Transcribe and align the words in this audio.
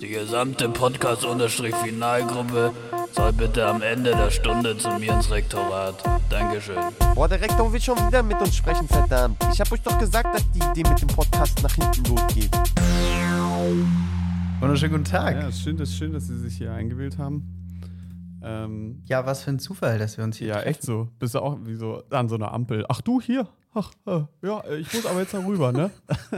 Die 0.00 0.08
gesamte 0.08 0.68
Podcast-Finalgruppe 0.68 2.72
soll 3.12 3.32
bitte 3.32 3.66
am 3.66 3.82
Ende 3.82 4.10
der 4.12 4.30
Stunde 4.30 4.76
zu 4.78 4.88
mir 4.98 5.12
ins 5.14 5.30
Rektorat. 5.30 6.02
Dankeschön. 6.30 6.76
Boah, 7.14 7.28
der 7.28 7.40
Rektor 7.40 7.72
will 7.72 7.80
schon 7.80 7.96
wieder 8.06 8.22
mit 8.22 8.40
uns 8.40 8.56
sprechen, 8.56 8.86
verdammt. 8.88 9.36
Ich 9.52 9.60
hab 9.60 9.70
euch 9.72 9.82
doch 9.82 9.98
gesagt, 9.98 10.34
dass 10.34 10.50
die 10.52 10.58
Idee 10.60 10.88
mit 10.88 11.00
dem 11.00 11.08
Podcast 11.08 11.62
nach 11.62 11.74
hinten 11.74 12.04
losgeht. 12.04 12.50
Wunderschönen 14.60 14.92
guten 14.92 15.04
Tag. 15.04 15.36
Ja, 15.36 15.48
ist 15.48 15.62
schön, 15.62 15.78
ist 15.78 15.96
schön, 15.96 16.12
dass 16.12 16.26
Sie 16.26 16.38
sich 16.38 16.56
hier 16.56 16.72
eingewählt 16.72 17.18
haben. 17.18 17.56
Ähm, 18.42 19.02
Ja, 19.06 19.26
was 19.26 19.42
für 19.42 19.50
ein 19.50 19.58
Zufall, 19.58 19.98
dass 19.98 20.16
wir 20.16 20.24
uns 20.24 20.36
hier 20.36 20.48
ja, 20.48 20.54
treffen. 20.54 20.68
echt 20.68 20.82
so. 20.82 21.08
Bist 21.18 21.34
du 21.34 21.40
auch 21.40 21.58
wie 21.64 21.74
so 21.74 22.02
an 22.10 22.28
so 22.28 22.36
einer 22.36 22.52
Ampel. 22.52 22.84
Ach, 22.88 23.00
du 23.00 23.20
hier? 23.20 23.48
Ach, 23.74 23.90
äh, 24.06 24.20
ja, 24.42 24.64
ich 24.70 24.92
muss 24.94 25.06
aber 25.06 25.20
jetzt 25.20 25.34
darüber, 25.34 25.72
ne? 25.72 25.90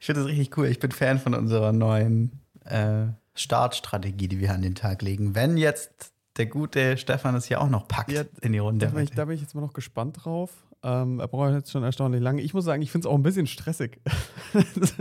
Ich 0.00 0.06
finde 0.06 0.22
das 0.22 0.28
richtig 0.28 0.56
cool. 0.56 0.66
Ich 0.66 0.78
bin 0.78 0.90
Fan 0.90 1.18
von 1.18 1.34
unserer 1.34 1.72
neuen 1.72 2.40
äh, 2.64 3.06
Startstrategie, 3.34 4.28
die 4.28 4.40
wir 4.40 4.52
an 4.52 4.62
den 4.62 4.74
Tag 4.74 5.02
legen. 5.02 5.34
Wenn 5.34 5.56
jetzt 5.56 6.12
der 6.36 6.46
gute 6.46 6.96
Stefan 6.96 7.34
es 7.34 7.46
hier 7.46 7.60
auch 7.60 7.68
noch 7.68 7.88
packt 7.88 8.10
Ja, 8.10 8.24
in 8.40 8.52
die 8.52 8.58
Runde. 8.58 8.86
Da 8.86 8.92
bin, 8.92 9.04
ich, 9.04 9.10
da 9.10 9.24
bin 9.26 9.34
ich 9.34 9.42
jetzt 9.42 9.54
mal 9.54 9.60
noch 9.60 9.74
gespannt 9.74 10.24
drauf. 10.24 10.50
Ähm, 10.82 11.20
er 11.20 11.28
braucht 11.28 11.52
jetzt 11.52 11.70
schon 11.70 11.84
erstaunlich 11.84 12.20
lange. 12.20 12.42
Ich 12.42 12.54
muss 12.54 12.64
sagen, 12.64 12.82
ich 12.82 12.90
finde 12.90 13.06
es 13.06 13.12
auch 13.12 13.16
ein 13.16 13.22
bisschen 13.22 13.46
stressig. 13.46 14.00
also 14.52 14.94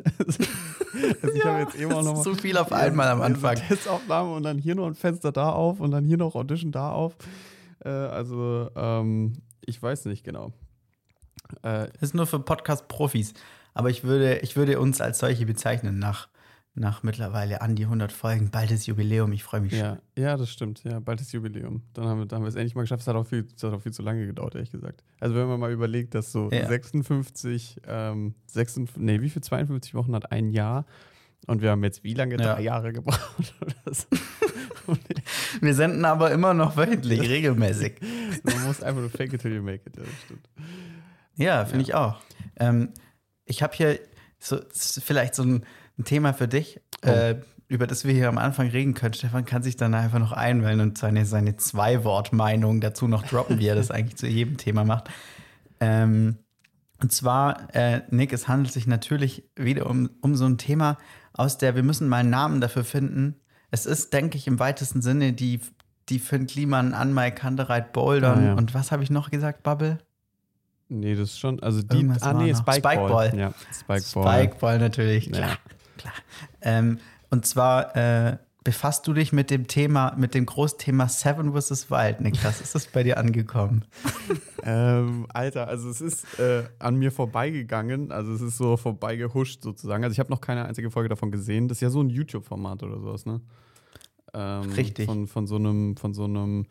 ich 1.34 1.46
habe 1.46 1.62
jetzt 1.62 1.76
eben 1.76 1.91
auch 1.94 2.04
noch 2.04 2.16
mal 2.16 2.23
so 2.23 2.35
viel 2.35 2.58
auf 2.58 2.71
einmal 2.71 3.08
am 3.08 3.21
Anfang. 3.21 3.55
Testaufnahme 3.55 4.34
und 4.34 4.44
dann 4.44 4.60
hier 4.60 4.76
noch 4.76 4.85
ein 4.85 4.94
Fenster 4.94 5.32
da 5.32 5.49
auf 5.49 5.80
und 5.80 5.91
dann 5.91 6.05
hier 6.05 6.18
noch 6.18 6.35
Audition 6.35 6.71
da 6.71 6.91
auf. 6.91 7.16
Äh, 7.84 7.90
also, 7.90 8.70
ähm, 8.76 9.34
ich 9.62 9.82
weiß 9.82 10.05
nicht 10.05 10.23
genau. 10.23 10.54
Äh, 11.63 11.88
ist 11.99 12.13
nur 12.13 12.27
für 12.27 12.40
Podcast-Profis. 12.40 13.34
Aber 13.74 13.90
ich 13.90 14.04
würde, 14.04 14.40
ich 14.40 14.55
würde 14.55 14.80
uns 14.80 15.02
als 15.02 15.20
solche 15.20 15.46
bezeichnen 15.46 16.00
nach, 16.00 16.27
nach 16.74 17.04
mittlerweile 17.04 17.62
an 17.62 17.76
die 17.76 17.84
100 17.86 18.12
Folgen. 18.12 18.52
Bald 18.52 18.72
ist 18.72 18.86
Jubiläum. 18.88 19.32
Ich 19.34 19.44
freue 19.44 19.62
mich 19.62 19.74
ja, 19.74 20.00
ja, 20.18 20.38
das 20.38 20.50
stimmt. 20.50 20.84
Ja, 20.84 21.00
bald 21.00 21.22
ist 21.22 21.32
Jubiläum. 21.32 21.84
Dann 21.94 22.05
haben 22.05 22.20
wir, 22.20 22.26
dann 22.26 22.38
haben 22.38 22.44
wir 22.44 22.50
es 22.50 22.55
endlich 22.55 22.76
mal 22.76 22.82
geschafft. 22.82 23.02
Es 23.02 23.08
hat, 23.08 23.16
auch 23.16 23.26
viel, 23.28 23.48
es 23.55 23.63
hat 23.63 23.74
auch 23.74 23.82
viel 23.82 23.94
zu 23.94 24.02
lange 24.02 24.26
gedauert, 24.26 24.55
ehrlich 24.55 24.72
gesagt. 24.72 25.04
Also, 25.20 25.36
wenn 25.36 25.48
man 25.48 25.60
mal 25.60 25.72
überlegt, 25.72 26.16
dass 26.16 26.32
so 26.32 26.50
Ja. 26.52 26.68
56, 26.68 27.82
ähm, 27.88 28.36
56, 28.48 29.02
nee, 29.02 29.22
wie 29.22 29.30
viel 29.30 29.41
52 29.41 29.94
Wochen 29.96 30.13
hat 30.16 30.32
ein 30.32 30.50
Jahr? 30.50 30.85
Und 31.48 31.62
wir 31.62 31.72
haben 31.72 31.84
jetzt 31.84 32.04
wie 32.04 32.13
lange? 32.13 32.35
Ja. 32.38 32.54
Drei 32.56 32.62
Jahre 32.62 32.94
gebraucht 32.94 33.56
oder 33.62 33.94
so. 33.94 34.06
schon. 34.85 35.00
Wir 35.62 35.74
senden 35.74 36.06
aber 36.06 36.32
immer 36.32 36.54
noch 36.54 36.78
wöchentlich, 36.78 37.22
regelmäßig. 37.22 38.00
Man 38.44 38.63
muss 38.66 38.82
einfach 38.82 39.02
nur 39.02 39.10
fake 39.10 39.34
it 39.34 39.41
till 39.41 39.54
you 39.54 39.62
make 39.62 39.82
it. 39.88 39.96
Ja, 39.98 40.04
das 40.04 40.13
stimmt. 40.26 40.50
Ja, 41.35 41.66
finde 41.66 41.84
ich 41.84 41.94
auch. 41.94 42.20
Ähm, 42.58 42.90
ich 43.52 43.62
habe 43.62 43.76
hier 43.76 43.99
so, 44.40 44.60
vielleicht 44.74 45.35
so 45.35 45.44
ein, 45.44 45.66
ein 45.99 46.05
Thema 46.05 46.34
für 46.34 46.48
dich, 46.48 46.80
äh, 47.04 47.35
über 47.68 47.85
das 47.85 48.05
wir 48.05 48.13
hier 48.13 48.27
am 48.30 48.38
Anfang 48.38 48.70
reden 48.70 48.94
können. 48.94 49.13
Stefan 49.13 49.46
kann 49.46 49.62
sich 49.62 49.76
dann 49.77 49.94
einfach 49.94 50.20
noch 50.20 50.32
einwählen 50.32 50.80
und 50.82 50.98
seine, 50.98 51.26
seine 51.26 51.57
Zwei-Wort-Meinung 51.57 52.82
dazu 52.82 53.07
noch 53.07 53.24
droppen, 53.24 53.60
wie 53.60 53.68
er 53.68 53.76
das 53.76 53.91
eigentlich 53.96 54.16
zu 54.18 54.27
jedem 54.27 54.57
Thema 54.57 54.84
macht. 54.84 55.10
Ähm, 55.79 56.38
und 57.02 57.12
zwar, 57.12 57.74
äh, 57.76 58.02
Nick, 58.10 58.32
es 58.34 58.48
handelt 58.48 58.74
sich 58.74 58.88
natürlich 58.88 59.49
wieder 59.55 59.88
um, 59.90 60.10
um 60.22 60.35
so 60.35 60.46
ein 60.46 60.57
Thema, 60.57 60.98
aus 61.34 61.57
der 61.57 61.76
wir 61.76 61.84
müssen 61.84 62.07
mal 62.07 62.18
einen 62.18 62.29
Namen 62.29 62.62
dafür 62.62 62.84
finden. 62.84 63.35
Es 63.72 63.85
ist, 63.85 64.13
denke 64.13 64.38
ich, 64.38 64.47
im 64.47 64.59
weitesten 64.59 65.02
Sinne 65.02 65.34
die, 65.34 65.59
die 66.09 66.19
Finn 66.19 66.46
Kliman, 66.47 66.94
Anmai 66.94 67.31
Kantereit, 67.31 67.94
Bouldern 67.94 68.40
Ah, 68.40 68.46
ja. 68.47 68.53
und 68.53 68.74
was 68.74 68.91
habe 68.91 69.03
ich 69.03 69.09
noch 69.09 69.29
gesagt, 69.31 69.63
Bubble? 69.63 70.00
Nee, 70.94 71.16
das 71.16 71.30
ist 71.30 71.40
schon. 71.40 71.62
Also 71.62 71.81
die. 71.81 71.96
Irgendwas 71.96 72.22
ah, 72.24 72.34
nee. 72.34 72.53
Spikeball. 72.53 72.96
Spikeball. 72.96 73.40
Ja, 73.40 73.53
Spikeball. 73.74 74.44
Spikeball 74.44 74.80
natürlich, 74.80 75.31
klar. 75.31 75.50
Ja. 75.50 75.58
klar. 75.97 76.14
Ähm, 76.62 77.00
und 77.30 77.46
zwar 77.46 77.96
äh, 77.96 78.38
befasst 78.66 79.07
du 79.07 79.13
dich 79.13 79.31
mit 79.31 79.50
dem 79.51 79.68
Thema, 79.68 80.13
mit 80.18 80.35
dem 80.35 80.46
Großthema 80.46 81.07
Seven 81.07 81.53
vs. 81.53 81.90
Wild, 81.90 82.19
Niklas. 82.19 82.59
Ist 82.59 82.75
das 82.75 82.88
bei 82.88 83.03
dir 83.03 83.18
angekommen? 83.18 83.85
Ähm, 84.63 85.25
Alter, 85.34 85.68
also 85.68 85.90
es 85.90 86.01
ist 86.01 86.38
äh, 86.40 86.62
an 86.78 86.96
mir 86.96 87.12
vorbeigegangen, 87.12 88.12
also 88.12 88.31
es 88.31 88.41
ist 88.41 88.57
so 88.57 88.78
vorbeigehuscht 88.78 89.63
sozusagen. 89.63 90.03
Also 90.03 90.13
ich 90.13 90.19
habe 90.19 90.30
noch 90.30 90.40
keine 90.40 90.66
einzige 90.66 90.91
Folge 90.91 91.09
davon 91.09 91.31
gesehen. 91.31 91.68
Das 91.68 91.78
ist 91.78 91.81
ja 91.81 91.90
so 91.90 92.00
ein 92.00 92.12
YouTube-Format 92.12 92.84
oder 92.84 93.00
sowas, 93.00 93.25
ne? 93.25 93.41
Ähm, 94.35 94.72
Richtig. 94.74 95.07
Von, 95.07 95.25
von 95.25 95.47
so 95.47 95.56
einem, 95.56 95.97
von 95.97 96.13
so 96.13 96.25
einem, 96.25 96.68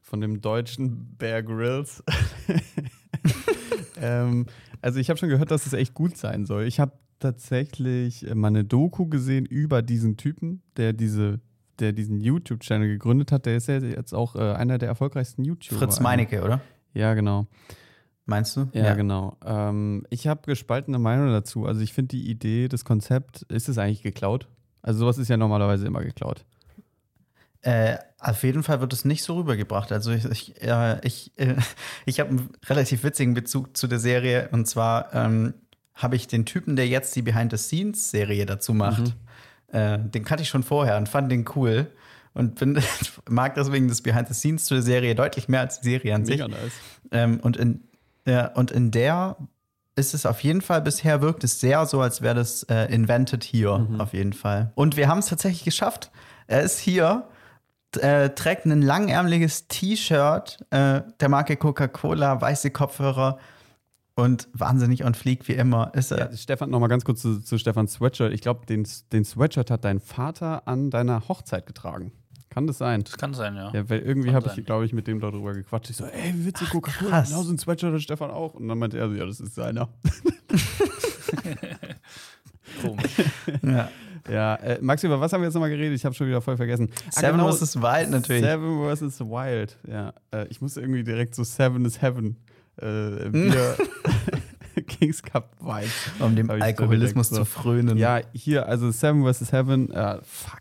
von 0.00 0.20
dem 0.20 0.40
deutschen 0.40 1.16
Bear 1.16 1.42
Grylls. 1.42 2.02
ähm, 4.00 4.46
also 4.80 4.98
ich 4.98 5.10
habe 5.10 5.18
schon 5.18 5.28
gehört, 5.28 5.50
dass 5.50 5.66
es 5.66 5.72
echt 5.72 5.94
gut 5.94 6.16
sein 6.16 6.46
soll. 6.46 6.64
Ich 6.64 6.80
habe 6.80 6.92
tatsächlich 7.18 8.26
äh, 8.26 8.34
mal 8.34 8.48
eine 8.48 8.64
Doku 8.64 9.06
gesehen 9.06 9.46
über 9.46 9.82
diesen 9.82 10.16
Typen, 10.16 10.62
der 10.76 10.92
diese 10.92 11.40
der 11.78 11.92
diesen 11.92 12.20
YouTube-Channel 12.20 12.88
gegründet 12.88 13.32
hat, 13.32 13.46
der 13.46 13.56
ist 13.56 13.66
ja 13.66 13.78
jetzt 13.78 14.12
auch 14.12 14.36
äh, 14.36 14.52
einer 14.52 14.76
der 14.76 14.88
erfolgreichsten 14.88 15.44
YouTuber. 15.44 15.78
Fritz 15.78 15.98
Meinecke, 15.98 16.42
oder? 16.42 16.60
Ja, 16.92 17.14
genau. 17.14 17.46
Meinst 18.26 18.56
du? 18.56 18.68
Ja, 18.74 18.94
genau. 18.94 19.36
Ähm, 19.44 20.06
ich 20.10 20.26
habe 20.28 20.42
gespaltene 20.46 20.98
Meinung 20.98 21.30
dazu. 21.30 21.66
Also 21.66 21.80
ich 21.80 21.92
finde 21.92 22.08
die 22.08 22.30
Idee, 22.30 22.68
das 22.68 22.84
Konzept, 22.84 23.42
ist 23.42 23.68
es 23.68 23.78
eigentlich 23.78 24.02
geklaut? 24.02 24.46
Also 24.82 25.00
sowas 25.00 25.18
ist 25.18 25.28
ja 25.28 25.36
normalerweise 25.36 25.86
immer 25.86 26.02
geklaut. 26.02 26.44
Äh, 27.62 27.98
auf 28.18 28.42
jeden 28.42 28.62
Fall 28.62 28.80
wird 28.80 28.92
es 28.92 29.04
nicht 29.04 29.22
so 29.22 29.36
rübergebracht. 29.36 29.92
Also 29.92 30.12
ich, 30.12 30.24
ich, 30.26 30.62
äh, 30.62 30.98
ich, 31.06 31.32
äh, 31.36 31.56
ich 32.06 32.20
habe 32.20 32.30
einen 32.30 32.50
relativ 32.66 33.02
witzigen 33.02 33.34
Bezug 33.34 33.76
zu 33.76 33.86
der 33.86 33.98
Serie. 33.98 34.48
Und 34.52 34.66
zwar 34.66 35.14
ähm, 35.14 35.54
habe 35.94 36.16
ich 36.16 36.26
den 36.26 36.46
Typen, 36.46 36.76
der 36.76 36.86
jetzt 36.86 37.14
die 37.16 37.22
Behind-the-Scenes-Serie 37.22 38.46
dazu 38.46 38.74
macht, 38.74 39.14
äh, 39.68 39.98
den 39.98 40.24
kannte 40.24 40.42
ich 40.42 40.48
schon 40.48 40.62
vorher 40.62 40.96
und 40.96 41.08
fand 41.08 41.30
den 41.30 41.44
cool. 41.54 41.90
Und 42.32 42.56
bin, 42.56 42.80
mag 43.28 43.54
deswegen 43.54 43.88
das 43.88 44.02
Behind-the-Scenes 44.02 44.64
zu 44.64 44.74
der 44.74 44.82
Serie 44.82 45.14
deutlich 45.14 45.48
mehr 45.48 45.60
als 45.60 45.80
die 45.80 45.90
Serie 45.90 46.14
an 46.14 46.24
sich. 46.24 46.38
Mega 46.38 46.48
nice. 46.48 46.72
Ähm, 47.10 47.40
und, 47.40 47.56
in, 47.56 47.82
ja, 48.26 48.46
und 48.48 48.70
in 48.70 48.90
der 48.90 49.36
ist 49.96 50.14
es 50.14 50.24
auf 50.24 50.40
jeden 50.42 50.62
Fall, 50.62 50.80
bisher 50.80 51.20
wirkt 51.20 51.44
es 51.44 51.60
sehr 51.60 51.84
so, 51.86 52.00
als 52.00 52.22
wäre 52.22 52.34
das 52.34 52.62
äh, 52.64 52.86
invented 52.92 53.44
hier, 53.44 53.86
auf 53.98 54.14
jeden 54.14 54.32
Fall. 54.32 54.72
Und 54.74 54.96
wir 54.96 55.08
haben 55.08 55.18
es 55.18 55.26
tatsächlich 55.26 55.64
geschafft. 55.64 56.10
Er 56.46 56.62
ist 56.62 56.78
hier, 56.78 57.28
äh, 57.96 58.30
trägt 58.30 58.66
ein 58.66 58.82
langärmeliges 58.82 59.68
T-Shirt 59.68 60.58
äh, 60.70 61.02
der 61.20 61.28
Marke 61.28 61.56
Coca-Cola, 61.56 62.40
weiße 62.40 62.70
Kopfhörer 62.70 63.38
und 64.14 64.48
wahnsinnig 64.52 65.04
on 65.04 65.14
fleek 65.14 65.48
wie 65.48 65.54
immer 65.54 65.92
ist 65.94 66.10
er. 66.10 66.30
Ja, 66.30 66.36
Stefan, 66.36 66.70
nochmal 66.70 66.88
ganz 66.88 67.04
kurz 67.04 67.22
zu, 67.22 67.40
zu 67.40 67.58
Stefans 67.58 67.94
Sweatshirt. 67.94 68.32
Ich 68.32 68.42
glaube, 68.42 68.66
den, 68.66 68.86
den 69.12 69.24
Sweatshirt 69.24 69.70
hat 69.70 69.84
dein 69.84 70.00
Vater 70.00 70.68
an 70.68 70.90
deiner 70.90 71.28
Hochzeit 71.28 71.66
getragen. 71.66 72.12
Kann 72.50 72.66
das 72.66 72.78
sein? 72.78 73.04
Das 73.04 73.16
kann 73.16 73.32
sein, 73.32 73.54
ja. 73.54 73.72
Ja, 73.72 73.88
weil 73.88 74.00
irgendwie 74.00 74.34
habe 74.34 74.52
ich, 74.54 74.66
glaube 74.66 74.84
ich, 74.84 74.92
mit 74.92 75.06
dem 75.06 75.20
darüber 75.20 75.54
gequatscht. 75.54 75.90
Ich 75.90 75.96
so, 75.96 76.04
ey, 76.04 76.34
wie 76.34 76.46
witzig, 76.46 76.70
Coca-Cola, 76.70 77.22
genau 77.22 77.42
so 77.42 77.52
ein 77.52 77.58
Sweatshirt 77.58 77.94
hat 77.94 78.02
Stefan 78.02 78.30
auch. 78.30 78.54
Und 78.54 78.66
dann 78.66 78.78
meinte 78.78 78.98
er 78.98 79.08
so, 79.08 79.14
ja, 79.14 79.24
das 79.24 79.38
ist 79.38 79.54
seiner. 79.54 79.88
Komisch. 82.82 83.22
Ja. 83.62 83.88
Ja, 84.30 84.54
äh, 84.56 84.78
Max, 84.80 85.02
über 85.02 85.20
was 85.20 85.32
haben 85.32 85.40
wir 85.40 85.46
jetzt 85.46 85.54
nochmal 85.54 85.70
geredet? 85.70 85.96
Ich 85.96 86.04
habe 86.04 86.14
schon 86.14 86.26
wieder 86.26 86.40
voll 86.40 86.56
vergessen. 86.56 86.90
Ah, 87.08 87.20
Seven 87.20 87.38
genau, 87.38 87.52
vs. 87.52 87.76
Wild 87.76 88.10
natürlich. 88.10 88.42
Seven 88.42 88.96
vs. 88.96 89.20
Wild, 89.20 89.78
ja. 89.88 90.12
Äh, 90.30 90.46
ich 90.48 90.60
musste 90.60 90.80
irgendwie 90.80 91.04
direkt 91.04 91.34
so 91.34 91.44
Seven 91.44 91.84
is 91.84 92.00
Heaven. 92.00 92.36
Äh, 92.76 92.86
wieder 93.32 93.76
Kings 94.86 95.22
Cup 95.22 95.50
Vibes. 95.60 96.10
Um 96.18 96.36
dem 96.36 96.46
so 96.46 96.52
Alkoholismus 96.52 97.30
direkt 97.30 97.48
zu 97.48 97.52
so. 97.52 97.62
frönen. 97.62 97.98
Ja, 97.98 98.20
hier, 98.32 98.66
also 98.66 98.90
Seven 98.90 99.24
vs. 99.24 99.52
Heaven, 99.52 99.90
äh, 99.90 100.18
fuck. 100.22 100.60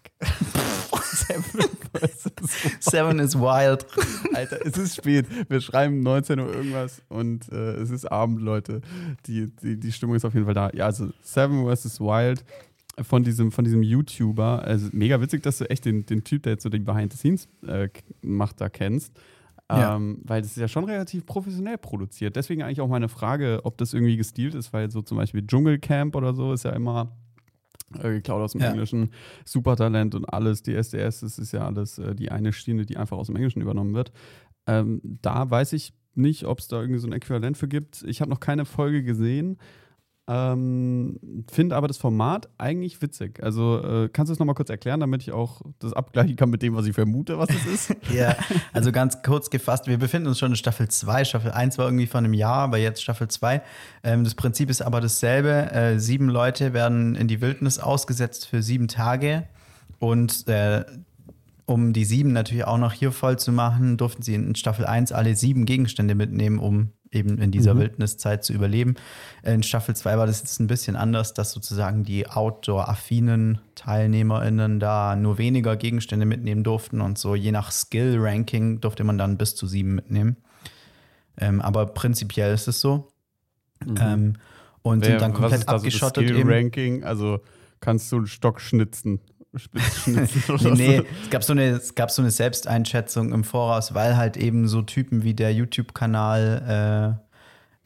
Seven 1.03 1.69
vs. 1.93 2.31
Seven 2.79 3.19
is 3.19 3.35
wild. 3.35 3.85
Alter, 4.33 4.65
es 4.65 4.77
ist 4.77 4.95
spät. 4.95 5.25
Wir 5.49 5.61
schreiben 5.61 6.01
19 6.01 6.39
Uhr 6.39 6.53
irgendwas 6.53 7.01
und 7.09 7.51
äh, 7.51 7.73
es 7.73 7.89
ist 7.89 8.05
Abend, 8.11 8.41
Leute. 8.41 8.81
Die, 9.25 9.53
die, 9.55 9.79
die 9.79 9.91
Stimmung 9.91 10.15
ist 10.15 10.25
auf 10.25 10.33
jeden 10.33 10.45
Fall 10.45 10.55
da. 10.55 10.69
Ja, 10.73 10.85
also 10.85 11.09
Seven 11.21 11.65
vs. 11.65 11.99
Wild 11.99 12.43
von 13.03 13.23
diesem, 13.23 13.51
von 13.51 13.63
diesem 13.65 13.83
YouTuber. 13.83 14.63
Also 14.63 14.89
mega 14.91 15.21
witzig, 15.21 15.43
dass 15.43 15.57
du 15.57 15.69
echt 15.69 15.85
den, 15.85 16.05
den 16.05 16.23
Typ, 16.23 16.43
der 16.43 16.53
jetzt 16.53 16.63
so 16.63 16.69
die 16.69 16.79
Behind 16.79 17.11
the 17.11 17.17
Scenes 17.17 17.47
äh, 17.67 17.89
macht, 18.21 18.61
da 18.61 18.69
kennst. 18.69 19.17
Ja. 19.71 19.95
Ähm, 19.95 20.19
weil 20.23 20.41
das 20.41 20.51
ist 20.51 20.57
ja 20.57 20.67
schon 20.67 20.85
relativ 20.85 21.25
professionell 21.25 21.77
produziert. 21.77 22.35
Deswegen 22.35 22.63
eigentlich 22.63 22.81
auch 22.81 22.87
meine 22.87 23.07
Frage, 23.07 23.61
ob 23.63 23.77
das 23.77 23.93
irgendwie 23.93 24.17
gestilt 24.17 24.55
ist, 24.55 24.73
weil 24.73 24.89
so 24.89 25.01
zum 25.01 25.17
Beispiel 25.17 25.45
Dschungelcamp 25.45 26.15
oder 26.15 26.33
so 26.33 26.53
ist 26.53 26.63
ja 26.63 26.71
immer 26.71 27.15
äh, 27.95 28.09
geklaut 28.13 28.41
aus 28.41 28.53
dem 28.53 28.61
Ja. 28.61 28.71
Englischen. 28.71 29.11
Supertalent 29.45 30.15
und 30.15 30.25
alles, 30.25 30.63
die 30.63 30.73
SDS, 30.73 31.19
das 31.19 31.37
ist 31.37 31.51
ja 31.51 31.65
alles 31.65 31.99
äh, 31.99 32.15
die 32.15 32.31
eine 32.31 32.51
Schiene, 32.51 32.85
die 32.85 32.97
einfach 32.97 33.17
aus 33.17 33.27
dem 33.27 33.35
Englischen 33.35 33.61
übernommen 33.61 33.93
wird. 33.93 34.11
Ähm, 34.65 35.01
da 35.03 35.49
weiß 35.49 35.73
ich 35.73 35.93
nicht, 36.15 36.45
ob 36.45 36.59
es 36.59 36.67
da 36.67 36.81
irgendwie 36.81 36.99
so 36.99 37.07
ein 37.07 37.13
Äquivalent 37.13 37.55
für 37.55 37.67
gibt. 37.67 38.03
Ich 38.07 38.21
habe 38.21 38.31
noch 38.31 38.39
keine 38.39 38.65
Folge 38.65 39.03
gesehen. 39.03 39.57
Ähm, 40.31 41.19
Finde 41.51 41.75
aber 41.75 41.87
das 41.87 41.97
Format 41.97 42.49
eigentlich 42.59 43.01
witzig. 43.01 43.41
Also 43.41 43.81
äh, 43.81 44.09
kannst 44.09 44.29
du 44.29 44.33
es 44.33 44.39
nochmal 44.39 44.53
kurz 44.53 44.69
erklären, 44.69 44.99
damit 44.99 45.23
ich 45.23 45.31
auch 45.31 45.61
das 45.79 45.91
abgleichen 45.93 46.35
kann 46.35 46.51
mit 46.51 46.61
dem, 46.61 46.75
was 46.75 46.85
ich 46.85 46.93
vermute, 46.93 47.39
was 47.39 47.49
es 47.49 47.65
ist? 47.65 47.95
Ja, 48.13 48.35
also 48.71 48.91
ganz 48.91 49.21
kurz 49.23 49.49
gefasst, 49.49 49.87
wir 49.87 49.97
befinden 49.97 50.27
uns 50.27 50.39
schon 50.39 50.51
in 50.51 50.55
Staffel 50.55 50.87
2. 50.87 51.25
Staffel 51.25 51.51
1 51.51 51.77
war 51.77 51.85
irgendwie 51.85 52.05
vor 52.05 52.19
einem 52.19 52.33
Jahr, 52.33 52.57
aber 52.57 52.77
jetzt 52.77 53.01
Staffel 53.01 53.27
2. 53.27 53.61
Ähm, 54.03 54.23
das 54.23 54.35
Prinzip 54.35 54.69
ist 54.69 54.81
aber 54.81 55.01
dasselbe. 55.01 55.71
Äh, 55.71 55.99
sieben 55.99 56.29
Leute 56.29 56.73
werden 56.73 57.15
in 57.15 57.27
die 57.27 57.41
Wildnis 57.41 57.79
ausgesetzt 57.79 58.47
für 58.47 58.61
sieben 58.61 58.87
Tage. 58.87 59.47
Und 59.97 60.47
äh, 60.47 60.85
um 61.65 61.93
die 61.93 62.05
sieben 62.05 62.33
natürlich 62.33 62.65
auch 62.65 62.77
noch 62.77 62.93
hier 62.93 63.11
voll 63.11 63.39
zu 63.39 63.51
machen, 63.51 63.97
durften 63.97 64.21
sie 64.21 64.35
in 64.35 64.55
Staffel 64.55 64.85
1 64.85 65.11
alle 65.11 65.35
sieben 65.35 65.65
Gegenstände 65.65 66.15
mitnehmen, 66.15 66.59
um 66.59 66.91
eben 67.11 67.39
in 67.39 67.51
dieser 67.51 67.77
Wildniszeit 67.77 68.43
zu 68.43 68.53
überleben. 68.53 68.95
In 69.43 69.63
Staffel 69.63 69.95
2 69.95 70.17
war 70.17 70.27
das 70.27 70.41
jetzt 70.41 70.59
ein 70.59 70.67
bisschen 70.67 70.95
anders, 70.95 71.33
dass 71.33 71.51
sozusagen 71.51 72.03
die 72.03 72.27
outdoor-affinen 72.27 73.59
TeilnehmerInnen 73.75 74.79
da 74.79 75.15
nur 75.15 75.37
weniger 75.37 75.75
Gegenstände 75.75 76.25
mitnehmen 76.25 76.63
durften 76.63 77.01
und 77.01 77.17
so 77.17 77.35
je 77.35 77.51
nach 77.51 77.71
Skill-Ranking 77.71 78.81
durfte 78.81 79.03
man 79.03 79.17
dann 79.17 79.37
bis 79.37 79.55
zu 79.55 79.65
sieben 79.65 79.95
mitnehmen. 79.95 80.37
Ähm, 81.37 81.61
aber 81.61 81.87
prinzipiell 81.87 82.53
ist 82.53 82.67
es 82.67 82.81
so. 82.81 83.11
Ähm, 83.99 84.35
und 84.81 85.03
sind 85.03 85.21
dann 85.21 85.31
was 85.33 85.39
komplett 85.39 85.59
ist 85.61 85.67
da 85.67 85.71
so 85.71 85.77
das 85.77 85.83
abgeschottet 85.85 86.23
eben. 86.29 86.39
Skill-Ranking? 86.39 87.03
Also 87.03 87.39
kannst 87.79 88.11
du 88.11 88.17
einen 88.17 88.27
Stock 88.27 88.61
schnitzen? 88.61 89.19
Spitz 89.55 90.03
schnitzen 90.03 90.43
oder 90.53 90.75
Nee, 90.75 90.97
so? 90.97 91.03
es 91.23 91.29
gab, 91.29 91.43
so 91.43 91.53
eine, 91.53 91.63
es 91.69 91.95
gab 91.95 92.11
so 92.11 92.21
eine 92.21 92.31
Selbsteinschätzung 92.31 93.33
im 93.33 93.43
Voraus, 93.43 93.93
weil 93.93 94.15
halt 94.17 94.37
eben 94.37 94.67
so 94.67 94.81
Typen 94.81 95.23
wie 95.23 95.33
der 95.33 95.53
YouTube-Kanal 95.53 97.17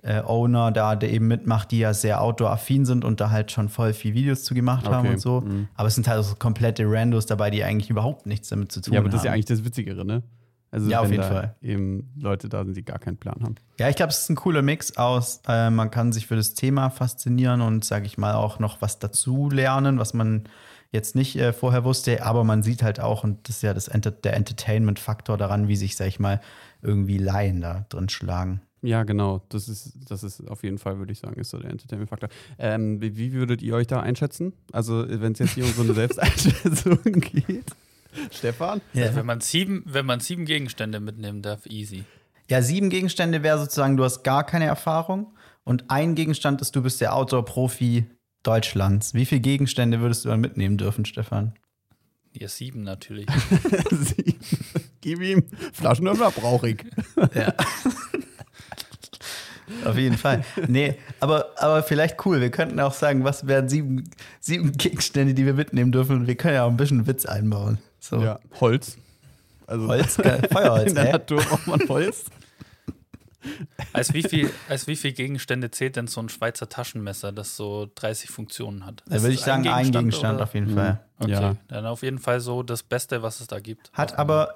äh, 0.03 0.17
äh, 0.17 0.21
Owner 0.25 0.71
da, 0.71 0.95
der 0.95 1.11
eben 1.11 1.27
mitmacht, 1.27 1.71
die 1.71 1.79
ja 1.79 1.93
sehr 1.93 2.21
outdoor-affin 2.21 2.85
sind 2.85 3.05
und 3.05 3.21
da 3.21 3.29
halt 3.29 3.51
schon 3.51 3.69
voll 3.69 3.93
viel 3.93 4.13
Videos 4.13 4.43
zu 4.43 4.53
gemacht 4.53 4.85
haben 4.89 5.05
Okay, 5.05 5.13
und 5.13 5.19
so. 5.19 5.41
mhm. 5.41 5.67
Aber 5.75 5.87
es 5.87 5.95
sind 5.95 6.07
halt 6.07 6.23
so 6.25 6.35
komplette 6.35 6.83
Randos 6.85 7.25
dabei, 7.25 7.49
die 7.49 7.63
eigentlich 7.63 7.89
überhaupt 7.89 8.25
nichts 8.25 8.49
damit 8.49 8.71
zu 8.71 8.81
tun 8.81 8.93
Ja, 8.93 8.99
aber 8.99 9.05
haben. 9.07 9.11
das 9.11 9.21
ist 9.21 9.25
ja 9.25 9.31
eigentlich 9.31 9.45
das 9.45 9.63
Witzigere, 9.63 10.03
ne? 10.05 10.23
Also 10.71 10.89
Ja, 10.89 11.01
auf 11.01 11.11
jeden 11.11 11.23
Fall. 11.23 11.55
Eben 11.61 12.11
Leute 12.19 12.49
da 12.49 12.65
sind, 12.65 12.75
die 12.75 12.83
gar 12.83 12.97
keinen 12.99 13.15
Plan 13.17 13.35
haben. 13.43 13.55
Ja, 13.79 13.89
ich 13.89 13.95
glaube, 13.95 14.09
es 14.09 14.19
ist 14.23 14.29
ein 14.29 14.35
cooler 14.35 14.63
Mix 14.63 14.97
aus, 14.97 15.39
äh, 15.47 15.69
man 15.69 15.91
kann 15.91 16.11
sich 16.11 16.25
für 16.27 16.35
das 16.35 16.55
Thema 16.55 16.89
faszinieren 16.89 17.61
und, 17.61 17.85
sage 17.85 18.05
ich 18.07 18.17
mal, 18.17 18.33
auch 18.33 18.59
noch 18.59 18.81
was 18.81 18.97
dazu 18.99 19.49
lernen, 19.51 19.99
was 19.99 20.13
man 20.13 20.45
jetzt 20.93 21.15
nicht 21.15 21.35
äh, 21.35 21.51
vorher 21.51 21.83
wusste, 21.83 22.23
aber 22.23 22.43
man 22.43 22.63
sieht 22.63 22.83
halt 22.83 22.99
auch, 22.99 23.23
und 23.23 23.49
das 23.49 23.57
ist 23.57 23.63
ja 23.63 23.73
das 23.73 23.87
Enter 23.89 24.11
der 24.11 24.35
Entertainment-Faktor 24.35 25.37
daran, 25.37 25.67
wie 25.67 25.75
sich, 25.75 25.97
sag 25.97 26.07
ich 26.07 26.19
mal, 26.19 26.39
irgendwie 26.81 27.17
Laien 27.17 27.59
da 27.61 27.85
drin 27.89 28.07
schlagen. 28.09 28.61
Ja, 28.81 29.03
genau. 29.03 29.41
Das 29.49 29.69
ist, 29.69 29.93
das 30.07 30.23
ist 30.23 30.47
auf 30.47 30.63
jeden 30.63 30.77
Fall, 30.77 30.99
würde 30.99 31.11
ich 31.11 31.19
sagen, 31.19 31.39
ist 31.39 31.49
so 31.49 31.57
der 31.57 31.71
Entertainment-Faktor. 31.71 32.29
Ähm, 32.59 33.01
wie, 33.01 33.17
wie 33.17 33.33
würdet 33.33 33.61
ihr 33.61 33.75
euch 33.75 33.87
da 33.87 34.01
einschätzen? 34.01 34.53
Also, 34.71 35.05
wenn 35.07 35.31
es 35.31 35.39
jetzt 35.39 35.53
hier 35.53 35.65
um 35.65 35.71
so 35.71 35.81
eine 35.81 35.93
Selbsteinschätzung 35.95 36.99
geht. 37.03 37.65
Stefan? 38.31 38.81
Also 38.93 39.15
wenn, 39.15 39.25
man 39.25 39.41
sieben, 39.41 39.83
wenn 39.87 40.05
man 40.05 40.19
sieben 40.19 40.45
Gegenstände 40.45 40.99
mitnehmen 40.99 41.41
darf, 41.41 41.65
easy. 41.65 42.03
Ja, 42.49 42.61
sieben 42.61 42.89
Gegenstände 42.89 43.41
wäre 43.41 43.57
sozusagen, 43.57 43.97
du 43.97 44.03
hast 44.03 44.23
gar 44.23 44.45
keine 44.45 44.65
Erfahrung 44.65 45.33
und 45.63 45.89
ein 45.89 46.13
Gegenstand 46.13 46.61
ist, 46.61 46.75
du 46.75 46.83
bist 46.83 47.01
der 47.01 47.15
Outdoor-Profi 47.15 48.05
Deutschlands. 48.43 49.13
Wie 49.13 49.25
viele 49.25 49.41
Gegenstände 49.41 49.99
würdest 50.01 50.25
du 50.25 50.29
dann 50.29 50.41
mitnehmen 50.41 50.77
dürfen, 50.77 51.05
Stefan? 51.05 51.53
Ja, 52.33 52.47
sieben 52.47 52.83
natürlich. 52.83 53.27
Sie- 53.91 54.35
Gib 55.01 55.21
ihm 55.21 55.43
Flaschenöffner, 55.73 56.31
brauche 56.31 56.69
ich. 56.69 56.85
Ja. 57.35 57.53
Auf 59.85 59.97
jeden 59.97 60.17
Fall. 60.17 60.43
Nee, 60.67 60.95
aber, 61.19 61.47
aber 61.57 61.83
vielleicht 61.83 62.25
cool. 62.25 62.41
Wir 62.41 62.51
könnten 62.51 62.79
auch 62.79 62.93
sagen, 62.93 63.23
was 63.23 63.47
wären 63.47 63.69
sieben, 63.69 64.03
sieben 64.39 64.71
Gegenstände, 64.73 65.33
die 65.33 65.45
wir 65.45 65.53
mitnehmen 65.53 65.91
dürfen. 65.91 66.17
Und 66.17 66.27
wir 66.27 66.35
können 66.35 66.55
ja 66.55 66.63
auch 66.65 66.69
ein 66.69 66.77
bisschen 66.77 67.07
Witz 67.07 67.25
einbauen. 67.25 67.77
So. 67.99 68.21
Ja, 68.21 68.39
Holz. 68.59 68.97
Also 69.67 69.87
Holz. 69.87 70.15
Feuerholz, 70.51 70.89
In 70.89 70.95
der 70.95 71.05
ey. 71.05 71.11
Natur 71.13 71.41
braucht 71.41 71.67
man 71.67 71.79
Holz. 71.89 72.25
Als 73.93 74.13
wie, 74.13 74.23
viel, 74.23 74.49
als 74.69 74.87
wie 74.87 74.95
viele 74.95 75.13
Gegenstände 75.13 75.69
zählt 75.71 75.95
denn 75.95 76.07
so 76.07 76.21
ein 76.21 76.29
Schweizer 76.29 76.69
Taschenmesser, 76.69 77.31
das 77.31 77.55
so 77.55 77.89
30 77.95 78.29
Funktionen 78.29 78.85
hat? 78.85 79.03
Da 79.07 79.21
würde 79.21 79.33
ich 79.33 79.41
sagen, 79.41 79.67
ein 79.67 79.91
Gegenstand 79.91 80.35
oder? 80.35 80.43
auf 80.43 80.53
jeden 80.53 80.73
Fall. 80.73 80.99
Okay, 81.19 81.31
Ja. 81.31 81.55
dann 81.67 81.85
auf 81.85 82.01
jeden 82.03 82.19
Fall 82.19 82.39
so 82.39 82.63
das 82.63 82.83
Beste, 82.83 83.21
was 83.23 83.39
es 83.39 83.47
da 83.47 83.59
gibt. 83.59 83.91
Hat 83.93 84.17
aber, 84.17 84.55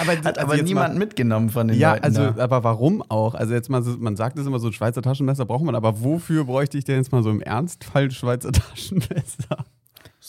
aber, 0.00 0.12
hat 0.24 0.38
aber 0.38 0.40
also 0.52 0.54
jetzt 0.54 0.64
niemand 0.68 0.94
Mal, 0.94 0.98
mitgenommen 0.98 1.50
von 1.50 1.68
den 1.68 1.78
ja, 1.78 1.92
Leuten. 1.92 2.04
also, 2.04 2.30
da. 2.30 2.42
aber 2.44 2.64
warum 2.64 3.02
auch? 3.08 3.34
Also 3.34 3.54
jetzt 3.54 3.68
mal, 3.68 3.82
so, 3.82 3.96
man 3.98 4.16
sagt 4.16 4.38
es 4.38 4.46
immer 4.46 4.58
so, 4.58 4.68
ein 4.68 4.72
Schweizer 4.72 5.02
Taschenmesser 5.02 5.44
braucht 5.44 5.64
man, 5.64 5.74
aber 5.74 6.02
wofür 6.02 6.44
bräuchte 6.44 6.78
ich 6.78 6.84
denn 6.84 6.96
jetzt 6.96 7.12
mal 7.12 7.22
so 7.22 7.30
im 7.30 7.40
Ernstfall 7.40 8.04
ein 8.04 8.10
Schweizer 8.10 8.52
Taschenmesser? 8.52 9.64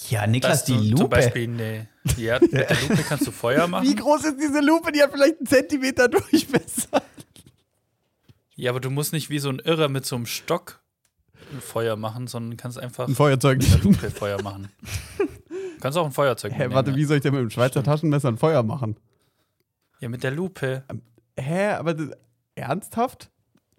Ja, 0.10 0.26
Niklas, 0.28 0.64
Dass 0.64 0.66
du 0.66 0.82
die 0.82 0.90
Zum 0.92 1.00
Lupe. 1.00 1.10
Beispiel, 1.18 1.48
nee. 1.48 1.82
Ja, 2.18 2.40
mit 2.40 2.54
der 2.54 2.70
Lupe 2.90 3.04
kannst 3.08 3.28
du 3.28 3.32
Feuer 3.32 3.66
Wie 3.68 3.72
machen. 3.72 3.96
groß 3.96 4.24
ist 4.26 4.38
diese 4.42 4.62
Lupe? 4.62 4.92
Die 4.92 5.02
hat 5.02 5.12
vielleicht 5.12 5.38
einen 5.40 5.46
Zentimeter 5.48 6.08
Durchmesser. 6.08 7.02
Ja, 8.60 8.72
aber 8.72 8.82
du 8.82 8.90
musst 8.90 9.14
nicht 9.14 9.30
wie 9.30 9.40
so 9.40 9.48
ein 9.48 9.60
Irrer 9.60 9.88
mit 9.88 10.06
so 10.06 10.18
einem 10.18 10.26
Stock 10.26 10.82
ein 11.54 11.62
Feuer 11.62 11.96
machen, 11.96 12.28
sondern 12.28 12.58
kannst 12.58 12.78
einfach 12.78 13.08
Ein 13.08 13.16
Feuerzeug. 13.16 13.60
mit 13.60 13.72
der 13.72 13.80
Lupe 13.80 14.12
Feuer 14.12 14.42
machen. 14.42 14.68
Du 15.18 15.80
kannst 15.80 15.98
auch 15.98 16.06
ein 16.06 16.12
Feuerzeug 16.12 16.52
Hä, 16.52 16.58
mitnehmen, 16.58 16.74
warte, 16.76 16.92
ja. 16.92 16.98
wie 16.98 17.06
soll 17.06 17.16
ich 17.18 17.24
denn 17.24 17.34
mit 17.34 17.42
dem 17.42 17.50
Schweizer 17.50 17.82
Taschenmesser 17.84 18.28
ein 18.28 18.38
Feuer 18.38 18.62
machen? 18.64 18.98
Ja, 20.02 20.10
mit 20.10 20.24
der 20.24 20.32
Lupe. 20.32 20.84
Hä, 21.38 21.68
aber 21.70 21.94
das, 21.94 22.10
ernsthaft? 22.56 23.32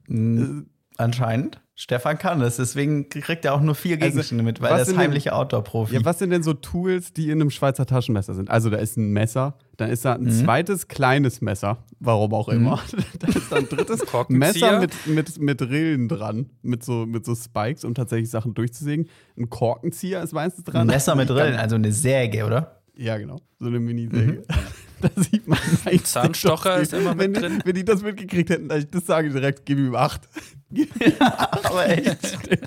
Mhm, 0.09 0.71
anscheinend. 0.97 1.61
Stefan 1.83 2.19
kann 2.19 2.43
es, 2.43 2.57
deswegen 2.57 3.09
kriegt 3.09 3.43
er 3.47 3.55
auch 3.55 3.63
nur 3.63 3.75
vier 3.75 3.97
Also, 3.97 4.09
Gegenstände 4.09 4.45
mit, 4.45 4.61
weil 4.61 4.71
er 4.73 4.83
ist 4.83 4.95
heimlicher 4.95 5.35
Outdoor-Profi. 5.35 5.95
Ja, 5.95 6.05
was 6.05 6.19
sind 6.19 6.29
denn 6.29 6.43
so 6.43 6.53
Tools, 6.53 7.15
die 7.15 7.31
in 7.31 7.41
einem 7.41 7.49
Schweizer 7.51 7.87
Taschenmesser 7.87 8.35
sind? 8.35 8.51
Also 8.51 8.69
da 8.69 8.77
ist 8.77 8.99
ein 8.99 9.13
Messer, 9.13 9.57
dann 9.79 9.89
ist 9.89 10.05
da 10.05 10.13
ein 10.13 10.25
Mhm. 10.25 10.31
zweites 10.31 10.89
kleines 10.89 11.41
Messer, 11.41 11.79
warum 11.99 12.35
auch 12.35 12.51
immer. 12.51 12.83
da 13.19 13.29
ist 13.29 13.51
da 13.51 13.57
ein 13.57 13.67
drittes 13.67 14.01
Korkenzieher. 14.05 14.79
Messer 14.79 14.81
mit, 14.81 15.07
mit, 15.07 15.39
mit 15.41 15.63
Rillen 15.63 16.09
dran, 16.09 16.51
mit 16.61 16.85
so, 16.85 17.07
mit 17.07 17.25
so 17.25 17.35
Spikes, 17.35 17.83
um 17.87 17.95
tatsächlich 17.95 18.29
Sachen 18.29 18.53
durchzusägen. 18.53 19.09
Ein 19.39 19.49
Korkenzieher 19.49 20.23
ist 20.23 20.35
meistens 20.35 20.65
dran. 20.65 20.83
Ein 20.83 20.87
Messer 20.89 21.15
mit 21.15 21.31
Rillen, 21.31 21.57
also 21.57 21.77
eine 21.77 21.93
Säge, 21.93 22.45
oder? 22.45 22.83
Ja, 22.95 23.17
genau. 23.17 23.39
So 23.59 23.69
eine 23.69 23.81
Minisäge. 23.81 24.43
Da 25.15 25.23
sieht 25.23 25.47
man 25.49 25.59
eigentlich 25.85 26.05
Zahnstocher 26.05 26.77
ist 26.81 26.93
immer 26.93 27.15
mit 27.15 27.21
wenn, 27.21 27.33
drin. 27.35 27.63
Wenn 27.65 27.75
die 27.75 27.85
das 27.85 28.03
mitgekriegt 28.03 28.51
hätten, 28.51 28.69
dann- 28.69 28.87
das 28.91 29.07
sage 29.07 29.29
ich 29.29 29.33
direkt, 29.33 29.65
gib 29.67 29.79
ihm 29.79 29.95
acht. 29.95 30.29
Aber 31.65 31.89
echt. 31.89 32.39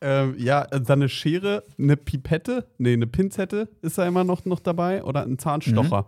Ähm, 0.00 0.36
ja, 0.38 0.64
dann 0.66 1.00
eine 1.00 1.08
Schere, 1.08 1.64
eine 1.76 1.96
Pipette, 1.96 2.68
nee, 2.78 2.92
eine 2.92 3.08
Pinzette 3.08 3.68
ist 3.82 3.98
da 3.98 4.06
immer 4.06 4.22
noch, 4.22 4.44
noch 4.44 4.60
dabei 4.60 5.02
oder 5.02 5.22
ein 5.24 5.38
Zahnstocher. 5.40 6.06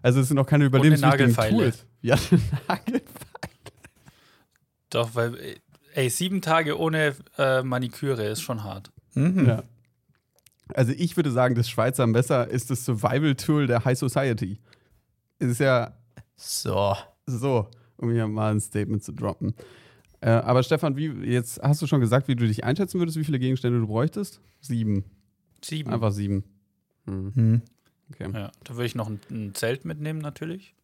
Also 0.00 0.20
es 0.20 0.28
sind 0.28 0.38
auch 0.38 0.46
keine 0.46 0.64
überlebenswichtigen 0.66 1.32
Nagelfeile. 1.32 1.56
Tools. 1.56 1.86
Ja, 2.02 2.14
eine 2.14 2.40
Nagelfeile. 2.68 3.02
Doch, 4.90 5.14
weil, 5.16 5.56
ey, 5.94 6.08
sieben 6.08 6.40
Tage 6.40 6.78
ohne 6.78 7.16
äh, 7.36 7.62
Maniküre 7.62 8.24
ist 8.26 8.42
schon 8.42 8.62
hart. 8.62 8.92
Mhm. 9.14 9.44
Ja. 9.46 9.62
Also 10.74 10.92
ich 10.96 11.16
würde 11.16 11.30
sagen, 11.30 11.54
das 11.54 11.68
Schweizer 11.68 12.06
Messer 12.06 12.48
ist 12.48 12.70
das 12.70 12.84
Survival-Tool 12.84 13.66
der 13.66 13.84
High 13.84 13.98
Society. 13.98 14.58
Es 15.38 15.48
ist 15.48 15.60
ja 15.60 15.94
So. 16.36 16.94
so, 17.26 17.68
um 17.98 18.10
hier 18.10 18.26
mal 18.26 18.52
ein 18.52 18.60
Statement 18.60 19.02
zu 19.04 19.12
droppen. 19.12 19.54
Äh, 20.20 20.30
aber 20.30 20.62
Stefan, 20.62 20.96
wie 20.96 21.06
jetzt 21.30 21.60
hast 21.62 21.82
du 21.82 21.86
schon 21.86 22.00
gesagt, 22.00 22.26
wie 22.28 22.34
du 22.36 22.46
dich 22.46 22.64
einschätzen 22.64 22.98
würdest, 22.98 23.16
wie 23.18 23.24
viele 23.24 23.38
Gegenstände 23.38 23.78
du 23.78 23.86
bräuchtest? 23.86 24.40
Sieben. 24.60 25.04
Sieben. 25.64 25.92
Einfach 25.92 26.10
sieben. 26.12 26.44
Hm, 27.06 27.32
Hm. 27.34 27.62
okay. 28.12 28.30
Ja, 28.32 28.50
da 28.64 28.74
würde 28.74 28.86
ich 28.86 28.94
noch 28.94 29.08
ein, 29.08 29.20
ein 29.30 29.54
Zelt 29.54 29.84
mitnehmen, 29.84 30.20
natürlich. 30.20 30.74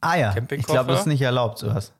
Ah 0.00 0.16
ja, 0.16 0.34
ich 0.50 0.64
glaube, 0.66 0.92
das 0.92 1.00
ist 1.00 1.06
nicht 1.06 1.20
erlaubt, 1.20 1.58
sowas. 1.58 1.92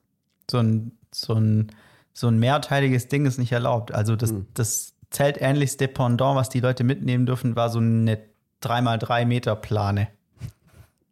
So 0.49 0.57
ein, 0.57 0.93
so 1.13 1.33
ein, 1.35 1.71
so 2.13 2.27
ein 2.27 2.39
mehrteiliges 2.39 3.07
Ding 3.09 3.25
ist 3.27 3.37
nicht 3.37 3.51
erlaubt. 3.51 3.91
Also 3.93 4.15
das, 4.15 4.31
Hm. 4.31 4.47
das 4.55 4.95
zeltähnlichste 5.11 5.87
Pendant, 5.87 6.35
was 6.35 6.49
die 6.49 6.59
Leute 6.59 6.83
mitnehmen 6.83 7.25
dürfen, 7.25 7.55
war 7.55 7.69
so 7.69 7.79
eine 7.79 8.19
3x3 8.63 9.25
Meter 9.25 9.55
Plane. 9.55 10.07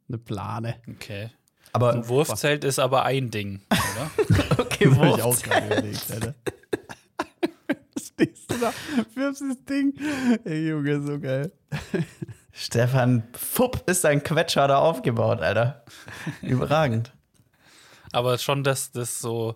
Eine 0.07 0.17
Plane. 0.17 0.75
Okay. 0.89 1.29
Aber 1.71 1.93
Ein 1.93 2.07
Wurfzelt 2.07 2.63
ist 2.63 2.79
aber 2.79 3.03
ein 3.05 3.29
Ding, 3.29 3.61
oder? 3.69 4.57
okay, 4.57 4.89
Das 4.89 4.97
hab 4.97 5.17
ich 5.17 5.23
auch 5.23 5.41
gerade 5.41 5.65
überlegt, 5.67 6.11
Alter. 6.11 6.35
Stehst 7.99 8.51
du 8.51 8.57
da, 8.57 8.73
wirfst 9.13 9.43
das 9.43 9.63
Ding. 9.65 9.93
Ey, 10.45 10.69
Junge, 10.69 11.01
so 11.01 11.19
geil. 11.19 11.51
Stefan 12.51 13.23
Fupp 13.33 13.87
ist 13.87 14.05
ein 14.05 14.23
Quetscher 14.23 14.67
da 14.67 14.79
aufgebaut, 14.79 15.41
Alter. 15.41 15.83
Überragend. 16.41 17.13
Aber 18.11 18.37
schon 18.39 18.63
das, 18.63 18.91
das 18.91 19.19
so 19.19 19.55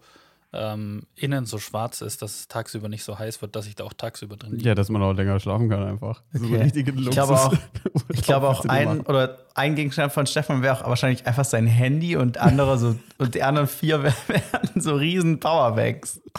ähm, 0.54 1.04
innen 1.16 1.46
so 1.46 1.58
schwarz 1.58 2.02
ist, 2.02 2.22
dass 2.22 2.36
es 2.42 2.48
tagsüber 2.48 2.88
nicht 2.88 3.04
so 3.04 3.18
heiß 3.18 3.42
wird, 3.42 3.56
dass 3.56 3.66
ich 3.68 3.74
da 3.76 3.84
auch 3.86 3.94
tagsüber 3.94 4.38
drin 4.38 4.52
liege. 4.54 4.66
Ja, 4.70 4.76
dass 4.76 4.90
man 4.90 5.02
auch 5.02 5.14
länger 5.14 5.40
schlafen 5.40 5.68
kann 5.70 5.82
einfach. 5.84 6.22
So 6.32 6.46
Okay. 6.46 6.62
richtige 6.62 6.92
Ich 6.92 7.10
glaube 7.10 7.34
auch, 7.40 7.52
Luxus. 7.84 8.04
ich 8.10 8.22
glaube 8.22 8.48
auch 8.50 8.64
ein 8.66 9.02
oder 9.02 9.40
ein 9.56 9.76
Gegenstand 9.76 10.14
von 10.14 10.28
Stefan 10.28 10.62
wäre 10.62 10.80
auch 10.84 10.88
wahrscheinlich 10.90 11.26
einfach 11.26 11.46
sein 11.46 11.66
Handy 11.68 12.16
und 12.16 12.38
andere 12.38 12.78
so 12.78 12.96
und 13.18 13.34
die 13.36 13.42
anderen 13.44 13.68
vier 13.68 14.04
wär- 14.04 14.14
wären 14.28 14.82
so 14.82 14.96
riesen 14.96 15.40
Powerbanks. 15.40 16.22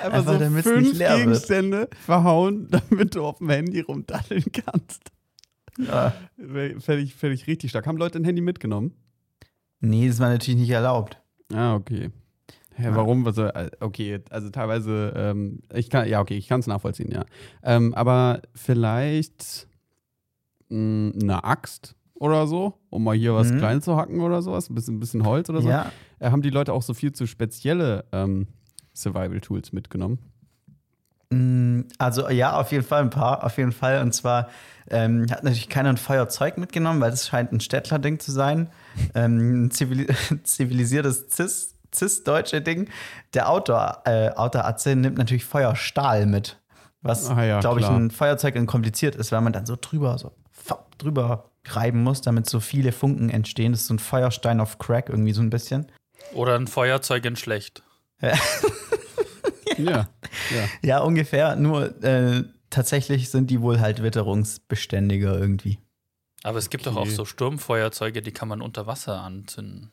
einfach, 0.00 0.26
einfach 0.28 0.62
so 0.62 0.62
fünf 0.62 0.92
leer 0.98 1.10
wird. 1.10 1.18
Gegenstände 1.20 1.88
verhauen, 2.04 2.68
damit 2.70 3.14
du 3.14 3.24
auf 3.24 3.38
dem 3.38 3.50
Handy 3.50 3.80
rumdaddeln 3.80 4.44
kannst. 4.52 5.10
Ja. 5.78 6.12
Fände 6.36 6.98
ich, 7.00 7.14
fänd 7.14 7.34
ich 7.34 7.46
richtig 7.46 7.70
stark. 7.70 7.86
Haben 7.86 7.98
Leute 7.98 8.18
ein 8.18 8.24
Handy 8.24 8.40
mitgenommen? 8.42 8.94
Nee, 9.84 10.08
das 10.08 10.18
war 10.18 10.30
natürlich 10.30 10.60
nicht 10.60 10.70
erlaubt. 10.70 11.20
Ah, 11.52 11.74
okay. 11.74 12.10
Hä, 12.76 12.88
warum? 12.92 13.24
Was, 13.24 13.38
äh, 13.38 13.70
okay, 13.80 14.20
also 14.30 14.50
teilweise, 14.50 15.12
ähm, 15.14 15.60
ich 15.72 15.90
kann, 15.90 16.08
ja, 16.08 16.20
okay, 16.20 16.36
ich 16.36 16.48
kann 16.48 16.58
es 16.60 16.66
nachvollziehen, 16.66 17.10
ja. 17.12 17.24
Ähm, 17.62 17.94
aber 17.94 18.40
vielleicht 18.54 19.68
mh, 20.70 21.12
eine 21.22 21.44
Axt 21.44 21.94
oder 22.14 22.46
so, 22.46 22.74
um 22.90 23.04
mal 23.04 23.14
hier 23.14 23.34
was 23.34 23.52
Mhm. 23.52 23.58
klein 23.58 23.82
zu 23.82 23.96
hacken 23.96 24.20
oder 24.20 24.42
sowas, 24.42 24.70
ein 24.70 24.74
bisschen, 24.74 24.96
ein 24.96 25.00
bisschen 25.00 25.24
Holz 25.24 25.48
oder 25.50 25.60
so. 25.62 25.68
Ja, 25.68 25.92
Äh, 26.18 26.30
haben 26.30 26.42
die 26.42 26.50
Leute 26.50 26.72
auch 26.72 26.82
so 26.82 26.94
viel 26.94 27.12
zu 27.12 27.26
spezielle 27.26 28.04
ähm, 28.12 28.48
Survival-Tools 28.94 29.72
mitgenommen? 29.72 30.18
Mm, 31.30 31.82
Also 31.98 32.28
ja, 32.30 32.58
auf 32.58 32.72
jeden 32.72 32.84
Fall 32.84 33.02
ein 33.02 33.10
paar, 33.10 33.44
auf 33.44 33.56
jeden 33.58 33.72
Fall. 33.72 34.00
Und 34.02 34.12
zwar 34.14 34.48
ähm, 34.90 35.26
hat 35.30 35.44
natürlich 35.44 35.68
keiner 35.68 35.90
ein 35.90 35.96
Feuerzeug 35.96 36.58
mitgenommen, 36.58 37.00
weil 37.00 37.10
das 37.10 37.28
scheint 37.28 37.52
ein 37.52 37.60
Städtler-Ding 37.60 38.20
zu 38.20 38.32
sein. 38.32 38.70
Ähm, 39.14 39.64
ein 39.66 39.70
zivili 39.70 40.06
zivilisiertes 40.44 41.26
Cis, 41.30 41.74
cis-deutsche 41.94 42.60
Ding. 42.60 42.88
Der 43.32 43.48
Outdoor, 43.48 44.02
äh, 44.04 44.30
Outdoor-Atze 44.30 44.96
nimmt 44.96 45.18
natürlich 45.18 45.44
Feuerstahl 45.44 46.26
mit. 46.26 46.58
Was, 47.02 47.28
Ah 47.28 47.44
ja, 47.44 47.60
glaube 47.60 47.80
ich, 47.80 47.86
ein 47.86 48.10
Feuerzeug 48.10 48.54
dann 48.54 48.66
kompliziert 48.66 49.14
ist, 49.14 49.30
weil 49.30 49.42
man 49.42 49.52
dann 49.52 49.66
so 49.66 49.76
drüber, 49.78 50.16
so 50.16 50.32
drüber 50.96 51.50
reiben 51.66 52.02
muss, 52.02 52.22
damit 52.22 52.48
so 52.48 52.60
viele 52.60 52.92
Funken 52.92 53.30
entstehen. 53.30 53.72
Das 53.72 53.82
ist 53.82 53.86
so 53.88 53.94
ein 53.94 53.98
Feuerstein 53.98 54.60
auf 54.60 54.78
Crack 54.78 55.08
irgendwie 55.10 55.32
so 55.32 55.42
ein 55.42 55.50
bisschen. 55.50 55.90
Oder 56.32 56.56
ein 56.56 56.66
Feuerzeug 56.66 57.24
in 57.26 57.36
schlecht. 57.36 57.82
Ja. 58.20 58.32
ja. 59.76 60.08
Ja, 60.82 60.98
ungefähr. 61.00 61.56
Nur 61.56 62.02
äh, 62.02 62.44
tatsächlich 62.74 63.30
sind 63.30 63.50
die 63.50 63.60
wohl 63.60 63.80
halt 63.80 64.02
witterungsbeständiger 64.02 65.38
irgendwie. 65.38 65.78
Aber 66.42 66.58
es 66.58 66.68
gibt 66.70 66.86
doch 66.86 66.96
Okay. 66.96 67.08
auch 67.08 67.10
so 67.10 67.24
Sturmfeuerzeuge, 67.24 68.20
die 68.20 68.32
kann 68.32 68.48
man 68.48 68.60
unter 68.60 68.86
Wasser 68.86 69.20
anzünden. 69.22 69.90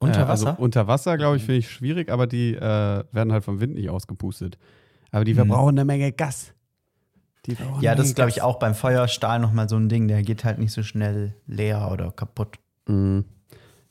Unter 0.00 0.20
Äh, 0.20 0.24
also 0.24 0.46
Wasser? 0.46 0.60
unter 0.60 0.86
Wasser, 0.86 1.16
glaube 1.16 1.36
ich, 1.36 1.42
Mhm. 1.42 1.46
finde 1.46 1.58
ich 1.60 1.70
schwierig, 1.70 2.10
aber 2.10 2.26
die 2.26 2.54
äh, 2.54 2.60
werden 2.60 3.32
halt 3.32 3.44
vom 3.44 3.60
Wind 3.60 3.74
nicht 3.74 3.90
ausgepustet. 3.90 4.58
Aber 5.10 5.24
die 5.24 5.32
Mhm. 5.32 5.36
verbrauchen 5.38 5.70
eine 5.70 5.84
Menge 5.84 6.12
Gas. 6.12 6.52
Ja, 7.80 7.94
das 7.94 8.08
ist, 8.08 8.14
glaube 8.14 8.28
ich, 8.28 8.42
auch 8.42 8.58
beim 8.58 8.74
Feuerstahl 8.74 9.38
nochmal 9.38 9.70
so 9.70 9.76
ein 9.76 9.88
Ding. 9.88 10.06
Der 10.06 10.22
geht 10.22 10.44
halt 10.44 10.58
nicht 10.58 10.72
so 10.72 10.82
schnell 10.82 11.34
leer 11.46 11.88
oder 11.90 12.12
kaputt. 12.12 12.58
Mhm. 12.86 13.24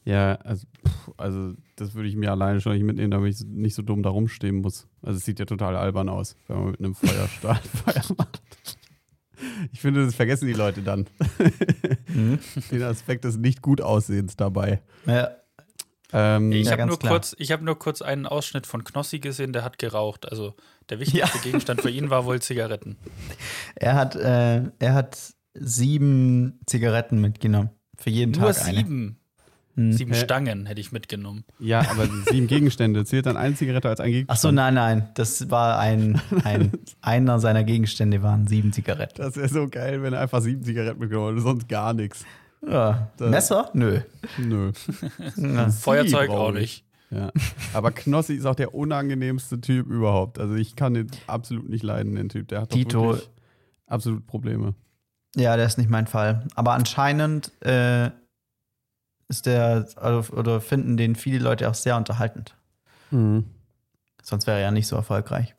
Ja, 0.08 0.36
also, 0.36 0.66
pff, 0.88 1.12
also 1.18 1.54
das 1.76 1.94
würde 1.94 2.08
ich 2.08 2.16
mir 2.16 2.32
alleine 2.32 2.62
schon 2.62 2.72
nicht 2.74 2.84
mitnehmen, 2.84 3.12
damit 3.12 3.34
ich 3.34 3.46
nicht 3.46 3.76
so 3.76 3.82
dumm 3.82 4.04
da 4.04 4.10
rumstehen 4.10 4.62
muss. 4.62 4.88
Also 5.02 5.18
es 5.18 5.26
sieht 5.26 5.38
ja 5.40 5.46
total 5.46 5.76
albern 5.76 6.08
aus, 6.08 6.36
wenn 6.48 6.58
man 6.58 6.72
mit 6.72 6.80
einem 6.80 6.96
Feuerstahl 6.96 7.56
Feuer 7.84 8.16
macht. 8.18 8.42
Ich 9.74 9.82
finde, 9.82 10.06
das 10.06 10.16
vergessen 10.16 10.48
die 10.48 10.54
Leute 10.54 10.82
dann. 10.82 11.08
Mhm. 12.08 12.40
Den 12.72 12.84
Aspekt 12.84 13.26
des 13.26 13.38
nicht 13.38 13.62
gut 13.62 13.82
Aussehens 13.82 14.36
dabei. 14.38 14.82
Ja. 15.06 15.32
Ähm, 16.14 16.54
Ich 16.54 16.68
Ja, 16.68 16.72
habe 16.72 16.86
nur, 16.88 16.98
kurz- 17.00 17.36
ich 17.38 17.52
hab 17.52 17.62
nur 17.62 17.78
kurz 17.78 18.02
einen 18.02 18.26
Ausschnitt 18.28 18.66
von 18.66 18.86
Knossi 18.86 19.20
gesehen, 19.20 19.52
der 19.52 19.64
hat 19.66 19.78
geraucht. 19.78 20.32
Also 20.32 20.56
der 20.90 21.00
wichtigste 21.02 21.40
Gegenstand 21.40 21.82
für 21.82 21.90
ihn 21.92 22.10
war 22.10 22.24
wohl 22.26 22.42
Zigaretten. 22.42 22.96
Er 23.76 23.96
hat, 23.96 24.16
äh, 24.16 24.72
er 24.80 24.94
hat 24.94 25.34
sieben 25.54 26.60
Zigaretten 26.66 27.20
mitgenommen. 27.20 27.72
Für 27.98 28.10
jeden 28.10 28.32
Nur 28.32 28.54
Tag 28.54 28.66
eine. 28.66 28.78
sieben. 28.78 29.20
Mhm. 29.78 29.94
Sieben 29.94 30.12
Hä? 30.14 30.20
Stangen 30.20 30.66
hätte 30.66 30.82
ich 30.82 30.92
mitgenommen. 30.92 31.46
ja, 31.60 31.80
aber 31.90 32.08
sieben 32.32 32.48
Gegenstände. 32.48 33.06
Zählt 33.06 33.28
dann 33.28 33.38
eine 33.38 33.54
Zigarette 33.56 33.88
als 33.90 34.00
ein 34.00 34.12
Gegenstand? 34.12 34.38
Ach 34.38 34.42
so, 34.42 34.52
nein, 34.52 34.74
nein. 34.74 35.10
Das 35.14 35.50
war 35.52 35.78
ein, 35.80 36.20
ein 36.44 36.72
einer 37.02 37.40
seiner 37.40 37.64
Gegenstände 37.64 38.24
waren 38.24 38.48
sieben 38.48 38.74
Zigaretten. 38.74 39.22
Das 39.22 39.36
wäre 39.38 39.48
so 39.48 39.68
geil, 39.70 40.02
wenn 40.02 40.14
er 40.14 40.22
einfach 40.22 40.42
sieben 40.42 40.64
Zigaretten 40.64 41.00
mitgenommen 41.00 41.36
hätte, 41.36 41.42
sonst 41.44 41.70
gar 41.70 41.94
nichts. 41.94 42.26
Ja. 42.68 43.12
Da- 43.18 43.28
Messer? 43.30 43.70
Nö. 43.74 44.00
Nö. 44.40 44.72
Ja. 45.38 45.70
Feuerzeug 45.70 46.30
brauch 46.30 46.50
auch 46.50 46.54
ich. 46.56 46.60
nicht. 46.60 46.84
Ja. 47.12 47.32
Aber 47.74 47.92
Knossi 47.92 48.34
ist 48.34 48.46
auch 48.46 48.56
der 48.56 48.74
unangenehmste 48.74 49.62
Typ 49.62 49.88
überhaupt. 49.88 50.40
Also 50.40 50.56
ich 50.56 50.76
kann 50.76 50.94
den 50.96 51.08
absolut 51.28 51.70
nicht 51.70 51.84
leiden, 51.84 52.16
den 52.16 52.28
Typ. 52.30 52.48
Der 52.50 52.62
hat 52.62 52.76
wirklich 52.76 53.30
absolut 53.86 54.26
Probleme. 54.28 54.74
Ja, 55.36 55.56
der 55.56 55.68
ist 55.68 55.78
nicht 55.78 55.90
mein 55.90 56.08
Fall. 56.08 56.48
Aber 56.56 56.74
anscheinend 56.74 57.52
äh, 57.64 58.10
ist 59.30 59.46
der, 59.46 59.88
also, 59.96 60.34
oder 60.34 60.62
finden 60.62 60.98
den 60.98 61.16
viele 61.16 61.40
Leute 61.40 61.70
auch 61.70 61.74
sehr 61.76 61.98
unterhaltend. 61.98 62.56
Sonst 63.12 64.48
wäre 64.48 64.58
er 64.58 64.64
ja 64.64 64.72
nicht 64.72 64.88
so 64.88 64.96
erfolgreich. 64.96 65.54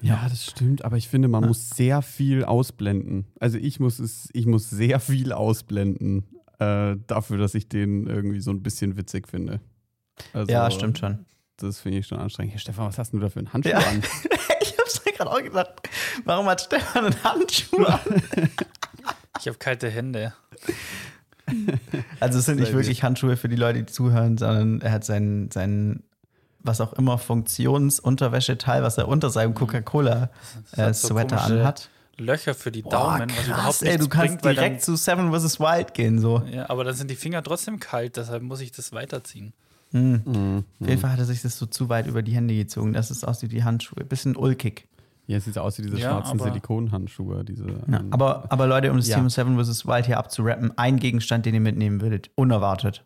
Ja, 0.00 0.26
das 0.28 0.44
stimmt, 0.44 0.84
aber 0.84 0.96
ich 0.96 1.08
finde, 1.08 1.28
man 1.28 1.42
Ja. 1.42 1.48
muss 1.48 1.70
sehr 1.70 2.02
viel 2.02 2.44
ausblenden. 2.44 3.26
Also 3.38 3.56
ich 3.58 3.78
muss 3.80 3.98
es, 4.00 4.28
ich 4.32 4.46
muss 4.46 4.68
sehr 4.68 4.98
viel 5.00 5.32
ausblenden 5.32 6.24
äh, 6.58 6.96
dafür, 7.06 7.38
dass 7.38 7.54
ich 7.54 7.68
den 7.68 8.06
irgendwie 8.06 8.40
so 8.40 8.50
ein 8.50 8.62
bisschen 8.62 8.96
witzig 8.96 9.28
finde. 9.28 9.60
Also, 10.32 10.50
ja, 10.52 10.70
stimmt 10.70 10.98
schon. 10.98 11.24
Das 11.58 11.78
finde 11.80 11.98
ich 11.98 12.06
schon 12.06 12.18
anstrengend. 12.18 12.52
Hey, 12.54 12.58
Stefan, 12.60 12.86
was 12.86 12.98
hast 12.98 13.12
denn 13.12 13.20
du 13.20 13.26
da 13.26 13.30
für 13.30 13.38
einen 13.38 13.52
Handschuh 13.52 13.70
Ja. 13.70 13.78
an? 13.78 14.02
ich 14.60 14.76
hab's 14.78 15.04
mir 15.04 15.12
gerade 15.12 15.30
auch 15.30 15.42
gedacht. 15.42 15.74
Warum 16.24 16.46
hat 16.46 16.60
Stefan 16.62 17.06
einen 17.06 17.24
Handschuh 17.24 17.84
an? 17.84 18.00
Ich 19.38 19.46
habe 19.46 19.58
kalte 19.58 19.88
Hände. 19.88 20.34
Also 22.20 22.38
es 22.38 22.46
sind 22.46 22.58
nicht 22.60 22.72
wirklich 22.72 23.02
Handschuhe 23.02 23.36
für 23.36 23.48
die 23.48 23.56
Leute, 23.56 23.80
die 23.80 23.86
zuhören, 23.86 24.38
sondern 24.38 24.80
er 24.80 24.92
hat 24.92 25.04
sein, 25.04 25.50
sein 25.52 26.02
was 26.60 26.80
auch 26.80 26.92
immer 26.94 27.18
Funktionsunterwäscheteil, 27.18 28.82
was 28.82 28.98
er 28.98 29.08
unter 29.08 29.30
seinem 29.30 29.54
Coca-Cola 29.54 30.30
äh, 30.76 30.82
hat 30.82 30.96
so 30.96 31.14
anhat. 31.16 31.90
Löcher 32.18 32.54
für 32.54 32.72
die 32.72 32.82
Boah, 32.82 33.18
Daumen, 33.18 33.30
was 33.30 33.46
überhaupt 33.46 33.62
krass, 33.64 33.82
ey, 33.82 33.88
nichts 33.88 34.04
du 34.04 34.08
kannst 34.08 34.40
bringt, 34.40 34.56
direkt 34.56 34.82
zu 34.82 34.96
Seven 34.96 35.32
vs. 35.32 35.60
Wild 35.60 35.94
gehen, 35.94 36.18
so. 36.18 36.38
dann, 36.38 36.52
ja, 36.52 36.70
aber 36.70 36.84
dann 36.84 36.94
sind 36.94 37.10
die 37.10 37.16
Finger 37.16 37.42
trotzdem 37.42 37.78
kalt, 37.78 38.16
deshalb 38.16 38.42
muss 38.42 38.60
ich 38.60 38.72
das 38.72 38.92
weiterziehen. 38.92 39.52
Hm. 39.92 40.22
Mhm. 40.24 40.64
Auf 40.80 40.88
jeden 40.88 41.00
Fall 41.00 41.12
hat 41.12 41.18
er 41.18 41.26
sich 41.26 41.42
das 41.42 41.58
so 41.58 41.66
zu 41.66 41.88
weit 41.88 42.06
über 42.06 42.22
die 42.22 42.32
Hände 42.32 42.54
gezogen, 42.54 42.92
dass 42.92 43.10
es 43.10 43.22
aussieht 43.22 43.52
wie 43.52 43.64
Handschuhe. 43.64 44.04
Bisschen 44.04 44.34
ulkig. 44.34 44.88
Ja, 45.28 45.38
es 45.38 45.44
sieht 45.44 45.54
so 45.54 45.60
aus 45.60 45.76
wie 45.78 45.82
diese 45.82 45.98
Ja, 45.98 46.10
schwarzen 46.22 46.38
Silikonhandschuhe. 46.38 47.44
Diese, 47.44 47.66
Ja, 47.66 47.98
ähm, 48.00 48.12
aber, 48.12 48.44
aber 48.50 48.66
Leute, 48.68 48.90
um 48.90 48.96
das 48.96 49.08
Ja. 49.08 49.16
Thema 49.16 49.28
Seven 49.30 49.62
vs. 49.62 49.84
Wild 49.86 50.06
hier 50.06 50.18
abzurappen, 50.18 50.76
ein 50.78 50.98
Gegenstand, 50.98 51.46
den 51.46 51.54
ihr 51.54 51.60
mitnehmen 51.60 52.00
würdet, 52.00 52.30
unerwartet. 52.36 53.04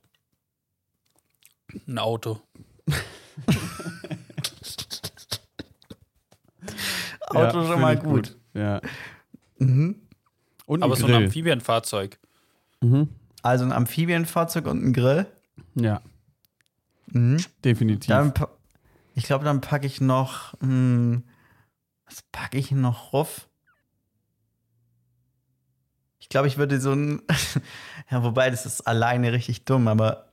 Ein 1.86 1.98
Auto. 1.98 2.40
Auto 7.28 7.60
ja, 7.60 7.66
schon 7.66 7.80
mal 7.80 7.94
ich 7.94 8.02
gut. 8.02 8.36
Ja. 8.54 8.80
Mhm. 9.58 9.96
Und 10.66 10.82
Aber 10.82 10.94
ein 10.94 11.00
so 11.00 11.06
ein. 11.06 11.14
Amphibienfahrzeug. 11.24 12.18
mhm. 12.80 13.08
Also 13.42 13.64
ein 13.64 13.72
Amphibienfahrzeug 13.72 14.66
und 14.66 14.84
ein 14.84 14.92
Grill. 14.92 15.26
Ja, 15.74 16.02
Mhm. 17.12 17.38
definitiv. 17.64 18.08
Dann, 18.08 18.32
ich 19.14 19.24
glaube, 19.24 19.44
dann 19.44 19.60
packe 19.60 19.86
ich 19.86 20.00
noch. 20.00 20.54
Hm, 20.60 21.22
was 22.10 22.22
packe 22.32 22.58
ich 22.58 22.72
noch 22.72 23.12
rauf? 23.12 23.48
Ich 26.18 26.28
glaube, 26.28 26.48
ich 26.48 26.58
würde 26.58 26.80
so 26.80 26.92
ein. 26.92 27.22
ja, 28.10 28.22
wobei, 28.22 28.50
das 28.50 28.66
ist 28.66 28.82
alleine 28.82 29.32
richtig 29.32 29.64
dumm, 29.64 29.88
aber. 29.88 30.26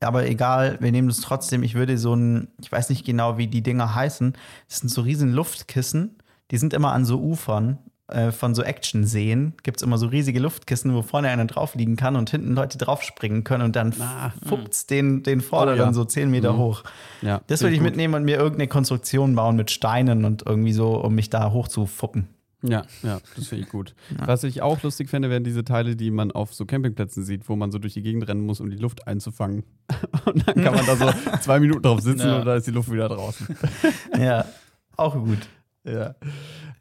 Aber 0.00 0.26
egal, 0.26 0.78
wir 0.80 0.92
nehmen 0.92 1.08
das 1.08 1.20
trotzdem. 1.20 1.62
Ich 1.62 1.74
würde 1.74 1.96
so 1.96 2.14
ein. 2.14 2.48
Ich 2.60 2.70
weiß 2.70 2.90
nicht 2.90 3.04
genau, 3.04 3.38
wie 3.38 3.46
die 3.46 3.62
Dinger 3.62 3.94
heißen. 3.94 4.36
Das 4.68 4.78
sind 4.78 4.88
so 4.88 5.00
riesen 5.00 5.32
Luftkissen. 5.32 6.18
Die 6.50 6.58
sind 6.58 6.74
immer 6.74 6.92
an 6.92 7.04
so 7.04 7.20
Ufern 7.20 7.78
äh, 8.08 8.30
von 8.32 8.54
so 8.54 8.62
Action-Seen. 8.62 9.54
Gibt 9.62 9.78
es 9.78 9.82
immer 9.82 9.98
so 9.98 10.06
riesige 10.06 10.38
Luftkissen, 10.40 10.94
wo 10.94 11.02
vorne 11.02 11.28
einer 11.28 11.44
drauf 11.46 11.74
liegen 11.74 11.96
kann 11.96 12.16
und 12.16 12.30
hinten 12.30 12.54
Leute 12.54 12.78
draufspringen 12.78 13.44
können 13.44 13.64
und 13.64 13.76
dann 13.76 13.92
Ah, 14.00 14.32
fuppt's 14.46 14.86
den, 14.86 15.22
den 15.22 15.40
Vorderen 15.40 15.80
Oh 15.80 15.84
ja. 15.86 15.92
so 15.92 16.04
10 16.04 16.30
Meter 16.30 16.52
Mhm. 16.52 16.58
hoch. 16.58 16.84
ja, 17.22 17.40
Das 17.48 17.62
würde 17.62 17.74
ich 17.74 17.80
gut. 17.80 17.88
mitnehmen 17.88 18.14
und 18.14 18.24
mir 18.24 18.36
irgendeine 18.36 18.68
Konstruktion 18.68 19.34
bauen 19.34 19.56
mit 19.56 19.70
Steinen 19.70 20.24
und 20.24 20.44
irgendwie 20.46 20.72
so, 20.72 20.96
um 21.02 21.14
mich 21.14 21.30
da 21.30 21.50
hoch 21.50 21.68
zu 21.68 21.86
fuppen. 21.86 22.28
Ja, 22.62 22.84
ja, 23.02 23.20
das 23.36 23.48
finde 23.48 23.64
ich 23.64 23.70
gut. 23.70 23.94
Ja. 24.18 24.26
Was 24.26 24.42
ich 24.42 24.62
auch 24.62 24.82
lustig 24.82 25.10
fände, 25.10 25.28
wären 25.30 25.44
diese 25.44 25.62
Teile, 25.62 25.94
die 25.94 26.10
man 26.10 26.32
auf 26.32 26.54
so 26.54 26.64
Campingplätzen 26.64 27.22
sieht, 27.22 27.48
wo 27.48 27.54
man 27.54 27.70
so 27.70 27.78
durch 27.78 27.92
die 27.94 28.02
Gegend 28.02 28.26
rennen 28.26 28.40
muss, 28.46 28.60
um 28.60 28.70
die 28.70 28.76
Luft 28.78 29.06
einzufangen. 29.06 29.62
Und 30.24 30.48
dann 30.48 30.64
kann 30.64 30.74
man 30.74 30.84
da 30.86 30.96
so 30.96 31.06
zwei 31.42 31.60
Minuten 31.60 31.82
drauf 31.82 32.00
sitzen 32.00 32.26
Ja. 32.26 32.38
und 32.38 32.46
dann 32.46 32.56
ist 32.56 32.66
die 32.66 32.70
Luft 32.72 32.90
wieder 32.90 33.08
draußen. 33.08 33.46
ja, 34.18 34.46
auch 34.96 35.14
gut. 35.14 35.46
Ja. 35.84 36.14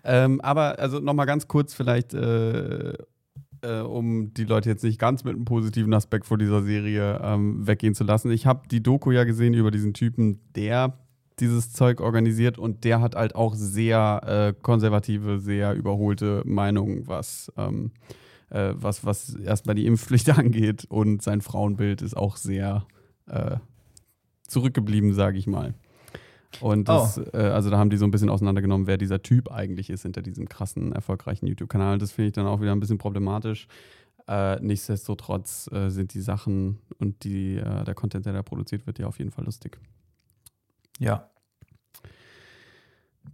Ähm, 0.06 0.40
aber 0.42 0.80
also 0.80 1.00
nochmal 1.00 1.26
ganz 1.26 1.48
kurz 1.48 1.74
vielleicht, 1.74 2.14
äh, 2.14 2.94
äh, 3.62 3.80
um 3.82 4.34
die 4.36 4.44
Leute 4.44 4.70
jetzt 4.70 4.84
nicht 4.84 5.00
ganz 5.00 5.24
mit 5.24 5.36
einem 5.36 5.46
positiven 5.46 5.94
Aspekt 5.94 6.28
vor 6.28 6.38
dieser 6.38 6.62
Serie 6.62 7.20
ähm, 7.24 7.66
weggehen 7.66 7.96
zu 7.96 8.04
lassen. 8.04 8.30
Ich 8.30 8.46
habe 8.46 8.68
die 8.70 8.84
Doku 8.84 9.12
ja 9.12 9.24
gesehen 9.24 9.56
über 9.56 9.72
diesen 9.72 9.96
Typen, 9.96 10.42
der 10.56 11.00
dieses 11.40 11.74
Zeug 11.74 12.02
organisiert 12.02 12.58
und 12.58 12.84
der 12.84 13.02
hat 13.02 13.16
halt 13.16 13.36
auch 13.36 13.56
sehr 13.56 14.22
äh, 14.26 14.62
konservative, 14.62 15.40
sehr 15.40 15.74
überholte 15.74 16.44
Meinungen, 16.46 17.08
was, 17.08 17.52
ähm, 17.58 17.92
äh, 18.50 18.74
was, 18.76 19.06
was 19.06 19.36
erstmal 19.36 19.76
die 19.76 19.86
Impfpflicht 19.88 20.30
angeht 20.38 20.86
und 20.86 21.22
sein 21.24 21.42
Frauenbild 21.42 22.02
ist 22.04 22.16
auch 22.16 22.38
sehr 22.38 22.86
äh, 23.28 23.58
zurückgeblieben, 24.48 25.14
sage 25.14 25.38
ich 25.38 25.48
mal. 25.48 25.74
Und 26.62 26.90
das, 26.90 27.18
äh, 27.18 27.38
also 27.38 27.70
da 27.70 27.78
haben 27.78 27.90
die 27.90 27.98
so 27.98 28.06
ein 28.06 28.12
bisschen 28.12 28.30
auseinandergenommen, 28.30 28.88
wer 28.88 28.98
dieser 28.98 29.22
Typ 29.22 29.52
eigentlich 29.52 29.90
ist 29.90 30.04
hinter 30.04 30.22
diesem 30.22 30.48
krassen, 30.48 30.92
erfolgreichen 30.92 31.48
YouTube-Kanal. 31.48 31.98
Das 31.98 32.12
finde 32.12 32.28
ich 32.28 32.34
dann 32.34 32.48
auch 32.48 32.62
wieder 32.62 32.72
ein 32.72 32.80
bisschen 32.80 32.98
problematisch. 32.98 33.68
Äh, 34.28 34.60
nichtsdestotrotz 34.62 35.70
äh, 35.72 35.90
sind 35.90 36.14
die 36.14 36.22
Sachen 36.22 36.80
und 36.98 37.24
die, 37.24 37.58
äh, 37.58 37.84
der 37.84 37.94
Content, 37.94 38.26
der 38.26 38.34
da 38.34 38.42
produziert 38.42 38.88
wird, 38.88 38.98
ja 38.98 39.08
auf 39.08 39.20
jeden 39.20 39.32
Fall 39.32 39.46
lustig. 39.46 39.78
Ja. 41.00 41.30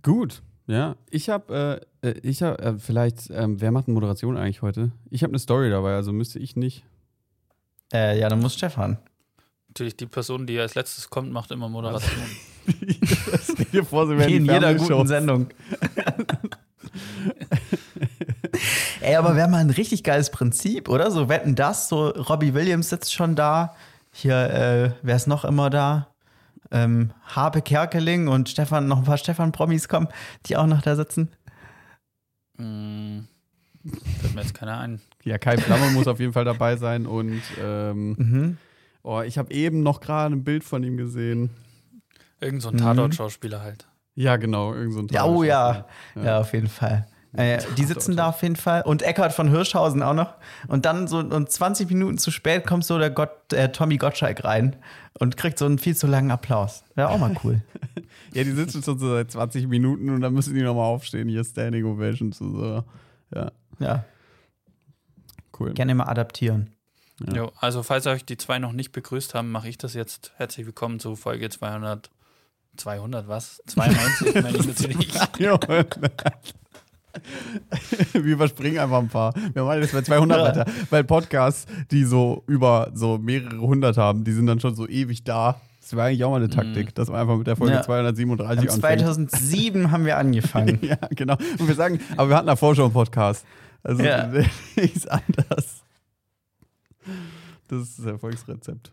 Gut, 0.03 0.41
ja. 0.67 0.97
Ich 1.09 1.29
habe, 1.29 1.81
äh, 2.01 2.09
äh, 2.09 2.19
ich 2.23 2.43
habe, 2.43 2.61
äh, 2.61 2.77
vielleicht, 2.77 3.29
ähm, 3.29 3.61
wer 3.61 3.71
macht 3.71 3.87
eine 3.87 3.93
Moderation 3.93 4.35
eigentlich 4.35 4.61
heute? 4.61 4.91
Ich 5.09 5.23
habe 5.23 5.31
eine 5.31 5.39
Story 5.39 5.69
dabei, 5.69 5.95
also 5.95 6.11
müsste 6.11 6.39
ich 6.39 6.55
nicht. 6.55 6.83
Äh, 7.93 8.19
ja, 8.19 8.27
dann 8.29 8.39
muss 8.39 8.55
Stefan. 8.55 8.97
Natürlich, 9.69 9.95
die 9.95 10.05
Person, 10.05 10.47
die 10.47 10.59
als 10.59 10.75
letztes 10.75 11.09
kommt, 11.09 11.31
macht 11.31 11.51
immer 11.51 11.69
Moderation. 11.69 12.25
Stell 13.43 13.65
dir 13.65 13.85
vor, 13.85 14.07
sie 14.07 14.15
Wie 14.15 14.19
werden 14.19 14.33
in 14.35 14.43
die 14.45 14.51
jeder 14.53 14.73
guten 14.75 15.07
Sendung. 15.07 15.47
Ey, 19.01 19.15
aber 19.15 19.35
wäre 19.35 19.47
mal 19.49 19.57
ein 19.59 19.69
richtig 19.69 20.03
geiles 20.03 20.29
Prinzip, 20.29 20.89
oder? 20.89 21.09
So 21.11 21.29
wetten 21.29 21.55
das, 21.55 21.89
so 21.89 22.09
Robbie 22.09 22.53
Williams 22.53 22.89
sitzt 22.89 23.13
schon 23.13 23.35
da. 23.35 23.75
Hier, 24.11 24.35
äh, 24.35 24.91
wer 25.01 25.15
ist 25.15 25.27
noch 25.27 25.45
immer 25.45 25.69
da? 25.69 26.07
Ähm, 26.71 27.11
Habe 27.25 27.61
Kerkeling 27.61 28.27
und 28.27 28.49
Stefan, 28.49 28.87
noch 28.87 28.99
ein 28.99 29.03
paar 29.03 29.17
Stefan-Promis 29.17 29.87
kommen, 29.87 30.07
die 30.45 30.57
auch 30.57 30.67
noch 30.67 30.81
da 30.81 30.95
sitzen. 30.95 31.29
Hm, 32.57 33.27
fällt 34.21 34.35
mir 34.35 34.41
jetzt 34.41 34.53
keiner 34.53 34.77
ein. 34.79 35.01
Ja, 35.23 35.37
Kai 35.37 35.57
Flammer 35.57 35.89
muss 35.91 36.07
auf 36.07 36.19
jeden 36.19 36.33
Fall 36.33 36.45
dabei 36.45 36.75
sein 36.77 37.05
und 37.05 37.41
ähm, 37.61 38.15
Mhm. 38.17 38.57
oh, 39.03 39.21
ich 39.21 39.37
habe 39.37 39.53
eben 39.53 39.83
noch 39.83 39.99
gerade 40.01 40.35
ein 40.35 40.43
Bild 40.43 40.63
von 40.63 40.83
ihm 40.83 40.97
gesehen. 40.97 41.49
Irgend 42.41 42.61
so 42.61 42.69
ein 42.69 42.75
Mhm. 42.75 42.79
Tatort-Schauspieler 42.79 43.61
halt. 43.61 43.87
Ja, 44.15 44.35
genau, 44.35 44.73
irgend 44.73 44.93
so 44.93 44.99
ein 44.99 45.07
Ja, 45.09 45.25
oh 45.25 45.43
ja. 45.43 45.85
Ja. 46.15 46.23
Ja, 46.23 46.39
auf 46.39 46.53
jeden 46.53 46.67
Fall. 46.67 47.07
Äh, 47.33 47.59
die 47.77 47.85
sitzen 47.85 48.17
da 48.17 48.27
auf 48.27 48.41
jeden 48.41 48.57
Fall. 48.57 48.81
Und 48.81 49.03
Eckhard 49.03 49.31
von 49.31 49.47
Hirschhausen 49.47 50.03
auch 50.03 50.13
noch. 50.13 50.33
Und 50.67 50.83
dann 50.85 51.07
so 51.07 51.19
und 51.19 51.49
20 51.49 51.87
Minuten 51.89 52.17
zu 52.17 52.29
spät 52.29 52.67
kommt 52.67 52.83
so 52.83 52.99
der 52.99 53.09
Gott, 53.09 53.53
äh, 53.53 53.71
Tommy 53.71 53.95
Gottschalk 53.97 54.43
rein 54.43 54.75
und 55.17 55.37
kriegt 55.37 55.57
so 55.57 55.65
einen 55.65 55.77
viel 55.77 55.95
zu 55.95 56.07
langen 56.07 56.29
Applaus. 56.29 56.83
Wäre 56.95 57.07
auch 57.09 57.19
mal 57.19 57.33
cool. 57.43 57.61
Ja, 58.33 58.45
die 58.45 58.51
sitzen 58.51 58.81
schon 58.81 58.97
so 58.97 59.09
seit 59.13 59.29
20 59.29 59.67
Minuten 59.67 60.09
und 60.09 60.21
dann 60.21 60.33
müssen 60.33 60.53
die 60.55 60.61
nochmal 60.61 60.85
aufstehen. 60.85 61.27
Hier 61.27 61.43
Standing 61.43 61.83
Ovation 61.83 62.31
zu 62.31 62.49
so. 62.49 62.83
Ja, 63.35 63.51
ja, 63.79 64.05
cool. 65.59 65.73
gerne 65.73 65.95
mal 65.95 66.05
adaptieren. 66.05 66.69
Ja. 67.27 67.33
Jo, 67.33 67.51
also, 67.59 67.83
falls 67.83 68.07
euch 68.07 68.23
die 68.23 68.37
zwei 68.37 68.57
noch 68.57 68.71
nicht 68.71 68.93
begrüßt 68.93 69.33
haben, 69.35 69.51
mache 69.51 69.67
ich 69.67 69.77
das 69.77 69.93
jetzt. 69.95 70.31
Herzlich 70.37 70.65
willkommen 70.65 70.99
zu 71.01 71.17
Folge 71.17 71.49
200. 71.49 72.09
200 72.77 73.27
was? 73.27 73.61
92 73.67 74.35
meine 74.41 74.57
ich 74.57 74.67
natürlich. 74.67 75.13
Wir 78.13 78.21
überspringen 78.23 78.79
einfach 78.79 78.99
ein 78.99 79.09
paar. 79.09 79.33
Wir 79.53 79.63
machen 79.63 79.81
jetzt 79.81 79.93
bei 79.93 80.01
200 80.01 80.37
Ja. 80.37 80.43
weiter. 80.45 80.71
Weil 80.89 81.03
Podcasts, 81.03 81.65
die 81.91 82.05
so 82.05 82.43
über 82.47 82.91
so 82.93 83.17
mehrere 83.17 83.59
hundert 83.59 83.97
haben, 83.97 84.23
die 84.23 84.31
sind 84.31 84.45
dann 84.47 84.59
schon 84.59 84.75
so 84.75 84.87
ewig 84.87 85.23
da. 85.23 85.59
Das 85.81 85.93
wäre 85.93 86.07
eigentlich 86.07 86.23
auch 86.23 86.29
mal 86.29 86.37
eine 86.37 86.49
Taktik, 86.49 86.95
dass 86.95 87.09
man 87.09 87.19
einfach 87.21 87.37
mit 87.37 87.47
der 87.47 87.55
Folge 87.57 87.73
Ja. 87.73 87.81
237 87.81 88.59
Und 88.69 88.75
anfängt. 88.75 88.81
2007 88.81 89.91
haben 89.91 90.05
wir 90.05 90.17
angefangen. 90.17 90.79
Ja, 90.83 90.95
genau. 91.09 91.35
Und 91.59 91.67
wir 91.67 91.75
sagen, 91.75 91.99
aber 92.15 92.29
wir 92.29 92.37
hatten 92.37 92.47
davor 92.47 92.75
schon 92.75 92.85
einen 92.85 92.93
Podcast. 92.93 93.45
Also 93.83 94.03
Ja. 94.03 94.27
nichts 94.75 95.07
anders. 95.07 95.81
Das 97.67 97.81
ist 97.81 97.99
das 97.99 98.05
Erfolgsrezept. 98.05 98.91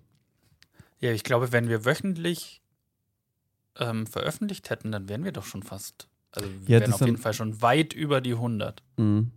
Ja, 1.00 1.12
ich 1.12 1.22
glaube, 1.22 1.52
wenn 1.52 1.68
wir 1.68 1.84
wöchentlich 1.84 2.62
ähm, 3.78 4.06
veröffentlicht 4.06 4.70
hätten, 4.70 4.92
dann 4.92 5.08
wären 5.08 5.24
wir 5.24 5.32
doch 5.32 5.44
schon 5.44 5.62
fast. 5.62 6.08
Also 6.32 6.48
wir 6.66 6.76
Ja, 6.76 6.80
wären 6.80 6.92
auf 6.92 7.00
jeden 7.00 7.16
Fall 7.16 7.32
schon 7.34 7.60
weit 7.62 7.92
über 7.94 8.20
die 8.20 8.32
100. 8.34 8.82
Mhm. 8.96 9.30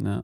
Ja. 0.00 0.22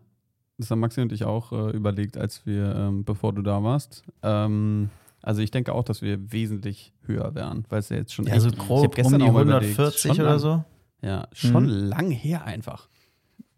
Das 0.59 0.71
haben 0.71 0.81
Maxi 0.81 1.01
und 1.01 1.13
ich 1.13 1.25
auch 1.25 1.53
äh, 1.53 1.71
überlegt, 1.77 2.17
als 2.17 2.45
wir, 2.47 2.75
ähm, 2.75 3.05
bevor 3.05 3.33
du 3.33 3.43
da 3.43 3.63
warst. 3.63 4.05
Ähm, 4.23 4.91
also 5.23 5.41
ich 5.41 5.51
denke 5.51 5.73
auch, 5.73 5.85
dass 5.85 6.03
wir 6.03 6.33
wesentlich 6.33 6.93
höher 7.07 7.35
wären, 7.35 7.65
weil 7.69 7.79
es 7.81 7.89
ja 7.89 7.97
jetzt 7.97 8.13
schon 8.13 8.27
Ja, 8.27 8.35
echt, 8.35 8.43
so 8.43 8.49
ich 8.49 8.59
hab 8.59 8.67
grob 8.67 8.95
gestern 8.95 9.15
um 9.15 9.19
die 9.21 9.25
auch 9.29 9.33
mal 9.33 9.43
überlegt, 9.43 9.79
140 9.79 10.11
schon 10.13 10.21
oder 10.21 10.31
lang, 10.31 10.39
so. 10.39 10.65
Ja, 11.03 11.29
schon 11.33 11.65
Mhm. 11.65 11.69
lang 11.89 12.11
her 12.11 12.45
einfach. 12.45 12.89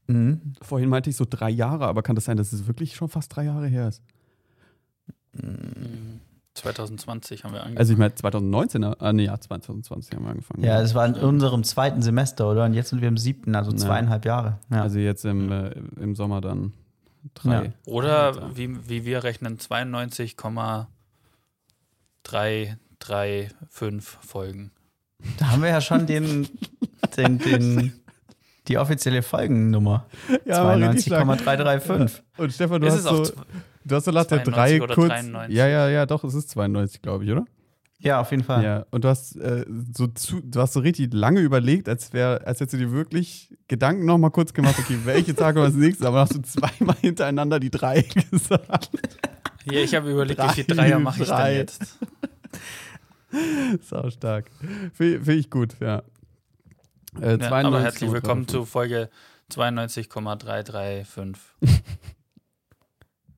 Mhm. 0.07 0.53
Vorhin 0.63 0.89
meinte 0.89 1.11
ich 1.11 1.17
so 1.17 1.27
drei 1.29 1.51
Jahre, 1.51 1.87
aber 1.87 2.03
kann 2.03 2.15
das 2.15 2.27
sein, 2.27 2.37
dass 2.37 2.53
es 2.53 2.67
wirklich 2.67 2.95
schon 2.95 3.09
fast 3.09 3.35
drei 3.35 3.45
Jahre 3.45 3.67
her 3.67 3.89
ist? 3.89 4.03
Mhm. 5.33 6.21
2020 6.55 7.45
haben 7.45 7.53
wir 7.53 7.61
angefangen. 7.61 7.79
Also 7.79 7.93
ich 7.93 7.99
meine 7.99 8.15
2019, 8.15 8.85
ah 8.85 9.13
nee, 9.13 9.25
ja, 9.25 9.39
2020 9.41 10.15
haben 10.15 10.25
wir 10.25 10.31
angefangen. 10.31 10.63
Ja, 10.65 10.81
es 10.81 10.95
war 10.95 11.05
in 11.07 11.15
unserem 11.15 11.65
zweiten 11.65 12.01
Semester, 12.01 12.49
oder? 12.51 12.65
Und 12.65 12.75
jetzt 12.75 12.91
sind 12.91 13.01
wir 13.01 13.09
im 13.09 13.17
siebten, 13.17 13.55
also 13.57 13.73
Ja. 13.73 13.77
zweieinhalb 13.77 14.25
Jahre. 14.25 14.59
Ja. 14.71 14.83
Also 14.83 14.99
jetzt 15.01 15.25
im, 15.25 15.51
äh, 15.51 15.71
im 16.01 16.15
Sommer 16.15 16.41
dann 16.41 16.73
drei. 17.35 17.65
Ja. 17.67 17.73
Oder 17.87 18.57
wie, 18.57 18.89
wie 18.89 19.05
wir 19.05 19.25
rechnen, 19.25 19.59
92,335 19.59 20.87
Folgen. 24.21 24.71
da 25.39 25.49
haben 25.51 25.63
wir 25.63 25.71
ja 25.71 25.81
schon 25.81 26.07
den, 26.07 26.49
den, 27.17 27.39
den, 27.39 27.93
die 28.69 28.79
offizielle 28.79 29.23
Folgennummer. 29.23 30.07
Ja, 30.45 30.63
aber 30.63 30.77
richtig 30.77 31.07
stark. 31.07 31.25
92,335. 31.25 32.23
Und 32.39 32.53
Stefan, 32.53 32.81
du 32.81 32.87
Ist 32.87 32.93
hast 32.95 33.01
es 33.01 33.07
auch 33.07 33.25
so, 33.25 33.33
du 33.85 33.95
hast 33.95 34.05
so 34.05 34.11
nach 34.11 34.25
der 34.27 34.45
92 34.45 34.55
drei 34.55 34.83
oder 34.83 34.95
kurz. 34.95 35.09
93? 35.09 35.57
Ja, 35.57 35.67
ja, 35.69 35.89
ja, 35.89 36.07
doch, 36.07 36.25
es 36.25 36.35
ist 36.35 36.51
92, 36.51 37.03
glaube 37.03 37.25
ich, 37.25 37.31
oder? 37.31 37.45
Ja, 38.01 38.21
auf 38.21 38.31
jeden 38.33 38.45
Fall. 38.45 38.63
Ja. 38.63 38.87
Und 38.91 39.05
du 39.05 39.09
hast 39.09 39.37
äh, 39.37 39.65
so 39.95 40.07
zu, 40.09 40.41
du 40.41 40.61
hast 40.61 40.75
so 40.75 40.81
richtig 40.81 41.15
lange 41.15 41.41
überlegt, 41.41 41.89
als 41.89 42.13
wäre, 42.13 42.47
als 42.47 42.61
hättest 42.61 42.75
du 42.75 42.79
dir 42.79 42.93
wirklich 42.93 43.55
Gedanken 43.69 44.05
noch 44.05 44.19
mal 44.19 44.31
kurz 44.31 44.53
gemacht, 44.53 44.77
okay, 44.79 44.99
welche 45.05 45.35
Tage 45.37 45.61
war 45.61 45.67
das 45.67 45.75
nächste, 45.77 46.07
aber 46.07 46.19
dann 46.19 46.29
hast 46.29 46.35
du 46.35 46.43
zweimal 46.43 46.97
hintereinander 47.01 47.59
die 47.61 47.71
drei 47.71 48.03
gesagt. 48.31 48.91
Ja, 49.65 49.81
ich 49.81 49.95
habe 49.95 50.11
überlegt, 50.11 50.39
wie 50.39 50.47
Drei, 50.47 50.53
viele 50.53 50.67
Dreier 50.77 50.99
mache 50.99 51.23
ich 51.23 51.29
drei. 51.29 51.51
denn 51.51 51.59
jetzt? 51.61 51.99
Sau 53.89 54.11
stark. 54.11 54.51
Finde 54.93 55.25
find 55.25 55.41
ich 55.41 55.49
gut, 55.51 55.77
ja. 55.81 56.03
Äh, 57.21 57.39
Ja, 57.41 57.51
aber 57.51 57.81
herzlich 57.81 58.13
willkommen 58.13 58.47
zu 58.47 58.65
Folge 58.67 59.09
92,335. 59.49 61.41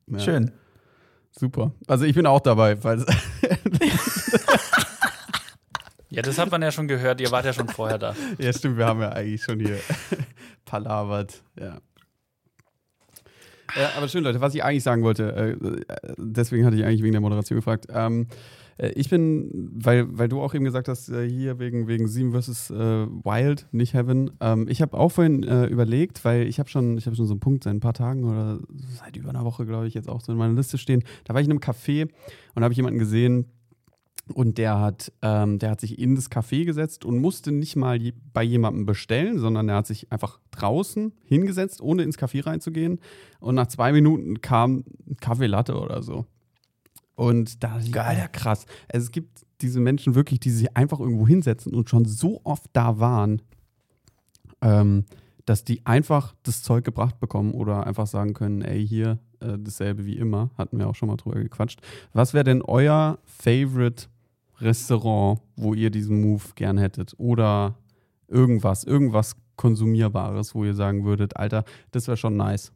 Ja, 0.09 0.19
Schön. 0.19 0.51
Super. 1.33 1.73
Also 1.87 2.05
ich 2.05 2.15
bin 2.15 2.27
auch 2.27 2.41
dabei, 2.41 2.83
weil 2.83 3.05
Ja, 6.09 6.23
das 6.23 6.39
hat 6.39 6.51
man 6.51 6.63
ja 6.63 6.73
schon 6.73 6.89
gehört, 6.89 7.21
ihr 7.21 7.31
wart 7.31 7.45
ja 7.45 7.53
schon 7.53 7.69
vorher 7.69 7.99
da. 7.99 8.15
Ja, 8.39 8.53
stimmt, 8.53 8.79
wir 8.79 8.87
haben 8.87 9.01
ja 9.01 9.11
eigentlich 9.11 9.43
schon 9.43 9.61
hier 9.61 9.79
palavert, 10.65 11.43
ja. 11.61 11.79
Ja, 13.75 13.91
aber 13.97 14.09
schön, 14.09 14.23
Leute, 14.25 14.41
was 14.41 14.55
ich 14.55 14.63
eigentlich 14.65 14.85
sagen 14.85 15.03
wollte, 15.03 15.33
äh, 15.35 15.57
deswegen 16.17 16.65
hatte 16.65 16.77
ich 16.77 16.85
eigentlich 16.85 17.03
wegen 17.03 17.13
der 17.13 17.21
Moderation 17.21 17.57
gefragt. 17.59 17.87
Ähm, 17.91 18.23
äh, 18.23 18.27
ich 18.79 19.09
bin, 19.09 19.71
weil, 19.75 20.07
weil 20.19 20.29
du 20.29 20.41
auch 20.41 20.55
eben 20.55 20.65
gesagt 20.65 20.89
hast, 20.89 21.09
äh, 21.09 21.29
hier 21.29 21.59
wegen, 21.59 21.89
wegen 21.89 22.09
Sieben 22.09 22.33
vs. 22.33 22.71
Äh, 22.71 22.75
Wild, 22.75 23.67
nicht 23.73 23.95
Heaven. 23.95 24.31
Ähm, 24.41 24.67
ich 24.69 24.83
habe 24.83 24.99
auch 24.99 25.11
vorhin 25.11 25.43
äh, 25.45 25.67
überlegt, 25.67 26.25
weil 26.25 26.47
ich 26.47 26.59
habe 26.59 26.69
schon, 26.69 26.99
habe 26.99 27.17
schon 27.17 27.27
so 27.27 27.33
einen 27.33 27.41
Punkt 27.41 27.65
seit 27.65 27.75
ein 27.75 27.81
paar 27.81 27.95
Tagen 27.95 28.25
oder 28.25 28.59
seit 28.99 29.17
über 29.17 29.31
einer 29.31 29.45
Woche, 29.45 29.65
glaube 29.65 29.87
ich, 29.87 29.95
jetzt 29.95 30.09
auch 30.09 30.21
so 30.21 30.33
in 30.33 30.39
meiner 30.39 30.55
Liste 30.55 30.79
stehen. 30.79 31.03
Da 31.25 31.35
war 31.35 31.41
ich 31.41 31.47
in 31.47 31.53
einem 31.53 31.61
Café 31.61 32.09
und 32.55 32.63
habe 32.63 32.73
ich 32.73 32.77
jemanden 32.77 32.99
gesehen, 32.99 33.47
und 34.35 34.59
der 34.59 34.81
hat, 34.81 35.13
ähm, 35.23 35.59
der 35.59 35.71
hat 35.71 35.81
sich 35.81 35.99
in 35.99 36.17
das 36.17 36.31
Café 36.31 36.65
gesetzt 36.65 37.05
und 37.05 37.19
musste 37.19 37.53
nicht 37.53 37.77
mal 37.77 38.01
je, 38.03 38.13
bei 38.33 38.43
jemandem 38.43 38.85
bestellen, 38.85 39.39
sondern 39.39 39.69
er 39.69 39.77
hat 39.77 39.87
sich 39.87 40.11
einfach 40.11 40.41
draußen 40.51 41.13
hingesetzt, 41.25 41.81
ohne 41.81 42.03
ins 42.03 42.19
Café 42.19 42.45
reinzugehen. 42.45 42.99
Und 43.39 43.55
nach 43.55 43.69
zwei 43.69 43.93
Minuten 43.93 44.41
kam 44.41 44.85
ein 45.09 45.17
Kaffee 45.21 45.47
Latte 45.47 45.79
oder 45.79 46.03
so. 46.03 46.27
Und 47.17 47.65
da 47.65 47.81
Geil. 47.91 48.05
Alter, 48.05 48.29
krass. 48.29 48.67
Also 48.93 49.07
es 49.07 49.11
gibt 49.11 49.45
diese 49.61 49.81
Menschen 49.81 50.15
wirklich, 50.15 50.39
die 50.39 50.51
sich 50.51 50.77
einfach 50.77 51.01
irgendwo 51.01 51.27
hinsetzen 51.27 51.75
und 51.75 51.89
schon 51.91 52.05
so 52.05 52.41
oft 52.45 52.69
da 52.75 53.01
waren, 53.01 53.43
ähm, 54.61 55.07
dass 55.47 55.65
die 55.65 55.85
einfach 55.87 56.35
das 56.43 56.63
Zeug 56.63 56.85
gebracht 56.85 57.19
bekommen 57.19 57.53
oder 57.53 57.87
einfach 57.87 58.07
sagen 58.07 58.35
können, 58.35 58.63
ey, 58.63 58.87
hier 58.87 59.19
äh, 59.41 59.59
dasselbe 59.59 60.05
wie 60.05 60.17
immer. 60.17 60.51
Hatten 60.59 60.79
wir 60.79 60.89
auch 60.89 60.95
schon 60.95 61.09
mal 61.09 61.17
drüber 61.17 61.41
gequatscht. 61.41 61.81
Was 62.13 62.35
wäre 62.35 62.45
denn 62.45 62.63
euer 62.63 63.19
Favorite 63.25 64.07
Restaurant, 64.61 65.41
wo 65.57 65.75
ihr 65.75 65.91
diesen 65.91 66.21
Move 66.21 66.43
gern 66.55 66.79
hättet? 66.79 67.15
Oder 67.19 67.77
irgendwas, 68.29 68.85
irgendwas 68.85 69.37
Konsumierbares, 69.57 70.55
wo 70.55 70.65
ihr 70.65 70.75
sagen 70.75 71.05
würdet, 71.05 71.37
Alter, 71.37 71.65
das 71.93 72.09
wäre 72.09 72.17
schon 72.17 72.37
nice. 72.37 72.73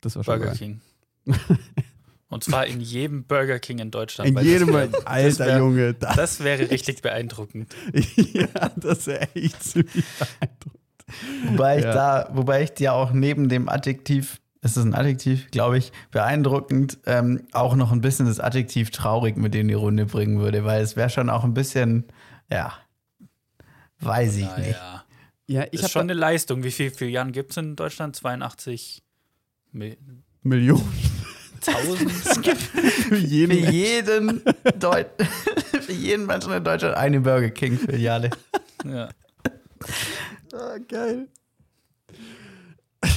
Das 0.00 0.14
war 0.14 0.24
schon 0.24 0.38
Burger 0.38 0.50
geil. 0.50 0.56
King. 0.56 0.80
Und 2.30 2.44
zwar 2.44 2.66
in 2.66 2.80
jedem 2.80 3.24
Burger 3.24 3.58
King 3.58 3.78
in 3.78 3.90
Deutschland. 3.90 4.30
In 4.30 4.38
jedem, 4.44 4.66
das 4.72 4.92
wär- 4.92 5.08
alter 5.08 5.28
das 5.28 5.38
wär- 5.38 5.58
Junge, 5.58 5.94
das, 5.94 6.16
Das 6.16 6.40
wäre 6.44 6.70
richtig 6.70 7.00
beeindruckend. 7.00 7.74
ja, 8.34 8.46
das 8.76 9.06
wäre 9.06 9.34
echt 9.34 9.62
ziemlich 9.62 10.04
beeindruckend. 10.18 10.80
Wobei 11.46 11.78
ich 11.78 11.84
Ja. 11.84 11.92
da, 11.94 12.30
wobei 12.34 12.62
ich 12.64 12.70
dir 12.74 12.92
auch 12.92 13.12
neben 13.12 13.48
dem 13.48 13.68
Adjektiv, 13.70 14.40
ist 14.60 14.76
es 14.76 14.84
ein 14.84 14.92
Adjektiv, 14.94 15.50
glaube 15.50 15.78
ich, 15.78 15.90
beeindruckend, 16.10 16.98
ähm, 17.06 17.46
auch 17.52 17.74
noch 17.76 17.92
ein 17.92 18.02
bisschen 18.02 18.26
das 18.26 18.40
Adjektiv 18.40 18.90
traurig 18.90 19.36
mit 19.38 19.54
in 19.54 19.68
die 19.68 19.74
Runde 19.74 20.04
bringen 20.04 20.38
würde, 20.38 20.64
weil 20.66 20.82
es 20.82 20.96
wäre 20.96 21.08
schon 21.08 21.30
auch 21.30 21.44
ein 21.44 21.54
bisschen, 21.54 22.04
ja, 22.50 22.74
weiß 24.00 24.36
ich 24.36 24.42
nicht. 24.58 24.72
Naja. 24.76 25.04
Ja, 25.46 25.60
Das 25.60 25.68
ich 25.68 25.74
ist 25.76 25.82
habe 25.84 25.92
schon 25.92 26.02
eine 26.02 26.12
Leistung. 26.12 26.62
Wie 26.62 26.70
viele 26.70 26.90
Filialen 26.90 27.32
gibt 27.32 27.52
es 27.52 27.56
in 27.56 27.74
Deutschland? 27.74 28.14
82 28.16 29.02
Mi- 29.72 29.96
Millionen 30.42 30.92
1000? 31.66 32.10
für 32.10 32.42
Für 33.08 33.16
jeden. 33.16 33.72
jeden, 33.72 34.42
Deut 34.78 35.06
für 35.80 35.92
jeden 35.92 36.26
Menschen 36.26 36.52
in 36.52 36.64
Deutschland 36.64 36.96
eine 36.96 37.20
Burger 37.20 37.50
King-Filiale. 37.50 38.30
ja. 38.84 39.08
Ah, 40.52 40.78
geil. 40.88 41.28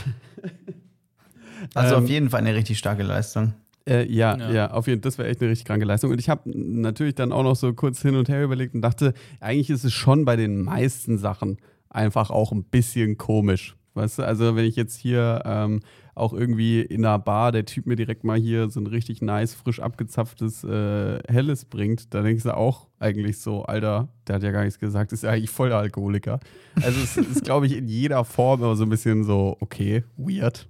Also 1.75 1.95
Ähm, 1.95 2.04
auf 2.04 2.10
jeden 2.10 2.30
Fall 2.30 2.39
eine 2.39 2.56
richtig 2.56 2.77
starke 2.80 3.04
Leistung. 3.04 3.54
Äh, 3.88 4.06
ja, 4.12 4.36
ja, 4.38 4.51
Ja. 4.51 4.71
auf 4.71 4.88
jeden 4.88 5.01
Fall, 5.01 5.10
das 5.10 5.17
wäre 5.17 5.30
echt 5.30 5.41
eine 5.41 5.51
richtig 5.51 5.65
kranke 5.65 5.86
Leistung. 5.86 6.12
Und 6.12 6.19
ich 6.19 6.30
habe 6.30 6.41
natürlich 6.54 7.15
dann 7.15 7.32
auch 7.32 7.43
noch 7.43 7.56
so 7.56 7.73
kurz 7.73 8.01
hin 8.01 8.15
und 8.15 8.30
her 8.30 8.43
überlegt 8.43 8.73
und 8.73 8.82
dachte, 8.82 9.13
eigentlich 9.39 9.69
ist 9.69 9.84
es 9.84 9.93
schon 9.93 10.25
bei 10.25 10.36
den 10.36 10.62
meisten 10.63 11.17
Sachen 11.17 11.58
einfach 11.89 12.30
auch 12.32 12.51
ein 12.51 12.63
bisschen 12.63 13.17
komisch. 13.17 13.75
Weißt 13.93 14.19
du, 14.19 14.23
also 14.23 14.56
wenn 14.56 14.65
ich 14.65 14.75
jetzt 14.75 14.97
hier 14.97 15.41
ähm, 15.45 15.82
auch 16.15 16.34
irgendwie 16.34 16.82
in 16.82 17.06
einer 17.06 17.19
Bar 17.19 17.52
der 17.52 17.65
Typ 17.65 17.86
mir 17.86 17.95
direkt 17.95 18.24
mal 18.24 18.38
hier 18.38 18.69
so 18.69 18.80
ein 18.80 18.88
richtig 18.88 19.21
nice, 19.21 19.54
frisch 19.54 19.80
abgezapftes 19.80 20.63
äh, 20.63 21.19
Helles 21.28 21.65
bringt, 21.65 22.13
da 22.13 22.21
denkst 22.21 22.43
du 22.43 22.56
auch 22.56 22.88
eigentlich 23.00 23.39
so, 23.39 23.63
Alter, 23.63 24.10
der 24.28 24.36
hat 24.36 24.43
ja 24.43 24.52
gar 24.52 24.63
nichts 24.63 24.80
gesagt, 24.80 25.12
ist 25.12 25.24
ja 25.24 25.32
eigentlich 25.32 25.50
voll 25.50 25.71
Alkoholiker. 25.71 26.39
Also 26.82 27.02
es 27.02 27.17
ist, 27.17 27.43
glaube 27.43 27.65
ich, 27.65 27.76
in 27.76 27.88
jeder 27.88 28.24
Form 28.26 28.62
immer 28.62 28.76
so 28.76 28.84
ein 28.84 28.89
bisschen 28.89 29.24
so, 29.24 29.58
okay, 29.60 30.04
weird. 30.17 30.67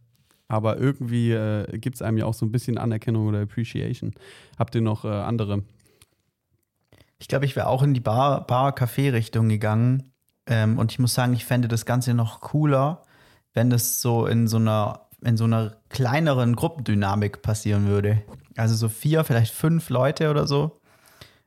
Aber 0.47 0.77
irgendwie 0.77 1.31
äh, 1.31 1.77
gibt 1.77 1.95
es 1.95 2.01
einem 2.01 2.17
ja 2.17 2.25
auch 2.25 2.33
so 2.33 2.45
ein 2.45 2.51
bisschen 2.51 2.77
Anerkennung 2.77 3.27
oder 3.27 3.41
Appreciation. 3.41 4.13
Habt 4.59 4.75
ihr 4.75 4.81
noch 4.81 5.05
äh, 5.05 5.07
andere? 5.07 5.63
Ich 7.19 7.27
glaube, 7.27 7.45
ich 7.45 7.55
wäre 7.55 7.67
auch 7.67 7.83
in 7.83 7.93
die 7.93 8.01
Bar- 8.01 8.45
Bar-Café-Richtung 8.45 9.47
gegangen. 9.47 10.11
Ähm, 10.47 10.77
und 10.77 10.91
ich 10.91 10.99
muss 10.99 11.13
sagen, 11.13 11.33
ich 11.33 11.45
fände 11.45 11.67
das 11.67 11.85
Ganze 11.85 12.13
noch 12.13 12.41
cooler, 12.41 13.03
wenn 13.53 13.69
das 13.69 14.01
so 14.01 14.25
in 14.25 14.47
so 14.47 14.57
einer, 14.57 15.07
in 15.23 15.37
so 15.37 15.43
einer 15.45 15.77
kleineren 15.89 16.55
Gruppendynamik 16.55 17.41
passieren 17.41 17.87
würde. 17.87 18.21
Also 18.57 18.75
so 18.75 18.89
vier, 18.89 19.23
vielleicht 19.23 19.53
fünf 19.53 19.89
Leute 19.89 20.29
oder 20.29 20.47
so, 20.47 20.79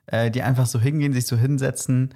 äh, 0.06 0.30
die 0.30 0.42
einfach 0.42 0.66
so 0.66 0.80
hingehen, 0.80 1.12
sich 1.12 1.26
so 1.26 1.37
hinsetzen 1.37 2.14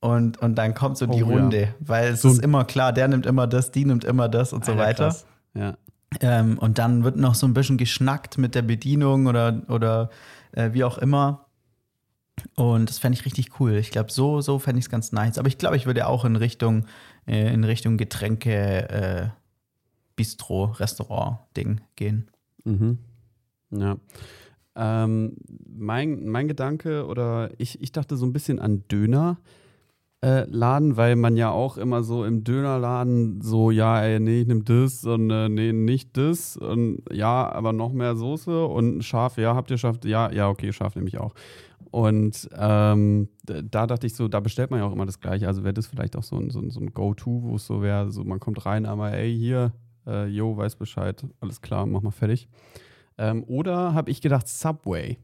und, 0.00 0.38
und 0.40 0.54
dann 0.56 0.74
kommt 0.74 0.96
so 0.98 1.06
die 1.06 1.22
Oh, 1.22 1.30
ja. 1.30 1.36
Runde. 1.36 1.74
Weil 1.80 2.12
es 2.12 2.22
So- 2.22 2.30
ist 2.30 2.42
immer 2.42 2.64
klar, 2.64 2.92
der 2.92 3.08
nimmt 3.08 3.26
immer 3.26 3.46
das, 3.46 3.70
die 3.72 3.84
nimmt 3.84 4.04
immer 4.04 4.28
das 4.28 4.52
und 4.52 4.64
so 4.64 4.72
Alter, 4.72 4.84
weiter. 4.84 5.04
krass. 5.06 5.26
Ja. 5.54 5.76
Ähm, 6.20 6.58
und 6.58 6.78
dann 6.78 7.04
wird 7.04 7.16
noch 7.16 7.34
so 7.34 7.46
ein 7.46 7.54
bisschen 7.54 7.76
geschnackt 7.76 8.38
mit 8.38 8.54
der 8.54 8.62
Bedienung 8.62 9.26
oder, 9.26 9.62
oder 9.68 10.10
äh, 10.52 10.70
wie 10.72 10.84
auch 10.84 10.98
immer. 10.98 11.46
Und 12.56 12.88
das 12.88 12.98
fände 12.98 13.18
ich 13.18 13.26
richtig 13.26 13.60
cool. 13.60 13.74
Ich 13.74 13.90
glaube, 13.90 14.10
so, 14.10 14.40
so 14.40 14.58
fände 14.58 14.78
ich 14.78 14.86
es 14.86 14.90
ganz 14.90 15.12
nice. 15.12 15.38
Aber 15.38 15.48
ich 15.48 15.58
glaube, 15.58 15.76
ich 15.76 15.86
würde 15.86 16.06
auch 16.06 16.24
in 16.24 16.36
Richtung, 16.36 16.86
äh, 17.26 17.52
in 17.52 17.64
Richtung 17.64 17.96
Getränke, 17.98 19.32
äh, 20.20 20.24
Bistro, 20.24 20.64
Restaurant-Ding 20.64 21.80
gehen. 21.96 22.30
Mhm. 22.64 22.98
Ja. 23.70 23.96
Ähm, 24.76 25.36
mein, 25.66 26.26
mein 26.28 26.46
Gedanke 26.46 27.06
oder 27.06 27.50
ich, 27.58 27.80
ich 27.80 27.92
dachte 27.92 28.16
so 28.16 28.26
ein 28.26 28.32
bisschen 28.32 28.58
an 28.58 28.84
Döner. 28.88 29.38
Äh, 30.22 30.44
Laden, 30.50 30.98
weil 30.98 31.16
man 31.16 31.38
ja 31.38 31.50
auch 31.50 31.78
immer 31.78 32.02
so 32.02 32.26
im 32.26 32.44
Dönerladen 32.44 33.40
so, 33.40 33.70
ja, 33.70 34.02
ey, 34.02 34.20
nee, 34.20 34.42
ich 34.42 34.46
nehm 34.46 34.66
das 34.66 35.06
und 35.06 35.30
äh, 35.30 35.48
nee, 35.48 35.72
nicht 35.72 36.14
das 36.18 36.58
und 36.58 37.02
ja, 37.10 37.50
aber 37.50 37.72
noch 37.72 37.94
mehr 37.94 38.14
Soße 38.14 38.66
und 38.66 39.02
scharf, 39.02 39.38
ja, 39.38 39.54
habt 39.54 39.70
ihr 39.70 39.78
scharf? 39.78 39.96
Ja, 40.04 40.30
ja, 40.30 40.50
okay, 40.50 40.74
scharf 40.74 40.94
nehme 40.94 41.08
ich 41.08 41.18
auch. 41.18 41.32
Und 41.90 42.50
ähm, 42.54 43.30
da 43.44 43.86
dachte 43.86 44.06
ich 44.06 44.14
so, 44.14 44.28
da 44.28 44.40
bestellt 44.40 44.70
man 44.70 44.80
ja 44.80 44.86
auch 44.86 44.92
immer 44.92 45.06
das 45.06 45.20
Gleiche. 45.20 45.46
Also 45.48 45.64
wäre 45.64 45.72
das 45.72 45.86
vielleicht 45.86 46.16
auch 46.16 46.22
so 46.22 46.36
ein, 46.36 46.50
so 46.50 46.60
ein, 46.60 46.70
so 46.70 46.80
ein 46.80 46.92
Go-To, 46.92 47.42
wo 47.42 47.56
es 47.56 47.66
so 47.66 47.80
wäre, 47.80 48.10
so 48.12 48.22
man 48.22 48.40
kommt 48.40 48.66
rein, 48.66 48.84
einmal, 48.84 49.14
ey, 49.14 49.34
hier, 49.34 49.72
äh, 50.06 50.26
yo, 50.26 50.56
weiß 50.56 50.76
Bescheid, 50.76 51.24
alles 51.40 51.60
klar, 51.60 51.86
mach 51.86 52.02
mal 52.02 52.10
fertig. 52.10 52.48
Ähm, 53.18 53.44
oder 53.46 53.94
habe 53.94 54.10
ich 54.10 54.20
gedacht, 54.20 54.48
Subway. 54.48 55.18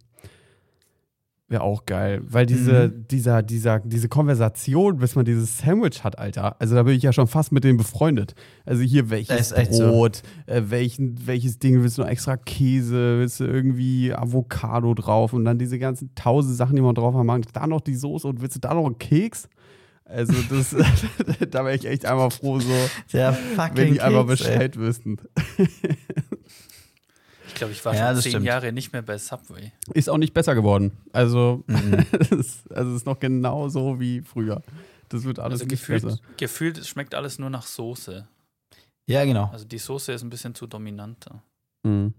Wäre 1.49 1.63
auch 1.63 1.87
geil, 1.87 2.23
weil 2.25 2.45
diese, 2.45 2.91
dieser, 2.91 3.41
dieser, 3.41 3.79
diese 3.79 4.09
Konversation, 4.09 4.97
bis 4.97 5.15
man 5.15 5.25
dieses 5.25 5.59
Sandwich 5.59 6.03
hat, 6.03 6.19
Alter. 6.19 6.61
Also 6.61 6.75
da 6.75 6.83
bin 6.83 6.95
ich 6.95 7.05
ja 7.05 7.13
schon 7.13 7.29
fast 7.29 7.53
mit 7.53 7.63
denen 7.63 7.79
befreundet. 7.79 8.35
Also 8.65 8.83
hier 8.83 9.11
welches 9.11 9.53
ist 9.53 9.53
echt 9.53 9.75
so. 9.75 9.87
Brot, 9.87 10.23
äh, 10.47 10.63
welchen, 10.67 11.25
welches 11.25 11.61
Ding 11.61 11.81
willst 11.81 11.99
du 11.99 12.03
noch 12.03 12.09
extra 12.09 12.37
Käse, 12.37 13.21
willst 13.21 13.39
du 13.39 13.45
irgendwie 13.45 14.13
Avocado 14.13 14.93
drauf 14.95 15.35
und 15.35 15.45
dann 15.45 15.57
diese 15.57 15.79
ganzen 15.79 16.13
tausend 16.17 16.57
Sachen, 16.57 16.75
die 16.75 16.83
man 16.83 16.97
drauf 16.97 17.15
haben. 17.15 17.43
Da 17.53 17.67
noch 17.69 17.81
die 17.81 17.95
Soße 17.95 18.27
und 18.27 18.41
willst 18.41 18.57
du 18.57 18.61
da 18.61 18.75
noch 18.75 18.85
einen 18.85 18.99
Keks? 18.99 19.49
Also 20.09 20.35
das, 20.49 20.71
da 21.51 21.65
wäre 21.65 21.75
ich 21.75 21.85
echt 21.85 22.07
einmal 22.07 22.31
froh, 22.31 22.61
so, 22.61 22.73
Der 23.13 23.33
fucking 23.35 23.77
wenn 23.77 23.93
die 23.93 24.01
einmal 24.01 24.27
Keks, 24.27 24.41
ey. 24.43 24.53
Bescheid 24.53 24.77
wüssten. 24.77 25.19
Ich 27.49 27.55
glaube, 27.55 27.73
ich 27.73 27.85
war 27.85 27.95
Ja, 27.95 28.13
schon 28.13 28.23
zehn 28.23 28.31
stimmt. 28.33 28.47
Jahre 28.47 28.73
nicht 28.73 28.93
mehr 28.93 29.03
bei 29.03 29.19
Subway. 29.19 29.73
Ist 29.95 30.11
auch 30.11 30.19
nicht 30.19 30.35
besser 30.35 30.55
geworden. 30.55 30.93
Also, 31.13 31.65
Mhm. 31.67 32.05
es, 32.21 32.63
also 32.71 32.91
es 32.91 32.97
ist 32.99 33.07
noch 33.07 33.19
genauso 33.19 33.99
wie 33.99 34.21
früher. 34.21 34.63
Das 35.09 35.25
wird 35.25 35.39
alles 35.39 35.61
Also 35.61 35.65
nicht 35.65 35.81
gefühlt, 35.81 36.03
besser. 36.03 36.19
gefühlt 36.37 36.79
es 36.79 36.89
schmeckt 36.89 37.15
alles 37.15 37.39
nur 37.39 37.51
nach 37.51 37.67
Soße. 37.67 38.27
Ja, 39.09 39.25
genau. 39.25 39.49
Also 39.53 39.65
die 39.65 39.79
Soße 39.79 40.13
ist 40.13 40.23
ein 40.23 40.31
bisschen 40.31 40.55
zu 40.55 40.67
dominanter. 40.67 41.43
Mhm. 41.85 42.13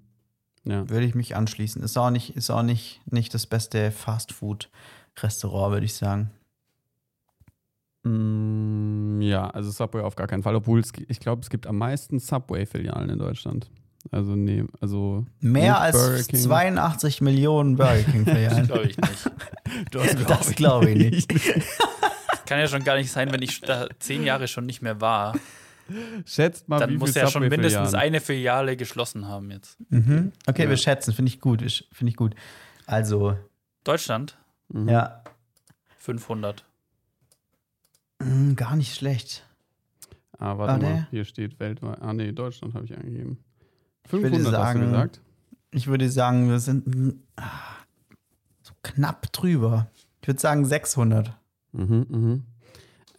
Ja. 0.63 0.89
Würde 0.89 1.05
ich 1.05 1.15
mich 1.15 1.35
anschließen. 1.35 1.81
Ist 1.83 1.97
auch 1.97 2.09
nicht, 2.09 2.35
ist 2.35 2.49
auch 2.49 2.63
nicht, 2.63 2.99
nicht 3.05 3.33
das 3.33 3.45
beste 3.45 3.91
Fastfood-Restaurant, 3.91 5.71
würde 5.73 5.85
ich 5.85 5.93
sagen. 5.95 6.31
Mm, 8.07 9.21
ja, 9.21 9.49
also 9.49 9.71
Subway 9.71 10.01
auf 10.01 10.15
gar 10.15 10.27
keinen 10.27 10.43
Fall. 10.43 10.55
Obwohl 10.55 10.79
es, 10.79 10.91
ich 11.07 11.19
glaube, 11.19 11.41
es 11.41 11.49
gibt 11.49 11.67
am 11.67 11.77
meisten 11.77 12.19
Subway-Filialen 12.19 13.09
in 13.09 13.19
Deutschland. 13.19 13.69
Also, 14.11 14.35
nee, 14.35 14.63
also. 14.79 15.25
Mehr 15.41 15.79
als 15.81 16.27
King. 16.27 16.39
82 16.39 17.21
Millionen 17.21 17.75
Burger 17.75 17.95
Das 18.03 18.11
King-Filialen. 18.11 18.67
glaube 18.67 18.87
ich 18.89 18.97
nicht. 18.97 19.29
das 19.91 20.55
glaube 20.55 20.89
ich 20.91 21.11
nicht. 21.11 21.29
Kann 22.45 22.59
ja 22.59 22.67
schon 22.67 22.83
gar 22.83 22.95
nicht 22.95 23.11
sein, 23.11 23.31
wenn 23.33 23.41
ich 23.41 23.59
da 23.61 23.87
zehn 23.99 24.23
Jahre 24.23 24.47
schon 24.47 24.65
nicht 24.65 24.81
mehr 24.81 25.01
war. 25.01 25.35
Schätzt 26.25 26.67
mal, 26.69 26.79
Dann 26.79 26.91
wie 26.91 26.97
muss 26.97 27.13
ja 27.15 27.27
schon 27.27 27.47
mindestens 27.47 27.93
eine 27.93 28.19
Filiale 28.21 28.75
geschlossen 28.77 29.27
haben 29.27 29.51
jetzt. 29.51 29.77
Mhm. 29.89 30.31
Okay, 30.47 30.63
Ja. 30.63 30.69
wir 30.69 30.77
schätzen, 30.77 31.13
finde 31.13 31.29
ich 31.29 31.39
gut. 31.41 31.59
Finde 31.91 32.09
ich 32.11 32.15
gut. 32.15 32.33
Also, 32.85 33.37
Deutschland 33.83 34.37
Mhm. 34.69 34.89
ja, 34.89 35.23
500. 35.97 36.63
mh, 38.19 38.53
gar 38.55 38.75
nicht 38.75 38.95
schlecht. 38.95 39.43
Ah, 40.37 40.57
warte 40.57 40.73
Ah, 40.73 40.77
mal. 40.89 41.07
Hier 41.11 41.25
steht 41.25 41.59
weltweit. 41.59 42.01
Ah, 42.01 42.13
nee, 42.13 42.31
Deutschland 42.31 42.73
habe 42.75 42.85
ich 42.85 42.95
eingegeben. 42.95 43.37
würde 44.09 44.27
500 44.27 44.45
hast 44.45 44.51
sagen, 44.51 44.79
du 44.81 44.85
gesagt? 44.87 45.21
Ich 45.71 45.87
würde 45.87 46.09
sagen, 46.09 46.49
wir 46.49 46.59
sind 46.59 47.15
ah, 47.35 47.43
so 48.61 48.73
knapp 48.83 49.31
drüber. 49.33 49.87
Ich 50.21 50.27
würde 50.27 50.39
sagen 50.39 50.65
600. 50.65 51.33
Mhm, 51.71 52.05
mhm. 52.09 52.43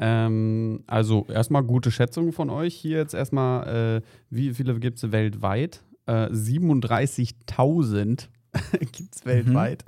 Ähm, 0.00 0.84
also 0.86 1.26
erstmal 1.28 1.64
gute 1.64 1.90
Schätzung 1.90 2.32
von 2.32 2.50
euch. 2.50 2.74
Hier 2.74 2.98
jetzt 2.98 3.14
erstmal, 3.14 3.98
äh, 3.98 4.02
wie 4.30 4.54
viele 4.54 4.78
gibt 4.78 4.98
es 4.98 5.10
weltweit? 5.10 5.82
Äh, 6.06 6.28
37.000 6.30 8.28
gibt 8.92 9.14
es 9.16 9.26
weltweit. 9.26 9.84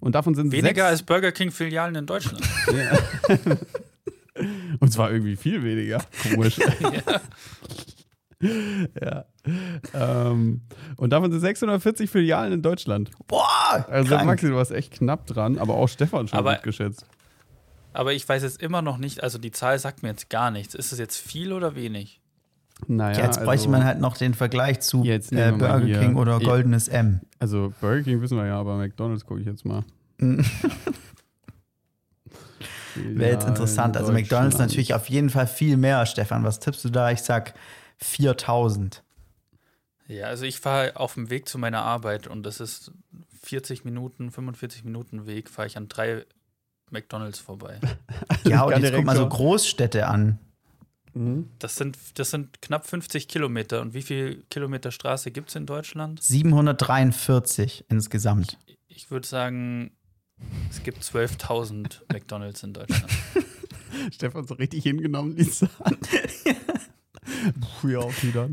Und 0.00 0.14
davon 0.16 0.34
sind 0.34 0.50
Weniger 0.50 0.86
als 0.86 0.98
sechs, 0.98 1.06
Burger 1.06 1.30
King 1.30 1.52
Filialen 1.52 1.94
in 1.94 2.06
Deutschland. 2.06 2.42
Ja. 4.36 4.44
Und 4.80 4.92
zwar 4.92 5.10
irgendwie 5.12 5.36
viel 5.36 5.62
weniger. 5.62 6.02
Komisch. 6.22 6.58
ja. 9.00 9.24
Ähm, 9.94 10.62
und 10.96 11.10
davon 11.10 11.30
sind 11.30 11.40
640 11.40 12.10
Filialen 12.10 12.52
in 12.52 12.62
Deutschland. 12.62 13.10
Boah! 13.28 13.84
Also 13.88 14.14
krank. 14.14 14.26
Maxi, 14.26 14.48
du 14.48 14.54
warst 14.56 14.72
echt 14.72 14.92
knapp 14.94 15.26
dran, 15.26 15.58
aber 15.58 15.74
auch 15.74 15.88
Stefan 15.88 16.28
schon 16.28 16.38
Aber- 16.38 16.54
gut 16.54 16.62
geschätzt. 16.64 17.06
Aber 17.94 18.14
ich 18.14 18.26
weiß 18.26 18.42
jetzt 18.42 18.62
immer 18.62 18.80
noch 18.80 18.96
nicht, 18.96 19.22
also 19.22 19.36
die 19.36 19.50
Zahl 19.50 19.78
sagt 19.78 20.02
mir 20.02 20.08
jetzt 20.08 20.30
gar 20.30 20.50
nichts. 20.50 20.74
Ist 20.74 20.92
es 20.92 20.98
jetzt 20.98 21.18
viel 21.18 21.52
oder 21.52 21.74
wenig? 21.76 22.22
Naja, 22.86 23.18
Ja, 23.18 23.24
jetzt 23.26 23.36
bräuchte 23.36 23.50
also, 23.66 23.68
man 23.68 23.84
halt 23.84 24.00
noch 24.00 24.16
den 24.16 24.32
Vergleich 24.32 24.80
zu 24.80 25.04
Jetzt 25.04 25.30
äh, 25.30 25.52
Burger 25.52 25.80
hier- 25.80 26.00
King 26.00 26.16
oder 26.16 26.38
Ja. 26.40 26.48
Goldenes 26.48 26.88
M. 26.88 27.20
Also 27.38 27.72
Burger 27.82 28.02
King 28.02 28.22
wissen 28.22 28.38
wir 28.38 28.46
ja, 28.46 28.58
aber 28.58 28.78
McDonalds 28.78 29.26
gucke 29.26 29.40
ich 29.40 29.46
jetzt 29.46 29.66
mal. 29.66 29.84
Wäre 32.94 33.32
jetzt 33.32 33.46
interessant. 33.46 33.96
Also 33.96 34.12
McDonalds 34.12 34.58
natürlich 34.58 34.94
auf 34.94 35.08
jeden 35.08 35.30
Fall 35.30 35.46
viel 35.46 35.76
mehr, 35.76 36.04
Stefan. 36.06 36.44
Was 36.44 36.60
tippst 36.60 36.84
du 36.84 36.90
da? 36.90 37.10
Ich 37.10 37.22
sag 37.22 37.54
4000. 37.98 39.02
Ja, 40.08 40.26
also 40.26 40.44
ich 40.44 40.60
fahre 40.60 40.96
auf 40.96 41.14
dem 41.14 41.30
Weg 41.30 41.48
zu 41.48 41.58
meiner 41.58 41.82
Arbeit 41.82 42.26
und 42.26 42.42
das 42.42 42.60
ist 42.60 42.92
40 43.42 43.84
Minuten, 43.84 44.30
45 44.30 44.84
Minuten 44.84 45.26
Weg, 45.26 45.48
fahre 45.48 45.68
ich 45.68 45.76
an 45.76 45.88
drei 45.88 46.24
McDonalds 46.90 47.38
vorbei. 47.38 47.80
Ja, 48.44 48.64
und 48.64 48.82
jetzt 48.82 48.92
guck 48.92 49.04
mal 49.04 49.16
so 49.16 49.28
Großstädte 49.28 50.06
an. 50.08 50.38
Das 51.58 51.76
sind, 51.76 51.98
das 52.14 52.30
sind 52.30 52.62
knapp 52.62 52.86
50 52.86 53.28
Kilometer. 53.28 53.82
Und 53.82 53.92
wie 53.94 54.02
viel 54.02 54.44
Kilometer 54.48 54.90
Straße 54.90 55.30
gibt 55.30 55.50
es 55.50 55.56
in 55.56 55.66
Deutschland? 55.66 56.22
743 56.22 57.84
insgesamt. 57.88 58.58
Ich 58.88 59.10
würde 59.10 59.26
sagen, 59.26 59.92
es 60.70 60.82
gibt 60.82 61.02
12.000 61.02 62.00
McDonalds 62.12 62.62
in 62.62 62.72
Deutschland. 62.72 63.04
Stefan 64.12 64.46
so 64.46 64.54
richtig 64.54 64.84
hingenommen, 64.84 65.36
Lisa. 65.36 65.68
Puh, 67.80 67.88
ja, 67.88 67.98
auch 67.98 68.22
wieder. 68.22 68.48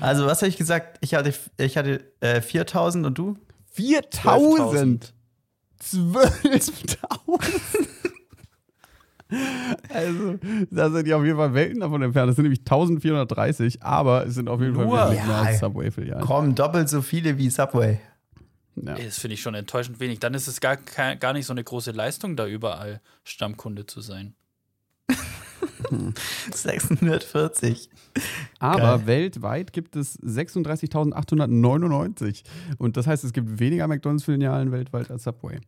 Also, 0.00 0.26
was 0.26 0.40
habe 0.40 0.48
ich 0.48 0.56
gesagt? 0.56 0.98
Ich 1.00 1.14
hatte, 1.14 1.34
ich 1.58 1.76
hatte 1.76 2.04
äh, 2.20 2.40
4000 2.40 3.06
und 3.06 3.18
du? 3.18 3.36
4000! 3.72 5.12
12.000! 5.82 6.98
Also, 9.92 10.38
da 10.70 10.90
sind 10.90 11.06
die 11.06 11.14
auf 11.14 11.24
jeden 11.24 11.36
Fall 11.36 11.54
Welten 11.54 11.80
davon 11.80 12.02
entfernt. 12.02 12.28
Das 12.28 12.36
sind 12.36 12.44
nämlich 12.44 12.60
1430, 12.60 13.82
aber 13.82 14.26
es 14.26 14.34
sind 14.34 14.48
auf 14.48 14.60
jeden 14.60 14.76
Fall 14.76 14.86
Nur? 14.86 14.96
wesentlich 14.98 15.26
mehr 15.26 15.36
Ja. 15.36 15.42
als 15.42 15.58
Subway-Filialen. 15.58 16.24
Komm, 16.24 16.54
doppelt 16.54 16.88
so 16.88 17.02
viele 17.02 17.36
wie 17.36 17.50
Subway. 17.50 17.98
Ja. 18.76 18.94
Das 18.94 19.18
finde 19.18 19.34
ich 19.34 19.42
schon 19.42 19.54
enttäuschend 19.54 20.00
wenig. 20.00 20.20
Dann 20.20 20.32
ist 20.34 20.48
es 20.48 20.60
gar, 20.60 20.76
gar 20.76 21.32
nicht 21.32 21.46
so 21.46 21.52
eine 21.52 21.62
große 21.62 21.92
Leistung, 21.92 22.36
da 22.36 22.46
überall 22.46 23.00
Stammkunde 23.22 23.86
zu 23.86 24.00
sein. 24.00 24.34
640. 26.52 27.88
Aber 28.58 28.98
Geil. 28.98 29.06
weltweit 29.06 29.72
gibt 29.72 29.94
es 29.96 30.18
36.899. 30.20 32.42
Und 32.78 32.96
das 32.96 33.06
heißt, 33.06 33.22
es 33.24 33.32
gibt 33.32 33.60
weniger 33.60 33.86
McDonalds-Filialen 33.86 34.72
weltweit 34.72 35.10
als 35.10 35.24
Subway. 35.24 35.60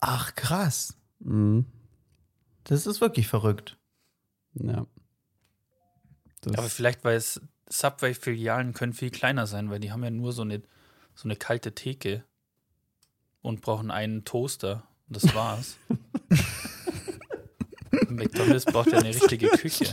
Ach, 0.00 0.34
krass. 0.34 0.96
Mhm. 1.20 1.66
Das 2.64 2.86
ist 2.86 3.00
wirklich 3.00 3.28
verrückt. 3.28 3.78
Ja. 4.54 4.86
Das, 6.40 6.56
Aber 6.56 6.68
vielleicht, 6.68 7.04
weil 7.04 7.16
es 7.16 7.40
Subway-Filialen 7.68 8.72
können 8.72 8.92
viel 8.92 9.10
kleiner 9.10 9.46
sein, 9.46 9.70
weil 9.70 9.80
die 9.80 9.92
haben 9.92 10.04
ja 10.04 10.10
nur 10.10 10.32
so 10.32 10.42
eine, 10.42 10.62
so 11.14 11.28
eine 11.28 11.36
kalte 11.36 11.74
Theke 11.74 12.24
und 13.46 13.60
brauchen 13.60 13.92
einen 13.92 14.24
Toaster. 14.24 14.82
Und 15.08 15.22
das 15.22 15.34
war's. 15.34 15.76
McDonalds 18.08 18.64
braucht 18.64 18.90
ja 18.90 18.98
eine 18.98 19.10
richtige 19.10 19.48
Küche. 19.50 19.86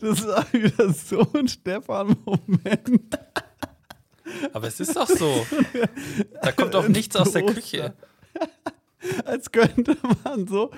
das 0.00 0.26
war 0.26 0.52
wieder 0.52 0.92
so 0.92 1.32
ein 1.34 1.46
Stefan-Moment. 1.46 3.18
Aber 4.52 4.66
es 4.66 4.80
ist 4.80 4.96
doch 4.96 5.08
so. 5.08 5.46
Da 6.42 6.50
kommt 6.50 6.74
auch 6.74 6.88
nichts 6.88 7.14
aus 7.14 7.30
der 7.30 7.46
Küche. 7.46 7.94
Als 9.24 9.50
könnte 9.50 9.96
man 10.24 10.46
so 10.46 10.70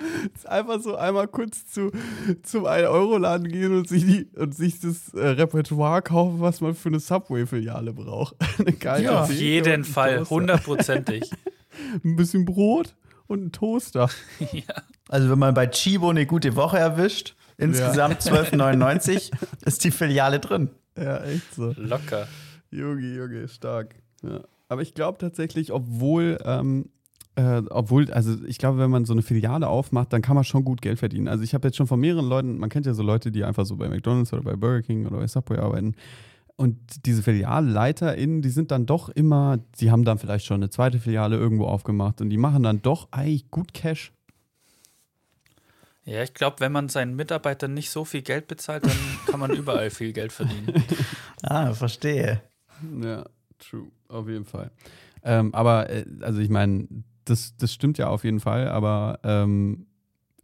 einfach 0.45 0.81
so 0.81 0.95
einmal 0.95 1.27
kurz 1.27 1.65
zu, 1.67 1.91
zum 2.43 2.65
1-Euro-Laden 2.65 3.47
gehen 3.47 3.75
und 3.75 3.87
sich, 3.87 4.05
die, 4.05 4.27
und 4.35 4.55
sich 4.55 4.79
das 4.79 5.13
äh, 5.13 5.27
Repertoire 5.27 6.01
kaufen, 6.01 6.39
was 6.39 6.61
man 6.61 6.75
für 6.75 6.89
eine 6.89 6.99
Subway-Filiale 6.99 7.93
braucht. 7.93 8.35
Eine 8.59 8.73
geile 8.73 9.03
Ja, 9.05 9.23
auf 9.23 9.31
jeden 9.31 9.83
Fall, 9.83 10.23
hundertprozentig. 10.29 11.29
Ein 12.03 12.15
bisschen 12.15 12.45
Brot 12.45 12.95
und 13.27 13.39
einen 13.39 13.51
Toaster. 13.51 14.09
ja. 14.51 14.61
Also, 15.09 15.29
wenn 15.29 15.39
man 15.39 15.53
bei 15.53 15.67
Chibo 15.67 16.09
eine 16.09 16.25
gute 16.25 16.55
Woche 16.55 16.77
erwischt, 16.77 17.35
insgesamt 17.57 18.21
12,99 18.21 19.31
ist 19.65 19.83
die 19.83 19.91
Filiale 19.91 20.39
drin. 20.39 20.69
Ja, 20.97 21.23
echt 21.23 21.53
so. 21.55 21.73
Locker. 21.77 22.27
Junge, 22.69 23.15
Junge, 23.15 23.47
stark. 23.47 23.95
Ja. 24.21 24.41
Aber 24.69 24.81
ich 24.81 24.93
glaube 24.93 25.17
tatsächlich, 25.17 25.71
obwohl, 25.71 26.37
ähm, 26.45 26.89
äh, 27.35 27.61
obwohl, 27.69 28.11
also 28.11 28.35
ich 28.45 28.57
glaube, 28.57 28.77
wenn 28.77 28.91
man 28.91 29.05
so 29.05 29.13
eine 29.13 29.23
Filiale 29.23 29.67
aufmacht, 29.67 30.13
dann 30.13 30.21
kann 30.21 30.35
man 30.35 30.43
schon 30.43 30.63
gut 30.63 30.81
Geld 30.81 30.99
verdienen. 30.99 31.27
Also 31.27 31.43
ich 31.43 31.53
habe 31.53 31.67
jetzt 31.67 31.77
schon 31.77 31.87
von 31.87 31.99
mehreren 31.99 32.27
Leuten, 32.27 32.57
man 32.57 32.69
kennt 32.69 32.85
ja 32.85 32.93
so 32.93 33.03
Leute, 33.03 33.31
die 33.31 33.43
einfach 33.43 33.65
so 33.65 33.75
bei 33.75 33.89
McDonalds 33.89 34.33
oder 34.33 34.43
bei 34.43 34.55
Burger 34.55 34.83
King 34.83 35.07
oder 35.07 35.17
bei 35.17 35.27
Subway 35.27 35.57
arbeiten. 35.57 35.95
Und 36.55 37.05
diese 37.07 37.23
FilialleiterInnen, 37.23 38.43
die 38.43 38.49
sind 38.49 38.69
dann 38.69 38.85
doch 38.85 39.09
immer, 39.09 39.57
die 39.79 39.89
haben 39.89 40.05
dann 40.05 40.19
vielleicht 40.19 40.45
schon 40.45 40.57
eine 40.57 40.69
zweite 40.69 40.99
Filiale 40.99 41.35
irgendwo 41.35 41.65
aufgemacht 41.65 42.21
und 42.21 42.29
die 42.29 42.37
machen 42.37 42.61
dann 42.61 42.81
doch 42.83 43.07
eigentlich 43.11 43.49
gut 43.49 43.73
Cash. 43.73 44.13
Ja, 46.05 46.21
ich 46.21 46.33
glaube, 46.33 46.59
wenn 46.59 46.71
man 46.71 46.89
seinen 46.89 47.15
Mitarbeitern 47.15 47.73
nicht 47.73 47.89
so 47.89 48.05
viel 48.05 48.21
Geld 48.21 48.47
bezahlt, 48.47 48.85
dann 48.85 48.97
kann 49.25 49.39
man 49.39 49.51
überall 49.51 49.89
viel 49.89 50.13
Geld 50.13 50.31
verdienen. 50.31 50.73
Ah, 51.45 51.73
verstehe. 51.73 52.41
Ja, 53.01 53.25
true, 53.59 53.91
auf 54.07 54.29
jeden 54.29 54.45
Fall. 54.45 54.71
Ähm, 55.23 55.53
aber, 55.53 55.89
äh, 55.89 56.05
also 56.21 56.39
ich 56.39 56.47
meine, 56.47 56.87
das, 57.25 57.55
das 57.57 57.73
stimmt 57.73 57.97
ja 57.97 58.07
auf 58.07 58.23
jeden 58.23 58.39
Fall, 58.39 58.67
aber 58.69 59.19
ähm, 59.23 59.85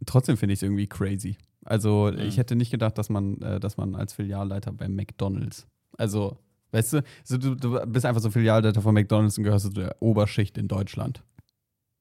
trotzdem 0.06 0.36
finde 0.36 0.52
ich 0.54 0.58
es 0.58 0.62
irgendwie 0.62 0.86
crazy. 0.86 1.36
Also 1.64 2.08
ich 2.10 2.38
hätte 2.38 2.56
nicht 2.56 2.70
gedacht, 2.70 2.96
dass 2.96 3.10
man, 3.10 3.40
äh, 3.42 3.60
dass 3.60 3.76
man 3.76 3.94
als 3.94 4.14
Filialleiter 4.14 4.72
bei 4.72 4.88
McDonalds, 4.88 5.66
also, 5.98 6.38
weißt 6.72 6.94
du, 6.94 7.02
so, 7.22 7.36
du, 7.36 7.54
du 7.54 7.78
bist 7.86 8.06
einfach 8.06 8.22
so 8.22 8.30
Filialleiter 8.30 8.80
von 8.80 8.94
McDonalds 8.94 9.36
und 9.36 9.44
gehörst 9.44 9.66
zu 9.66 9.72
der 9.72 10.00
Oberschicht 10.00 10.56
in 10.56 10.68
Deutschland. 10.68 11.22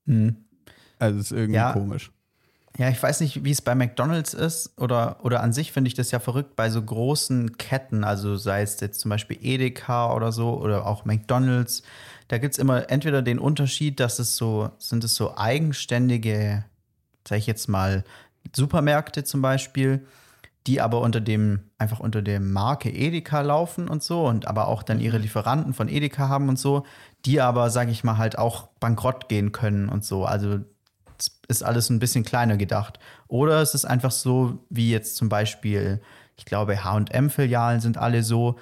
Hm. 0.06 0.38
Also 0.98 1.20
es 1.20 1.26
ist 1.26 1.38
irgendwie 1.38 1.56
Ja. 1.56 1.74
komisch. 1.74 2.12
Ja, 2.78 2.90
ich 2.90 3.02
weiß 3.02 3.20
nicht, 3.22 3.44
wie 3.44 3.52
es 3.52 3.62
bei 3.62 3.76
McDonalds 3.76 4.34
ist 4.34 4.80
oder, 4.80 5.18
oder 5.24 5.42
an 5.44 5.52
sich 5.52 5.72
finde 5.72 5.90
ich 5.90 5.96
das 5.96 6.12
ja 6.12 6.20
verrückt 6.20 6.56
bei 6.56 6.70
so 6.70 6.82
großen 6.82 7.58
Ketten, 7.58 8.04
also 8.04 8.38
sei 8.38 8.62
es 8.62 8.80
jetzt 8.80 9.02
zum 9.02 9.10
Beispiel 9.10 9.38
Edeka 9.42 10.14
oder 10.14 10.32
so 10.32 10.54
oder 10.62 10.86
auch 10.86 11.04
McDonalds. 11.04 11.84
Da 12.30 12.38
gibt 12.38 12.54
es 12.54 12.60
immer 12.60 12.90
entweder 12.90 13.22
den 13.22 13.40
Unterschied, 13.40 14.00
dass 14.00 14.20
es 14.20 14.38
so, 14.38 14.70
sind 14.78 15.04
es 15.04 15.16
so 15.16 15.36
eigenständige, 15.36 16.64
sag 17.28 17.40
ich 17.40 17.48
jetzt 17.48 17.68
mal, 17.68 18.04
Supermärkte 18.56 19.24
zum 19.24 19.42
Beispiel, 19.42 20.06
die 20.68 20.80
aber 20.80 21.02
unter 21.02 21.22
dem, 21.22 21.72
einfach 21.80 22.00
unter 22.00 22.22
der 22.22 22.40
Marke 22.40 22.90
Edeka 22.92 23.42
laufen 23.42 23.90
und 23.90 24.04
so 24.04 24.26
und 24.28 24.48
aber 24.48 24.68
auch 24.68 24.84
dann 24.84 25.00
ihre 25.00 25.18
Lieferanten 25.18 25.74
von 25.74 25.90
Edeka 25.90 26.30
haben 26.30 26.50
und 26.50 26.60
so, 26.60 26.86
die 27.26 27.42
aber, 27.42 27.70
sag 27.72 27.90
ich 27.90 28.04
mal, 28.04 28.18
halt 28.18 28.38
auch 28.38 28.68
bankrott 28.80 29.28
gehen 29.28 29.52
können 29.52 29.90
und 29.90 30.06
so. 30.06 30.26
Also 30.26 30.60
ist 31.48 31.64
alles 31.64 31.90
ein 31.90 32.00
bisschen 32.00 32.24
kleiner 32.24 32.58
gedacht. 32.58 33.00
Oder 33.28 33.62
es 33.62 33.74
ist 33.74 33.86
einfach 33.86 34.12
so, 34.12 34.66
wie 34.70 34.92
jetzt 34.92 35.16
zum 35.16 35.30
Beispiel, 35.30 36.02
ich 36.38 36.46
glaube, 36.46 36.84
HM-Filialen 36.84 37.82
sind 37.82 37.98
alle 37.98 38.24
so, 38.24 38.58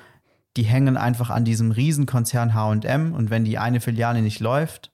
die 0.55 0.63
hängen 0.63 0.97
einfach 0.97 1.29
an 1.29 1.45
diesem 1.45 1.71
Riesenkonzern 1.71 2.53
HM 2.53 3.13
und 3.13 3.29
wenn 3.29 3.45
die 3.45 3.57
eine 3.57 3.79
Filiale 3.79 4.21
nicht 4.21 4.39
läuft, 4.39 4.91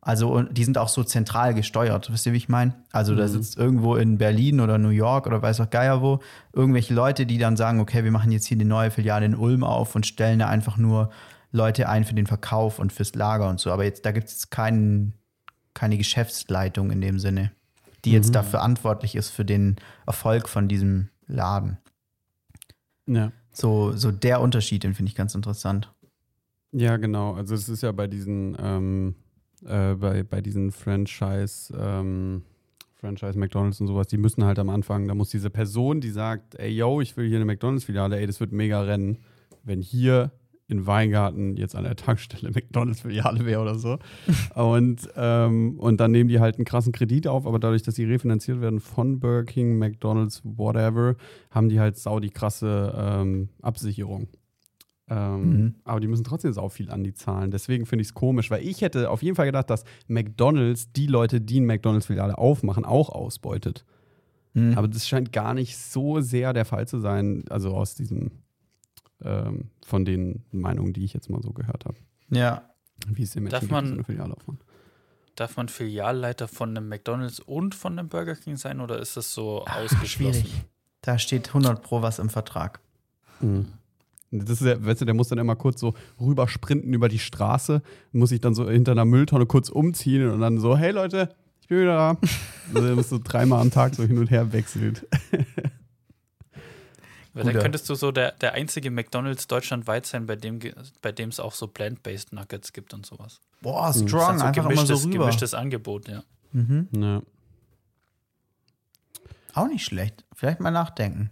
also 0.00 0.42
die 0.42 0.64
sind 0.64 0.78
auch 0.78 0.88
so 0.88 1.04
zentral 1.04 1.52
gesteuert, 1.52 2.10
wisst 2.10 2.24
ihr, 2.24 2.32
wie 2.32 2.38
ich 2.38 2.48
meine? 2.48 2.74
Also 2.92 3.14
da 3.14 3.28
sitzt 3.28 3.58
irgendwo 3.58 3.96
in 3.96 4.16
Berlin 4.16 4.60
oder 4.60 4.78
New 4.78 4.88
York 4.88 5.26
oder 5.26 5.42
weiß 5.42 5.60
auch 5.60 5.68
Geier 5.68 6.00
wo, 6.00 6.20
irgendwelche 6.54 6.94
Leute, 6.94 7.26
die 7.26 7.36
dann 7.36 7.58
sagen, 7.58 7.80
okay, 7.80 8.04
wir 8.04 8.12
machen 8.12 8.32
jetzt 8.32 8.46
hier 8.46 8.56
eine 8.56 8.64
neue 8.64 8.90
Filiale 8.90 9.26
in 9.26 9.34
Ulm 9.34 9.64
auf 9.64 9.94
und 9.94 10.06
stellen 10.06 10.38
da 10.38 10.48
einfach 10.48 10.78
nur 10.78 11.10
Leute 11.50 11.88
ein 11.88 12.04
für 12.04 12.14
den 12.14 12.26
Verkauf 12.26 12.78
und 12.78 12.92
fürs 12.92 13.14
Lager 13.14 13.48
und 13.48 13.60
so. 13.60 13.72
Aber 13.72 13.84
jetzt, 13.84 14.06
da 14.06 14.12
gibt 14.12 14.28
es 14.28 14.48
keinen, 14.48 15.14
keine 15.78 15.96
Geschäftsleitung 15.96 16.90
in 16.90 17.00
dem 17.00 17.20
Sinne, 17.20 17.52
die 18.04 18.10
jetzt 18.10 18.34
da 18.34 18.42
verantwortlich 18.42 19.14
ist 19.14 19.30
für 19.30 19.44
den 19.44 19.76
Erfolg 20.06 20.48
von 20.48 20.66
diesem 20.66 21.08
Laden. 21.28 21.78
Ja. 23.06 23.30
So, 23.52 23.92
so 23.92 24.10
der 24.10 24.40
Unterschied, 24.40 24.82
den 24.82 24.94
finde 24.94 25.10
ich 25.10 25.14
ganz 25.14 25.36
interessant. 25.36 25.92
Ja, 26.72 26.96
genau. 26.96 27.34
Also 27.34 27.54
es 27.54 27.68
ist 27.68 27.84
ja 27.84 27.92
bei 27.92 28.08
diesen, 28.08 28.56
ähm, 28.60 29.14
äh, 29.64 29.94
bei, 29.94 30.24
bei 30.24 30.40
diesen 30.40 30.72
Franchise, 30.72 31.72
ähm, 31.78 32.42
Franchise 32.96 33.38
McDonalds 33.38 33.80
und 33.80 33.86
sowas, 33.86 34.08
die 34.08 34.18
müssen 34.18 34.44
halt 34.44 34.58
am 34.58 34.70
Anfang, 34.70 35.06
da 35.06 35.14
muss 35.14 35.30
diese 35.30 35.48
Person, 35.48 36.00
die 36.00 36.10
sagt, 36.10 36.56
ey 36.56 36.70
yo, 36.70 37.00
ich 37.00 37.16
will 37.16 37.28
hier 37.28 37.36
eine 37.36 37.44
McDonalds-Filiale, 37.44 38.18
ey, 38.18 38.26
das 38.26 38.40
wird 38.40 38.50
mega 38.50 38.82
rennen, 38.82 39.18
wenn 39.62 39.80
hier 39.80 40.32
in 40.68 40.86
Weingarten 40.86 41.56
jetzt 41.56 41.74
an 41.74 41.84
der 41.84 41.96
Tankstelle 41.96 42.50
McDonalds-Filiale 42.54 43.44
wäre 43.44 43.62
oder 43.62 43.74
so. 43.76 43.98
und, 44.54 45.08
ähm, 45.16 45.78
und 45.80 45.98
dann 45.98 46.10
nehmen 46.10 46.28
die 46.28 46.40
halt 46.40 46.56
einen 46.56 46.64
krassen 46.64 46.92
Kredit 46.92 47.26
auf, 47.26 47.46
aber 47.46 47.58
dadurch, 47.58 47.82
dass 47.82 47.94
sie 47.94 48.04
refinanziert 48.04 48.60
werden 48.60 48.80
von 48.80 49.18
Burger 49.18 49.44
King, 49.44 49.78
McDonalds, 49.78 50.42
whatever, 50.44 51.16
haben 51.50 51.68
die 51.68 51.80
halt 51.80 51.96
sau 51.96 52.20
die 52.20 52.30
krasse 52.30 52.94
ähm, 52.96 53.48
Absicherung. 53.62 54.28
Ähm, 55.10 55.38
Mhm. 55.50 55.74
Aber 55.84 56.00
die 56.00 56.06
müssen 56.06 56.24
trotzdem 56.24 56.52
sau 56.52 56.68
viel 56.68 56.90
an 56.90 57.02
die 57.02 57.14
zahlen. 57.14 57.50
Deswegen 57.50 57.86
finde 57.86 58.02
ich 58.02 58.08
es 58.08 58.14
komisch, 58.14 58.50
weil 58.50 58.62
ich 58.66 58.82
hätte 58.82 59.08
auf 59.10 59.22
jeden 59.22 59.36
Fall 59.36 59.46
gedacht, 59.46 59.70
dass 59.70 59.84
McDonalds 60.06 60.92
die 60.92 61.06
Leute, 61.06 61.40
die 61.40 61.56
eine 61.56 61.66
McDonalds-Filiale 61.66 62.36
aufmachen, 62.36 62.84
auch 62.84 63.08
ausbeutet. 63.08 63.86
Mhm. 64.52 64.76
Aber 64.76 64.86
das 64.86 65.08
scheint 65.08 65.32
gar 65.32 65.54
nicht 65.54 65.78
so 65.78 66.20
sehr 66.20 66.52
der 66.52 66.66
Fall 66.66 66.86
zu 66.86 66.98
sein, 66.98 67.44
also 67.48 67.70
aus 67.74 67.94
diesem, 67.94 68.32
ähm, 69.22 69.70
von 69.84 70.04
den 70.04 70.44
Meinungen, 70.52 70.92
die 70.92 71.04
ich 71.04 71.12
jetzt 71.12 71.28
mal 71.30 71.42
so 71.42 71.52
gehört 71.52 71.84
habe. 71.84 71.96
ja. 72.30 72.62
Wie 73.06 73.22
es 73.22 73.36
Menschen 73.36 73.50
Darf 73.52 73.70
man- 73.70 73.86
so 73.86 73.92
eine 73.94 74.02
Filiale 74.04 74.34
aufmachen. 74.34 74.58
Darf 75.36 75.56
man 75.56 75.68
Filialleiter 75.68 76.48
von 76.48 76.70
einem 76.76 76.88
McDonalds 76.88 77.38
und 77.38 77.76
von 77.76 77.96
einem 77.96 78.08
Burger 78.08 78.34
King 78.34 78.56
sein 78.56 78.80
oder 78.80 78.98
ist 78.98 79.16
das 79.16 79.32
so 79.32 79.64
Ah, 79.66 79.76
ausgeschlossen? 79.76 80.08
schwierig. 80.42 80.64
Da 81.02 81.16
steht 81.16 81.46
100 81.54 81.80
Pro 81.80 82.02
was 82.02 82.18
im 82.18 82.28
Vertrag. 82.28 82.80
Mhm. 83.40 83.66
Das 84.32 84.50
ist 84.60 84.66
ja, 84.66 84.84
weißt 84.84 85.00
du, 85.00 85.04
der 85.04 85.14
muss 85.14 85.28
dann 85.28 85.38
immer 85.38 85.54
kurz 85.54 85.78
so 85.78 85.94
rüber 86.20 86.48
sprinten 86.48 86.92
über 86.92 87.08
die 87.08 87.20
Straße, 87.20 87.82
muss 88.10 88.30
sich 88.30 88.40
dann 88.40 88.54
so 88.54 88.68
hinter 88.68 88.92
einer 88.92 89.04
Mülltonne 89.04 89.46
kurz 89.46 89.68
umziehen 89.68 90.28
und 90.28 90.40
dann 90.40 90.58
so, 90.58 90.76
hey 90.76 90.90
Leute, 90.90 91.28
ich 91.62 91.68
bin 91.68 91.82
wieder 91.82 91.94
da. 91.94 92.16
also 92.74 92.96
muss 92.96 93.08
so 93.10 93.20
dreimal 93.22 93.60
am 93.60 93.70
Tag 93.70 93.94
so 93.94 94.02
hin 94.02 94.18
und 94.18 94.28
her 94.32 94.52
wechselt. 94.52 95.06
Weil 97.38 97.52
dann 97.52 97.62
könntest 97.62 97.88
du 97.88 97.94
so 97.94 98.10
der, 98.12 98.32
der 98.32 98.52
einzige 98.54 98.90
McDonalds 98.90 99.46
deutschlandweit 99.46 100.06
sein, 100.06 100.26
bei 100.26 100.36
dem 100.36 100.58
bei 101.02 101.12
dem 101.12 101.28
es 101.28 101.40
auch 101.40 101.52
so 101.52 101.66
plant-based 101.68 102.32
Nuggets 102.32 102.72
gibt 102.72 102.92
und 102.94 103.06
sowas. 103.06 103.40
Boah, 103.60 103.86
Das 103.88 103.96
ist 103.96 104.08
strong, 104.08 104.28
dann 104.28 104.38
so 104.38 104.44
einfach 104.46 104.64
immer 104.64 104.74
so 104.74 104.86
gemischtes, 104.86 105.06
rüber. 105.06 105.18
gemischtes 105.24 105.54
Angebot, 105.54 106.08
ja. 106.08 106.22
Mhm. 106.52 106.88
Ja. 106.92 107.22
Auch 109.54 109.68
nicht 109.68 109.84
schlecht. 109.84 110.24
Vielleicht 110.34 110.60
mal 110.60 110.70
nachdenken. 110.70 111.30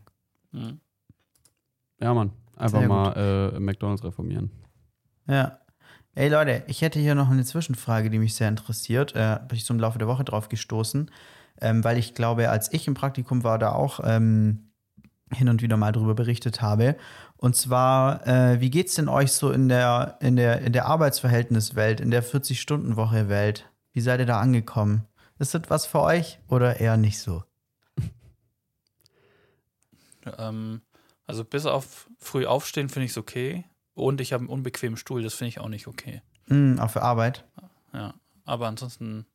Mhm. 0.52 0.80
Ja, 2.00 2.12
Mann. 2.14 2.32
Einfach 2.56 2.80
Sehr 2.80 2.88
mal 2.88 3.52
äh, 3.54 3.60
McDonalds 3.60 4.02
reformieren. 4.02 4.50
Ja. 5.28 5.58
Ey 6.14 6.30
Leute, 6.30 6.64
ich 6.66 6.80
hätte 6.80 6.98
hier 6.98 7.14
noch 7.14 7.28
eine 7.30 7.44
Zwischenfrage, 7.44 8.08
die 8.08 8.18
mich 8.18 8.34
sehr 8.34 8.48
interessiert. 8.48 9.14
Äh, 9.14 9.38
bin 9.46 9.58
ich 9.58 9.64
so 9.64 9.74
im 9.74 9.80
Laufe 9.80 9.98
der 9.98 10.08
Woche 10.08 10.24
drauf 10.24 10.48
gestoßen, 10.48 11.10
ähm, 11.60 11.84
weil 11.84 11.98
ich 11.98 12.14
glaube, 12.14 12.48
als 12.48 12.72
ich 12.72 12.86
im 12.88 12.94
Praktikum 12.94 13.44
war, 13.44 13.58
da 13.58 13.72
auch 13.72 14.00
ähm, 14.02 14.65
hin 15.32 15.48
und 15.48 15.62
wieder 15.62 15.76
mal 15.76 15.92
drüber 15.92 16.14
berichtet 16.14 16.62
habe. 16.62 16.96
Und 17.36 17.56
zwar, 17.56 18.26
äh, 18.26 18.60
wie 18.60 18.70
geht's 18.70 18.94
denn 18.94 19.08
euch 19.08 19.32
so 19.32 19.50
in 19.50 19.68
der, 19.68 20.18
in 20.20 20.36
der, 20.36 20.60
in 20.62 20.72
der 20.72 20.86
Arbeitsverhältniswelt, 20.86 22.00
in 22.00 22.10
der 22.10 22.24
40-Stunden-Woche-Welt? 22.24 23.68
Wie 23.92 24.00
seid 24.00 24.20
ihr 24.20 24.26
da 24.26 24.40
angekommen? 24.40 25.06
Ist 25.38 25.54
das 25.54 25.62
was 25.68 25.86
für 25.86 26.00
euch 26.00 26.38
oder 26.48 26.80
eher 26.80 26.96
nicht 26.96 27.18
so? 27.18 27.42
Ähm, 30.38 30.82
also 31.26 31.44
bis 31.44 31.66
auf 31.66 32.08
früh 32.18 32.46
aufstehen 32.46 32.88
finde 32.88 33.06
ich 33.06 33.12
es 33.12 33.18
okay. 33.18 33.64
Und 33.94 34.20
ich 34.20 34.32
habe 34.32 34.42
einen 34.42 34.50
unbequemen 34.50 34.96
Stuhl, 34.96 35.22
das 35.22 35.34
finde 35.34 35.48
ich 35.48 35.60
auch 35.60 35.68
nicht 35.68 35.86
okay. 35.86 36.22
Mm, 36.46 36.78
auch 36.78 36.90
für 36.90 37.02
Arbeit? 37.02 37.44
Ja. 37.92 38.14
Aber 38.44 38.68
ansonsten, 38.68 39.26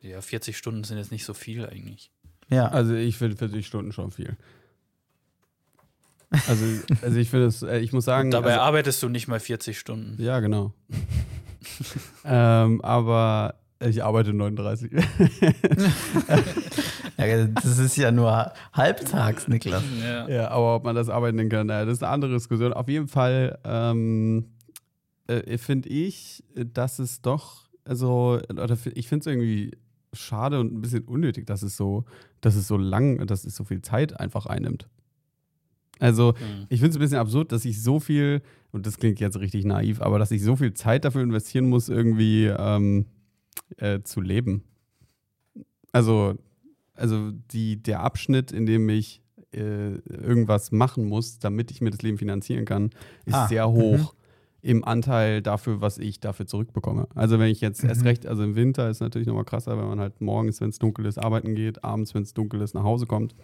ja, 0.00 0.20
40 0.20 0.56
Stunden 0.56 0.84
sind 0.84 0.98
jetzt 0.98 1.12
nicht 1.12 1.24
so 1.24 1.34
viel 1.34 1.66
eigentlich. 1.66 2.10
Ja. 2.52 2.68
Also 2.68 2.94
ich 2.94 3.16
finde 3.16 3.36
40 3.36 3.66
Stunden 3.66 3.92
schon 3.92 4.10
viel. 4.10 4.36
Also, 6.48 6.64
also 7.02 7.18
ich 7.18 7.28
finde 7.28 7.46
es, 7.46 7.62
äh, 7.62 7.78
ich 7.78 7.92
muss 7.92 8.04
sagen. 8.04 8.30
Dabei 8.30 8.52
also, 8.52 8.60
arbeitest 8.60 9.02
du 9.02 9.08
nicht 9.08 9.28
mal 9.28 9.40
40 9.40 9.78
Stunden. 9.78 10.22
ja, 10.22 10.40
genau. 10.40 10.72
ähm, 12.24 12.80
aber 12.82 13.56
ich 13.80 14.02
arbeite 14.02 14.32
39. 14.32 14.92
ja. 17.16 17.46
Das 17.46 17.78
ist 17.78 17.96
ja 17.96 18.10
nur 18.12 18.52
halbtags, 18.72 19.48
Niklas. 19.48 19.82
Ja. 20.00 20.28
Ja, 20.28 20.50
aber 20.50 20.76
ob 20.76 20.84
man 20.84 20.94
das 20.94 21.08
arbeiten 21.08 21.36
nennen 21.36 21.50
kann, 21.50 21.66
naja, 21.66 21.84
das 21.84 21.94
ist 21.94 22.02
eine 22.02 22.12
andere 22.12 22.32
Diskussion. 22.32 22.72
Auf 22.72 22.88
jeden 22.88 23.08
Fall 23.08 23.58
ähm, 23.64 24.52
äh, 25.26 25.58
finde 25.58 25.88
ich, 25.88 26.44
dass 26.54 26.98
es 26.98 27.22
doch, 27.22 27.68
also, 27.84 28.40
ich 28.94 29.08
finde 29.08 29.20
es 29.20 29.26
irgendwie 29.26 29.72
schade 30.12 30.60
und 30.60 30.72
ein 30.72 30.80
bisschen 30.80 31.04
unnötig, 31.04 31.46
dass 31.46 31.62
es 31.62 31.76
so, 31.76 32.04
dass 32.40 32.54
es 32.54 32.66
so 32.68 32.76
lang, 32.76 33.26
dass 33.26 33.44
es 33.44 33.54
so 33.56 33.64
viel 33.64 33.82
Zeit 33.82 34.18
einfach 34.18 34.46
einnimmt. 34.46 34.88
Also, 35.98 36.32
Mhm. 36.32 36.66
ich 36.68 36.80
finde 36.80 36.90
es 36.90 36.96
ein 36.96 37.00
bisschen 37.00 37.18
absurd, 37.18 37.52
dass 37.52 37.64
ich 37.64 37.80
so 37.82 38.00
viel, 38.00 38.42
und 38.72 38.86
das 38.86 38.98
klingt 38.98 39.20
jetzt 39.20 39.38
richtig 39.38 39.64
naiv, 39.64 40.00
aber 40.00 40.18
dass 40.18 40.30
ich 40.30 40.42
so 40.42 40.56
viel 40.56 40.74
Zeit 40.74 41.04
dafür 41.04 41.22
investieren 41.22 41.68
muss, 41.68 41.88
irgendwie 41.88 42.46
ähm, 42.46 43.06
äh, 43.76 44.00
zu 44.02 44.20
leben. 44.20 44.64
Also, 45.92 46.36
also 46.94 47.30
die, 47.52 47.82
der 47.82 48.00
Abschnitt, 48.00 48.52
in 48.52 48.66
dem 48.66 48.88
ich 48.88 49.22
äh, 49.52 49.96
irgendwas 50.08 50.72
machen 50.72 51.04
muss, 51.06 51.38
damit 51.38 51.70
ich 51.70 51.80
mir 51.80 51.90
das 51.90 52.02
Leben 52.02 52.18
finanzieren 52.18 52.64
kann, 52.64 52.90
ist 53.26 53.34
Ah, 53.34 53.48
sehr 53.48 53.70
hoch 53.70 54.14
im 54.62 54.84
Anteil 54.84 55.42
dafür, 55.42 55.80
was 55.80 55.98
ich 55.98 56.20
dafür 56.20 56.46
zurückbekomme. 56.46 57.08
Also 57.14 57.38
wenn 57.40 57.50
ich 57.50 57.60
jetzt 57.60 57.82
erst 57.82 58.02
Mhm. 58.02 58.06
recht, 58.06 58.26
also 58.26 58.44
im 58.44 58.54
Winter 58.54 58.88
ist 58.88 59.00
natürlich 59.00 59.26
nochmal 59.26 59.44
krasser, 59.44 59.76
wenn 59.76 59.88
man 59.88 59.98
halt 60.00 60.20
morgens, 60.20 60.60
wenn 60.60 60.70
es 60.70 60.78
dunkel 60.78 61.04
ist, 61.06 61.18
arbeiten 61.18 61.54
geht, 61.54 61.82
abends, 61.82 62.14
wenn 62.14 62.22
es 62.22 62.32
dunkel 62.32 62.60
ist, 62.60 62.72
nach 62.74 62.84
Hause 62.84 63.06
kommt. 63.06 63.34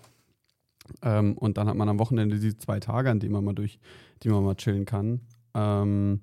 Ähm, 1.02 1.36
und 1.36 1.58
dann 1.58 1.66
hat 1.68 1.76
man 1.76 1.88
am 1.88 1.98
Wochenende 1.98 2.38
die 2.38 2.56
zwei 2.56 2.78
Tage, 2.80 3.10
an 3.10 3.18
denen 3.20 3.32
man 3.32 3.44
mal 3.44 3.52
durch, 3.54 3.78
die 4.22 4.28
man 4.28 4.44
mal 4.44 4.54
chillen 4.54 4.84
kann. 4.84 5.20
Ähm, 5.54 6.20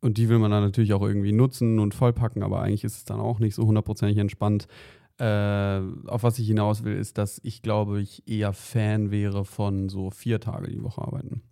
und 0.00 0.18
die 0.18 0.28
will 0.28 0.38
man 0.38 0.52
dann 0.52 0.62
natürlich 0.62 0.92
auch 0.92 1.02
irgendwie 1.02 1.32
nutzen 1.32 1.80
und 1.80 1.92
vollpacken, 1.94 2.42
aber 2.44 2.62
eigentlich 2.62 2.84
ist 2.84 2.96
es 2.98 3.04
dann 3.04 3.18
auch 3.18 3.40
nicht 3.40 3.56
so 3.56 3.66
hundertprozentig 3.66 4.18
entspannt. 4.18 4.68
Äh, 5.18 5.80
auf 6.06 6.22
was 6.22 6.38
ich 6.38 6.46
hinaus 6.46 6.84
will, 6.84 6.96
ist, 6.96 7.18
dass 7.18 7.40
ich 7.42 7.62
glaube, 7.62 8.00
ich 8.00 8.22
eher 8.28 8.52
Fan 8.52 9.10
wäre 9.10 9.44
von 9.44 9.88
so 9.88 10.10
vier 10.10 10.38
Tage 10.40 10.68
die 10.68 10.82
Woche 10.82 11.00
arbeiten. 11.02 11.42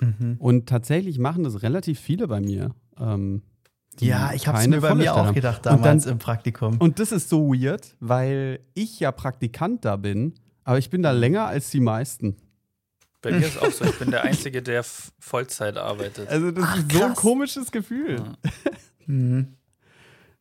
Mhm. 0.00 0.36
Und 0.38 0.68
tatsächlich 0.68 1.18
machen 1.18 1.44
das 1.44 1.62
relativ 1.62 1.98
viele 2.00 2.28
bei 2.28 2.40
mir. 2.40 2.74
Ähm, 2.98 3.42
Ja, 4.00 4.32
ich 4.34 4.46
habe 4.46 4.58
es 4.58 4.66
mir 4.68 4.80
bei 4.80 4.94
mir 4.94 5.14
auch 5.14 5.32
gedacht 5.32 5.58
Und 5.58 5.66
dann- 5.66 5.76
damals 5.82 6.06
im 6.06 6.18
Praktikum. 6.18 6.76
Und 6.78 6.98
das 7.00 7.10
ist 7.12 7.28
so 7.28 7.52
weird, 7.52 7.96
weil 8.00 8.60
ich 8.74 9.00
ja 9.00 9.10
Praktikant 9.12 9.84
da 9.84 9.96
bin, 9.96 10.34
aber 10.64 10.78
ich 10.78 10.90
bin 10.90 11.02
da 11.02 11.10
länger 11.12 11.46
als 11.46 11.70
die 11.70 11.80
meisten. 11.80 12.36
Bei 13.22 13.32
mir 13.32 13.46
ist 13.46 13.60
auch 13.60 13.72
so, 13.72 13.84
ich 13.84 13.98
bin 13.98 14.12
der 14.12 14.22
Einzige, 14.22 14.62
der 14.62 14.84
Vollzeit 15.18 15.76
arbeitet. 15.76 16.28
Also 16.28 16.52
das 16.52 16.64
Ach, 16.64 16.76
ist 16.78 16.92
so 16.92 17.02
ein 17.04 17.14
komisches 17.14 17.72
Gefühl. 17.72 18.16
Ja. 18.16 18.32
Mhm. 19.10 19.54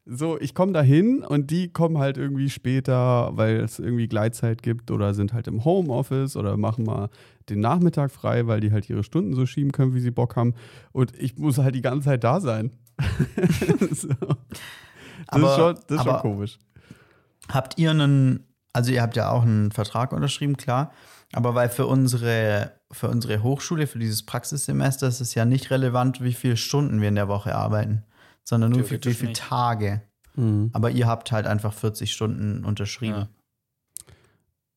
So, 0.10 0.40
ich 0.40 0.54
komme 0.56 0.72
da 0.72 0.82
hin 0.82 1.22
und 1.28 1.52
die 1.52 1.68
kommen 1.74 1.98
halt 1.98 2.18
irgendwie 2.18 2.50
später, 2.50 3.32
weil 3.36 3.58
es 3.58 3.78
irgendwie 3.78 4.08
Gleitzeit 4.08 4.64
gibt 4.64 4.90
oder 4.90 5.14
sind 5.14 5.34
halt 5.34 5.48
im 5.48 5.66
Homeoffice 5.66 6.38
oder 6.38 6.56
machen 6.56 6.86
mal 6.86 7.10
den 7.50 7.60
Nachmittag 7.60 8.10
frei, 8.12 8.48
weil 8.48 8.62
die 8.62 8.72
halt 8.72 8.90
ihre 8.90 9.04
Stunden 9.04 9.34
so 9.34 9.46
schieben 9.46 9.74
können, 9.74 9.94
wie 9.94 10.00
sie 10.00 10.12
Bock 10.12 10.38
haben. 10.38 10.54
Und 10.94 11.14
ich 11.18 11.38
muss 11.38 11.58
halt 11.58 11.76
die 11.76 11.82
ganze 11.82 12.06
Zeit 12.06 12.24
da 12.24 12.40
sein. 12.40 12.72
so. 13.92 14.08
Das 14.10 14.38
Aber- 15.28 15.50
ist 15.50 15.56
schon, 15.58 15.76
das 15.88 15.98
ist 15.98 16.04
schon 16.04 16.20
komisch. 16.20 16.60
Habt 17.50 17.78
ihr 17.78 17.92
einen, 17.92 18.46
also 18.74 18.92
ihr 18.92 19.02
habt 19.02 19.16
ja 19.18 19.30
auch 19.32 19.44
einen 19.44 19.72
Vertrag 19.72 20.14
unterschrieben, 20.14 20.56
klar, 20.58 20.92
aber 21.34 21.54
weil 21.56 21.70
für 21.70 21.86
unsere, 21.86 22.72
für 22.92 23.10
unsere 23.10 23.44
Hochschule, 23.44 23.88
für 23.88 24.00
dieses 24.00 24.26
Praxissemester 24.26 25.08
ist 25.08 25.20
es 25.20 25.34
ja 25.36 25.44
nicht 25.46 25.70
relevant, 25.72 26.22
wie 26.22 26.34
viele 26.34 26.56
Stunden 26.58 27.02
wir 27.02 27.10
in 27.10 27.16
der 27.16 27.28
Woche 27.28 27.56
arbeiten, 27.56 28.04
sondern 28.48 28.72
nur 28.72 28.90
wie, 28.90 29.04
wie 29.04 29.14
viele. 29.14 29.34
Tage. 29.34 30.02
Aber 30.72 30.92
ihr 30.92 31.06
habt 31.08 31.32
halt 31.32 31.48
einfach 31.48 31.74
40 31.74 32.14
Stunden 32.14 32.64
unterschrieben. 32.64 33.28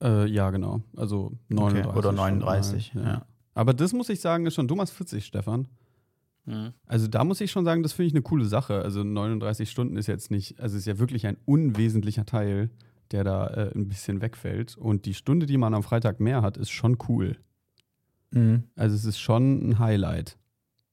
Ja. 0.01 0.23
Äh, 0.23 0.27
ja, 0.27 0.51
genau. 0.51 0.81
Also 0.97 1.39
39. 1.51 1.87
Oder 1.93 1.99
Stunden 1.99 2.17
39, 2.17 2.95
halt, 2.95 3.07
ja. 3.07 3.27
Aber 3.55 3.75
das 3.75 3.93
muss 3.93 4.09
ich 4.09 4.21
sagen, 4.21 4.47
ist 4.47 4.55
schon, 4.55 4.67
du 4.67 4.75
machst 4.75 4.95
40, 4.95 5.25
Stefan. 5.25 5.69
Mhm. 6.47 6.73
Also 6.87 7.07
da 7.07 7.23
muss 7.23 7.41
ich 7.41 7.53
schon 7.53 7.65
sagen, 7.65 7.83
das 7.83 7.93
finde 7.93 8.09
ich 8.09 8.15
eine 8.15 8.23
coole 8.23 8.47
Sache. 8.47 8.83
Also 8.83 9.05
39 9.05 9.71
Stunden 9.71 9.97
ist 9.97 10.09
jetzt 10.09 10.31
nicht, 10.31 10.59
also 10.59 10.77
ist 10.77 10.87
ja 10.87 10.99
wirklich 10.99 11.27
ein 11.27 11.37
unwesentlicher 11.45 12.27
Teil, 12.27 12.71
der 13.13 13.23
da 13.23 13.47
äh, 13.49 13.75
ein 13.75 13.87
bisschen 13.87 14.21
wegfällt. 14.21 14.77
Und 14.79 15.05
die 15.05 15.15
Stunde, 15.15 15.47
die 15.47 15.59
man 15.59 15.75
am 15.75 15.85
Freitag 15.85 16.19
mehr 16.19 16.43
hat, 16.43 16.57
ist 16.57 16.71
schon 16.71 16.97
cool. 17.09 17.37
Mhm. 18.33 18.65
Also 18.75 18.97
es 18.97 19.05
ist 19.05 19.21
schon 19.21 19.69
ein 19.69 19.79
Highlight. 19.79 20.39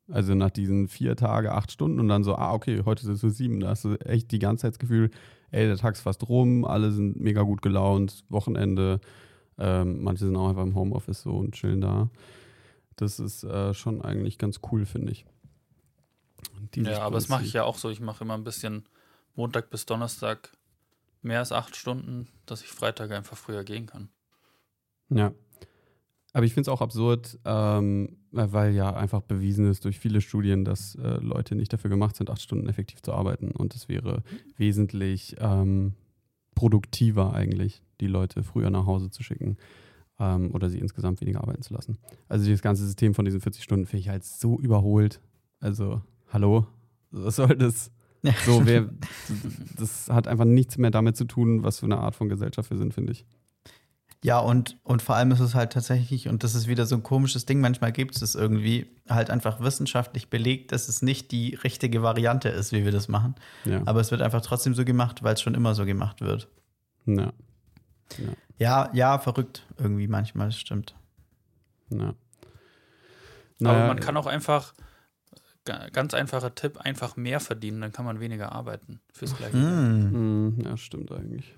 Also 0.09 0.35
nach 0.35 0.51
diesen 0.51 0.87
vier 0.87 1.15
Tage, 1.15 1.53
acht 1.53 1.71
Stunden 1.71 1.99
und 1.99 2.07
dann 2.07 2.23
so, 2.23 2.35
ah, 2.35 2.53
okay, 2.53 2.83
heute 2.85 3.03
sind 3.03 3.15
es 3.15 3.23
nur 3.23 3.31
sieben. 3.31 3.59
Da 3.59 3.69
hast 3.69 3.83
du 3.83 3.95
echt 3.95 4.31
die 4.31 4.39
ganze 4.39 4.61
Zeit 4.61 4.73
das 4.73 4.79
Gefühl, 4.79 5.11
ey, 5.51 5.67
der 5.67 5.77
Tag 5.77 5.95
ist 5.95 6.01
fast 6.01 6.27
rum, 6.29 6.65
alle 6.65 6.91
sind 6.91 7.19
mega 7.19 7.41
gut 7.41 7.61
gelaunt, 7.61 8.23
Wochenende. 8.29 9.01
Ähm, 9.57 10.03
manche 10.03 10.25
sind 10.25 10.35
auch 10.35 10.49
einfach 10.49 10.63
im 10.63 10.75
Homeoffice 10.75 11.23
so 11.23 11.31
und 11.31 11.55
chillen 11.55 11.81
da. 11.81 12.09
Das 12.95 13.19
ist 13.19 13.43
äh, 13.43 13.73
schon 13.73 14.01
eigentlich 14.01 14.37
ganz 14.37 14.61
cool, 14.71 14.85
finde 14.85 15.11
ich. 15.11 15.25
Ja, 16.75 17.01
aber 17.01 17.15
das 17.15 17.29
mache 17.29 17.43
ich 17.43 17.53
ja 17.53 17.63
auch 17.63 17.77
so. 17.77 17.89
Ich 17.89 17.99
mache 17.99 18.23
immer 18.23 18.35
ein 18.35 18.43
bisschen 18.43 18.87
Montag 19.35 19.69
bis 19.69 19.85
Donnerstag 19.85 20.55
mehr 21.21 21.39
als 21.39 21.51
acht 21.51 21.75
Stunden, 21.75 22.27
dass 22.45 22.61
ich 22.61 22.69
Freitag 22.69 23.11
einfach 23.11 23.37
früher 23.37 23.63
gehen 23.63 23.85
kann. 23.85 24.09
Ja. 25.09 25.31
Aber 26.33 26.45
ich 26.45 26.53
finde 26.53 26.69
es 26.69 26.73
auch 26.73 26.81
absurd, 26.81 27.39
ähm, 27.45 28.17
weil 28.37 28.73
ja 28.73 28.93
einfach 28.95 29.21
bewiesen 29.21 29.69
ist 29.69 29.85
durch 29.85 29.99
viele 29.99 30.21
Studien, 30.21 30.65
dass 30.65 30.95
äh, 30.95 31.17
Leute 31.21 31.55
nicht 31.55 31.73
dafür 31.73 31.89
gemacht 31.89 32.15
sind, 32.15 32.29
acht 32.29 32.41
Stunden 32.41 32.67
effektiv 32.67 33.01
zu 33.01 33.13
arbeiten. 33.13 33.51
Und 33.51 33.75
es 33.75 33.89
wäre 33.89 34.23
wesentlich 34.57 35.35
ähm, 35.39 35.93
produktiver 36.55 37.33
eigentlich, 37.33 37.83
die 38.01 38.07
Leute 38.07 38.43
früher 38.43 38.69
nach 38.69 38.85
Hause 38.85 39.09
zu 39.09 39.23
schicken 39.23 39.57
ähm, 40.19 40.51
oder 40.53 40.69
sie 40.69 40.79
insgesamt 40.79 41.21
weniger 41.21 41.41
arbeiten 41.41 41.61
zu 41.61 41.73
lassen. 41.73 41.97
Also 42.27 42.45
dieses 42.45 42.61
ganze 42.61 42.85
System 42.85 43.13
von 43.13 43.25
diesen 43.25 43.41
40 43.41 43.63
Stunden 43.63 43.85
finde 43.85 44.01
ich 44.01 44.09
halt 44.09 44.23
so 44.23 44.59
überholt. 44.59 45.21
Also, 45.59 46.01
hallo, 46.31 46.67
was 47.11 47.37
soll 47.37 47.55
das? 47.55 47.91
So, 48.45 48.65
wer, 48.65 48.89
das 49.77 50.09
hat 50.09 50.27
einfach 50.27 50.43
nichts 50.43 50.77
mehr 50.77 50.91
damit 50.91 51.15
zu 51.15 51.23
tun, 51.23 51.63
was 51.63 51.79
für 51.79 51.85
eine 51.85 51.99
Art 51.99 52.15
von 52.15 52.27
Gesellschaft 52.27 52.69
wir 52.69 52.77
sind, 52.77 52.93
finde 52.93 53.13
ich. 53.13 53.25
Ja, 54.23 54.39
und, 54.39 54.77
und 54.83 55.01
vor 55.03 55.15
allem 55.15 55.31
ist 55.31 55.39
es 55.39 55.53
halt 55.53 55.73
tatsächlich, 55.73 56.27
und 56.27 56.43
das 56.43 56.55
ist 56.55 56.67
wieder 56.67 56.85
so 56.87 56.95
ein 56.95 57.03
komisches 57.03 57.45
Ding, 57.45 57.61
manchmal 57.61 57.91
gibt 57.91 58.15
es 58.15 58.21
es 58.23 58.33
irgendwie 58.33 58.87
halt 59.07 59.29
einfach 59.29 59.59
wissenschaftlich 59.61 60.29
belegt, 60.31 60.71
dass 60.71 60.87
es 60.89 61.01
nicht 61.03 61.31
die 61.31 61.53
richtige 61.53 62.01
Variante 62.01 62.49
ist, 62.49 62.71
wie 62.71 62.83
wir 62.83 62.91
das 62.91 63.07
machen. 63.07 63.35
Ja. 63.63 63.83
Aber 63.85 64.01
es 64.01 64.09
wird 64.09 64.23
einfach 64.23 64.41
trotzdem 64.41 64.73
so 64.73 64.83
gemacht, 64.85 65.21
weil 65.23 65.35
es 65.35 65.41
schon 65.41 65.53
immer 65.53 65.75
so 65.75 65.85
gemacht 65.85 66.21
wird. 66.21 66.47
ja. 67.05 67.31
Ja, 68.57 68.89
ja, 68.93 69.19
verrückt 69.19 69.67
irgendwie 69.77 70.07
manchmal, 70.07 70.47
das 70.47 70.57
stimmt. 70.57 70.95
Ja. 71.89 72.15
Aber 73.63 73.87
man 73.87 73.99
kann 73.99 74.17
auch 74.17 74.25
einfach, 74.25 74.73
ga- 75.65 75.89
ganz 75.89 76.13
einfacher 76.15 76.55
Tipp, 76.55 76.77
einfach 76.77 77.17
mehr 77.17 77.39
verdienen, 77.39 77.81
dann 77.81 77.91
kann 77.91 78.05
man 78.05 78.19
weniger 78.19 78.51
arbeiten 78.53 78.99
fürs 79.13 79.35
gleiche. 79.37 79.57
Mm. 79.57 80.47
Mm, 80.57 80.61
Ja, 80.63 80.75
stimmt 80.77 81.11
eigentlich. 81.11 81.53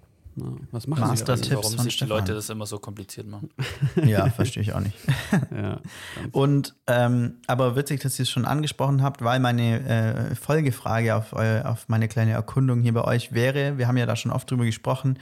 Was 0.71 0.87
machen 0.87 1.01
Master- 1.01 1.37
Sie 1.37 1.43
Also 1.43 1.43
Tipps 1.43 1.55
warum 1.63 1.75
von 1.77 1.83
sich 1.83 1.93
die 1.93 1.97
Stefan. 2.05 2.17
Leute 2.19 2.33
das 2.33 2.49
immer 2.49 2.65
so 2.65 2.79
kompliziert 2.79 3.27
machen. 3.27 3.49
Ja, 4.05 4.29
verstehe 4.29 4.63
ich 4.63 4.73
auch 4.73 4.79
nicht. 4.79 4.97
Ja. 5.55 5.79
Und 6.31 6.75
ähm, 6.87 7.35
aber 7.47 7.75
witzig, 7.75 8.01
dass 8.01 8.17
ihr 8.19 8.23
es 8.23 8.29
schon 8.29 8.45
angesprochen 8.45 9.01
habt, 9.03 9.23
weil 9.23 9.39
meine 9.39 10.31
äh, 10.31 10.35
Folgefrage 10.35 11.15
auf, 11.15 11.33
eu, 11.33 11.61
auf 11.63 11.87
meine 11.89 12.07
kleine 12.07 12.31
Erkundung 12.31 12.81
hier 12.81 12.93
bei 12.93 13.03
euch 13.03 13.33
wäre, 13.33 13.77
wir 13.77 13.87
haben 13.87 13.97
ja 13.97 14.05
da 14.05 14.15
schon 14.15 14.31
oft 14.31 14.49
drüber 14.49 14.65
gesprochen, 14.65 15.19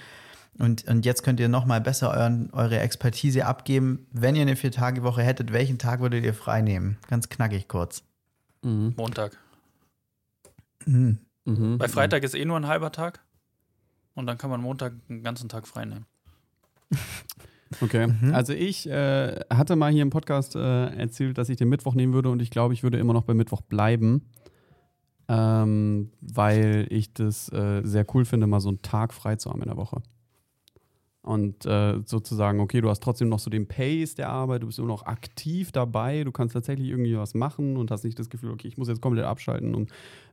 und, 0.59 0.87
und 0.87 1.05
jetzt 1.05 1.21
könnt 1.21 1.39
ihr 1.39 1.49
nochmal 1.49 1.81
besser 1.81 2.09
euren, 2.09 2.49
eure 2.51 2.79
Expertise 2.79 3.45
abgeben. 3.45 4.07
Wenn 4.11 4.35
ihr 4.35 4.41
eine 4.41 4.55
Vier-Tage-Woche 4.55 5.21
hättet, 5.21 5.53
welchen 5.53 5.77
Tag 5.77 5.99
würdet 5.99 6.25
ihr 6.25 6.33
frei 6.33 6.61
nehmen? 6.63 6.97
Ganz 7.07 7.29
knackig 7.29 7.67
kurz. 7.67 8.01
Mhm. 8.63 8.95
Montag. 8.97 9.37
Mhm. 10.85 11.19
Mhm. 11.45 11.77
Bei 11.77 11.87
Freitag 11.87 12.23
ist 12.23 12.33
eh 12.33 12.43
nur 12.43 12.57
ein 12.57 12.65
halber 12.67 12.91
Tag. 12.91 13.19
Und 14.17 14.25
dann 14.25 14.37
kann 14.39 14.49
man 14.49 14.61
Montag 14.61 14.93
einen 15.09 15.23
ganzen 15.23 15.47
Tag 15.47 15.67
frei 15.67 15.85
nehmen. 15.85 16.05
Okay, 17.81 18.07
Mhm. 18.07 18.33
also 18.33 18.53
ich 18.53 18.89
äh, 18.89 19.41
hatte 19.49 19.75
mal 19.75 19.91
hier 19.91 20.01
im 20.01 20.09
Podcast 20.09 20.55
äh, 20.55 20.85
erzählt, 20.95 21.37
dass 21.37 21.49
ich 21.49 21.57
den 21.57 21.67
Mittwoch 21.67 21.95
nehmen 21.95 22.13
würde 22.13 22.29
und 22.29 22.41
ich 22.41 22.49
glaube, 22.49 22.73
ich 22.73 22.81
würde 22.81 22.97
immer 22.97 23.11
noch 23.11 23.23
bei 23.23 23.33
Mittwoch 23.33 23.59
bleiben, 23.59 24.21
ähm, 25.27 26.09
weil 26.21 26.87
ich 26.89 27.13
das 27.13 27.51
äh, 27.51 27.81
sehr 27.83 28.05
cool 28.15 28.23
finde, 28.23 28.47
mal 28.47 28.61
so 28.61 28.69
einen 28.69 28.81
Tag 28.81 29.13
frei 29.13 29.35
zu 29.35 29.49
haben 29.49 29.61
in 29.61 29.67
der 29.67 29.75
Woche. 29.75 30.01
Und 31.27 31.65
äh, 31.65 31.99
sozusagen, 32.05 32.61
okay, 32.61 32.79
du 32.79 32.89
hast 32.89 33.03
trotzdem 33.03 33.27
noch 33.27 33.39
so 33.39 33.49
den 33.49 33.67
Pace 33.67 34.15
der 34.15 34.29
Arbeit, 34.29 34.63
du 34.63 34.67
bist 34.67 34.79
immer 34.79 34.87
noch 34.87 35.05
aktiv 35.05 35.73
dabei, 35.73 36.23
du 36.23 36.31
kannst 36.31 36.53
tatsächlich 36.53 36.87
irgendwie 36.87 37.17
was 37.17 37.33
machen 37.33 37.75
und 37.75 37.91
hast 37.91 38.05
nicht 38.05 38.17
das 38.17 38.29
Gefühl, 38.29 38.51
okay, 38.51 38.69
ich 38.69 38.77
muss 38.77 38.87
jetzt 38.87 39.01
komplett 39.01 39.25
abschalten, 39.25 39.75
um 39.75 39.87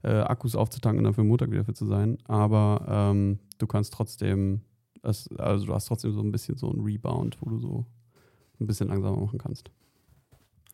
äh, 0.05 0.13
Akkus 0.13 0.55
aufzutanken 0.55 0.99
und 0.99 1.05
dann 1.05 1.15
für 1.15 1.25
Montag 1.25 1.51
wieder 1.51 1.65
fit 1.65 1.77
zu 1.77 1.87
sein. 1.87 2.19
Aber 2.29 2.87
ähm, 2.89 3.41
du 3.59 3.67
kannst 3.67 3.93
trotzdem, 3.93 4.61
es, 5.03 5.29
also 5.37 5.67
du 5.67 5.75
hast 5.75 5.87
trotzdem 5.87 6.13
so 6.13 6.21
ein 6.21 6.31
bisschen 6.31 6.57
so 6.57 6.71
einen 6.71 6.85
Rebound, 6.85 7.39
wo 7.41 7.51
du 7.51 7.59
so 7.59 7.87
ein 8.61 8.69
bisschen 8.69 8.87
langsamer 8.87 9.17
machen 9.17 9.41
kannst. 9.41 9.73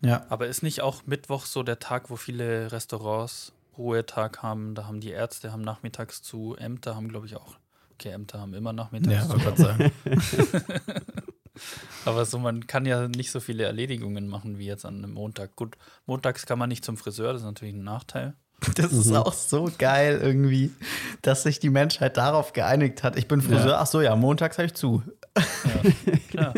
Ja. 0.03 0.27
Aber 0.29 0.49
ist 0.49 0.62
nicht 0.62 0.83
auch 0.83 1.07
Mittwoch 1.07 1.47
so 1.47 1.62
der 1.62 1.79
Tag, 1.79 2.11
wo 2.11 2.16
viele 2.16 2.71
Restaurants 2.73 3.55
Ruhetag 3.79 4.43
haben? 4.43 4.75
Da 4.75 4.87
haben 4.87 5.01
die 5.01 5.12
Ärzte 5.12 5.51
haben 5.51 5.62
nachmittags 5.62 6.21
zu, 6.21 6.57
Ämter 6.57 6.95
haben, 6.95 7.09
glaube 7.09 7.25
ich, 7.25 7.37
auch. 7.37 7.57
Okay, 8.01 8.12
Ämter 8.14 8.40
haben 8.40 8.55
immer 8.55 8.72
nachmittags 8.72 9.12
Ja, 9.14 9.22
zu. 9.22 9.28
wollte 9.30 9.44
gerade 9.44 9.62
sagen. 9.62 9.92
Aber 12.07 12.24
so, 12.24 12.38
man 12.38 12.66
kann 12.66 12.86
ja 12.86 13.09
nicht 13.09 13.30
so 13.30 13.40
viele 13.40 13.64
Erledigungen 13.64 14.26
machen 14.26 14.59
wie 14.59 14.64
jetzt 14.66 14.86
an 14.86 14.98
einem 15.05 15.12
Montag. 15.12 15.55
Gut, 15.57 15.76
montags 16.07 16.46
kann 16.46 16.59
man 16.59 16.68
nicht 16.70 16.84
zum 16.84 16.96
Friseur, 16.96 17.32
das 17.32 17.42
ist 17.42 17.46
natürlich 17.46 17.74
ein 17.74 17.84
Nachteil. 17.84 18.34
Das 18.74 18.92
ist 18.92 19.07
Mhm. 19.11 19.16
auch 19.16 19.32
so 19.32 19.70
geil 19.78 20.18
irgendwie, 20.22 20.70
dass 21.22 21.42
sich 21.44 21.61
die 21.61 21.70
Menschheit 21.70 22.16
darauf 22.18 22.53
geeinigt 22.53 23.03
hat. 23.03 23.16
Ich 23.16 23.26
bin 23.28 23.40
Friseur, 23.42 23.78
ach 23.80 23.86
so, 23.86 24.01
ja, 24.03 24.14
montags 24.16 24.59
habe 24.59 24.66
ich 24.66 24.74
zu. 24.74 25.03
Ja, 25.64 26.12
klar. 26.30 26.55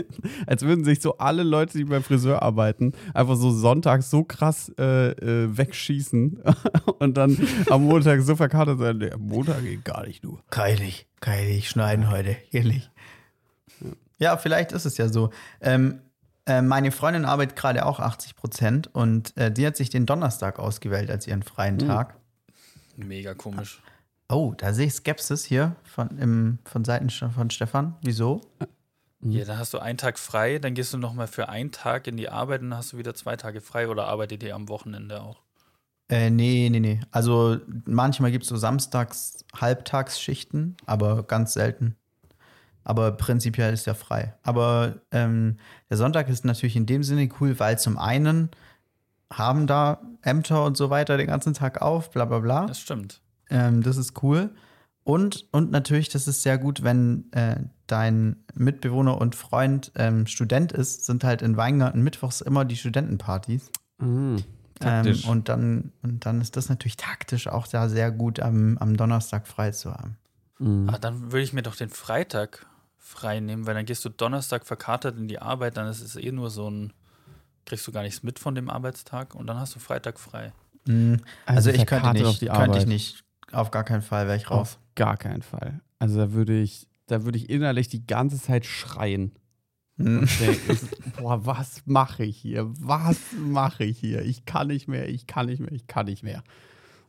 Als 0.47 0.63
würden 0.63 0.85
sich 0.85 1.01
so 1.01 1.19
alle 1.19 1.43
Leute, 1.43 1.79
die 1.79 1.85
beim 1.85 2.03
Friseur 2.03 2.43
arbeiten, 2.43 2.93
einfach 3.15 3.37
so 3.37 3.51
sonntags 3.51 4.11
so 4.11 4.25
krass 4.25 4.71
äh, 4.79 5.11
äh, 5.11 5.57
wegschießen 5.57 6.43
und 6.99 7.17
dann 7.17 7.37
am 7.71 7.85
Montag 7.85 8.21
so 8.23 8.37
verkatert 8.37 8.79
sein. 8.79 8.99
Nee, 8.99 9.11
am 9.11 9.23
Montag 9.23 9.63
geht 9.63 9.85
gar 9.85 10.07
nicht 10.07 10.23
nur. 10.25 10.43
Keilig, 10.51 11.07
keilig, 11.21 11.69
schneiden 11.69 12.11
heute, 12.11 12.37
ehrlich. 12.51 12.91
Ja, 14.19 14.37
vielleicht 14.37 14.73
ist 14.73 14.85
es 14.85 14.99
ja 14.99 15.09
so. 15.09 15.31
Ähm, 15.61 16.01
äh, 16.47 16.63
meine 16.63 16.93
Freundin 16.93 17.25
arbeitet 17.25 17.57
gerade 17.57 17.85
auch 17.87 18.01
80 18.01 18.37
Prozent 18.37 18.95
und 18.95 19.37
äh, 19.37 19.51
die 19.51 19.67
hat 19.67 19.77
sich 19.77 19.91
den 19.91 20.07
Donnerstag 20.07 20.59
ausgewählt 20.59 21.11
als 21.11 21.27
ihren 21.27 21.43
freien 21.43 21.77
Mhm. 21.77 21.87
Tag. 21.87 22.15
Mega 22.97 23.35
komisch. 23.35 23.81
Oh, 24.33 24.55
da 24.57 24.73
sehe 24.73 24.87
ich 24.87 24.95
Skepsis 24.95 25.45
hier 25.45 25.77
von, 25.85 26.17
im, 26.19 26.59
von 26.65 26.85
Seiten 26.85 27.11
von 27.11 27.51
Stefan. 27.51 27.97
Wieso? 28.03 28.41
Ja, 29.21 29.45
dann 29.45 29.59
hast 29.59 29.75
du 29.75 29.79
einen 29.79 29.99
Tag 29.99 30.19
frei, 30.19 30.59
dann 30.59 30.73
gehst 30.75 30.95
du 30.95 30.99
nochmal 30.99 31.27
für 31.27 31.51
einen 31.51 31.71
Tag 31.71 32.07
in 32.07 32.17
die 32.17 32.31
Arbeit 32.31 32.63
und 32.63 32.71
dann 32.71 32.79
hast 32.79 32.95
du 32.95 32.99
wieder 32.99 33.15
zwei 33.15 33.37
Tage 33.37 33.61
frei 33.61 33.89
oder 33.89 34.07
arbeitet 34.07 34.43
ihr 34.43 34.55
am 34.55 34.69
Wochenende 34.69 35.21
auch? 35.21 35.43
Äh, 36.09 36.31
nee, 36.31 36.69
nee, 36.71 36.81
nee. 36.81 37.01
Also 37.11 37.59
manchmal 37.85 38.33
gibt 38.33 38.45
es 38.45 38.49
so 38.49 38.57
samstags 38.57 39.45
Halbtagsschichten, 39.55 40.77
aber 40.87 41.23
ganz 41.25 41.53
selten. 41.53 41.97
Aber 42.85 43.13
prinzipiell 43.13 43.73
ist 43.73 43.87
er 43.87 43.95
frei. 43.95 44.35
Aber 44.43 44.97
ähm, 45.13 45.59
der 45.89 45.99
Sonntag 45.99 46.29
ist 46.29 46.45
natürlich 46.45 46.77
in 46.77 46.87
dem 46.87 47.03
Sinne 47.03 47.29
cool, 47.41 47.61
weil 47.61 47.79
zum 47.79 47.97
einen 47.97 48.51
haben 49.33 49.67
da 49.67 50.01
Ämter 50.23 50.65
und 50.65 50.77
so 50.77 50.91
weiter 50.91 51.17
den 51.17 51.29
ganzen 51.29 51.55
Tag 51.55 51.81
auf, 51.81 52.11
bla 52.11 52.25
bla 52.25 52.41
bla. 52.41 52.67
Das 52.67 52.81
stimmt. 52.81 53.22
Ähm, 53.53 53.83
das 53.83 53.97
ist 53.97 54.23
cool. 54.23 54.51
Und, 55.05 55.47
und 55.53 55.71
natürlich, 55.71 56.09
das 56.09 56.27
ist 56.27 56.43
sehr 56.43 56.59
gut, 56.59 56.83
wenn 56.83 57.31
äh, 57.33 57.57
dein 57.87 58.37
Mitbewohner 58.55 59.21
und 59.21 59.35
Freund 59.35 59.93
ähm, 59.97 60.27
Student 60.27 60.73
ist, 60.73 61.07
sind 61.07 61.25
halt 61.25 61.43
in 61.43 61.57
Weingarten 61.57 62.03
mittwochs 62.03 62.41
immer 62.41 62.65
die 62.65 62.77
Studentenpartys. 62.77 63.71
Mhm. 63.99 64.45
Ähm, 64.81 65.19
und, 65.29 65.49
dann, 65.49 65.93
und 66.03 66.25
dann 66.25 66.41
ist 66.41 66.57
das 66.57 66.69
natürlich 66.69 66.97
taktisch 66.97 67.47
auch 67.47 67.67
da 67.67 67.89
sehr 67.89 68.11
gut, 68.11 68.41
am, 68.41 68.79
am 68.79 68.97
Donnerstag 68.97 69.47
frei 69.47 69.71
zu 69.71 69.93
haben. 69.93 70.17
Mhm. 70.59 70.89
Aber 70.89 70.99
dann 70.99 71.33
würde 71.33 71.43
ich 71.43 71.53
mir 71.53 71.63
doch 71.63 71.77
den 71.77 71.91
Freitag 71.91 72.67
frei 72.97 73.41
nehmen, 73.41 73.67
weil 73.67 73.75
dann 73.75 73.85
gehst 73.85 74.05
du 74.05 74.09
Donnerstag 74.09 74.65
verkatert 74.65 75.19
in 75.19 75.29
die 75.29 75.41
Arbeit, 75.41 75.77
dann 75.77 75.89
ist 75.89 76.01
es 76.01 76.17
eh 76.17 76.33
nur 76.33 76.51
so 76.51 76.71
ein, 76.71 76.93
kriegst 77.67 77.87
du 77.87 77.93
gar 77.93 78.03
nichts 78.03 78.23
mit 78.23 78.39
von 78.39 78.55
dem 78.55 78.71
Arbeitstag 78.71 79.35
und 79.35 79.47
dann 79.47 79.59
hast 79.59 79.75
du 79.75 79.81
Freitag 79.81 80.19
frei. 80.19 80.53
Mhm. 80.87 81.21
Also, 81.47 81.71
ich 81.71 81.87
könnte 81.87 82.13
nicht, 82.13 82.25
auf 82.25 82.39
die 82.39 82.47
könnte 82.47 82.79
ich 82.79 82.87
nicht. 82.87 83.25
Auf 83.53 83.71
gar 83.71 83.85
keinen 83.85 84.03
Fall 84.03 84.27
wäre 84.27 84.37
ich 84.37 84.51
raus. 84.51 84.59
Auf 84.61 84.79
gar 84.95 85.17
keinen 85.17 85.43
Fall. 85.43 85.81
Also 85.99 86.19
da 86.19 86.33
würde 86.33 86.61
ich, 86.61 86.89
da 87.07 87.25
würde 87.25 87.39
ich 87.39 87.51
innerlich 87.51 87.89
die 87.89 88.07
ganze 88.07 88.41
Zeit 88.41 88.67
schreien. 88.67 89.33
Und 89.99 90.29
denken, 90.41 90.89
boah, 91.19 91.45
was 91.47 91.83
mache 91.87 92.25
ich 92.25 92.37
hier? 92.37 92.73
Was 92.81 93.19
mache 93.39 93.85
ich 93.85 93.99
hier? 93.99 94.23
Ich 94.23 94.45
kann 94.47 94.69
nicht 94.69 94.89
mehr, 94.89 95.09
ich 95.09 95.27
kann 95.27 95.47
nicht 95.47 95.61
mehr, 95.61 95.73
ich 95.73 95.87
kann 95.87 96.07
nicht 96.07 96.23
mehr. 96.23 96.43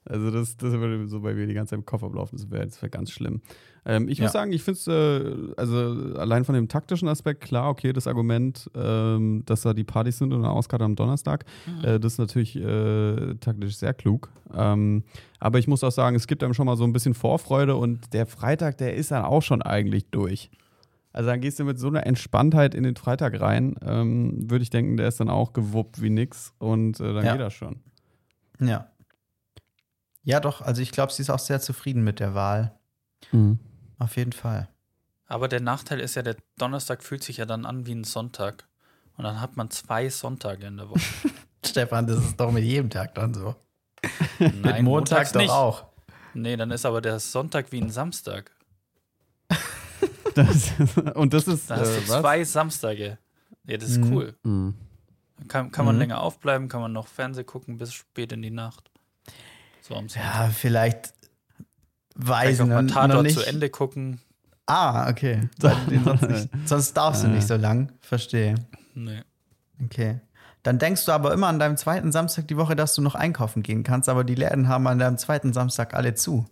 Also 0.06 0.32
das, 0.32 0.58
das 0.58 0.74
würde 0.74 1.08
so 1.08 1.22
bei 1.22 1.34
mir 1.34 1.48
die 1.48 1.54
ganze 1.54 1.72
Zeit 1.72 1.80
im 1.80 1.86
Kopf 1.86 2.04
ablaufen. 2.04 2.38
Das 2.38 2.52
wäre 2.52 2.68
wär 2.82 2.90
ganz 2.90 3.12
schlimm. 3.12 3.42
Ähm, 3.86 4.08
ich 4.10 4.20
muss 4.20 4.28
Ja. 4.34 4.40
sagen, 4.40 4.52
ich 4.54 4.64
finde 4.64 4.78
es, 4.80 4.88
äh, 4.88 5.54
also 5.58 6.18
allein 6.18 6.44
von 6.46 6.56
dem 6.56 6.68
taktischen 6.68 7.08
Aspekt, 7.08 7.42
klar, 7.42 7.70
okay, 7.70 7.94
das 7.94 8.08
Argument, 8.08 8.70
ähm, 8.76 9.44
dass 9.46 9.62
da 9.62 9.74
die 9.74 9.84
Partys 9.84 10.18
sind 10.18 10.34
und 10.34 10.40
eine 10.44 10.52
Auskarte 10.52 10.84
am 10.86 10.96
Donnerstag, 10.96 11.46
äh, 11.84 12.00
das 12.00 12.14
ist 12.14 12.18
natürlich 12.20 12.56
äh, 12.58 13.36
taktisch 13.36 13.78
sehr 13.78 13.94
klug. 13.94 14.30
Ähm, 14.54 15.04
aber 15.40 15.60
ich 15.60 15.68
muss 15.68 15.84
auch 15.84 15.92
sagen, 15.92 16.16
es 16.16 16.28
gibt 16.28 16.44
einem 16.44 16.54
schon 16.54 16.66
mal 16.66 16.78
so 16.78 16.84
ein 16.84 16.94
bisschen 16.94 17.14
Vorfreude 17.14 17.76
und 17.76 18.14
der 18.14 18.26
Freitag, 18.26 18.78
der 18.78 18.96
ist 18.96 19.12
dann 19.12 19.24
auch 19.26 19.42
schon 19.42 19.62
eigentlich 19.62 20.06
durch. 20.12 20.50
Also 21.12 21.30
dann 21.30 21.42
gehst 21.42 21.60
du 21.60 21.64
mit 21.66 21.78
so 21.78 21.88
einer 21.88 22.06
Entspanntheit 22.08 22.74
in 22.74 22.84
den 22.84 22.96
Freitag 22.96 23.40
rein, 23.40 23.76
ähm, 23.86 24.50
würde 24.50 24.64
ich 24.64 24.70
denken, 24.70 24.98
der 24.98 25.08
ist 25.10 25.20
dann 25.20 25.30
auch 25.30 25.54
gewuppt 25.54 26.02
wie 26.02 26.10
nix 26.10 26.54
und 26.58 27.00
äh, 27.00 27.14
dann 27.14 27.26
Ja. 27.26 27.32
geht 27.34 27.42
das 27.42 27.54
schon. 27.54 27.78
Ja. 28.60 28.88
Ja, 30.24 30.40
doch. 30.40 30.62
Also, 30.62 30.82
ich 30.82 30.92
glaube, 30.92 31.12
sie 31.12 31.22
ist 31.22 31.30
auch 31.30 31.40
sehr 31.40 31.60
zufrieden 31.62 32.04
mit 32.04 32.20
der 32.20 32.34
Wahl. 32.34 32.78
Auf 34.00 34.16
jeden 34.18 34.32
Fall. 34.34 34.68
Aber 35.28 35.48
der 35.48 35.62
Nachteil 35.62 36.00
ist 36.00 36.16
ja, 36.16 36.22
der 36.22 36.36
Donnerstag 36.58 37.04
fühlt 37.04 37.24
sich 37.24 37.38
ja 37.38 37.46
dann 37.46 37.66
an 37.66 37.86
wie 37.86 37.96
ein 37.96 38.04
Sonntag. 38.04 38.68
Und 39.18 39.24
dann 39.24 39.40
hat 39.42 39.56
man 39.58 39.70
zwei 39.72 40.10
Sonntage 40.10 40.66
in 40.68 40.78
der 40.78 40.90
Woche. 40.90 41.00
Stefan, 41.66 42.06
das 42.08 42.18
ist 42.24 42.40
doch 42.40 42.52
mit 42.52 42.64
jedem 42.64 42.90
Tag 42.90 43.16
dann 43.16 43.34
so. 43.34 43.56
Nein, 44.40 44.52
mit 44.54 44.64
Montag 44.64 44.84
montags 44.84 45.32
doch 45.32 45.42
nicht. 45.42 45.50
auch. 45.52 45.86
Nee, 46.34 46.58
dann 46.58 46.72
ist 46.72 46.86
aber 46.86 47.00
der 47.02 47.20
Sonntag 47.20 47.72
wie 47.72 47.82
ein 47.82 47.90
Samstag. 47.90 48.52
Das, 50.36 50.72
und 51.14 51.32
das 51.32 51.48
ist 51.48 51.70
Da 51.70 51.76
hast 51.78 51.90
äh, 51.90 52.02
du 52.02 52.10
was? 52.10 52.22
zwei 52.22 52.44
Samstage. 52.44 53.20
Ja, 53.66 53.78
das 53.78 53.90
ist 53.92 54.00
Mhm. 54.00 54.14
cool. 54.14 54.36
Mhm. 54.44 54.74
Kann, 55.48 55.72
kann 55.72 55.86
man 55.86 55.96
Mhm. 55.96 56.02
länger 56.02 56.22
aufbleiben, 56.22 56.68
kann 56.70 56.82
man 56.82 56.92
noch 56.92 57.06
Fernsehen 57.06 57.46
gucken 57.46 57.78
bis 57.78 57.94
spät 57.94 58.32
in 58.32 58.42
die 58.42 58.50
Nacht. 58.50 58.90
So 59.84 59.96
am 59.96 60.08
Sonntag. 60.08 60.34
Ja, 60.34 60.50
vielleicht 60.50 61.14
Vielleicht 62.16 62.60
weiß 62.60 62.62
auch 62.62 62.68
mal 62.68 62.84
noch 62.84 62.94
Tatort 62.94 63.24
nicht. 63.24 63.38
zu 63.38 63.46
Ende 63.46 63.70
gucken. 63.70 64.20
Ah, 64.66 65.10
okay. 65.10 65.50
Sonst, 65.60 66.22
nicht, 66.30 66.50
sonst 66.66 66.94
darfst 66.94 67.24
du 67.24 67.28
nicht 67.28 67.46
so 67.46 67.56
lang. 67.56 67.92
Verstehe. 68.00 68.56
Nee. 68.94 69.22
Okay. 69.84 70.22
Dann 70.62 70.80
denkst 70.80 71.04
du 71.06 71.12
aber 71.12 71.34
immer 71.34 71.48
an 71.48 71.60
deinem 71.60 71.76
zweiten 71.76 72.14
Samstag 72.14 72.48
die 72.48 72.56
Woche, 72.56 72.76
dass 72.78 72.96
du 72.96 73.02
noch 73.02 73.16
einkaufen 73.16 73.62
gehen 73.64 73.84
kannst, 73.84 74.08
aber 74.08 74.24
die 74.24 74.36
Läden 74.36 74.70
haben 74.70 74.88
an 74.88 75.00
deinem 75.00 75.18
zweiten 75.18 75.52
Samstag 75.52 75.94
alle 75.94 76.14
zu. 76.14 76.46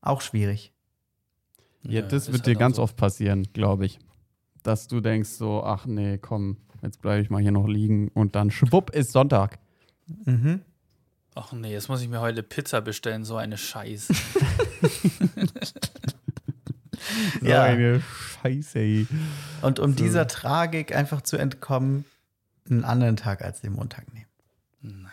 Auch 0.00 0.22
schwierig. 0.22 0.72
Ja, 1.82 2.00
das 2.00 2.28
ist 2.28 2.32
wird 2.32 2.46
halt 2.46 2.46
dir 2.46 2.58
ganz 2.58 2.76
so. 2.76 2.82
oft 2.82 2.96
passieren, 2.96 3.46
glaube 3.52 3.84
ich. 3.84 3.98
Dass 4.62 4.88
du 4.88 5.00
denkst 5.00 5.30
so, 5.30 5.62
ach 5.62 5.84
nee, 5.84 6.16
komm, 6.16 6.56
jetzt 6.80 7.02
bleibe 7.02 7.20
ich 7.20 7.28
mal 7.28 7.42
hier 7.42 7.52
noch 7.52 7.66
liegen 7.66 8.08
und 8.14 8.34
dann 8.36 8.50
schwupp 8.50 8.90
ist 8.90 9.12
Sonntag. 9.12 9.58
Mhm. 10.24 10.62
Ach 11.34 11.52
nee, 11.52 11.72
jetzt 11.72 11.88
muss 11.88 12.02
ich 12.02 12.08
mir 12.08 12.20
heute 12.20 12.42
Pizza 12.42 12.80
bestellen, 12.82 13.24
so 13.24 13.36
eine 13.36 13.56
Scheiße. 13.58 14.12
Ja. 17.42 17.56
So 17.66 17.72
eine 17.72 18.02
Scheiße. 18.42 18.78
ey. 18.78 19.06
Und 19.60 19.78
um 19.80 19.90
So. 19.92 20.04
dieser 20.04 20.26
Tragik 20.28 20.94
einfach 20.94 21.20
zu 21.22 21.36
entkommen, 21.36 22.04
einen 22.70 22.84
anderen 22.84 23.16
Tag 23.16 23.42
als 23.42 23.60
den 23.60 23.72
Montag 23.72 24.12
nehmen. 24.14 24.26
Nein. 24.82 25.10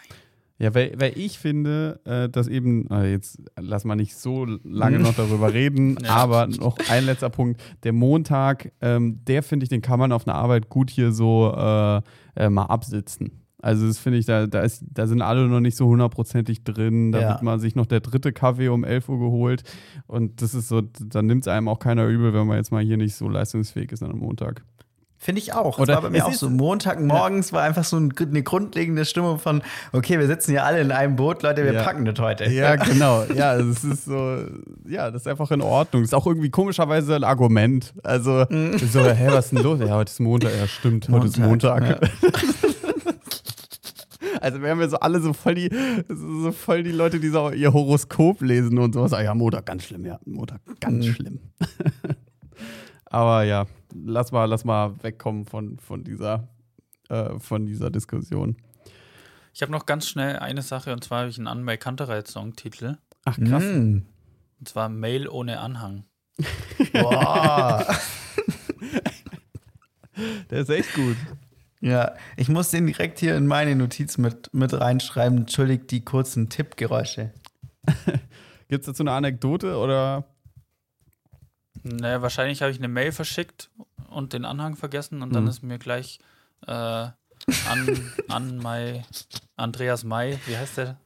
Ja, 0.60 0.76
weil, 0.76 0.94
weil 1.00 1.18
ich 1.18 1.40
finde, 1.40 2.00
äh, 2.06 2.30
dass 2.30 2.48
eben, 2.48 2.88
äh, 2.92 3.10
jetzt 3.12 3.40
lass 3.58 3.86
mal 3.86 3.96
nicht 3.96 4.16
so 4.16 4.46
lange 4.64 5.00
noch 5.00 5.16
darüber 5.16 5.52
reden, 5.54 5.98
Ja. 6.04 6.12
aber 6.16 6.48
noch 6.48 6.78
ein 6.90 7.06
letzter 7.06 7.30
Punkt. 7.30 7.62
Der 7.84 7.94
Montag, 7.94 8.72
ähm, 8.82 9.24
der 9.26 9.42
finde 9.42 9.64
ich, 9.64 9.70
den 9.70 9.82
kann 9.82 10.00
man 10.00 10.12
auf 10.12 10.28
einer 10.28 10.36
Arbeit 10.38 10.70
gut 10.70 10.90
hier 10.92 11.12
so 11.12 11.52
äh, 11.56 12.02
äh, 12.36 12.50
mal 12.50 12.66
absitzen. 12.66 13.39
Also 13.62 13.88
das 13.88 13.98
finde 13.98 14.20
ich, 14.20 14.26
da, 14.26 14.48
da, 14.48 14.62
ist, 14.62 14.84
da 14.90 15.06
sind 15.06 15.22
alle 15.22 15.48
noch 15.48 15.60
nicht 15.60 15.76
so 15.76 15.88
hundertprozentig 15.88 16.64
drin. 16.64 17.12
Da 17.12 17.20
Ja. 17.20 17.30
wird 17.30 17.42
man 17.44 17.60
sich 17.60 17.76
noch 17.76 17.86
der 17.86 18.00
dritte 18.00 18.32
Kaffee 18.32 18.70
um 18.70 18.84
11 18.86 19.10
Uhr 19.10 19.20
geholt. 19.20 19.64
Und 20.08 20.42
das 20.42 20.54
ist 20.54 20.70
so, 20.70 20.82
da 20.82 21.22
nimmt 21.22 21.44
es 21.44 21.48
einem 21.48 21.68
auch 21.68 21.80
keiner 21.80 22.06
übel, 22.06 22.34
wenn 22.34 22.48
man 22.48 22.58
jetzt 22.58 22.72
mal 22.72 22.82
hier 22.84 22.98
nicht 22.98 23.16
so 23.16 23.28
leistungsfähig 23.28 23.92
ist 23.92 24.02
an 24.02 24.12
einem 24.12 24.20
Montag. 24.20 24.64
Finde 25.22 25.42
ich 25.42 25.54
auch. 25.54 25.78
Oder 25.80 25.88
das 25.88 25.96
war 25.96 26.02
bei 26.04 26.10
mir 26.12 26.20
es 26.20 26.24
auch 26.24 26.32
so. 26.34 26.50
Montagmorgens 26.50 27.52
war 27.52 27.64
einfach 27.64 27.84
so 27.84 27.98
ein, 27.98 28.14
eine 28.18 28.42
grundlegende 28.42 29.04
Stimmung 29.04 29.38
von, 29.38 29.62
okay, 29.92 30.18
wir 30.18 30.28
sitzen 30.28 30.52
hier 30.52 30.64
alle 30.64 30.80
in 30.80 30.94
einem 30.94 31.18
Boot, 31.18 31.44
Leute, 31.44 31.66
wir 31.66 31.74
Ja. 31.74 31.84
packen 31.84 32.06
das 32.06 32.18
heute. 32.20 32.50
Ja, 32.50 32.78
genau. 32.78 33.26
Ja, 33.36 33.58
das 33.58 33.84
ist 33.84 34.06
so, 34.06 34.38
ja, 34.88 35.12
das 35.12 35.24
ist 35.24 35.28
einfach 35.28 35.52
in 35.52 35.62
Ordnung. 35.62 36.04
Das 36.04 36.12
ist 36.12 36.14
auch 36.14 36.26
irgendwie 36.26 36.50
komischerweise 36.50 37.18
ein 37.18 37.26
Argument. 37.26 37.94
Also, 38.02 38.46
so, 38.50 39.04
hä, 39.04 39.28
was 39.30 39.48
ist 39.48 39.52
denn 39.58 39.64
los? 39.64 39.82
Ja, 39.82 39.96
heute 39.96 40.10
ist 40.10 40.22
Montag. 40.22 40.52
Ja, 40.58 40.68
stimmt, 40.68 41.10
heute 41.10 41.28
ist 41.28 41.38
Montag. 41.38 41.82
Montag, 41.82 42.10
Also, 44.42 44.62
wir 44.62 44.70
haben 44.70 44.80
ja 44.82 44.88
so 44.90 44.98
alle 45.00 45.20
so 45.22 45.34
voll 45.34 45.56
die, 45.56 45.70
so 46.08 46.42
so 46.44 46.52
voll 46.52 46.84
die 46.84 46.92
Leute, 46.92 47.20
die 47.20 47.30
so 47.30 47.50
ihr 47.52 47.74
Horoskop 47.74 48.42
lesen 48.42 48.78
und 48.80 48.94
sowas. 48.94 49.14
Ah, 49.14 49.22
ja, 49.22 49.34
Montag 49.34 49.66
ganz 49.66 49.84
schlimm, 49.84 50.06
ja, 50.06 50.20
Montag 50.26 50.62
ganz 50.80 51.06
Mhm. 51.06 51.14
schlimm. 51.14 51.40
Aber 53.06 53.44
ja, 53.44 53.66
lass 53.94 54.32
mal, 54.32 54.46
lass 54.46 54.66
mal 54.66 54.94
wegkommen 55.02 55.46
von, 55.46 55.80
von 55.80 56.04
dieser, 56.04 56.48
äh, 57.10 57.40
von 57.40 57.66
dieser 57.66 57.90
Diskussion. 57.90 58.58
Ich 59.54 59.62
habe 59.64 59.72
noch 59.72 59.86
ganz 59.88 60.08
schnell 60.08 60.38
eine 60.38 60.62
Sache 60.62 60.94
und 60.94 61.04
zwar 61.04 61.22
habe 61.22 61.30
ich 61.30 61.38
einen 61.38 61.48
Anmai 61.48 61.78
Kantereit-Songtitel. 61.78 62.98
Ach, 63.26 63.38
krass. 63.38 63.64
Mm. 63.64 64.04
Und 64.60 64.68
zwar 64.68 64.90
Mail 64.90 65.28
ohne 65.28 65.60
Anhang. 65.60 66.04
Boah. 66.94 67.86
Der 70.50 70.60
ist 70.60 70.70
echt 70.70 70.94
gut. 70.94 71.16
Ja, 71.82 72.14
ich 72.38 72.50
muss 72.50 72.70
den 72.72 72.88
direkt 72.88 73.20
hier 73.20 73.36
in 73.36 73.48
meine 73.48 73.76
Notiz 73.76 74.18
mit, 74.18 74.54
mit 74.54 74.74
reinschreiben. 74.74 75.40
Entschuldigt 75.40 75.92
die 75.92 76.04
kurzen 76.04 76.50
Tippgeräusche. 76.50 77.32
Gibt 78.68 78.82
es 78.82 78.86
dazu 78.88 79.04
eine 79.04 79.12
Anekdote 79.14 79.78
oder? 79.78 80.26
Naja, 81.84 82.22
wahrscheinlich 82.22 82.62
habe 82.62 82.72
ich 82.72 82.78
eine 82.78 82.88
Mail 82.90 83.12
verschickt 83.12 83.70
und 84.10 84.34
den 84.34 84.44
Anhang 84.46 84.76
vergessen 84.76 85.22
und 85.22 85.34
dann 85.34 85.44
Mhm. 85.44 85.50
ist 85.50 85.64
mir 85.64 85.80
gleich 85.80 86.20
äh, 86.68 86.72
an, 86.72 87.14
an 88.28 88.58
Mai, 88.58 89.06
Andreas 89.56 90.04
May, 90.04 90.38
wie 90.46 90.58
heißt 90.58 90.78
der? 90.78 90.98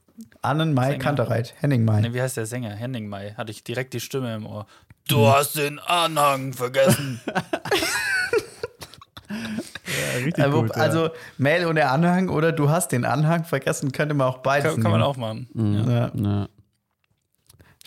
Annen 0.42 0.74
Mai 0.74 0.90
Sänger. 0.92 0.98
Kantereit, 1.04 1.54
Henning 1.60 1.84
Mai. 1.84 2.00
Ne, 2.00 2.14
wie 2.14 2.20
heißt 2.22 2.36
der 2.36 2.46
Sänger? 2.46 2.70
Henning 2.70 3.08
May. 3.08 3.34
Hatte 3.34 3.50
ich 3.52 3.64
direkt 3.64 3.94
die 3.94 4.00
Stimme 4.00 4.34
im 4.34 4.46
Ohr. 4.46 4.66
Du 5.08 5.26
hast 5.28 5.56
den 5.56 5.78
Anhang 5.78 6.52
vergessen. 6.52 7.20
Richtig 10.24 10.44
Äh, 10.44 10.50
gut. 10.50 10.70
ja. 10.70 10.82
Also 10.82 11.10
Mail 11.38 11.66
ohne 11.66 11.88
Anhang 11.90 12.28
oder 12.28 12.52
du 12.52 12.70
hast 12.70 12.92
den 12.92 13.04
Anhang 13.04 13.44
vergessen, 13.44 13.92
könnte 13.92 14.14
man 14.14 14.26
auch 14.28 14.38
beides 14.38 14.74
kann, 14.74 14.82
kann 14.82 14.92
man 14.92 15.02
auch 15.02 15.16
machen. 15.16 15.48
Mhm. 15.54 15.88
Ja. 15.90 16.12
Ja. 16.14 16.48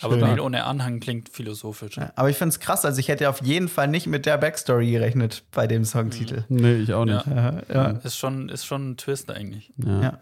Aber 0.00 0.14
Schön. 0.14 0.20
Mail 0.28 0.38
ohne 0.40 0.62
Anhang 0.64 1.00
klingt 1.00 1.28
philosophisch. 1.28 1.96
Ja, 1.96 2.12
Aber 2.14 2.30
ich 2.30 2.36
finde 2.36 2.50
es 2.50 2.60
krass, 2.60 2.84
also 2.84 3.00
ich 3.00 3.08
hätte 3.08 3.28
auf 3.28 3.42
jeden 3.42 3.68
Fall 3.68 3.88
nicht 3.88 4.06
mit 4.06 4.26
der 4.26 4.38
Backstory 4.38 4.92
gerechnet 4.92 5.42
bei 5.50 5.66
dem 5.66 5.84
Songtitel. 5.84 6.44
Nee, 6.48 6.76
ich 6.76 6.92
auch 6.94 7.04
nicht. 7.04 7.26
Ja, 7.26 7.54
ja, 7.72 7.88
Ist, 8.04 8.16
schon, 8.16 8.48
ist 8.48 8.64
schon 8.64 8.90
ein 8.90 8.96
Twist 8.96 9.28
eigentlich. 9.30 9.72
Ja. 9.84 10.00
Ja. 10.00 10.18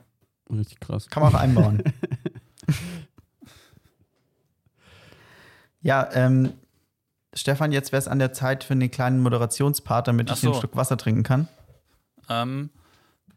Richtig 0.50 0.80
krass. 0.80 1.08
kann 1.10 1.22
man 1.22 1.34
auch 1.34 1.38
einbauen. 1.38 1.82
ja, 5.82 6.08
ähm, 6.14 6.52
Stefan, 7.36 7.70
jetzt 7.70 7.92
wäre 7.92 7.98
es 7.98 8.08
an 8.08 8.18
der 8.18 8.32
Zeit 8.32 8.64
für 8.64 8.72
einen 8.72 8.90
kleinen 8.90 9.20
Moderationspart, 9.20 10.08
damit 10.08 10.30
Ach 10.30 10.34
ich 10.34 10.40
so. 10.40 10.54
Schluck 10.54 10.74
Wasser 10.74 10.96
trinken 10.96 11.22
kann. 11.22 11.48
Ähm, 12.28 12.70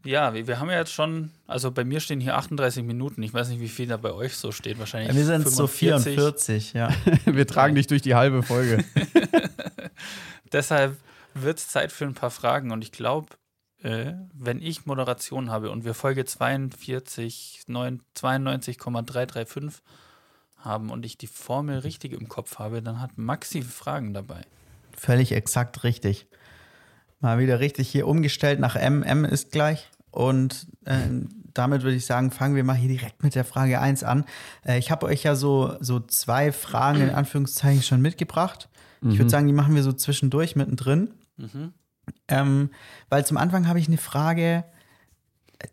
ja, 0.06 0.34
wir, 0.34 0.48
wir 0.48 0.60
haben 0.60 0.70
ja 0.70 0.78
jetzt 0.78 0.94
schon, 0.94 1.32
also 1.46 1.72
bei 1.72 1.84
mir 1.84 2.00
stehen 2.00 2.22
hier 2.22 2.38
38 2.38 2.84
Minuten. 2.84 3.22
Ich 3.22 3.34
weiß 3.34 3.50
nicht, 3.50 3.60
wie 3.60 3.68
viel 3.68 3.88
da 3.88 3.98
bei 3.98 4.14
euch 4.14 4.38
so 4.38 4.52
steht. 4.54 4.80
Wahrscheinlich 4.80 5.14
Wir 5.14 5.26
sind 5.26 5.48
so 5.48 5.68
45. 5.68 6.16
44, 6.16 6.74
ja. 6.74 6.90
Wir 7.26 7.46
tragen 7.46 7.76
dich 7.76 7.88
durch 7.88 8.02
die 8.02 8.16
halbe 8.16 8.42
Folge. 8.42 8.86
Deshalb 10.54 10.96
wird 11.34 11.60
es 11.60 11.68
Zeit 11.68 11.92
für 11.92 12.06
ein 12.06 12.14
paar 12.14 12.32
Fragen 12.32 12.72
und 12.72 12.84
ich 12.84 12.94
glaube, 12.94 13.28
äh, 13.84 14.14
wenn 14.34 14.62
ich 14.62 14.86
Moderation 14.86 15.52
habe 15.52 15.72
und 15.72 15.86
wir 15.86 15.94
Folge 15.94 16.26
42, 16.26 17.64
9 17.68 18.02
92,335 18.14 19.84
haben 20.60 20.90
und 20.90 21.06
ich 21.06 21.18
die 21.18 21.28
Formel 21.28 21.80
richtig 21.80 22.14
im 22.14 22.28
Kopf 22.28 22.60
habe, 22.60 22.82
dann 22.82 23.02
hat 23.02 23.18
Maxi 23.18 23.62
Fragen 23.62 24.14
dabei. 24.14 24.42
Völlig 24.96 25.32
exakt 25.32 25.84
richtig. 25.84 26.28
Mal 27.20 27.40
wieder 27.40 27.60
richtig 27.60 27.90
hier 27.90 28.08
umgestellt 28.08 28.60
nach 28.60 28.76
M. 28.76 29.04
M 29.04 29.26
ist 29.26 29.52
gleich. 29.52 29.90
Und 30.12 30.68
äh, 30.86 30.98
damit 31.54 31.84
würde 31.84 31.96
ich 31.96 32.06
sagen, 32.06 32.32
fangen 32.32 32.56
wir 32.56 32.64
mal 32.64 32.76
hier 32.76 32.90
direkt 32.90 33.24
mit 33.24 33.36
der 33.36 33.46
Frage 33.46 33.80
1 33.80 34.04
an. 34.04 34.26
Äh, 34.66 34.80
ich 34.80 34.92
habe 34.92 35.06
euch 35.06 35.24
ja 35.24 35.36
so, 35.36 35.76
so 35.80 36.00
zwei 36.00 36.52
Fragen 36.52 37.02
in 37.02 37.10
Anführungszeichen 37.10 37.84
schon 37.84 38.02
mitgebracht. 38.02 38.70
Ich 39.02 39.18
würde 39.18 39.30
sagen, 39.30 39.48
die 39.48 39.54
machen 39.54 39.76
wir 39.76 39.84
so 39.84 39.94
zwischendurch 39.94 40.58
mittendrin. 40.58 41.12
Mhm. 41.38 41.74
Ähm, 42.28 42.70
weil 43.08 43.26
zum 43.26 43.38
Anfang 43.38 43.68
habe 43.68 43.80
ich 43.80 43.88
eine 43.88 43.98
Frage, 43.98 44.66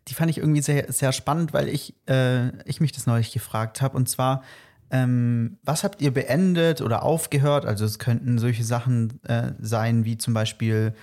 die 0.09 0.15
fand 0.15 0.31
ich 0.31 0.39
irgendwie 0.39 0.63
sehr, 0.63 0.93
sehr 0.93 1.13
spannend, 1.13 1.53
weil 1.53 1.69
ich, 1.69 1.95
äh, 2.09 2.49
ich 2.69 2.81
mich 2.81 2.93
das 2.93 3.07
neulich 3.07 3.33
gefragt 3.33 3.81
habe. 3.81 3.97
Und 3.97 4.09
zwar, 4.09 4.43
ähm, 4.91 5.59
was 5.65 5.85
habt 5.85 6.01
ihr 6.01 6.13
beendet 6.13 6.81
oder 6.81 7.03
aufgehört? 7.03 7.67
Also 7.67 7.85
es 7.85 7.99
könnten 7.99 8.39
solche 8.39 8.65
Sachen 8.65 9.21
äh, 9.25 9.53
sein 9.61 10.05
wie 10.05 10.17
zum 10.17 10.35
Beispiel 10.35 10.95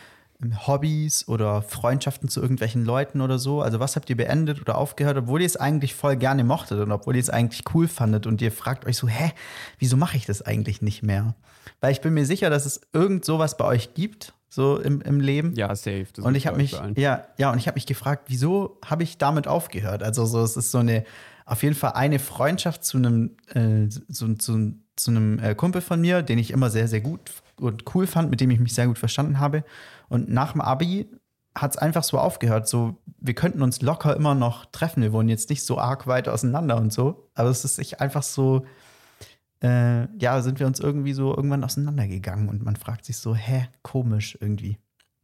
ähm, 0.42 0.68
Hobbys 0.68 1.28
oder 1.28 1.62
Freundschaften 1.62 2.30
zu 2.30 2.42
irgendwelchen 2.42 2.86
Leuten 2.86 3.20
oder 3.22 3.40
so. 3.40 3.62
Also 3.62 3.80
was 3.80 3.96
habt 3.96 4.10
ihr 4.10 4.18
beendet 4.18 4.62
oder 4.62 4.78
aufgehört, 4.78 5.18
obwohl 5.18 5.42
ihr 5.42 5.48
es 5.48 5.58
eigentlich 5.58 5.96
voll 5.96 6.16
gerne 6.16 6.44
mochtet 6.44 6.80
und 6.80 6.92
obwohl 6.92 7.16
ihr 7.16 7.22
es 7.22 7.30
eigentlich 7.30 7.64
cool 7.74 7.88
fandet 7.88 8.26
und 8.26 8.42
ihr 8.42 8.52
fragt 8.52 8.86
euch 8.86 8.98
so, 8.98 9.08
hä, 9.08 9.32
wieso 9.80 9.98
mache 9.98 10.18
ich 10.18 10.26
das 10.26 10.42
eigentlich 10.42 10.82
nicht 10.82 11.04
mehr? 11.04 11.36
Weil 11.82 11.92
ich 11.92 12.02
bin 12.02 12.14
mir 12.14 12.26
sicher, 12.26 12.50
dass 12.50 12.66
es 12.66 12.82
irgend 12.94 13.26
sowas 13.26 13.58
bei 13.58 13.66
euch 13.66 13.94
gibt, 13.94 14.34
so 14.48 14.78
im, 14.80 15.02
im 15.02 15.20
Leben. 15.20 15.56
Ja, 15.56 15.76
safe. 15.76 16.06
Und 16.22 16.36
ich 16.36 16.48
habe 16.48 16.58
mich, 16.58 16.80
ja, 16.96 17.26
ja, 17.38 17.52
und 17.52 17.58
ich 17.58 17.68
habe 17.68 17.76
mich 17.76 17.88
gefragt, 17.88 18.26
wieso 18.28 18.78
habe 18.86 19.04
ich 19.04 19.18
damit 19.18 19.48
aufgehört? 19.48 20.04
Also 20.04 20.26
so, 20.26 20.42
es 20.42 20.56
ist 20.56 20.72
so 20.72 20.78
eine, 20.78 21.04
auf 21.46 21.64
jeden 21.64 21.76
Fall 21.76 21.94
eine 21.94 22.20
Freundschaft 22.20 22.84
zu 22.84 22.98
einem, 22.98 23.38
äh, 23.54 23.90
zu, 23.90 24.36
zu, 24.36 24.74
zu 24.96 25.12
einem 25.12 25.40
äh, 25.40 25.56
Kumpel 25.56 25.82
von 25.82 26.02
mir, 26.02 26.22
den 26.22 26.38
ich 26.38 26.52
immer 26.52 26.70
sehr, 26.70 26.88
sehr 26.88 27.02
gut 27.02 27.32
und 27.58 27.96
cool 27.96 28.08
fand, 28.08 28.30
mit 28.30 28.42
dem 28.42 28.52
ich 28.52 28.60
mich 28.60 28.74
sehr 28.74 28.88
gut 28.88 29.00
verstanden 29.00 29.40
habe. 29.40 29.64
Und 30.10 30.30
nach 30.30 30.54
dem 30.54 30.62
Abi 30.62 31.10
hat 31.56 31.72
es 31.72 31.78
einfach 31.78 32.04
so 32.04 32.18
aufgehört. 32.18 32.68
So, 32.68 32.98
wir 33.20 33.34
könnten 33.34 33.62
uns 33.62 33.82
locker 33.82 34.16
immer 34.16 34.36
noch 34.36 34.66
treffen. 34.66 35.04
Wir 35.04 35.14
wohnen 35.14 35.30
jetzt 35.30 35.50
nicht 35.50 35.64
so 35.64 35.78
arg 35.78 36.08
weit 36.08 36.28
auseinander 36.28 36.78
und 36.78 36.92
so. 36.92 37.30
Aber 37.36 37.50
es 37.50 37.64
ist 37.64 37.76
sich 37.76 38.02
einfach 38.02 38.24
so, 38.24 38.66
äh, 39.62 40.08
ja, 40.18 40.42
sind 40.42 40.60
wir 40.60 40.68
uns 40.68 40.80
irgendwie 40.80 41.14
so 41.14 41.36
irgendwann 41.36 41.64
auseinandergegangen 41.64 42.50
und 42.50 42.64
man 42.64 42.76
fragt 42.76 43.06
sich 43.06 43.18
so, 43.18 43.36
hä, 43.36 43.68
komisch 43.82 44.38
irgendwie. 44.42 44.78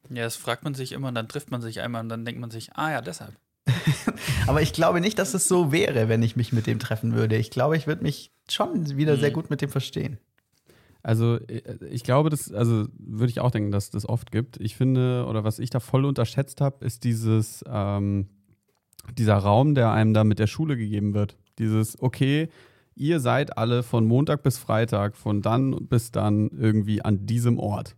Ja, 0.10 0.24
das 0.24 0.36
fragt 0.36 0.64
man 0.64 0.74
sich 0.74 0.92
immer 0.92 1.10
und 1.10 1.16
dann 1.16 1.28
trifft 1.28 1.52
man 1.52 1.62
sich 1.62 1.82
einmal 1.82 2.02
und 2.02 2.10
dann 2.10 2.26
denkt 2.26 2.40
man 2.40 2.52
sich, 2.52 2.76
ah 2.76 2.92
ja, 2.92 3.02
deshalb. 3.02 3.36
Aber 4.48 4.62
ich 4.62 4.74
glaube 4.74 5.02
nicht, 5.02 5.20
dass 5.20 5.34
es 5.34 5.48
so 5.48 5.72
wäre, 5.72 6.10
wenn 6.10 6.24
ich 6.24 6.36
mich 6.36 6.54
mit 6.54 6.68
dem 6.68 6.80
treffen 6.80 7.14
würde. 7.14 7.38
Ich 7.38 7.52
glaube, 7.52 7.78
ich 7.78 7.88
würde 7.88 8.04
mich 8.04 8.32
schon 8.50 8.98
wieder 8.98 9.18
sehr 9.18 9.30
Mhm. 9.30 9.34
gut 9.34 9.50
mit 9.50 9.62
dem 9.62 9.70
verstehen. 9.70 10.18
Also 11.04 11.36
äh, 11.48 11.62
ich 11.90 12.04
glaube, 12.04 12.30
das, 12.30 12.52
also 12.52 12.88
würde 12.98 13.32
ich 13.32 13.40
auch 13.40 13.52
denken, 13.52 13.72
dass 13.72 13.90
das 13.90 14.08
oft 14.08 14.32
gibt. 14.32 14.58
Ich 14.60 14.76
finde, 14.76 15.26
oder 15.28 15.44
was 15.44 15.60
ich 15.60 15.70
da 15.70 15.80
voll 15.80 16.06
unterschätzt 16.06 16.62
habe, 16.62 16.84
ist 16.86 17.04
dieses, 17.04 17.64
ähm, 17.68 18.28
dieser 19.18 19.36
Raum, 19.38 19.76
der 19.76 19.92
einem 19.92 20.14
da 20.14 20.24
mit 20.24 20.40
der 20.40 20.48
Schule 20.48 20.76
gegeben 20.78 21.14
wird. 21.14 21.38
Dieses, 21.58 22.00
okay, 22.02 22.50
ihr 22.96 23.20
seid 23.22 23.58
alle 23.58 23.82
von 23.84 24.06
Montag 24.06 24.44
bis 24.44 24.58
Freitag, 24.58 25.16
von 25.16 25.42
dann 25.42 25.88
bis 25.88 26.12
dann 26.12 26.50
irgendwie 26.50 27.02
an 27.02 27.26
diesem 27.26 27.58
Ort. 27.60 27.96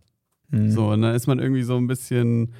Mhm. 0.50 0.70
So, 0.70 0.90
und 0.90 1.02
dann 1.02 1.14
ist 1.14 1.26
man 1.26 1.38
irgendwie 1.40 1.64
so 1.64 1.76
ein 1.76 1.86
bisschen 1.88 2.52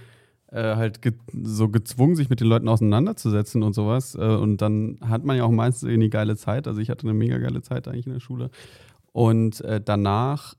äh, 0.53 0.77
halt 0.77 1.03
ge 1.03 1.15
so 1.43 1.69
gezwungen, 1.69 2.15
sich 2.15 2.29
mit 2.29 2.41
den 2.41 2.47
Leuten 2.47 2.69
auseinanderzusetzen 2.69 3.63
und 3.63 3.73
sowas. 3.73 4.15
Äh, 4.15 4.21
und 4.21 4.59
dann 4.59 4.99
hat 5.01 5.25
man 5.25 5.37
ja 5.37 5.45
auch 5.45 5.51
meistens 5.51 5.89
irgendwie 5.89 6.11
geile 6.11 6.37
Zeit. 6.37 6.69
Also 6.69 6.81
ich 6.81 6.91
hatte 6.91 7.05
eine 7.05 7.15
mega 7.15 7.39
geile 7.39 7.63
Zeit 7.63 7.89
eigentlich 7.89 8.07
in 8.07 8.13
der 8.13 8.21
Schule. 8.21 8.51
Und 9.13 9.61
äh, 9.63 9.81
danach 9.83 10.55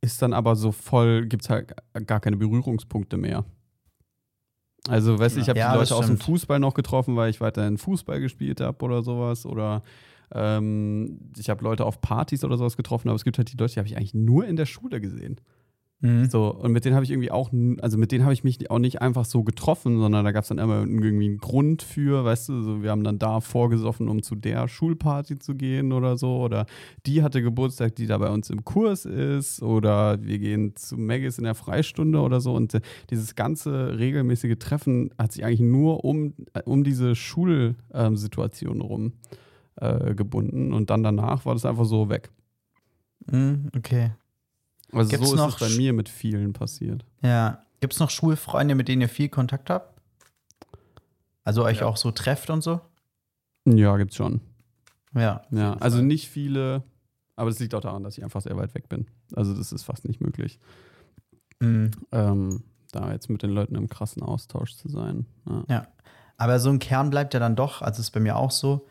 ist 0.00 0.22
dann 0.22 0.32
aber 0.32 0.56
so 0.56 0.72
voll, 0.72 1.26
gibt 1.26 1.42
es 1.42 1.50
halt 1.50 1.74
gar 2.06 2.20
keine 2.20 2.36
Berührungspunkte 2.36 3.16
mehr. 3.16 3.44
Also, 4.88 5.18
weißt 5.18 5.36
du, 5.36 5.40
ich 5.40 5.48
habe 5.48 5.58
Ja, 5.58 5.72
die 5.72 5.78
Leute 5.78 5.96
aus 5.96 6.06
dem. 6.06 6.18
Fußball 6.18 6.60
noch 6.60 6.74
getroffen, 6.74 7.16
weil 7.16 7.30
ich 7.30 7.40
weiterhin 7.40 7.76
Fußball 7.76 8.20
gespielt 8.20 8.60
habe 8.60 8.84
oder 8.84 9.02
sowas. 9.02 9.44
Oder 9.44 9.82
ähm, 10.32 11.18
ich 11.36 11.50
habe 11.50 11.64
Leute 11.64 11.84
auf 11.84 12.00
Partys 12.00 12.44
oder 12.44 12.56
sowas 12.56 12.76
getroffen, 12.76 13.08
aber 13.08 13.16
es 13.16 13.24
gibt 13.24 13.38
halt 13.38 13.52
die 13.52 13.56
Leute, 13.56 13.74
die 13.74 13.80
habe 13.80 13.88
ich 13.88 13.96
eigentlich 13.96 14.14
nur 14.14 14.46
in 14.46 14.56
der 14.56 14.66
Schule 14.66 15.00
gesehen. 15.00 15.40
Mhm. 16.00 16.28
So, 16.28 16.54
und 16.54 16.72
mit 16.72 16.84
denen 16.84 16.94
habe 16.94 17.04
ich 17.04 17.10
irgendwie 17.10 17.30
auch, 17.30 17.50
also 17.80 17.96
mit 17.96 18.12
denen 18.12 18.24
habe 18.24 18.34
ich 18.34 18.44
mich 18.44 18.70
auch 18.70 18.78
nicht 18.78 19.00
einfach 19.00 19.24
so 19.24 19.42
getroffen, 19.42 19.98
sondern 19.98 20.26
da 20.26 20.32
gab 20.32 20.42
es 20.42 20.48
dann 20.48 20.58
immer 20.58 20.80
irgendwie 20.80 21.26
einen 21.26 21.38
Grund 21.38 21.82
für, 21.82 22.24
weißt 22.24 22.50
du, 22.50 22.62
so, 22.62 22.82
wir 22.82 22.90
haben 22.90 23.02
dann 23.02 23.18
da 23.18 23.40
vorgesoffen, 23.40 24.08
um 24.08 24.22
zu 24.22 24.34
der 24.34 24.68
Schulparty 24.68 25.38
zu 25.38 25.54
gehen 25.54 25.92
oder 25.92 26.18
so. 26.18 26.36
Oder 26.36 26.66
die 27.06 27.22
hatte 27.22 27.40
Geburtstag, 27.40 27.94
die 27.96 28.06
da 28.06 28.18
bei 28.18 28.28
uns 28.28 28.50
im 28.50 28.64
Kurs 28.64 29.06
ist, 29.06 29.62
oder 29.62 30.22
wir 30.22 30.38
gehen 30.38 30.76
zu 30.76 30.98
Maggis 30.98 31.38
in 31.38 31.44
der 31.44 31.54
Freistunde 31.54 32.20
oder 32.20 32.40
so. 32.40 32.54
Und 32.54 32.74
äh, 32.74 32.80
dieses 33.08 33.34
ganze 33.34 33.98
regelmäßige 33.98 34.58
Treffen 34.58 35.10
hat 35.18 35.32
sich 35.32 35.44
eigentlich 35.44 35.60
nur 35.60 36.04
um, 36.04 36.34
äh, 36.52 36.60
um 36.64 36.84
diese 36.84 37.14
Schulsituation 37.14 38.82
rum 38.82 39.14
äh, 39.76 40.14
gebunden. 40.14 40.74
Und 40.74 40.90
dann 40.90 41.02
danach 41.02 41.46
war 41.46 41.54
das 41.54 41.64
einfach 41.64 41.86
so 41.86 42.10
weg. 42.10 42.30
Mhm, 43.30 43.70
okay. 43.74 44.10
Also 44.98 45.10
Gibt's 45.10 45.28
so 45.28 45.34
ist 45.34 45.40
noch 45.40 45.60
es 45.60 45.68
bei 45.68 45.76
mir 45.76 45.92
mit 45.92 46.08
vielen 46.08 46.52
passiert. 46.52 47.04
Ja. 47.22 47.62
Gibt 47.80 47.92
es 47.92 48.00
noch 48.00 48.10
Schulfreunde, 48.10 48.74
mit 48.74 48.88
denen 48.88 49.02
ihr 49.02 49.08
viel 49.08 49.28
Kontakt 49.28 49.68
habt? 49.70 50.00
Also 51.44 51.64
euch 51.64 51.80
Ja. 51.80 51.86
auch 51.86 51.96
so 51.96 52.10
trefft 52.10 52.50
und 52.50 52.62
so? 52.62 52.80
Ja, 53.64 53.96
gibt's 53.96 54.16
schon. 54.16 54.40
Ja. 55.14 55.42
Ja, 55.50 55.74
also 55.74 55.98
Fall. 55.98 56.06
nicht 56.06 56.28
viele, 56.28 56.82
aber 57.36 57.50
das 57.50 57.58
liegt 57.58 57.74
auch 57.74 57.80
daran, 57.80 58.02
dass 58.02 58.16
ich 58.18 58.24
einfach 58.24 58.40
sehr 58.40 58.56
weit 58.56 58.74
weg 58.74 58.88
bin. 58.88 59.06
Also 59.34 59.54
das 59.54 59.72
ist 59.72 59.82
fast 59.84 60.06
nicht 60.06 60.20
möglich, 60.20 60.58
Mhm. 61.60 61.90
ähm, 62.12 62.64
da 62.92 63.12
jetzt 63.12 63.28
mit 63.30 63.42
den 63.42 63.50
Leuten 63.50 63.74
im 63.76 63.88
krassen 63.88 64.22
Austausch 64.22 64.74
zu 64.76 64.88
sein. 64.88 65.26
Ja. 65.68 65.86
Aber 66.36 66.58
so 66.60 66.68
ein 66.70 66.78
Kern 66.78 67.10
bleibt 67.10 67.32
ja 67.34 67.40
dann 67.40 67.56
doch, 67.56 67.80
also 67.82 68.00
ist 68.00 68.10
bei 68.10 68.20
mir 68.20 68.36
auch 68.36 68.50
so. 68.50 68.86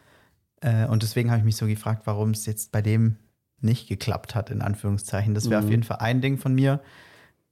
Äh, 0.62 0.88
und 0.88 1.03
deswegen 1.03 1.30
habe 1.30 1.39
ich 1.39 1.45
mich 1.45 1.56
so 1.58 1.68
gefragt, 1.68 2.03
warum 2.08 2.32
es 2.32 2.45
jetzt 2.47 2.72
bei 2.72 2.82
dem 2.82 3.18
nicht 3.62 3.88
geklappt 3.88 4.36
hat, 4.36 4.49
in 4.49 4.62
Anführungszeichen. 4.62 5.34
Das 5.34 5.49
wäre 5.49 5.62
Mhm. 5.62 5.66
auf 5.68 5.72
jeden 5.72 5.84
Fall 5.84 5.97
ein 5.99 6.22
Ding 6.22 6.38
von 6.38 6.53
mir. 6.53 6.82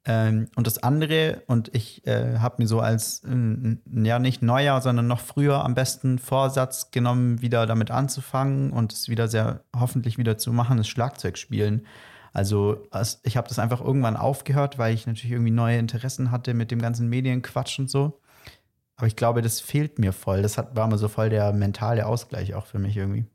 Ähm, 0.05 0.49
und 0.57 0.67
das 0.67 0.83
andere, 0.83 1.43
und 1.47 1.73
ich 1.73 2.05
äh, 2.05 2.37
habe 2.39 2.61
mir 2.61 2.67
so 2.67 2.81
als, 2.81 3.23
äh, 3.23 3.77
ja, 4.03 4.19
nicht 4.19 4.41
Neujahr, 4.41 4.81
sondern 4.81 5.07
noch 5.07 5.21
früher 5.21 5.63
am 5.63 5.75
besten 5.75 6.19
Vorsatz 6.19 6.91
genommen, 6.91 7.41
wieder 7.41 7.65
damit 7.65 7.89
anzufangen 7.89 8.71
und 8.71 8.91
es 8.91 9.07
wieder 9.07 9.29
sehr, 9.29 9.63
hoffentlich 9.73 10.17
wieder 10.17 10.37
zu 10.37 10.51
machen, 10.51 10.77
ist 10.77 10.89
Schlagzeugspielen. 10.89 11.85
Also 12.33 12.83
es- 12.91 13.21
ich 13.23 13.37
habe 13.37 13.47
das 13.47 13.59
einfach 13.59 13.79
irgendwann 13.79 14.17
aufgehört, 14.17 14.77
weil 14.77 14.93
ich 14.93 15.07
natürlich 15.07 15.31
irgendwie 15.31 15.51
neue 15.51 15.77
Interessen 15.77 16.31
hatte 16.31 16.53
mit 16.53 16.71
dem 16.71 16.81
ganzen 16.81 17.07
Medienquatsch 17.07 17.79
und 17.79 17.89
so. 17.89 18.19
Aber 18.97 19.07
ich 19.07 19.15
glaube, 19.15 19.41
das 19.41 19.61
fehlt 19.61 19.99
mir 19.99 20.11
voll. 20.11 20.41
Das 20.41 20.57
hat, 20.57 20.75
war 20.75 20.87
mal 20.87 20.97
so 20.97 21.07
voll 21.07 21.29
der 21.29 21.53
mentale 21.53 22.05
Ausgleich 22.05 22.55
auch 22.55 22.65
für 22.65 22.77
mich 22.79 22.97
irgendwie. 22.97 23.25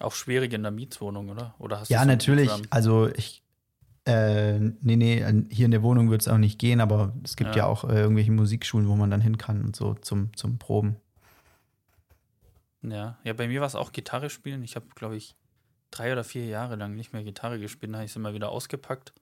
Auch 0.00 0.12
schwierig 0.12 0.52
in 0.52 0.62
der 0.62 0.72
Mietswohnung, 0.72 1.28
oder? 1.28 1.54
Oder 1.58 1.80
hast 1.80 1.88
Ja, 1.88 2.04
natürlich. 2.04 2.50
Also 2.70 3.08
ich, 3.14 3.42
äh, 4.06 4.58
nee, 4.58 4.96
nee, 4.96 5.24
hier 5.50 5.64
in 5.66 5.70
der 5.70 5.82
Wohnung 5.82 6.10
wird 6.10 6.22
es 6.22 6.28
auch 6.28 6.38
nicht 6.38 6.58
gehen, 6.58 6.80
aber 6.80 7.14
es 7.24 7.36
gibt 7.36 7.50
ja, 7.50 7.58
Ja. 7.58 7.66
auch 7.66 7.84
äh, 7.84 8.00
irgendwelche 8.00 8.32
Musikschulen, 8.32 8.88
wo 8.88 8.96
man 8.96 9.10
dann 9.10 9.20
hin 9.20 9.38
kann 9.38 9.64
und 9.64 9.76
so 9.76 9.94
zum, 9.94 10.36
zum 10.36 10.58
Proben. 10.58 10.96
Ja, 12.82 13.18
ja, 13.24 13.32
bei 13.32 13.48
mir 13.48 13.60
war 13.60 13.66
es 13.66 13.74
auch 13.76 13.92
Gitarre 13.92 14.28
spielen. 14.30 14.62
Ich 14.62 14.76
habe, 14.76 14.86
glaube 14.94 15.16
ich, 15.16 15.36
drei 15.90 16.12
oder 16.12 16.24
vier 16.24 16.44
Jahre 16.46 16.76
lang 16.76 16.94
nicht 16.94 17.12
mehr 17.12 17.24
Gitarre 17.24 17.58
gespielt. 17.58 17.90
Dann 17.90 17.96
habe 17.96 18.04
ich 18.04 18.10
es 18.10 18.16
immer 18.16 18.34
wieder 18.34 18.50
ausgepackt, 18.50 19.14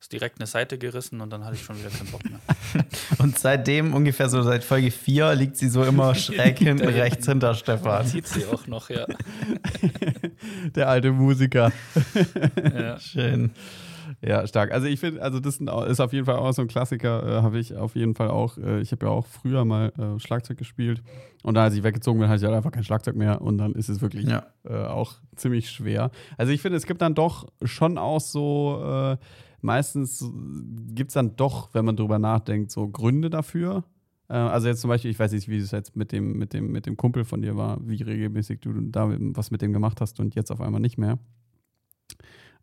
ist 0.00 0.12
direkt 0.12 0.38
eine 0.40 0.46
Seite 0.46 0.78
gerissen 0.78 1.20
und 1.20 1.30
dann 1.30 1.44
hatte 1.44 1.56
ich 1.56 1.62
schon 1.62 1.78
wieder 1.78 1.90
keinen 1.90 2.10
Bock 2.10 2.24
mehr. 2.24 2.40
Und 3.18 3.38
seitdem, 3.38 3.92
ungefähr 3.92 4.30
so 4.30 4.42
seit 4.42 4.64
Folge 4.64 4.90
4, 4.90 5.34
liegt 5.34 5.56
sie 5.58 5.68
so 5.68 5.84
immer 5.84 6.14
schräg 6.14 6.58
hinten 6.58 6.88
rechts 6.88 7.26
hinter 7.26 7.52
Stefan. 7.54 8.06
sieht 8.06 8.26
sie 8.26 8.46
auch 8.46 8.66
noch, 8.66 8.88
ja. 8.88 9.04
Der 10.74 10.88
alte 10.88 11.12
Musiker. 11.12 11.70
ja. 12.74 12.98
Schön. 12.98 13.50
Ja, 14.22 14.46
stark. 14.46 14.72
Also 14.72 14.86
ich 14.86 15.00
finde, 15.00 15.22
also 15.22 15.38
das 15.40 15.60
ist 15.60 16.00
auf 16.00 16.12
jeden 16.12 16.26
Fall 16.26 16.36
auch 16.36 16.52
so 16.52 16.62
ein 16.62 16.68
Klassiker, 16.68 17.38
äh, 17.38 17.42
habe 17.42 17.58
ich 17.58 17.76
auf 17.76 17.94
jeden 17.94 18.14
Fall 18.14 18.28
auch. 18.28 18.58
Äh, 18.58 18.80
ich 18.80 18.92
habe 18.92 19.06
ja 19.06 19.12
auch 19.12 19.26
früher 19.26 19.64
mal 19.64 19.92
äh, 19.98 20.18
Schlagzeug 20.18 20.58
gespielt 20.58 21.02
und 21.42 21.54
dann, 21.54 21.64
als 21.64 21.74
ich 21.74 21.82
weggezogen 21.82 22.20
bin, 22.20 22.28
hatte 22.28 22.38
ich 22.40 22.44
halt 22.44 22.54
einfach 22.56 22.72
kein 22.72 22.84
Schlagzeug 22.84 23.16
mehr 23.16 23.40
und 23.40 23.56
dann 23.58 23.72
ist 23.72 23.88
es 23.88 24.00
wirklich 24.02 24.26
Ja. 24.26 24.44
äh, 24.68 24.74
auch 24.86 25.14
ziemlich 25.36 25.70
schwer. 25.70 26.10
Also 26.36 26.52
ich 26.52 26.60
finde, 26.60 26.76
es 26.76 26.86
gibt 26.86 27.00
dann 27.02 27.14
doch 27.14 27.46
schon 27.64 27.98
auch 27.98 28.20
so, 28.20 28.82
äh, 28.84 29.16
meistens 29.62 30.24
gibt 30.94 31.10
es 31.10 31.14
dann 31.14 31.36
doch, 31.36 31.74
wenn 31.74 31.84
man 31.84 31.96
drüber 31.96 32.18
nachdenkt, 32.18 32.70
so 32.70 32.88
Gründe 32.88 33.30
dafür. 33.30 33.84
Äh, 34.28 34.34
also 34.34 34.68
jetzt 34.68 34.80
zum 34.80 34.88
Beispiel, 34.88 35.10
ich 35.10 35.18
weiß 35.18 35.32
nicht, 35.32 35.48
wie 35.48 35.58
es 35.58 35.70
jetzt 35.70 35.96
mit 35.96 36.12
dem, 36.12 36.38
mit 36.38 36.52
dem, 36.52 36.70
mit 36.70 36.86
dem 36.86 36.96
Kumpel 36.96 37.24
von 37.24 37.42
dir 37.42 37.56
war, 37.56 37.78
wie 37.86 38.02
regelmäßig 38.02 38.60
du 38.60 38.72
da 38.80 39.08
was 39.34 39.50
mit 39.50 39.62
dem 39.62 39.72
gemacht 39.72 40.00
hast 40.00 40.20
und 40.20 40.34
jetzt 40.34 40.50
auf 40.50 40.60
einmal 40.60 40.80
nicht 40.80 40.98
mehr. 40.98 41.18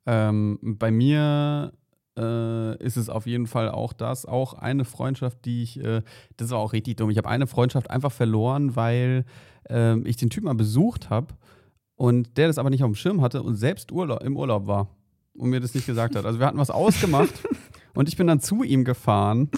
Ähm, 0.06 0.58
bei 0.62 0.90
mir 0.90 1.74
äh, 2.18 2.84
ist 2.84 2.98
es 2.98 3.10
auf 3.10 3.28
jeden 3.28 3.48
Fall 3.48 3.70
auch 3.70 3.94
das, 3.94 4.26
auch 4.26 4.54
eine 4.54 4.86
Freundschaft, 4.86 5.46
die 5.46 5.64
ich, 5.64 5.84
äh, 5.84 6.02
das 6.38 6.50
war 6.52 6.60
auch 6.60 6.74
richtig 6.74 6.98
dumm. 6.98 7.10
Ich 7.10 7.18
habe 7.18 7.30
eine 7.30 7.48
Freundschaft 7.48 7.90
einfach 7.92 8.12
verloren, 8.12 8.76
weil 8.76 9.26
ähm, 9.70 10.06
ich 10.06 10.16
den 10.16 10.30
Typ 10.30 10.46
mal 10.46 10.56
besucht 10.56 11.10
habe 11.10 11.36
und 11.96 12.38
der 12.38 12.48
das 12.48 12.58
aber 12.58 12.70
nicht 12.70 12.84
auf 12.84 12.90
dem 12.90 12.96
Schirm 12.96 13.22
hatte 13.22 13.44
und 13.44 13.56
selbst 13.56 13.92
Urlaub, 13.92 14.24
im 14.24 14.38
Urlaub 14.38 14.68
war 14.68 14.97
und 15.38 15.50
mir 15.50 15.60
das 15.60 15.74
nicht 15.74 15.86
gesagt 15.86 16.16
hat. 16.16 16.26
Also 16.26 16.40
wir 16.40 16.46
hatten 16.48 16.58
was 16.58 16.70
ausgemacht 16.70 17.34
und 17.94 18.10
ich 18.10 18.18
bin 18.18 18.28
dann 18.28 18.40
zu 18.42 18.64
ihm 18.64 18.84
gefahren. 18.84 19.50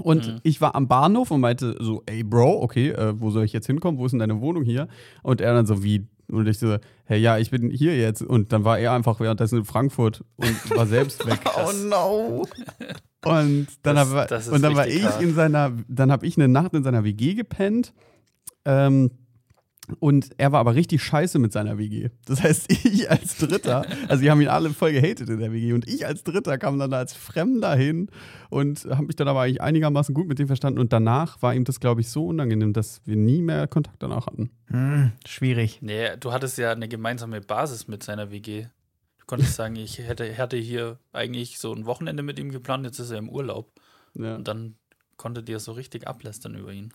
Und 0.00 0.26
Mhm. 0.26 0.40
ich 0.44 0.60
war 0.60 0.74
am 0.76 0.88
Bahnhof 0.88 1.30
und 1.30 1.40
meinte 1.40 1.76
so, 1.80 2.02
ey 2.06 2.22
Bro, 2.22 2.62
okay, 2.62 2.90
äh, 2.90 3.12
wo 3.20 3.30
soll 3.30 3.44
ich 3.44 3.52
jetzt 3.52 3.66
hinkommen? 3.66 3.98
Wo 3.98 4.06
ist 4.06 4.12
denn 4.12 4.20
deine 4.20 4.40
Wohnung 4.40 4.62
hier? 4.62 4.88
Und 5.22 5.40
er 5.40 5.52
dann 5.54 5.66
so, 5.66 5.82
wie? 5.82 6.06
Und 6.28 6.46
ich 6.46 6.58
so, 6.58 6.76
hey, 7.04 7.18
ja, 7.20 7.38
ich 7.38 7.50
bin 7.50 7.70
hier 7.70 7.96
jetzt. 7.98 8.22
Und 8.22 8.52
dann 8.52 8.64
war 8.64 8.78
er 8.78 8.92
einfach 8.92 9.18
währenddessen 9.18 9.58
in 9.58 9.64
Frankfurt 9.64 10.24
und 10.36 10.76
war 10.76 10.86
selbst 10.86 11.26
weg. 11.26 11.40
Oh 11.56 11.72
no. 11.86 12.46
Und 13.24 13.66
dann, 13.82 13.96
Das- 13.96 14.10
hab, 14.14 14.28
das 14.28 14.46
ist 14.46 14.52
und 14.52 14.62
dann 14.62 14.76
war 14.76 14.86
ich 14.86 15.04
hart. 15.04 15.20
in 15.20 15.34
seiner, 15.34 15.72
dann 15.88 16.10
habe 16.12 16.24
ich 16.26 16.38
eine 16.38 16.48
Nacht 16.48 16.72
in 16.72 16.84
seiner 16.84 17.02
WG 17.04 17.34
gepennt. 17.34 17.92
Ähm, 18.64 19.10
und 19.98 20.30
er 20.38 20.52
war 20.52 20.60
aber 20.60 20.74
richtig 20.74 21.02
scheiße 21.02 21.38
mit 21.38 21.52
seiner 21.52 21.78
WG. 21.78 22.10
Das 22.26 22.42
heißt, 22.42 22.70
ich 22.84 23.10
als 23.10 23.38
Dritter, 23.38 23.84
also 24.08 24.22
die 24.22 24.30
haben 24.30 24.40
ihn 24.40 24.48
alle 24.48 24.70
voll 24.70 24.92
gehatet 24.92 25.28
in 25.28 25.40
der 25.40 25.52
WG 25.52 25.72
und 25.72 25.88
ich 25.88 26.06
als 26.06 26.22
Dritter 26.22 26.58
kam 26.58 26.78
dann 26.78 26.90
da 26.90 26.98
als 26.98 27.12
Fremder 27.14 27.74
hin 27.74 28.10
und 28.50 28.84
habe 28.84 29.06
mich 29.06 29.16
dann 29.16 29.28
aber 29.28 29.42
eigentlich 29.42 29.62
einigermaßen 29.62 30.14
gut 30.14 30.28
mit 30.28 30.38
dem 30.38 30.46
verstanden 30.46 30.78
und 30.78 30.92
danach 30.92 31.42
war 31.42 31.54
ihm 31.54 31.64
das, 31.64 31.80
glaube 31.80 32.00
ich, 32.00 32.10
so 32.10 32.26
unangenehm, 32.26 32.72
dass 32.72 33.00
wir 33.04 33.16
nie 33.16 33.42
mehr 33.42 33.66
Kontakt 33.66 34.02
danach 34.02 34.26
hatten. 34.26 34.50
Hm, 34.66 35.12
schwierig. 35.26 35.78
Nee, 35.80 36.16
du 36.18 36.32
hattest 36.32 36.58
ja 36.58 36.72
eine 36.72 36.88
gemeinsame 36.88 37.40
Basis 37.40 37.88
mit 37.88 38.02
seiner 38.02 38.30
WG. 38.30 38.66
Du 39.18 39.26
konntest 39.26 39.54
sagen, 39.54 39.76
ich 39.76 39.98
hätte, 39.98 40.24
hätte 40.24 40.56
hier 40.56 40.98
eigentlich 41.12 41.58
so 41.58 41.72
ein 41.72 41.86
Wochenende 41.86 42.22
mit 42.22 42.38
ihm 42.38 42.50
geplant, 42.50 42.84
jetzt 42.84 42.98
ist 42.98 43.10
er 43.10 43.18
im 43.18 43.28
Urlaub. 43.28 43.72
Ja. 44.14 44.36
Und 44.36 44.48
dann 44.48 44.76
konntet 45.16 45.48
ihr 45.48 45.60
so 45.60 45.72
richtig 45.72 46.08
ablästern 46.08 46.54
über 46.54 46.72
ihn. 46.72 46.92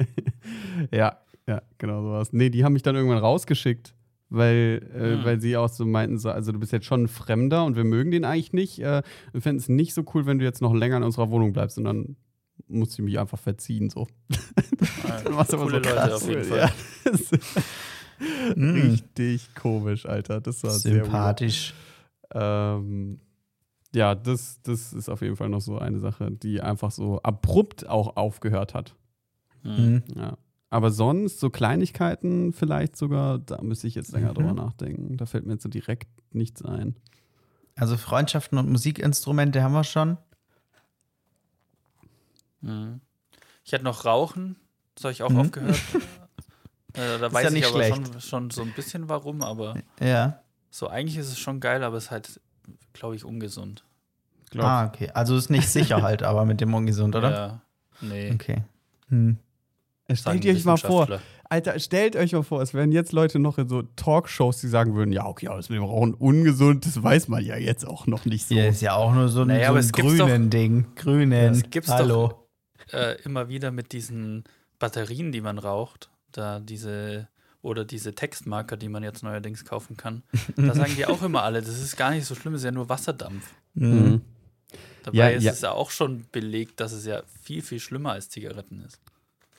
ja, 0.90 1.18
ja, 1.48 1.62
genau 1.78 2.02
sowas. 2.02 2.32
Nee, 2.32 2.50
die 2.50 2.62
haben 2.64 2.74
mich 2.74 2.82
dann 2.82 2.94
irgendwann 2.94 3.18
rausgeschickt, 3.18 3.94
weil, 4.28 4.86
äh, 4.94 5.16
Hm. 5.16 5.24
weil 5.24 5.40
sie 5.40 5.56
auch 5.56 5.68
so 5.68 5.84
meinten, 5.86 6.18
so, 6.18 6.30
also 6.30 6.52
du 6.52 6.58
bist 6.60 6.70
jetzt 6.72 6.86
schon 6.86 7.04
ein 7.04 7.08
Fremder 7.08 7.64
und 7.64 7.74
wir 7.74 7.84
mögen 7.84 8.10
den 8.12 8.24
eigentlich 8.24 8.52
nicht. 8.52 8.78
Äh, 8.80 9.02
wir 9.32 9.40
fänden 9.42 9.58
es 9.58 9.68
nicht 9.68 9.94
so 9.94 10.04
cool, 10.14 10.26
wenn 10.26 10.38
du 10.38 10.44
jetzt 10.44 10.60
noch 10.62 10.74
länger 10.74 10.98
in 10.98 11.02
unserer 11.02 11.30
Wohnung 11.30 11.52
bleibst 11.52 11.78
und 11.78 11.84
dann 11.84 12.16
musste 12.68 13.00
ich 13.00 13.04
mich 13.04 13.18
einfach 13.18 13.38
verziehen. 13.38 13.90
So. 13.90 14.06
Ah, 15.04 15.20
Was 15.30 15.52
aber 15.54 15.64
Coole 15.64 15.76
so 15.82 15.90
Leute 15.90 15.94
krass. 15.94 16.12
auf 16.22 16.28
jeden 16.28 16.44
Fall. 16.44 16.58
Ja, 17.04 17.10
ist 17.10 17.32
Hm, 18.54 18.74
richtig 18.74 19.54
komisch, 19.54 20.06
Alter. 20.06 20.40
Das 20.40 20.62
war 20.64 20.70
sympathisch. 20.72 21.72
Ähm, 22.34 23.20
ja, 23.94 24.14
das, 24.14 24.60
das 24.62 24.92
ist 24.92 25.08
auf 25.08 25.22
jeden 25.22 25.36
Fall 25.36 25.48
noch 25.48 25.60
so 25.60 25.78
eine 25.78 25.98
Sache, 26.00 26.30
die 26.32 26.60
einfach 26.60 26.90
so 26.90 27.20
abrupt 27.22 27.88
auch 27.88 28.16
aufgehört 28.16 28.74
hat. 28.74 28.94
Mhm. 29.62 29.76
Hm. 29.76 30.02
Ja. 30.16 30.36
Aber 30.70 30.90
sonst, 30.90 31.40
so 31.40 31.48
Kleinigkeiten 31.50 32.52
vielleicht 32.52 32.96
sogar, 32.96 33.38
da 33.38 33.62
müsste 33.62 33.86
ich 33.86 33.94
jetzt 33.94 34.12
länger 34.12 34.30
Mhm. 34.30 34.34
drüber 34.34 34.52
nachdenken. 34.54 35.16
Da 35.16 35.24
fällt 35.26 35.46
mir 35.46 35.54
jetzt 35.54 35.62
so 35.62 35.68
direkt 35.68 36.08
nichts 36.34 36.62
ein. 36.62 36.94
Also 37.76 37.96
Freundschaften 37.96 38.58
und 38.58 38.68
Musikinstrumente 38.70 39.62
haben 39.62 39.72
wir 39.72 39.84
schon. 39.84 40.18
Mhm. 42.60 43.00
Ich 43.64 43.72
hätte 43.72 43.84
noch 43.84 44.04
Rauchen, 44.04 44.56
das 44.94 45.04
habe 45.04 45.12
ich 45.12 45.22
auch 45.22 45.30
Mhm. 45.30 45.38
aufgehört. 45.38 45.76
äh, 46.94 47.18
da 47.18 47.26
Ist 47.26 47.32
weiß 47.32 47.42
ja 47.44 47.48
ich 47.50 47.54
nicht 47.54 47.66
aber 47.66 47.74
schlecht. 47.84 47.94
schon, 47.96 48.20
schon 48.20 48.50
so 48.50 48.62
ein 48.62 48.72
bisschen 48.72 49.08
warum, 49.08 49.42
aber 49.42 49.74
Ja. 50.00 50.42
so 50.70 50.88
eigentlich 50.88 51.16
ist 51.18 51.28
es 51.28 51.38
schon 51.38 51.60
geil, 51.60 51.82
aber 51.84 51.96
es 51.96 52.04
ist 52.06 52.10
halt, 52.10 52.40
glaube 52.92 53.14
ich, 53.16 53.24
ungesund. 53.24 53.84
Glaub, 54.50 54.66
Ah, 54.66 54.86
okay. 54.86 55.10
Also 55.14 55.36
ist 55.36 55.50
nicht 55.50 55.68
sicher 55.68 56.02
halt, 56.02 56.22
aber 56.24 56.44
mit 56.44 56.60
dem 56.60 56.74
ungesund, 56.74 57.14
oder? 57.14 57.30
Ja, 57.30 57.62
nee. 58.00 58.32
Okay. 58.32 58.64
Hm. 59.08 59.38
Stellt 60.12 60.44
ihr 60.44 60.54
euch 60.54 60.64
mal 60.64 60.76
vor. 60.76 61.20
Alter, 61.50 61.78
stellt 61.78 62.14
euch 62.16 62.32
mal 62.32 62.42
vor, 62.42 62.60
es 62.60 62.74
wären 62.74 62.92
jetzt 62.92 63.12
Leute 63.12 63.38
noch 63.38 63.56
in 63.56 63.68
so 63.68 63.82
Talkshows, 63.96 64.60
die 64.60 64.68
sagen 64.68 64.94
würden, 64.94 65.12
ja, 65.12 65.24
okay, 65.24 65.48
aber 65.48 65.56
das 65.56 65.70
mit 65.70 65.76
dem 65.76 65.84
Rauchen 65.84 66.12
ungesund, 66.12 66.84
das 66.84 67.02
weiß 67.02 67.28
man 67.28 67.42
ja 67.42 67.56
jetzt 67.56 67.86
auch 67.86 68.06
noch 68.06 68.26
nicht 68.26 68.46
so. 68.48 68.54
Hier 68.54 68.68
ist 68.68 68.82
ja 68.82 68.94
auch 68.94 69.14
nur 69.14 69.28
so 69.28 69.42
ein, 69.42 69.48
Naja, 69.48 69.68
so 69.68 69.74
ein 69.74 69.80
es 69.80 69.92
gibt's 69.92 70.16
grünen 70.18 70.50
Ding. 70.50 70.86
Grünen. 70.94 71.52
Es 71.52 71.70
gibt's 71.70 71.88
doch. 71.88 71.96
Hallo. 71.96 72.48
äh, 72.92 73.20
immer 73.22 73.48
wieder 73.48 73.70
mit 73.70 73.92
diesen 73.92 74.44
Batterien, 74.78 75.32
die 75.32 75.40
man 75.40 75.58
raucht, 75.58 76.10
da 76.32 76.60
diese 76.60 77.28
oder 77.62 77.84
diese 77.84 78.14
Textmarker, 78.14 78.76
die 78.76 78.88
man 78.88 79.02
jetzt 79.02 79.22
neuerdings 79.22 79.64
kaufen 79.64 79.96
kann. 79.96 80.22
Da 80.56 80.74
sagen 80.74 80.94
die 80.96 81.06
auch 81.06 81.22
immer 81.22 81.42
alle, 81.42 81.60
das 81.60 81.80
ist 81.80 81.96
gar 81.96 82.10
nicht 82.10 82.24
so 82.26 82.34
schlimm, 82.34 82.54
es 82.54 82.60
ist 82.60 82.66
ja 82.66 82.72
nur 82.72 82.88
Wasserdampf. 82.90 83.54
Mhm. 83.74 84.20
Dabei 85.02 85.16
Ja, 85.16 85.28
ist 85.28 85.44
ja. 85.44 85.52
es 85.52 85.60
ja 85.62 85.72
auch 85.72 85.90
schon 85.90 86.26
belegt, 86.30 86.78
dass 86.80 86.92
es 86.92 87.06
ja 87.06 87.22
viel, 87.42 87.62
viel 87.62 87.80
schlimmer 87.80 88.12
als 88.12 88.28
Zigaretten 88.28 88.82
ist. 88.86 89.00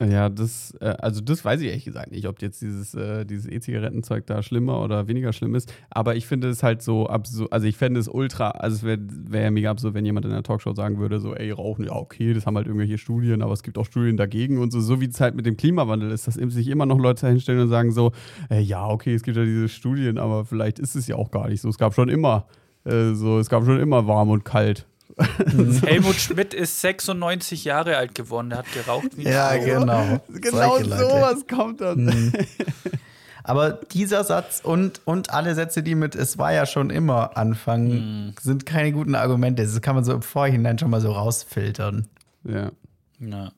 Ja, 0.01 0.29
das, 0.29 0.73
äh, 0.79 0.95
also 0.99 1.19
das 1.19 1.43
weiß 1.43 1.59
ich 1.59 1.67
ehrlich 1.67 1.83
gesagt 1.83 2.11
nicht, 2.11 2.25
ob 2.25 2.41
jetzt 2.41 2.61
dieses, 2.61 2.93
äh, 2.93 3.25
dieses 3.25 3.45
E-Zigarettenzeug 3.51 4.25
da 4.27 4.41
schlimmer 4.41 4.81
oder 4.81 5.09
weniger 5.09 5.33
schlimm 5.33 5.55
ist. 5.55 5.73
Aber 5.89 6.15
ich 6.15 6.25
finde 6.25 6.47
es 6.47 6.63
halt 6.63 6.81
so 6.81 7.07
absurd, 7.07 7.51
also 7.51 7.67
ich 7.67 7.75
fände 7.75 7.99
es 7.99 8.07
ultra, 8.07 8.51
also 8.51 8.77
es 8.77 8.83
wäre 8.83 8.97
wär 9.01 9.41
ja 9.41 9.51
mega 9.51 9.69
absurd, 9.71 9.95
wenn 9.95 10.05
jemand 10.05 10.25
in 10.25 10.31
der 10.31 10.41
Talkshow 10.41 10.73
sagen 10.73 10.99
würde, 10.99 11.19
so, 11.19 11.35
ey, 11.35 11.51
Rauchen, 11.51 11.83
ja, 11.83 11.91
okay, 11.91 12.33
das 12.33 12.45
haben 12.45 12.55
halt 12.55 12.67
irgendwelche 12.67 12.97
Studien, 12.97 13.41
aber 13.41 13.51
es 13.51 13.61
gibt 13.61 13.77
auch 13.77 13.85
Studien 13.85 14.15
dagegen 14.15 14.59
und 14.59 14.71
so, 14.71 14.79
so 14.79 15.01
wie 15.01 15.09
es 15.09 15.19
halt 15.19 15.35
mit 15.35 15.45
dem 15.45 15.57
Klimawandel 15.57 16.11
ist, 16.11 16.27
dass 16.27 16.35
sich 16.35 16.67
immer 16.69 16.85
noch 16.85 16.97
Leute 16.97 17.27
hinstellen 17.27 17.59
und 17.59 17.67
sagen 17.67 17.91
so, 17.91 18.13
äh, 18.49 18.61
ja, 18.61 18.87
okay, 18.87 19.13
es 19.13 19.23
gibt 19.23 19.35
ja 19.35 19.43
diese 19.43 19.67
Studien, 19.67 20.17
aber 20.17 20.45
vielleicht 20.45 20.79
ist 20.79 20.95
es 20.95 21.07
ja 21.07 21.17
auch 21.17 21.29
gar 21.29 21.49
nicht 21.49 21.59
so. 21.59 21.67
Es 21.67 21.77
gab 21.77 21.93
schon 21.93 22.07
immer, 22.07 22.47
äh, 22.85 23.13
so, 23.15 23.37
es 23.37 23.49
gab 23.49 23.65
schon 23.65 23.81
immer 23.81 24.07
warm 24.07 24.29
und 24.29 24.45
kalt. 24.45 24.85
Helmut 25.85 26.15
Schmidt 26.15 26.53
ist 26.53 26.81
96 26.81 27.65
Jahre 27.65 27.97
alt 27.97 28.15
geworden. 28.15 28.49
Der 28.49 28.59
hat 28.59 28.71
geraucht 28.73 29.17
wie 29.17 29.23
Ja, 29.23 29.51
Schlauch. 29.53 29.65
genau. 29.65 30.21
Genau 30.29 30.77
Leute. 30.77 30.97
sowas 30.97 31.45
kommt 31.49 31.81
dann. 31.81 32.05
Mhm. 32.05 32.33
Aber 33.43 33.71
dieser 33.71 34.23
Satz 34.23 34.61
und, 34.63 35.01
und 35.05 35.31
alle 35.33 35.55
Sätze, 35.55 35.81
die 35.81 35.95
mit 35.95 36.13
es 36.13 36.37
war 36.37 36.53
ja 36.53 36.65
schon 36.65 36.89
immer 36.91 37.35
anfangen, 37.35 38.35
sind 38.39 38.65
keine 38.65 38.91
guten 38.91 39.15
Argumente. 39.15 39.63
Das 39.63 39.81
kann 39.81 39.95
man 39.95 40.03
so 40.03 40.13
im 40.13 40.21
Vorhinein 40.21 40.77
schon 40.77 40.91
mal 40.91 41.01
so 41.01 41.11
rausfiltern. 41.11 42.05
Ja. 42.43 42.71
Ja. 43.19 43.51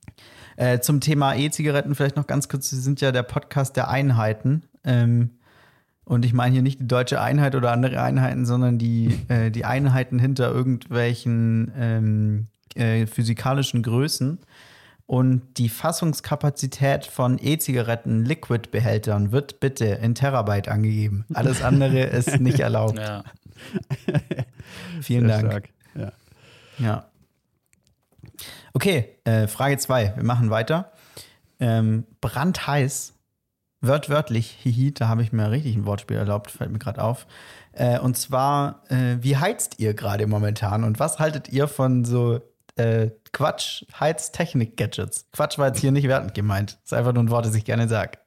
Äh, 0.56 0.80
zum 0.80 1.02
Thema 1.02 1.36
E-Zigaretten 1.36 1.94
vielleicht 1.96 2.16
noch 2.16 2.28
ganz 2.28 2.48
kurz. 2.48 2.70
Sie 2.70 2.80
sind 2.80 3.02
ja 3.02 3.12
der 3.12 3.24
Podcast 3.24 3.76
der 3.76 3.90
Einheiten. 3.90 4.64
Ähm, 4.86 5.32
und 6.12 6.26
ich 6.26 6.34
meine 6.34 6.52
hier 6.52 6.62
nicht 6.62 6.82
die 6.82 6.88
deutsche 6.90 7.22
Einheit 7.22 7.56
oder 7.56 7.72
andere 7.72 8.02
Einheiten, 8.02 8.46
sondern 8.46 8.78
die, 8.78 9.18
äh, 9.30 9.50
die 9.50 9.64
Einheiten 9.64 10.20
hinter 10.20 10.52
irgendwelchen 10.52 11.72
ähm, 11.78 12.48
äh, 12.76 13.08
physikalischen 13.08 13.82
Größen. 13.82 14.40
Und 15.06 15.58
die 15.58 15.70
Fassungskapazität 15.70 17.06
von 17.06 17.40
E-Zigaretten 17.42 18.26
Liquid-Behältern 18.26 19.32
wird 19.32 19.62
bitte 19.62 19.86
in 19.86 20.14
Terabyte 20.14 20.68
angegeben. 20.68 21.24
Alles 21.34 21.62
andere 21.62 22.04
ist 22.08 22.42
nicht 22.42 22.60
erlaubt. 22.60 23.00
ja. 23.00 23.24
Vielen 25.02 25.28
Sehr 25.28 25.42
Dank. 25.42 25.46
stark. 25.46 25.70
Ja. 25.96 26.12
Ja. 26.86 27.06
Okay, 28.74 29.16
äh, 29.24 29.48
Frage 29.48 29.78
2. 29.78 30.18
Wir 30.18 30.24
machen 30.26 30.50
weiter. 30.50 30.92
Ähm, 31.62 32.06
brandheiß, 32.20 33.14
wörtwörtlich, 33.82 34.58
hihi, 34.62 34.94
da 34.94 35.08
habe 35.08 35.24
ich 35.24 35.32
mir 35.32 35.50
richtig 35.52 35.76
ein 35.76 35.86
Wortspiel 35.86 36.18
erlaubt, 36.18 36.52
fällt 36.52 36.72
mir 36.72 36.80
gerade 36.80 37.04
auf. 37.04 37.26
Äh, 37.74 38.00
und 38.00 38.18
zwar, 38.18 38.84
äh, 38.90 39.18
wie 39.22 39.38
heizt 39.38 39.80
ihr 39.80 39.94
gerade 39.94 40.28
momentan 40.28 40.84
und 40.84 41.00
was 41.00 41.20
haltet 41.20 41.50
ihr 41.50 41.68
von 41.68 42.06
so 42.06 42.42
äh, 42.76 43.10
Quatsch-Heiztechnik-Gadgets? 43.34 45.26
Quatsch 45.32 45.58
war 45.58 45.68
jetzt 45.68 45.80
hier 45.80 45.92
nicht 45.92 46.08
wertend 46.08 46.34
gemeint. 46.34 46.78
Ist 46.84 46.94
einfach 46.94 47.14
nur 47.14 47.24
ein 47.24 47.30
Wort, 47.30 47.46
das 47.46 47.56
ich 47.56 47.66
gerne 47.66 47.88
sage. 47.88 48.20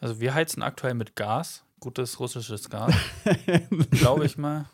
Also 0.00 0.20
wir 0.20 0.34
heizen 0.34 0.62
aktuell 0.62 0.94
mit 0.94 1.16
Gas. 1.16 1.62
Gutes 1.78 2.18
russisches 2.20 2.70
Gas. 2.70 2.94
Glaube 3.90 4.26
ich 4.26 4.38
mal. 4.38 4.66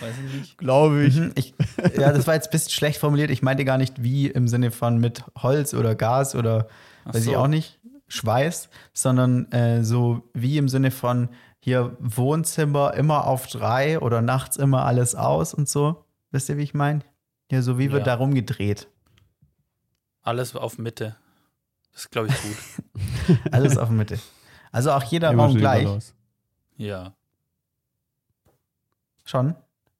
Weiß 0.00 0.14
ich 0.26 0.34
nicht. 0.34 0.58
Glaube 0.58 1.04
ich. 1.04 1.16
Mhm, 1.16 1.32
ich. 1.34 1.54
Ja, 1.96 2.12
das 2.12 2.26
war 2.26 2.34
jetzt 2.34 2.48
ein 2.48 2.52
bisschen 2.52 2.70
schlecht 2.70 2.98
formuliert. 2.98 3.30
Ich 3.30 3.42
meinte 3.42 3.64
gar 3.64 3.76
nicht 3.78 4.02
wie 4.02 4.28
im 4.28 4.48
Sinne 4.48 4.70
von 4.70 4.98
mit 4.98 5.24
Holz 5.36 5.74
oder 5.74 5.94
Gas 5.94 6.34
oder 6.34 6.68
Ach 7.04 7.14
weiß 7.14 7.26
ich 7.26 7.32
so. 7.32 7.38
auch 7.38 7.48
nicht, 7.48 7.78
Schweiß, 8.14 8.68
sondern 8.92 9.50
äh, 9.52 9.82
so 9.84 10.22
wie 10.34 10.56
im 10.58 10.68
Sinne 10.68 10.90
von 10.90 11.28
hier 11.60 11.96
Wohnzimmer 11.98 12.94
immer 12.94 13.26
auf 13.26 13.46
drei 13.46 13.98
oder 13.98 14.22
nachts 14.22 14.56
immer 14.56 14.84
alles 14.84 15.14
aus 15.14 15.52
und 15.54 15.68
so. 15.68 16.04
Wisst 16.30 16.48
ihr, 16.48 16.56
wie 16.58 16.62
ich 16.62 16.74
meine? 16.74 17.00
Ja, 17.50 17.62
so 17.62 17.78
wie 17.78 17.90
wird 17.90 18.06
Ja. 18.06 18.14
da 18.14 18.20
rumgedreht. 18.20 18.88
Alles 20.22 20.54
auf 20.56 20.78
Mitte. 20.78 21.16
Das 21.92 22.02
ist, 22.02 22.10
glaube 22.10 22.28
ich, 22.28 22.42
gut. 22.42 23.38
Alles 23.52 23.76
auf 23.78 23.88
Mitte. 23.90 24.18
Also 24.72 24.90
auch 24.92 25.02
jeder 25.04 25.30
Immer 25.30 25.44
Raum 25.44 25.56
gleich. 25.56 25.86
Ja. 26.76 27.12
Schon? 29.24 29.54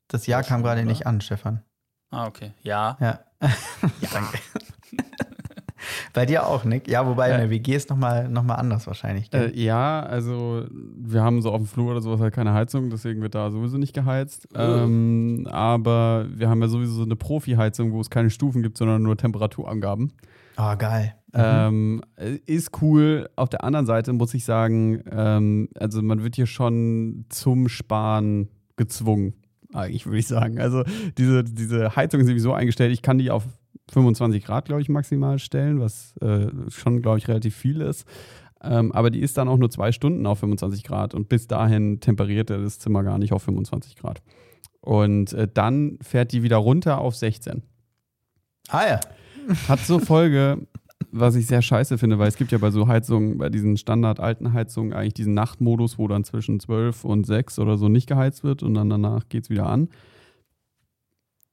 Das 0.09 0.27
Jahr 0.27 0.43
Ja, 0.43 0.49
kam 0.49 0.63
gerade 0.63 0.85
nicht 0.85 1.07
an, 1.07 1.21
Stefan. 1.21 1.63
Ah, 2.11 2.27
okay. 2.27 2.53
Ja. 2.63 2.97
Ja. 3.01 3.21
Danke. 4.13 4.39
Bei 6.15 6.25
dir 6.27 6.47
auch, 6.47 6.65
Nick? 6.65 6.89
Ja, 6.89 7.07
wobei 7.07 7.29
Ja. 7.29 7.35
in 7.35 7.41
der 7.43 7.51
WG 7.51 7.75
ist 7.75 7.91
nochmal 7.91 8.29
noch 8.29 8.45
mal 8.45 8.55
anders 8.55 8.87
wahrscheinlich. 8.87 9.31
gell? 9.31 9.53
Äh, 9.55 9.61
ja, 9.61 10.01
also 10.01 10.65
wir 10.97 11.23
haben 11.23 11.43
so 11.43 11.51
auf 11.51 11.59
dem 11.61 11.67
Flur 11.67 11.91
oder 11.91 12.01
sowas 12.01 12.21
halt 12.21 12.33
keine 12.33 12.55
Heizung, 12.55 12.89
deswegen 12.89 13.21
wird 13.21 13.35
da 13.35 13.51
sowieso 13.51 13.77
nicht 13.79 13.95
geheizt. 13.95 14.49
Ähm, 14.55 15.47
aber 15.51 16.27
wir 16.33 16.49
haben 16.49 16.63
ja 16.63 16.69
sowieso 16.69 16.95
so 16.95 17.03
eine 17.03 17.17
Profi-Heizung, 17.17 17.93
wo 17.93 18.01
es 18.01 18.11
keine 18.11 18.31
Stufen 18.31 18.63
gibt, 18.63 18.79
sondern 18.79 19.03
nur 19.03 19.17
Temperaturangaben. 19.17 20.13
Oh, 20.57 20.77
geil. 20.79 21.15
Ähm, 21.35 22.01
äh, 22.15 22.39
ist 22.47 22.81
cool. 22.81 23.29
Auf 23.35 23.49
der 23.49 23.65
anderen 23.65 23.87
Seite 23.87 24.13
muss 24.13 24.33
ich 24.35 24.45
sagen, 24.45 25.03
ähm, 25.11 25.69
also 25.81 26.01
man 26.01 26.23
wird 26.23 26.37
hier 26.37 26.47
schon 26.47 27.25
zum 27.29 27.69
Sparen 27.69 28.49
gezwungen, 28.77 29.35
eigentlich 29.73 30.07
würde 30.07 30.19
ich 30.19 30.29
sagen. 30.29 30.61
Also 30.61 30.85
diese, 31.19 31.43
diese 31.43 31.97
Heizung 31.97 32.21
ist 32.21 32.29
sowieso 32.29 32.53
eingestellt. 32.53 32.93
Ich 32.93 33.03
kann 33.03 33.19
die 33.19 33.33
auf 33.33 33.43
25 33.93 34.45
Grad, 34.45 34.67
glaube 34.67 34.83
ich, 34.83 34.89
maximal 34.89 35.39
stellen, 35.39 35.81
was 35.81 36.17
äh, 36.19 36.47
schon, 36.69 37.03
glaube 37.03 37.19
ich, 37.19 37.29
relativ 37.29 37.55
viel 37.55 37.81
ist. 37.81 38.07
Ähm, 38.63 38.93
aber 38.93 39.11
die 39.11 39.21
ist 39.21 39.37
dann 39.37 39.49
auch 39.49 39.59
nur 39.59 39.71
zwei 39.71 39.93
Stunden 39.93 40.27
auf 40.27 40.39
25 40.39 40.85
Grad 40.85 41.15
und 41.15 41.29
bis 41.29 41.47
dahin 41.47 42.01
temperiert 42.01 42.49
er 42.51 42.59
das 42.59 42.79
Zimmer 42.79 43.03
gar 43.03 43.19
nicht 43.19 43.33
auf 43.33 43.43
25 43.43 43.97
Grad. 43.97 44.23
Und 44.81 45.33
äh, 45.35 45.49
dann 45.53 45.99
fährt 46.03 46.33
die 46.33 46.43
wieder 46.43 46.57
runter 46.57 46.99
auf 46.99 47.15
16. 47.15 47.63
Ah 48.69 48.87
ja. 48.87 49.01
Hat 49.69 49.81
zur 49.81 50.01
Folge, 50.01 50.67
was 51.11 51.37
ich 51.37 51.47
sehr 51.47 51.63
scheiße 51.63 51.99
finde, 51.99 52.19
weil 52.19 52.29
es 52.29 52.37
gibt 52.37 52.53
ja 52.53 52.59
bei 52.59 52.71
so 52.71 52.89
Heizungen, 52.89 53.39
bei 53.39 53.51
diesen 53.51 53.77
standard-alten 53.77 54.53
Heizungen 54.53 54.93
eigentlich 54.95 55.15
diesen 55.15 55.35
Nachtmodus, 55.35 55.99
wo 55.99 56.09
dann 56.09 56.25
zwischen 56.25 56.61
12 56.61 57.05
und 57.05 57.27
6 57.27 57.59
oder 57.59 57.77
so 57.77 57.89
nicht 57.89 58.09
geheizt 58.09 58.45
wird 58.45 58.63
und 58.63 58.75
dann 58.75 58.89
danach 58.89 59.29
geht 59.29 59.45
es 59.45 59.51
wieder 59.51 59.67
an. 59.67 59.89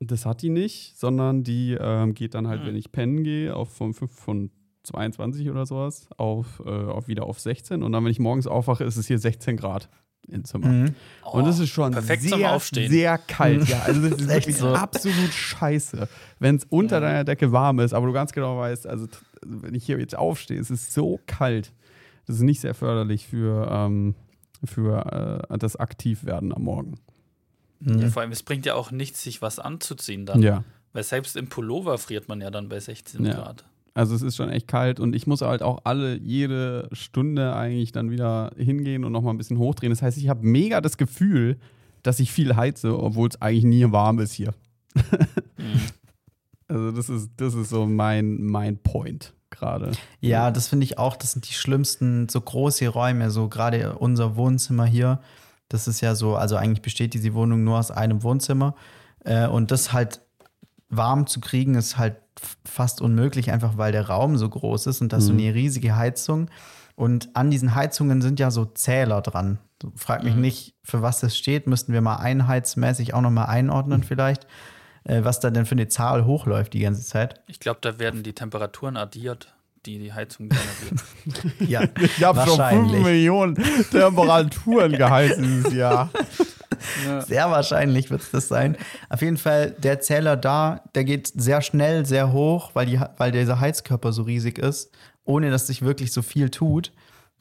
Das 0.04 0.26
hat 0.26 0.42
die 0.42 0.50
nicht, 0.50 0.98
sondern 0.98 1.44
die 1.44 1.78
ähm, 1.80 2.14
geht 2.16 2.34
dann 2.34 2.48
halt, 2.48 2.62
Hm. 2.62 2.68
wenn 2.70 2.76
ich 2.76 2.92
pennen 2.92 3.24
gehe, 3.24 3.56
auf 3.56 3.70
von, 3.70 3.94
fünf- 3.94 4.12
von 4.20 4.50
22 4.84 5.50
oder 5.52 5.68
sowas 5.68 6.08
auf, 6.18 6.60
äh, 6.66 6.70
auf 6.70 7.08
wieder 7.08 7.28
auf 7.28 7.40
16 7.40 7.84
und 7.84 7.92
dann, 7.92 8.04
wenn 8.04 8.10
ich 8.12 8.18
morgens 8.20 8.48
aufwache, 8.48 8.84
ist 8.84 8.98
es 8.98 9.06
hier 9.06 9.20
16 9.20 9.58
Grad 9.58 9.90
im 10.28 10.44
Zimmer. 10.44 10.68
Mhm. 10.70 10.96
Und 11.32 11.46
es 11.48 11.60
ist 11.60 11.70
schon 11.70 11.92
perfekt 11.92 12.24
sehr, 12.24 12.60
sehr 12.60 13.18
kalt. 13.20 13.68
Ja, 13.70 13.82
also 13.84 14.02
das 14.10 14.20
ist 14.22 14.22
Echt 14.30 14.48
wirklich 14.48 14.58
so. 14.58 14.70
absolut 14.74 15.32
scheiße. 15.34 16.08
Wenn 16.40 16.56
es 16.56 16.66
unter 16.70 16.96
Ja. 16.96 17.02
deiner 17.02 17.24
Decke 17.24 17.52
warm 17.52 17.80
ist, 17.80 17.94
aber 17.94 18.08
du 18.08 18.14
ganz 18.14 18.32
genau 18.32 18.58
weißt, 18.58 18.88
also 18.88 19.08
wenn 19.46 19.76
ich 19.76 19.86
hier 19.86 20.00
jetzt 20.00 20.18
aufstehe, 20.18 20.60
es 20.60 20.72
ist 20.72 20.94
so 20.94 21.20
kalt. 21.28 21.74
Das 22.26 22.38
ist 22.38 22.42
nicht 22.44 22.62
sehr 22.62 22.74
förderlich 22.74 23.28
für, 23.28 23.68
ähm, 23.72 24.16
für 24.64 25.46
äh, 25.52 25.58
das 25.60 25.76
Aktivwerden 25.76 26.54
am 26.54 26.64
Morgen. 26.64 26.96
Ja. 27.86 27.94
Mhm. 27.96 28.12
Vor 28.12 28.22
allem, 28.22 28.32
es 28.32 28.44
bringt 28.44 28.66
ja 28.66 28.76
auch 28.76 28.92
nichts, 28.92 29.24
sich 29.24 29.42
was 29.42 29.60
anzuziehen 29.60 30.26
dann. 30.26 30.42
Ja. 30.42 30.64
Weil 30.94 31.04
selbst 31.04 31.36
im 31.38 31.48
Pullover 31.48 31.98
friert 31.98 32.28
man 32.28 32.42
ja 32.42 32.52
dann 32.52 32.70
bei 32.70 32.80
16 32.80 33.26
Ja. 33.26 33.34
Grad. 33.34 33.66
Also 33.94 34.16
es 34.16 34.22
ist 34.22 34.38
schon 34.38 34.50
echt 34.50 34.68
kalt 34.68 35.02
und 35.02 35.14
ich 35.16 35.28
muss 35.28 35.42
halt 35.42 35.62
auch 35.62 35.82
alle 35.84 36.18
jede 36.18 36.88
Stunde 36.94 37.54
eigentlich 37.54 37.92
dann 37.92 38.10
wieder 38.10 38.52
hingehen 38.56 39.04
und 39.04 39.12
nochmal 39.12 39.34
ein 39.34 39.38
bisschen 39.38 39.58
hochdrehen. 39.58 39.90
Das 39.90 40.02
heißt, 40.02 40.18
ich 40.18 40.30
habe 40.30 40.46
mega 40.46 40.80
das 40.80 40.96
Gefühl, 40.98 41.58
dass 42.02 42.20
ich 42.20 42.32
viel 42.32 42.56
heize, 42.56 42.98
obwohl 42.98 43.28
es 43.28 43.42
eigentlich 43.42 43.66
nie 43.66 43.92
warm 43.92 44.20
ist 44.20 44.34
hier. 44.34 44.54
Mhm. 45.58 45.82
Also 46.68 46.92
das 46.92 47.10
ist, 47.10 47.32
das 47.36 47.54
ist 47.54 47.70
so 47.70 47.86
mein, 47.86 48.44
mein 48.46 48.78
Point 48.78 49.34
gerade. 49.50 49.92
Ja, 50.22 50.52
das 50.52 50.70
finde 50.70 50.86
ich 50.86 50.98
auch. 50.98 51.18
Das 51.18 51.34
sind 51.34 51.50
die 51.50 51.54
schlimmsten, 51.54 52.30
so 52.30 52.40
große 52.40 52.88
Räume, 52.88 53.30
so 53.30 53.50
gerade 53.50 53.98
unser 53.98 54.38
Wohnzimmer 54.38 54.86
hier. 54.86 55.20
Das 55.74 55.88
ist 55.88 56.02
ja 56.02 56.16
so, 56.16 56.36
also 56.36 56.56
eigentlich 56.56 56.82
besteht 56.82 57.14
diese 57.14 57.34
Wohnung 57.34 57.64
nur 57.64 57.80
aus 57.80 57.92
einem 57.92 58.24
Wohnzimmer. 58.24 58.76
Äh, 59.24 59.48
und 59.48 59.72
das 59.72 59.94
halt 59.94 60.22
warm 60.90 61.28
zu 61.28 61.40
kriegen, 61.40 61.76
ist 61.76 61.98
halt 61.98 62.18
fast 62.66 63.02
unmöglich, 63.02 63.52
einfach 63.52 63.78
weil 63.78 63.92
der 63.92 64.08
Raum 64.08 64.38
so 64.38 64.50
groß 64.50 64.88
ist 64.88 65.02
und 65.02 65.14
da 65.14 65.18
ist 65.18 65.28
so 65.28 65.34
Mhm. 65.34 65.40
eine 65.40 65.54
riesige 65.54 65.96
Heizung. 65.96 66.50
Und 66.96 67.30
an 67.36 67.50
diesen 67.52 67.74
Heizungen 67.76 68.22
sind 68.22 68.40
ja 68.40 68.52
so 68.52 68.66
Zähler 68.66 69.22
dran. 69.22 69.60
So, 69.82 69.92
Frag 69.96 70.24
mich 70.24 70.36
Mhm. 70.36 70.42
nicht, 70.42 70.76
für 70.84 71.02
was 71.02 71.20
das 71.22 71.38
steht. 71.38 71.66
Müssten 71.68 71.94
wir 71.94 72.02
mal 72.02 72.18
einheitsmäßig 72.18 73.14
auch 73.14 73.22
nochmal 73.22 73.46
einordnen, 73.48 74.04
vielleicht. 74.04 74.46
Äh, 75.04 75.24
was 75.24 75.40
da 75.40 75.50
denn 75.50 75.66
für 75.66 75.72
eine 75.74 75.88
Zahl 75.88 76.26
hochläuft 76.26 76.74
die 76.74 76.80
ganze 76.80 77.04
Zeit. 77.04 77.42
Ich 77.48 77.60
glaube, 77.60 77.80
da 77.82 77.98
werden 77.98 78.22
die 78.24 78.34
Temperaturen 78.34 78.98
addiert, 78.98 79.54
die 79.86 80.00
die 80.00 80.14
Heizung. 80.14 80.50
Ja, 81.60 81.84
Ich 82.00 82.24
habe 82.24 82.40
schon 82.40 82.50
5 82.50 82.58
Wahrscheinlich. 82.60 83.04
Millionen 83.04 83.56
Temperaturen 83.92 84.92
geheizt 84.94 85.40
dieses 85.40 85.74
Jahr. 85.74 86.10
Sehr 87.28 87.50
wahrscheinlich 87.52 88.10
wird 88.10 88.22
es 88.22 88.32
das 88.32 88.48
sein. 88.48 88.76
Auf 89.10 89.22
jeden 89.22 89.38
Fall, 89.38 89.72
der 89.78 90.00
Zähler 90.00 90.36
da, 90.36 90.82
der 90.96 91.04
geht 91.04 91.28
sehr 91.28 91.62
schnell, 91.62 92.06
sehr 92.06 92.32
hoch, 92.32 92.72
weil, 92.74 92.88
die, 92.88 93.00
weil 93.18 93.32
dieser 93.32 93.60
Heizkörper 93.60 94.12
so 94.14 94.24
riesig 94.24 94.58
ist, 94.58 94.92
ohne 95.24 95.52
dass 95.52 95.68
sich 95.68 95.82
wirklich 95.84 96.12
so 96.12 96.22
viel 96.22 96.50
tut. 96.50 96.92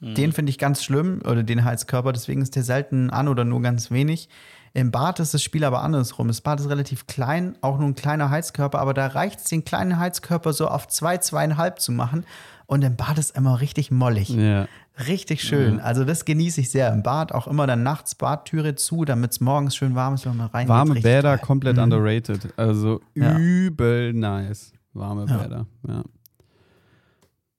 Den 0.03 0.31
finde 0.31 0.49
ich 0.49 0.57
ganz 0.57 0.83
schlimm, 0.83 1.21
oder 1.25 1.43
den 1.43 1.63
Heizkörper, 1.63 2.11
deswegen 2.11 2.41
ist 2.41 2.55
der 2.55 2.63
selten 2.63 3.11
an 3.11 3.27
oder 3.27 3.45
nur 3.45 3.61
ganz 3.61 3.91
wenig. 3.91 4.29
Im 4.73 4.91
Bad 4.91 5.19
ist 5.19 5.33
das 5.33 5.43
Spiel 5.43 5.63
aber 5.65 5.81
andersrum. 5.81 6.27
Das 6.29 6.39
Bad 6.41 6.59
ist 6.61 6.69
relativ 6.69 7.05
klein, 7.07 7.57
auch 7.61 7.77
nur 7.77 7.87
ein 7.89 7.95
kleiner 7.95 8.29
Heizkörper, 8.29 8.79
aber 8.79 8.93
da 8.93 9.07
reicht 9.07 9.39
es, 9.39 9.45
den 9.45 9.65
kleinen 9.65 9.99
Heizkörper 9.99 10.53
so 10.53 10.67
auf 10.67 10.87
zwei, 10.87 11.17
zweieinhalb 11.17 11.79
zu 11.79 11.91
machen. 11.91 12.25
Und 12.67 12.81
im 12.83 12.95
Bad 12.95 13.17
ist 13.17 13.35
immer 13.35 13.59
richtig 13.59 13.91
mollig. 13.91 14.29
Ja. 14.29 14.67
Richtig 15.07 15.43
schön. 15.43 15.79
Also 15.81 16.05
das 16.05 16.23
genieße 16.25 16.61
ich 16.61 16.69
sehr. 16.71 16.91
Im 16.93 17.03
Bad 17.03 17.33
auch 17.33 17.47
immer 17.47 17.67
dann 17.67 17.83
nachts 17.83 18.15
Badtüre 18.15 18.75
zu, 18.75 19.03
damit 19.03 19.31
es 19.31 19.39
morgens 19.41 19.75
schön 19.75 19.93
warm 19.95 20.13
ist, 20.15 20.25
wenn 20.25 20.37
man 20.37 20.47
rein 20.47 20.67
Warme 20.69 20.95
Bäder 20.95 21.37
geil. 21.37 21.39
komplett 21.45 21.75
Mhm. 21.77 21.83
underrated. 21.83 22.53
Also 22.57 23.01
Ja. 23.15 23.37
übel 23.37 24.13
nice. 24.13 24.71
Warme 24.93 25.25
Ja. 25.27 25.37
Bäder. 25.37 25.65
Ja. 25.87 26.03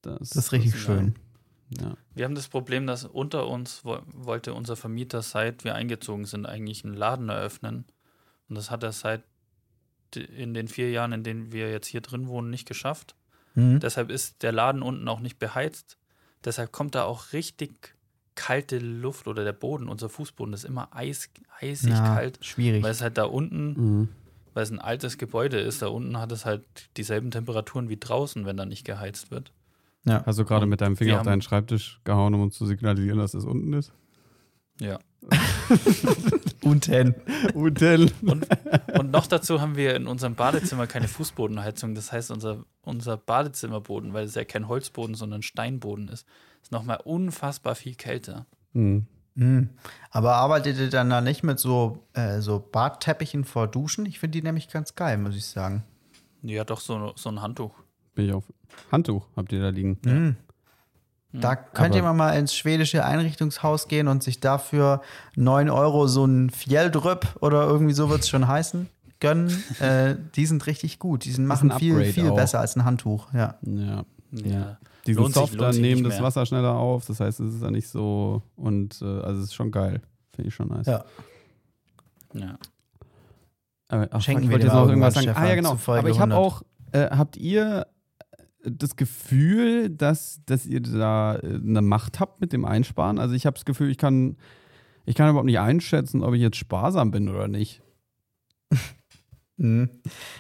Das, 0.03 0.19
Das 0.31 0.37
ist 0.37 0.53
richtig 0.53 0.73
geil. 0.73 0.81
schön. 0.81 1.15
Ja. 1.81 1.95
Wir 2.14 2.25
haben 2.25 2.35
das 2.35 2.49
Problem, 2.49 2.87
dass 2.87 3.05
unter 3.05 3.47
uns 3.49 3.85
wo 3.85 3.99
wollte 4.07 4.55
unser 4.55 4.77
Vermieter, 4.77 5.23
seit 5.23 5.64
wir 5.64 5.75
eingezogen 5.75 6.25
sind, 6.25 6.47
eigentlich 6.47 6.85
einen 6.85 6.95
Laden 6.95 7.29
eröffnen. 7.29 7.85
Und 8.49 8.57
das 8.57 8.70
hat 8.70 8.83
er 8.83 8.93
seit 8.93 9.23
in 10.14 10.53
den 10.53 10.68
vier 10.68 10.91
Jahren, 10.91 11.12
in 11.12 11.23
denen 11.25 11.53
wir 11.53 11.70
jetzt 11.70 11.87
hier 11.87 12.03
drin 12.03 12.29
wohnen, 12.29 12.51
nicht 12.51 12.68
geschafft. 12.68 13.14
Mhm. 13.55 13.81
Deshalb 13.81 14.11
ist 14.11 14.43
der 14.43 14.53
Laden 14.53 14.83
unten 14.83 15.09
auch 15.09 15.20
nicht 15.20 15.39
beheizt. 15.39 15.97
Deshalb 16.45 16.73
kommt 16.73 16.95
da 16.95 17.05
auch 17.05 17.33
richtig 17.33 17.95
kalte 18.35 18.79
Luft 18.79 19.29
oder 19.29 19.45
der 19.45 19.53
Boden, 19.53 19.89
unser 19.89 20.09
Fußboden 20.09 20.55
ist 20.55 20.64
immer 20.64 20.89
eis, 20.95 21.29
eisig 21.61 21.91
Ja, 21.91 22.14
kalt, 22.14 22.39
Schwierig. 22.45 22.83
weil 22.83 22.91
es 22.91 23.03
halt 23.03 23.18
da 23.18 23.25
unten, 23.25 23.73
Mhm. 24.01 24.09
weil 24.55 24.62
es 24.64 24.70
ein 24.70 24.79
altes 24.81 25.18
Gebäude 25.18 25.61
ist, 25.61 25.83
da 25.83 25.89
unten 25.89 26.18
hat 26.18 26.33
es 26.33 26.45
halt 26.47 26.64
dieselben 26.97 27.31
Temperaturen 27.31 27.89
wie 27.91 27.99
draußen, 27.99 28.45
wenn 28.47 28.57
da 28.57 28.64
nicht 28.66 28.85
geheizt 28.87 29.31
wird. 29.31 29.53
Ja. 30.05 30.24
Hast 30.26 30.38
du 30.38 30.44
gerade 30.44 30.64
Und 30.64 30.70
mit 30.70 30.80
deinem 30.80 30.96
Finger 30.96 31.18
auf 31.18 31.22
deinen 31.22 31.42
Schreibtisch 31.42 32.00
gehauen, 32.05 32.34
um 32.34 32.42
uns 32.42 32.57
zu 32.57 32.66
signalisieren, 32.66 33.18
dass 33.18 33.34
es 33.34 33.44
unten 33.44 33.72
ist? 33.72 33.92
Ja. 34.80 34.98
Unten. 36.62 37.14
Unten. 37.55 38.11
Und 38.22 39.11
noch 39.11 39.26
dazu 39.26 39.61
haben 39.61 39.76
wir 39.76 39.94
in 39.94 40.07
unserem 40.07 40.34
Badezimmer 40.34 40.86
keine 40.86 41.09
Fußbodenheizung. 41.09 41.94
Das 41.94 42.12
heißt, 42.12 42.30
unser, 42.30 42.64
unser 42.82 43.16
Badezimmerboden, 43.16 44.12
weil 44.12 44.24
es 44.24 44.34
ja 44.34 44.44
kein 44.44 44.68
Holzboden, 44.68 45.14
sondern 45.14 45.42
Steinboden 45.42 46.09
ist, 46.09 46.26
ist 46.62 46.72
nochmal 46.72 47.00
unfassbar 47.05 47.74
viel 47.74 47.94
kälter. 47.94 48.46
Mhm. 48.72 49.07
Mhm. 49.34 49.70
Aber 50.11 50.34
arbeitet 50.34 50.78
ihr 50.78 50.90
dann 50.90 51.11
da 51.11 51.20
nicht 51.20 51.42
mit 51.42 51.59
so, 51.59 52.07
äh, 52.12 52.40
so 52.40 52.59
Badteppichen 52.61 53.44
vor 53.44 53.66
Duschen? 53.66 54.07
Ich 54.07 54.18
finde 54.18 54.38
die 54.38 54.42
nämlich 54.42 54.68
ganz 54.68 54.94
geil, 54.94 55.18
muss 55.18 55.36
ich 55.36 55.46
sagen. 55.46 55.84
Ja, 56.42 56.64
doch, 56.64 56.80
so, 56.80 57.12
so 57.16 57.28
ein 57.30 57.40
Handtuch. 57.40 57.72
Bin 58.15 58.27
ich 58.27 58.33
auf. 58.33 58.45
Handtuch 58.91 59.27
habt 59.37 59.53
ihr 59.53 59.61
da 59.61 59.69
liegen. 59.69 59.99
Mhm. 60.05 60.37
Da 61.33 61.57
könnt 61.57 61.95
ihr 61.95 62.03
mal 62.03 62.33
ins 62.33 62.55
schwedische 62.55 63.05
Einrichtungshaus 63.07 63.89
gehen 63.89 64.07
und 64.07 64.23
sich 64.23 64.41
dafür 64.41 65.01
9 65.37 65.71
Euro 65.71 66.07
so 66.07 66.27
ein 66.27 66.51
Fjelldrüpp 66.51 67.37
oder 67.41 67.67
irgendwie 67.67 67.95
so 67.95 68.11
wird 68.11 68.21
es 68.21 68.29
schon 68.29 68.47
heißen, 68.47 68.89
gönnen. 69.19 69.63
äh, 69.81 70.17
die 70.35 70.45
sind 70.45 70.67
richtig 70.67 70.99
gut. 70.99 71.25
Die 71.25 71.33
sind, 71.33 71.47
machen 71.47 71.71
viel, 71.79 71.95
Upgrade 71.95 72.13
viel 72.13 72.31
auch. 72.31 72.37
besser 72.37 72.61
als 72.61 72.77
ein 72.77 72.85
Handtuch. 72.85 73.33
Ja. 73.33 73.55
Ja. 73.63 74.05
Ja. 74.33 74.79
Die 75.07 75.15
sind 75.15 75.33
softer, 75.33 75.73
nehmen 75.73 76.05
das. 76.05 76.21
Wasser 76.21 76.45
schneller 76.47 76.75
auf. 76.75 77.07
Das 77.07 77.21
heißt, 77.21 77.41
es 77.41 77.55
ist 77.55 77.63
ja 77.63 77.71
nicht 77.71 77.89
so. 77.89 78.43
Und 78.57 79.01
äh, 79.03 79.05
also 79.05 79.41
es 79.41 79.49
ist 79.49 79.55
schon 79.55 79.71
geil. 79.71 80.03
Finde 80.35 80.49
ich 80.49 80.55
schon 80.55 80.69
nice. 80.69 80.87
Ja. 80.87 81.05
ja. 82.35 82.59
Aber, 83.89 84.09
ach, 84.11 84.21
Schenken 84.21 84.45
fuck, 84.45 84.45
ich 84.45 84.49
wir 84.49 84.53
wollte 84.53 84.59
dir 84.59 84.65
jetzt 84.67 84.75
noch 84.75 84.89
irgendwas 84.89 85.15
sagen. 85.15 85.29
Ah 85.35 85.49
ja, 85.49 85.55
genau. 85.55 85.79
Aber 85.87 86.09
ich 86.09 86.21
habe 86.21 86.35
100. 86.35 86.39
auch, 86.39 86.63
äh, 86.93 87.11
habt 87.11 87.37
ihr 87.37 87.87
das 88.65 88.97
Gefühl, 88.97 89.91
dass, 89.91 90.41
dass 90.47 90.67
ihr 90.67 90.81
da 90.81 91.37
äh, 91.37 91.57
eine 91.57 91.83
Macht 91.83 92.21
habt 92.21 92.41
mit 92.41 92.53
dem 92.53 92.65
Einsparen? 92.65 93.19
Also 93.19 93.35
ich 93.35 93.47
habe 93.47 93.55
das 93.55 93.65
Gefühl, 93.65 93.91
ich 93.91 93.99
kann, 93.99 94.37
ich 95.05 95.15
kann 95.15 95.29
überhaupt 95.29 95.47
nicht 95.47 95.59
einschätzen, 95.59 96.23
ob 96.23 96.35
ich 96.35 96.41
jetzt 96.41 96.57
sparsam 96.57 97.11
bin 97.11 97.29
oder 97.29 97.49
nicht. 97.49 97.83
Mhm. 99.59 99.91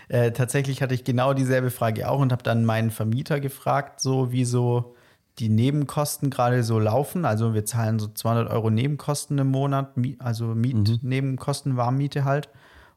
Äh, 0.08 0.32
tatsächlich 0.32 0.82
hatte 0.82 0.94
ich 0.94 1.04
genau 1.04 1.34
dieselbe 1.34 1.70
Frage 1.70 2.08
auch 2.08 2.18
und 2.18 2.32
habe 2.32 2.42
dann 2.42 2.64
meinen 2.64 2.90
Vermieter 2.90 3.40
gefragt, 3.40 4.00
so 4.00 4.32
wie 4.32 4.44
so 4.44 4.96
die 5.38 5.48
Nebenkosten 5.48 6.30
gerade 6.30 6.62
so 6.62 6.78
laufen. 6.78 7.24
Also 7.24 7.54
wir 7.54 7.64
zahlen 7.64 7.98
so 7.98 8.08
200 8.08 8.50
Euro 8.50 8.70
Nebenkosten 8.70 9.38
im 9.38 9.48
Monat, 9.48 9.94
also 10.18 10.54
Mietnebenkosten, 10.54 11.76
Warmmiete 11.76 12.24
halt. 12.24 12.48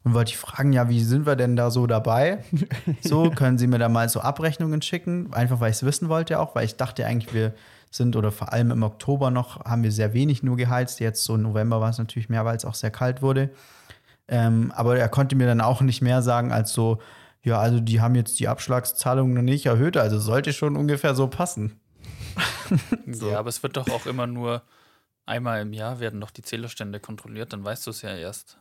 Und 0.05 0.13
wollte 0.13 0.29
ich 0.29 0.37
fragen, 0.37 0.71
ja, 0.71 0.87
wie 0.87 1.03
sind 1.03 1.25
wir 1.25 1.35
denn 1.35 1.55
da 1.55 1.71
so 1.71 1.87
dabei? 1.87 2.43
So, 3.01 3.31
können 3.31 3.57
Sie 3.57 3.65
mir 3.65 3.79
da 3.79 3.89
mal 3.89 4.07
so 4.07 4.21
Abrechnungen 4.21 4.81
schicken? 4.81 5.33
Einfach, 5.33 5.59
weil 5.59 5.71
ich 5.71 5.77
es 5.77 5.83
wissen 5.83 6.09
wollte 6.09 6.39
auch, 6.39 6.53
weil 6.53 6.65
ich 6.65 6.75
dachte 6.77 7.05
eigentlich, 7.05 7.33
wir 7.33 7.53
sind 7.89 8.15
oder 8.15 8.31
vor 8.31 8.53
allem 8.53 8.69
im 8.71 8.83
Oktober 8.83 9.31
noch, 9.31 9.65
haben 9.65 9.81
wir 9.81 9.91
sehr 9.91 10.13
wenig 10.13 10.43
nur 10.43 10.57
geheizt. 10.57 10.99
Jetzt 10.99 11.23
so 11.23 11.33
im 11.35 11.41
November 11.41 11.81
war 11.81 11.89
es 11.89 11.97
natürlich 11.97 12.29
mehr, 12.29 12.45
weil 12.45 12.55
es 12.55 12.65
auch 12.65 12.75
sehr 12.75 12.91
kalt 12.91 13.23
wurde. 13.23 13.49
Ähm, 14.27 14.71
aber 14.75 14.97
er 14.97 15.09
konnte 15.09 15.35
mir 15.35 15.47
dann 15.47 15.61
auch 15.61 15.81
nicht 15.81 16.03
mehr 16.03 16.21
sagen 16.21 16.51
als 16.51 16.71
so, 16.71 16.99
ja, 17.41 17.59
also 17.59 17.79
die 17.79 17.99
haben 17.99 18.13
jetzt 18.13 18.39
die 18.39 18.47
Abschlagszahlung 18.47 19.33
noch 19.33 19.41
nicht 19.41 19.65
erhöht, 19.65 19.97
also 19.97 20.19
sollte 20.19 20.53
schon 20.53 20.75
ungefähr 20.75 21.15
so 21.15 21.27
passen. 21.27 21.79
ja, 23.07 23.39
aber 23.39 23.49
es 23.49 23.63
wird 23.63 23.77
doch 23.77 23.89
auch 23.89 24.05
immer 24.05 24.27
nur 24.27 24.61
einmal 25.25 25.61
im 25.61 25.73
Jahr 25.73 25.99
werden 25.99 26.21
doch 26.21 26.31
die 26.31 26.41
Zählerstände 26.43 26.99
kontrolliert, 26.99 27.53
dann 27.53 27.63
weißt 27.63 27.87
du 27.87 27.91
es 27.91 28.01
ja 28.01 28.15
erst, 28.15 28.59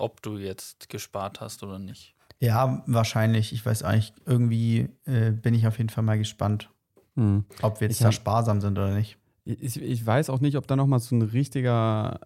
ob 0.00 0.22
du 0.22 0.38
jetzt 0.38 0.88
gespart 0.88 1.40
hast 1.40 1.62
oder 1.62 1.78
nicht. 1.78 2.14
Ja, 2.40 2.82
wahrscheinlich. 2.86 3.52
Ich 3.52 3.64
weiß 3.64 3.82
eigentlich, 3.82 4.14
irgendwie 4.24 4.88
äh, 5.04 5.30
bin 5.30 5.54
ich 5.54 5.66
auf 5.66 5.78
jeden 5.78 5.90
Fall 5.90 6.04
mal 6.04 6.18
gespannt, 6.18 6.70
Hm. 7.16 7.44
ob 7.62 7.80
wir 7.80 7.88
jetzt 7.88 7.98
Ich 7.98 8.02
da 8.04 8.12
sparsam 8.12 8.60
sind 8.60 8.78
oder 8.78 8.94
nicht. 8.94 9.18
Ich, 9.44 9.80
ich 9.80 10.06
weiß 10.06 10.30
auch 10.30 10.40
nicht, 10.40 10.56
ob 10.56 10.66
da 10.66 10.76
nochmal 10.76 11.00
so 11.00 11.14
ein 11.16 11.22
richtiger 11.22 12.20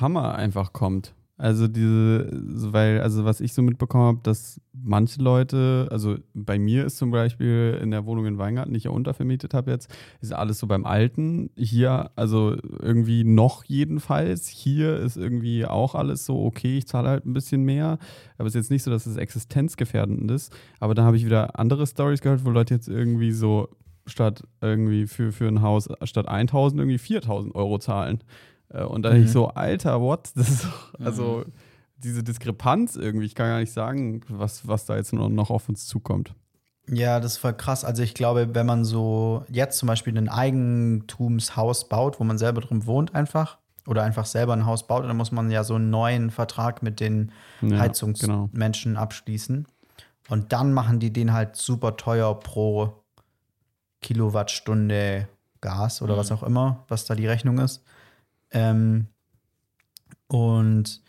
Hammer 0.00 0.34
einfach 0.34 0.72
kommt. 0.72 1.14
Also 1.36 1.66
diese, 1.66 2.28
weil, 2.72 3.00
also 3.00 3.24
was 3.24 3.40
ich 3.40 3.54
so 3.54 3.62
mitbekommen 3.62 4.04
habe, 4.04 4.20
dass 4.22 4.60
manche 4.72 5.20
Leute, 5.20 5.88
also 5.90 6.16
bei 6.32 6.60
mir 6.60 6.84
ist 6.84 6.96
zum 6.96 7.10
Beispiel 7.10 7.76
in 7.82 7.90
der 7.90 8.06
Wohnung 8.06 8.26
in 8.26 8.38
Weingarten, 8.38 8.72
die 8.72 8.78
ich 8.78 8.84
ja 8.84 8.92
untervermietet 8.92 9.52
habe 9.52 9.72
jetzt, 9.72 9.92
ist 10.20 10.32
alles 10.32 10.60
so 10.60 10.68
beim 10.68 10.86
Alten. 10.86 11.50
Hier, 11.56 12.12
also 12.14 12.56
irgendwie 12.80 13.24
noch 13.24 13.64
jedenfalls. 13.64 14.46
Hier 14.46 14.96
ist 14.96 15.16
irgendwie 15.16 15.66
auch 15.66 15.96
alles 15.96 16.24
so, 16.24 16.44
okay, 16.44 16.78
ich 16.78 16.86
zahle 16.86 17.08
halt 17.08 17.26
ein 17.26 17.32
bisschen 17.32 17.64
mehr. 17.64 17.98
Aber 18.38 18.46
es 18.46 18.54
ist 18.54 18.62
jetzt 18.62 18.70
nicht 18.70 18.84
so, 18.84 18.92
dass 18.92 19.06
es 19.06 19.16
existenzgefährdend 19.16 20.30
ist. 20.30 20.52
Aber 20.78 20.94
dann 20.94 21.04
habe 21.04 21.16
ich 21.16 21.24
wieder 21.24 21.58
andere 21.58 21.88
Stories 21.88 22.20
gehört, 22.20 22.44
wo 22.44 22.50
Leute 22.50 22.74
jetzt 22.74 22.88
irgendwie 22.88 23.32
so 23.32 23.68
statt 24.06 24.44
irgendwie 24.60 25.06
für, 25.08 25.32
für 25.32 25.48
ein 25.48 25.62
Haus 25.62 25.88
statt 26.04 26.28
1000 26.28 26.80
irgendwie 26.80 26.98
4000 26.98 27.54
Euro 27.56 27.78
zahlen. 27.78 28.20
Äh, 28.74 28.82
Und 28.84 29.02
da 29.02 29.10
Mhm. 29.14 29.24
ich 29.24 29.32
so, 29.32 29.48
Alter, 29.48 30.00
what? 30.00 30.30
Das 30.34 30.62
doch, 30.62 30.94
also 31.00 31.44
diese 31.96 32.22
Diskrepanz 32.22 32.96
irgendwie, 32.96 33.26
ich 33.26 33.34
kann 33.34 33.46
gar 33.48 33.60
nicht 33.60 33.72
sagen, 33.72 34.20
was, 34.28 34.66
was 34.68 34.84
da 34.84 34.96
jetzt 34.96 35.12
noch, 35.12 35.28
noch 35.28 35.50
auf 35.50 35.68
uns 35.68 35.86
zukommt. 35.86 36.34
Ja, 36.86 37.18
das 37.18 37.32
ist 37.32 37.38
voll 37.38 37.54
krass. 37.54 37.82
Also 37.84 38.02
ich 38.02 38.12
glaube, 38.12 38.54
wenn 38.54 38.66
man 38.66 38.84
so 38.84 39.44
jetzt 39.48 39.78
zum 39.78 39.86
Beispiel 39.86 40.16
ein 40.18 40.28
Eigentumshaus 40.28 41.88
baut, 41.88 42.20
wo 42.20 42.24
man 42.24 42.36
selber 42.36 42.60
drin 42.60 42.84
wohnt 42.86 43.14
einfach, 43.14 43.56
oder 43.86 44.02
einfach 44.02 44.26
selber 44.26 44.52
ein 44.54 44.66
Haus 44.66 44.86
baut, 44.86 45.04
dann 45.04 45.16
muss 45.16 45.30
man 45.32 45.50
ja 45.50 45.62
so 45.64 45.74
einen 45.74 45.90
neuen 45.90 46.30
Vertrag 46.30 46.82
mit 46.82 47.00
den 47.00 47.32
Ja, 47.60 47.68
genau. 47.68 47.78
Heizungsmenschen 47.80 48.96
abschließen. 48.96 49.66
Und 50.30 50.52
dann 50.52 50.72
machen 50.72 51.00
die 51.00 51.12
den 51.12 51.32
halt 51.34 51.56
super 51.56 51.96
teuer 51.96 52.38
pro 52.38 53.02
Kilowattstunde 54.02 55.28
Gas 55.60 56.02
oder 56.02 56.16
was 56.16 56.30
auch 56.32 56.42
immer, 56.42 56.84
was 56.88 57.06
da 57.06 57.14
die 57.14 57.26
Rechnung 57.26 57.58
ist. 57.58 57.82
Ähm, 58.50 59.08
und 60.28 61.02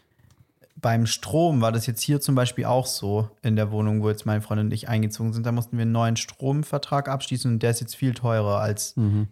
beim 0.75 1.07
Strom 1.07 1.61
war 1.61 1.71
das 1.71 1.87
jetzt 1.87 2.01
hier 2.01 2.21
zum 2.21 2.35
Beispiel 2.35 2.65
auch 2.65 2.85
so 2.85 3.29
in 3.41 3.55
der 3.55 3.71
Wohnung, 3.71 4.03
wo 4.03 4.09
jetzt 4.09 4.25
meine 4.25 4.41
Freundin 4.41 4.67
und 4.67 4.71
ich 4.73 4.87
eingezogen 4.87 5.33
sind. 5.33 5.45
Da 5.45 5.51
mussten 5.51 5.77
wir 5.77 5.83
einen 5.83 5.91
neuen 5.91 6.15
Stromvertrag 6.15 7.09
abschließen 7.09 7.53
und 7.53 7.63
der 7.63 7.71
ist 7.71 7.81
jetzt 7.81 7.95
viel 7.95 8.13
teurer 8.13 8.59
als 8.59 8.95
Mhm. 8.95 9.27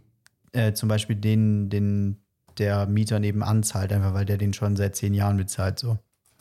äh, 0.51 0.73
zum 0.73 0.89
Beispiel 0.89 1.15
den, 1.15 1.69
den 1.69 2.17
der 2.57 2.85
Mieter 2.87 3.19
nebenan 3.19 3.63
zahlt, 3.63 3.91
einfach 3.91 4.13
weil 4.13 4.25
der 4.25 4.37
den 4.37 4.53
schon 4.53 4.75
seit 4.75 4.95
zehn 4.95 5.13
Jahren 5.13 5.37
bezahlt. 5.37 5.79
So. 5.79 5.97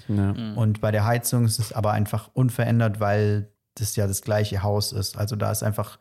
Ja. 0.09 0.33
Mhm. 0.33 0.57
Und 0.57 0.81
bei 0.81 0.91
der 0.91 1.05
Heizung 1.05 1.45
ist 1.45 1.59
es 1.59 1.73
aber 1.73 1.93
einfach 1.93 2.31
unverändert, 2.33 3.01
weil 3.01 3.49
das 3.75 3.97
ja 3.97 4.07
das 4.07 4.23
gleiche 4.23 4.63
Haus 4.63 4.93
ist. 4.93 5.17
Also 5.17 5.37
da 5.37 5.51
ist 5.51 5.63
einfach 5.63 5.99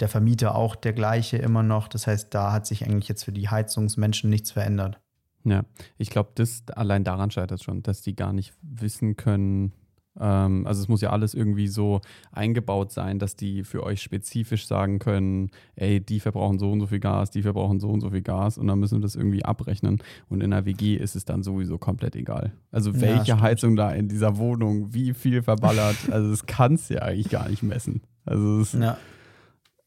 der 0.00 0.08
Vermieter 0.08 0.54
auch 0.54 0.76
der 0.76 0.92
gleiche 0.92 1.36
immer 1.36 1.62
noch. 1.62 1.88
Das 1.88 2.06
heißt, 2.06 2.34
da 2.34 2.52
hat 2.52 2.66
sich 2.66 2.84
eigentlich 2.84 3.08
jetzt 3.08 3.24
für 3.24 3.32
die 3.32 3.48
Heizungsmenschen 3.48 4.28
nichts 4.30 4.50
verändert. 4.50 5.00
Ja, 5.44 5.64
ich 5.98 6.10
glaube, 6.10 6.30
das 6.34 6.62
allein 6.74 7.04
daran 7.04 7.30
scheitert 7.30 7.62
schon, 7.62 7.82
dass 7.82 8.00
die 8.02 8.16
gar 8.16 8.32
nicht 8.32 8.54
wissen 8.62 9.16
können. 9.16 9.72
Ähm, 10.18 10.66
also 10.66 10.80
es 10.80 10.88
muss 10.88 11.00
ja 11.02 11.10
alles 11.10 11.34
irgendwie 11.34 11.66
so 11.68 12.00
eingebaut 12.32 12.92
sein, 12.92 13.18
dass 13.18 13.36
die 13.36 13.62
für 13.64 13.82
euch 13.82 14.00
spezifisch 14.00 14.66
sagen 14.66 14.98
können, 15.00 15.50
ey, 15.76 16.00
die 16.00 16.20
verbrauchen 16.20 16.58
so 16.58 16.70
und 16.70 16.80
so 16.80 16.86
viel 16.86 17.00
Gas, 17.00 17.30
die 17.30 17.42
verbrauchen 17.42 17.78
so 17.80 17.90
und 17.90 18.00
so 18.00 18.10
viel 18.10 18.22
Gas 18.22 18.56
und 18.56 18.68
dann 18.68 18.78
müssen 18.78 18.98
wir 18.98 19.02
das 19.02 19.16
irgendwie 19.16 19.44
abrechnen. 19.44 20.02
Und 20.28 20.40
in 20.42 20.50
der 20.52 20.64
WG 20.64 20.94
ist 20.96 21.14
es 21.14 21.24
dann 21.24 21.42
sowieso 21.42 21.78
komplett 21.78 22.16
egal. 22.16 22.52
Also 22.70 22.90
Ja, 22.92 23.00
welche 23.00 23.24
stimmt. 23.24 23.42
Heizung 23.42 23.76
da 23.76 23.90
in 23.92 24.08
dieser 24.08 24.38
Wohnung, 24.38 24.94
wie 24.94 25.12
viel 25.14 25.42
verballert, 25.42 25.96
also 26.10 26.30
das 26.30 26.46
kannst 26.46 26.90
du 26.90 26.94
ja 26.94 27.02
eigentlich 27.02 27.28
gar 27.30 27.48
nicht 27.48 27.62
messen. 27.62 28.00
Also 28.24 28.60
es 28.60 28.72
ist, 28.74 28.80
Ja. 28.80 28.96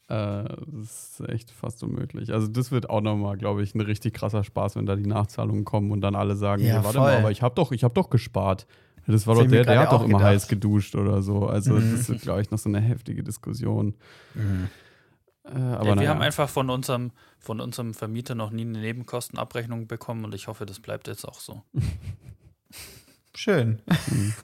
Äh, 0.09 0.43
das 0.67 1.19
ist 1.19 1.29
echt 1.29 1.51
fast 1.51 1.83
unmöglich. 1.83 2.31
Also 2.33 2.47
das 2.47 2.71
wird 2.71 2.89
auch 2.89 3.01
nochmal, 3.01 3.37
glaube 3.37 3.61
ich, 3.63 3.75
ein 3.75 3.81
richtig 3.81 4.13
krasser 4.13 4.43
Spaß, 4.43 4.75
wenn 4.77 4.85
da 4.85 4.95
die 4.95 5.05
Nachzahlungen 5.05 5.65
kommen 5.65 5.91
und 5.91 6.01
dann 6.01 6.15
alle 6.15 6.35
sagen, 6.35 6.63
Ja, 6.63 6.75
ja, 6.75 6.83
warte 6.83 6.97
voll. 6.99 7.07
mal, 7.07 7.17
aber 7.17 7.31
ich 7.31 7.41
habe 7.41 7.55
doch, 7.55 7.71
ich 7.71 7.83
habe 7.83 7.93
doch 7.93 8.09
gespart. 8.09 8.67
Das 9.05 9.25
war 9.27 9.35
Das 9.35 9.39
doch 9.39 9.45
hab 9.45 9.51
der, 9.51 9.63
der 9.65 9.79
hat 9.79 9.91
doch 9.93 10.01
immer 10.03 10.17
gedacht. 10.17 10.23
heiß 10.33 10.47
geduscht 10.49 10.95
oder 10.95 11.21
so. 11.21 11.45
Also 11.47 11.73
Mhm. 11.75 11.97
das 11.97 12.09
wird, 12.09 12.21
glaube 12.21 12.41
ich, 12.41 12.51
noch 12.51 12.57
so 12.57 12.67
eine 12.69 12.81
heftige 12.81 13.23
Diskussion. 13.23 13.95
Äh, 15.45 15.49
aber 15.49 15.59
ja, 15.59 15.83
wir 15.85 15.95
naja. 15.95 16.09
haben 16.09 16.21
einfach 16.21 16.49
von 16.49 16.69
unserem, 16.69 17.11
von 17.39 17.61
unserem 17.61 17.93
Vermieter 17.93 18.35
noch 18.35 18.51
nie 18.51 18.63
eine 18.63 18.79
Nebenkostenabrechnung 18.79 19.87
bekommen 19.87 20.25
und 20.25 20.35
ich 20.35 20.47
hoffe, 20.47 20.65
das 20.65 20.79
bleibt 20.81 21.07
jetzt 21.07 21.25
auch 21.25 21.39
so. 21.39 21.61
Schön. 23.35 23.81
Mhm. 24.11 24.33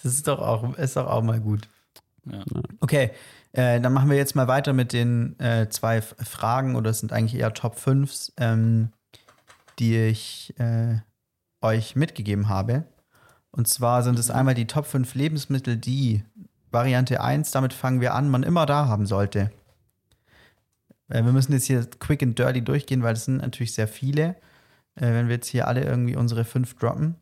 Das 0.00 0.12
ist 0.12 0.28
doch 0.28 0.38
auch, 0.38 0.76
ist 0.78 0.96
doch 0.96 1.08
auch 1.08 1.24
mal 1.24 1.40
gut. 1.40 1.66
Ja. 2.30 2.44
Okay, 2.78 3.10
äh, 3.56 3.80
dann 3.80 3.94
machen 3.94 4.10
wir 4.10 4.18
jetzt 4.18 4.36
mal 4.36 4.48
weiter 4.48 4.74
mit 4.74 4.92
den 4.92 5.40
äh, 5.40 5.70
zwei 5.70 6.02
Fragen, 6.02 6.76
oder 6.76 6.90
es 6.90 7.00
sind 7.00 7.12
eigentlich 7.12 7.40
eher 7.40 7.54
Top 7.54 7.76
5s, 7.76 8.32
ähm, 8.36 8.90
die 9.78 9.96
ich 9.96 10.54
äh, 10.58 10.98
euch 11.62 11.96
mitgegeben 11.96 12.50
habe. 12.50 12.84
Und 13.52 13.66
zwar 13.66 14.02
sind 14.02 14.18
es 14.18 14.30
einmal 14.30 14.52
die 14.52 14.66
Top 14.66 14.84
5 14.84 15.14
Lebensmittel, 15.14 15.78
die 15.78 16.22
Variante 16.70 17.22
1, 17.22 17.50
damit 17.50 17.72
fangen 17.72 18.02
wir 18.02 18.14
an, 18.14 18.28
man 18.28 18.42
immer 18.42 18.66
da 18.66 18.88
haben 18.88 19.06
sollte. 19.06 19.50
Äh, 21.08 21.24
wir 21.24 21.32
müssen 21.32 21.54
jetzt 21.54 21.64
hier 21.64 21.86
quick 21.98 22.22
and 22.22 22.38
dirty 22.38 22.62
durchgehen, 22.62 23.02
weil 23.02 23.14
es 23.14 23.24
sind 23.24 23.38
natürlich 23.38 23.72
sehr 23.72 23.88
viele. 23.88 24.36
Äh, 24.96 25.14
wenn 25.14 25.28
wir 25.28 25.36
jetzt 25.36 25.48
hier 25.48 25.66
alle 25.66 25.82
irgendwie 25.82 26.16
unsere 26.16 26.44
5 26.44 26.74
droppen. 26.74 27.14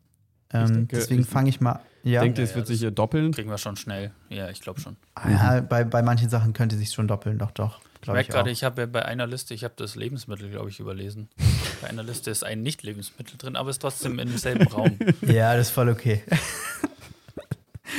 Ähm, 0.51 0.73
denke, 0.73 0.97
deswegen 0.97 1.23
fange 1.23 1.47
ich 1.47 1.61
mal. 1.61 1.79
Ja. 2.05 2.21
Denkt 2.21 2.37
ihr, 2.37 2.43
Ja, 2.45 2.49
es 2.51 2.55
wird 2.55 2.67
sich 2.67 2.79
hier 2.79 2.91
doppeln? 2.91 3.31
Kriegen 3.31 3.49
wir 3.49 3.57
schon 3.57 3.75
schnell. 3.77 4.11
Ja, 4.29 4.49
ich 4.49 4.61
glaube 4.61 4.79
schon. 4.79 4.95
Ah, 5.15 5.29
Ja, 5.29 5.61
bei, 5.61 5.83
bei 5.83 6.03
manchen 6.03 6.29
Sachen 6.29 6.53
könnte 6.53 6.77
sich 6.77 6.91
schon 6.91 7.07
doppeln, 7.07 7.39
doch, 7.39 7.49
doch. 7.51 7.81
Ich 8.03 8.07
merke 8.07 8.31
gerade, 8.31 8.51
ich 8.51 8.63
habe 8.63 8.81
ja 8.81 8.85
bei 8.85 9.03
einer 9.03 9.25
Liste, 9.25 9.55
ich 9.55 9.63
habe 9.63 9.73
das 9.77 9.95
Lebensmittel, 9.95 10.51
glaube 10.51 10.69
ich, 10.69 10.79
überlesen. 10.79 11.29
bei 11.81 11.87
einer 11.89 12.03
Liste 12.03 12.29
ist 12.29 12.43
ein 12.43 12.61
Nicht-Lebensmittel 12.61 13.39
drin, 13.39 13.55
aber 13.55 13.71
ist 13.71 13.79
trotzdem 13.81 14.19
im 14.19 14.37
selben 14.37 14.67
Raum. 14.67 14.99
Ja, 15.23 15.57
das 15.57 15.69
ist 15.69 15.73
voll 15.73 15.89
okay. 15.89 16.21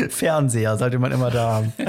Fernseher 0.09 0.77
sollte 0.79 1.01
man 1.01 1.11
immer 1.11 1.31
da 1.33 1.55
haben. 1.55 1.73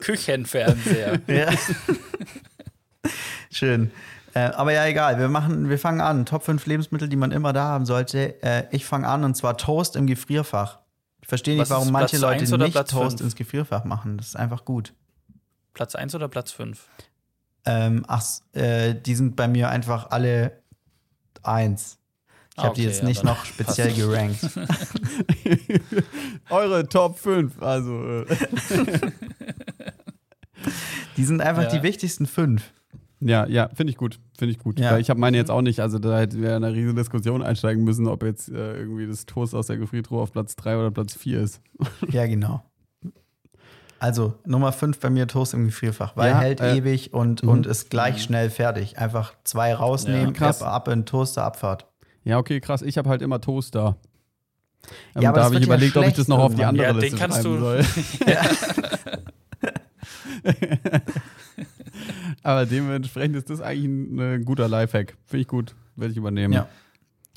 Küchenfernseher. 0.00 1.20
Ja. 1.28 1.50
Schön. 3.52 3.90
Äh, 4.34 4.40
aber 4.40 4.72
ja, 4.72 4.86
egal. 4.86 5.18
Wir 5.18 5.28
machen, 5.28 5.68
wir 5.68 5.78
fangen 5.78 6.00
an. 6.00 6.26
Top 6.26 6.44
5 6.44 6.64
Lebensmittel, 6.66 7.08
die 7.08 7.16
man 7.16 7.32
immer 7.32 7.52
da 7.52 7.64
haben 7.64 7.86
sollte. 7.86 8.40
Äh, 8.42 8.64
ich 8.70 8.84
fange 8.84 9.08
an 9.08 9.24
und 9.24 9.36
zwar 9.36 9.56
Toast 9.56 9.96
im 9.96 10.06
Gefrierfach. 10.06 10.78
Ich 11.22 11.28
verstehe 11.28 11.58
nicht, 11.58 11.70
warum 11.70 11.90
manche 11.90 12.18
Platz 12.18 12.40
Leute 12.40 12.58
nicht 12.58 12.72
Platz 12.72 12.90
Toast 12.90 13.18
fünf? 13.18 13.20
ins 13.22 13.36
Gefrierfach 13.36 13.84
machen. 13.84 14.18
Das 14.18 14.28
ist 14.28 14.36
einfach 14.36 14.64
gut. 14.64 14.94
Platz 15.74 15.94
1 15.94 16.14
oder 16.14 16.28
Platz 16.28 16.52
5? 16.52 16.86
Ähm, 17.66 18.04
ach, 18.08 18.24
äh, 18.52 18.94
die 18.94 19.14
sind 19.14 19.36
bei 19.36 19.48
mir 19.48 19.68
einfach 19.68 20.10
alle 20.10 20.60
eins. 21.42 21.98
Ich 22.56 22.64
habe 22.64 22.74
die 22.74 22.82
okay, 22.82 22.88
jetzt 22.88 23.02
ja, 23.02 23.08
nicht 23.08 23.20
dann 23.20 23.26
noch 23.34 23.44
speziell 23.44 23.92
gerankt. 23.94 24.38
Eure 26.50 26.88
Top 26.88 27.18
5. 27.18 27.62
Also, 27.62 28.22
äh, 28.22 28.26
Die 31.16 31.24
sind 31.24 31.40
einfach 31.40 31.64
Ja. 31.64 31.68
die 31.70 31.82
wichtigsten 31.82 32.26
fünf. 32.26 32.72
Ja, 33.20 33.46
ja, 33.46 33.68
finde 33.74 33.90
ich 33.92 33.96
gut. 33.96 34.18
Finde 34.38 34.52
ich 34.52 34.58
gut. 34.58 34.78
Ja. 34.80 34.92
Weil 34.92 35.00
ich 35.00 35.10
habe 35.10 35.20
meine 35.20 35.36
jetzt 35.36 35.50
auch 35.50 35.62
nicht. 35.62 35.80
Also, 35.80 35.98
da 35.98 36.18
hätten 36.18 36.40
wir 36.42 36.56
in 36.56 36.64
eine 36.64 36.74
riesige 36.74 36.94
Diskussion 36.94 37.42
einsteigen 37.42 37.84
müssen, 37.84 38.06
ob 38.08 38.22
jetzt 38.22 38.48
äh, 38.48 38.76
irgendwie 38.78 39.06
das 39.06 39.26
Toast 39.26 39.54
aus 39.54 39.66
der 39.66 39.76
Gefriertruhe 39.76 40.20
auf 40.22 40.32
Platz 40.32 40.56
3 40.56 40.76
oder 40.78 40.90
Platz 40.90 41.14
4 41.14 41.40
ist. 41.40 41.60
Ja, 42.10 42.26
genau. 42.26 42.62
Also 43.98 44.32
Nummer 44.46 44.72
5 44.72 44.98
bei 44.98 45.10
mir 45.10 45.26
Toast 45.28 45.52
im 45.52 45.66
Gefrierfach, 45.66 46.16
weil 46.16 46.30
Ja, 46.30 46.38
hält 46.40 46.60
äh, 46.62 46.74
ewig 46.78 47.12
und, 47.12 47.42
mhm. 47.42 47.48
und 47.50 47.66
ist 47.66 47.90
gleich 47.90 48.22
schnell 48.22 48.48
fertig. 48.48 48.96
Einfach 48.96 49.34
zwei 49.44 49.74
rausnehmen, 49.74 50.28
Ja, 50.28 50.32
krass. 50.32 50.62
ab, 50.62 50.88
in 50.88 51.00
den 51.00 51.06
Toaster, 51.06 51.44
Abfahrt. 51.44 51.86
Ja, 52.24 52.38
okay, 52.38 52.60
krass. 52.60 52.80
Ich 52.80 52.96
habe 52.96 53.10
halt 53.10 53.20
immer 53.20 53.42
Toast 53.42 53.74
da. 53.74 53.96
Ähm, 55.14 55.22
Ja, 55.22 55.28
aber 55.28 55.40
da 55.40 55.44
habe 55.44 55.54
ich 55.56 55.60
ja 55.60 55.66
überlegt, 55.66 55.94
ob 55.98 56.06
ich 56.06 56.14
das 56.14 56.28
noch 56.28 56.38
auf 56.38 56.54
die 56.54 56.64
andere 56.64 56.86
Ja, 56.86 56.92
den 56.94 57.00
Liste 57.02 57.18
kannst 57.18 57.42
schreiben 57.42 57.56
du- 57.56 57.60
soll. 57.60 57.84
aber 62.42 62.66
dementsprechend 62.66 63.36
ist 63.36 63.50
das 63.50 63.60
eigentlich 63.60 63.84
ein, 63.86 64.18
ein 64.20 64.44
guter 64.44 64.68
Lifehack. 64.68 65.16
Finde 65.26 65.42
ich 65.42 65.48
gut. 65.48 65.74
Werde 65.96 66.12
ich 66.12 66.16
übernehmen. 66.18 66.52
Ja. 66.52 66.68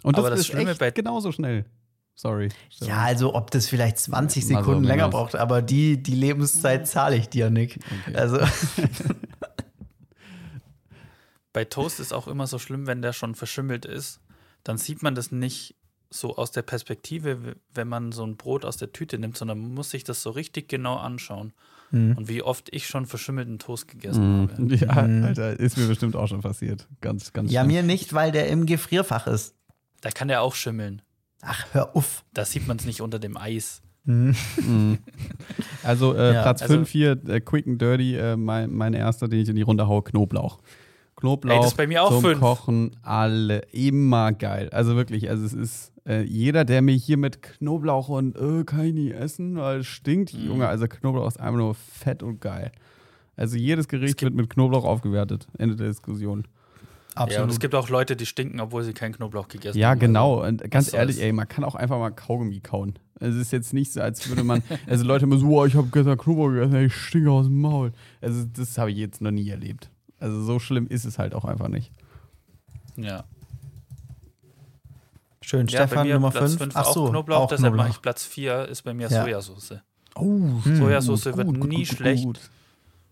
Und 0.04 0.18
das, 0.18 0.20
Aber 0.26 0.30
das 0.32 0.42
ist 0.42 0.48
Schlimme 0.48 0.72
echt 0.72 0.80
bei- 0.80 0.92
genauso 0.92 1.32
schnell. 1.32 1.66
Sorry. 2.16 2.50
Ja, 2.82 3.00
also 3.02 3.34
ob 3.34 3.50
das 3.52 3.68
vielleicht 3.68 3.98
20 3.98 4.44
Mal 4.46 4.50
so, 4.50 4.56
Sekunden 4.60 4.84
länger 4.84 5.08
minus. 5.08 5.12
braucht, 5.20 5.36
aber 5.36 5.62
die, 5.64 6.02
die 6.02 6.14
Lebenszeit 6.14 6.88
zahle 6.88 7.16
ich 7.16 7.28
dir, 7.30 7.50
Nick. 7.50 7.80
Okay. 8.06 8.16
Also, 8.16 8.40
Bei 11.54 11.66
Toast 11.66 12.00
ist 12.00 12.14
auch 12.14 12.28
immer 12.28 12.48
so 12.48 12.58
schlimm, 12.60 12.88
wenn 12.88 13.02
der 13.02 13.14
schon 13.14 13.36
verschimmelt 13.36 13.86
ist. 13.86 14.20
Dann 14.64 14.78
sieht 14.78 15.04
man 15.04 15.14
das 15.16 15.32
nicht 15.32 15.76
so 16.10 16.36
aus 16.36 16.52
der 16.52 16.62
Perspektive, 16.64 17.56
wenn 17.74 17.88
man 17.88 18.12
so 18.12 18.26
ein 18.26 18.38
Brot 18.38 18.66
aus 18.66 18.78
der 18.78 18.92
Tüte 18.92 19.18
nimmt, 19.20 19.38
sondern 19.38 19.60
man 19.62 19.74
muss 19.74 19.90
sich 19.92 20.04
das 20.04 20.22
so 20.24 20.32
richtig 20.32 20.68
genau 20.70 20.98
anschauen. 20.98 21.54
Mhm. 21.94 22.18
Und 22.18 22.28
wie 22.28 22.42
oft 22.42 22.68
ich 22.74 22.88
schon 22.88 23.06
verschimmelten 23.06 23.60
Toast 23.60 23.88
gegessen 23.88 24.50
habe. 24.50 24.62
Mhm. 24.62 24.70
Ja, 24.74 25.02
Mhm. 25.04 25.24
Alter, 25.24 25.60
ist 25.60 25.78
mir 25.78 25.88
bestimmt 25.88 26.16
auch 26.16 26.28
schon 26.28 26.42
passiert. 26.42 26.88
Ganz, 27.02 27.32
ganz 27.34 27.52
ja, 27.52 27.62
schlimm. 27.62 27.74
mir 27.76 27.84
nicht, 27.84 28.14
weil 28.14 28.32
der 28.32 28.48
im 28.50 28.66
Gefrierfach 28.66 29.28
ist. 29.28 29.56
Da 30.02 30.10
kann 30.10 30.28
der 30.28 30.42
auch 30.42 30.56
schimmeln. 30.56 31.02
Ach, 31.42 31.66
hör 31.72 31.96
auf. 31.96 32.24
Da 32.34 32.44
sieht 32.46 32.68
man 32.68 32.78
es 32.78 32.86
nicht 32.86 33.02
unter 33.02 33.20
dem 33.20 33.38
Eis. 33.38 33.82
Mhm. 34.06 34.36
Also 35.84 36.16
äh, 36.16 36.34
Ja, 36.34 36.42
Platz 36.44 36.62
also- 36.62 36.74
5 36.76 36.90
hier, 36.90 37.12
äh, 37.28 37.40
Quick 37.42 37.68
and 37.68 37.82
Dirty, 37.82 38.16
äh, 38.16 38.36
mein, 38.38 38.72
mein 38.74 38.94
erster, 38.94 39.28
den 39.28 39.40
ich 39.40 39.50
in 39.50 39.56
die 39.56 39.62
Runde 39.62 39.88
haue, 39.88 40.02
Knoblauch. 40.04 40.60
Knoblauch 41.16 41.54
Ey, 41.54 41.60
das 41.60 41.68
ist 41.72 41.78
bei 41.78 41.88
mir 41.88 42.04
auch 42.04 42.10
zum 42.10 42.22
fünf. 42.22 42.40
Kochen, 42.40 42.96
alle 43.02 43.60
immer 43.72 44.32
geil. 44.34 44.70
Also 44.72 44.96
wirklich, 44.96 45.30
also 45.30 45.46
es 45.46 45.54
ist 45.54 45.93
äh, 46.08 46.22
jeder, 46.24 46.66
der 46.66 46.82
mir 46.82 46.96
hier 46.96 47.18
mit 47.18 47.42
Knoblauch 47.42 48.10
und 48.10 48.36
äh, 48.36 48.64
kann 48.66 48.86
ich 48.86 48.94
nie 48.94 49.12
essen, 49.12 49.56
weil 49.58 49.80
es 49.80 49.88
stinkt, 49.88 50.34
Mhm. 50.34 50.46
Junge, 50.48 50.68
also 50.68 50.88
Knoblauch 50.88 51.28
ist 51.28 51.40
einfach 51.40 51.58
nur 51.58 51.76
fett 51.76 52.24
und 52.24 52.42
geil. 52.42 52.72
Also 53.36 53.58
jedes 53.58 53.88
Gericht 53.88 54.22
wird 54.22 54.34
mit 54.36 54.50
Knoblauch 54.50 54.84
aufgewertet. 54.86 55.48
Ende 55.58 55.76
der 55.76 55.88
Diskussion. 55.88 56.44
Ja, 57.16 57.24
und 57.24 57.30
es 57.32 57.38
Absolut. 57.38 57.60
gibt 57.60 57.76
auch 57.76 57.90
Leute, 57.90 58.16
die 58.16 58.26
stinken, 58.26 58.60
obwohl 58.60 58.84
sie 58.84 58.94
keinen 58.94 59.14
Knoblauch 59.14 59.48
gegessen 59.48 59.78
Ja, 59.78 59.90
haben. 59.90 60.00
genau. 60.00 60.44
Und 60.46 60.70
ganz 60.72 60.88
was 60.88 60.94
ehrlich, 60.94 61.22
ey, 61.22 61.32
man 61.32 61.48
kann 61.48 61.64
auch 61.64 61.76
einfach 61.76 62.00
mal 62.00 62.10
Kaugummi 62.10 62.60
kauen. 62.60 62.98
Es 63.20 63.36
ist 63.36 63.52
jetzt 63.52 63.72
nicht 63.74 63.92
so, 63.94 64.02
als 64.02 64.28
würde 64.30 64.44
man, 64.44 64.64
also 64.88 65.06
Leute 65.06 65.26
immer 65.26 65.38
so, 65.38 65.48
oh, 65.48 65.66
ich 65.66 65.76
habe 65.76 65.88
gestern 65.92 66.18
Knoblauch 66.18 66.50
gegessen, 66.50 66.76
ey, 66.76 66.86
ich 66.88 66.96
stinke 66.96 67.30
aus 67.32 67.46
dem 67.46 67.62
Maul. 67.62 67.92
Also 68.20 68.46
das 68.52 68.78
habe 68.80 68.92
ich 68.92 68.98
jetzt 68.98 69.22
noch 69.22 69.32
nie 69.32 69.48
erlebt. 69.50 69.90
Also 70.20 70.42
so 70.44 70.58
schlimm 70.60 70.88
ist 70.88 71.06
es 71.06 71.20
halt 71.20 71.34
auch 71.36 71.46
einfach 71.46 71.68
nicht. 71.68 71.92
Ja. 72.98 73.24
Schön. 75.46 75.68
Ja, 75.68 75.86
Stefan, 75.88 76.08
mir 76.08 76.14
Nummer 76.16 76.32
Platz 76.32 76.52
5. 76.52 76.58
fünf 76.58 76.76
Ach 76.76 76.86
auch 76.88 76.94
so, 76.94 77.10
Knoblauch, 77.10 77.42
auch 77.42 77.48
deshalb 77.50 77.74
Knoblauch. 77.74 77.84
mache 77.86 77.96
ich 77.96 78.02
Platz 78.02 78.24
4, 78.26 78.68
ist 78.70 78.82
bei 78.84 78.94
mir 78.94 79.10
Ja. 79.10 79.24
Sojasauce. 79.24 79.74
Oh, 80.16 80.62
Sojasauce 80.64 81.26
wird 81.26 81.48
nie 81.50 81.86
schlecht. 81.86 82.50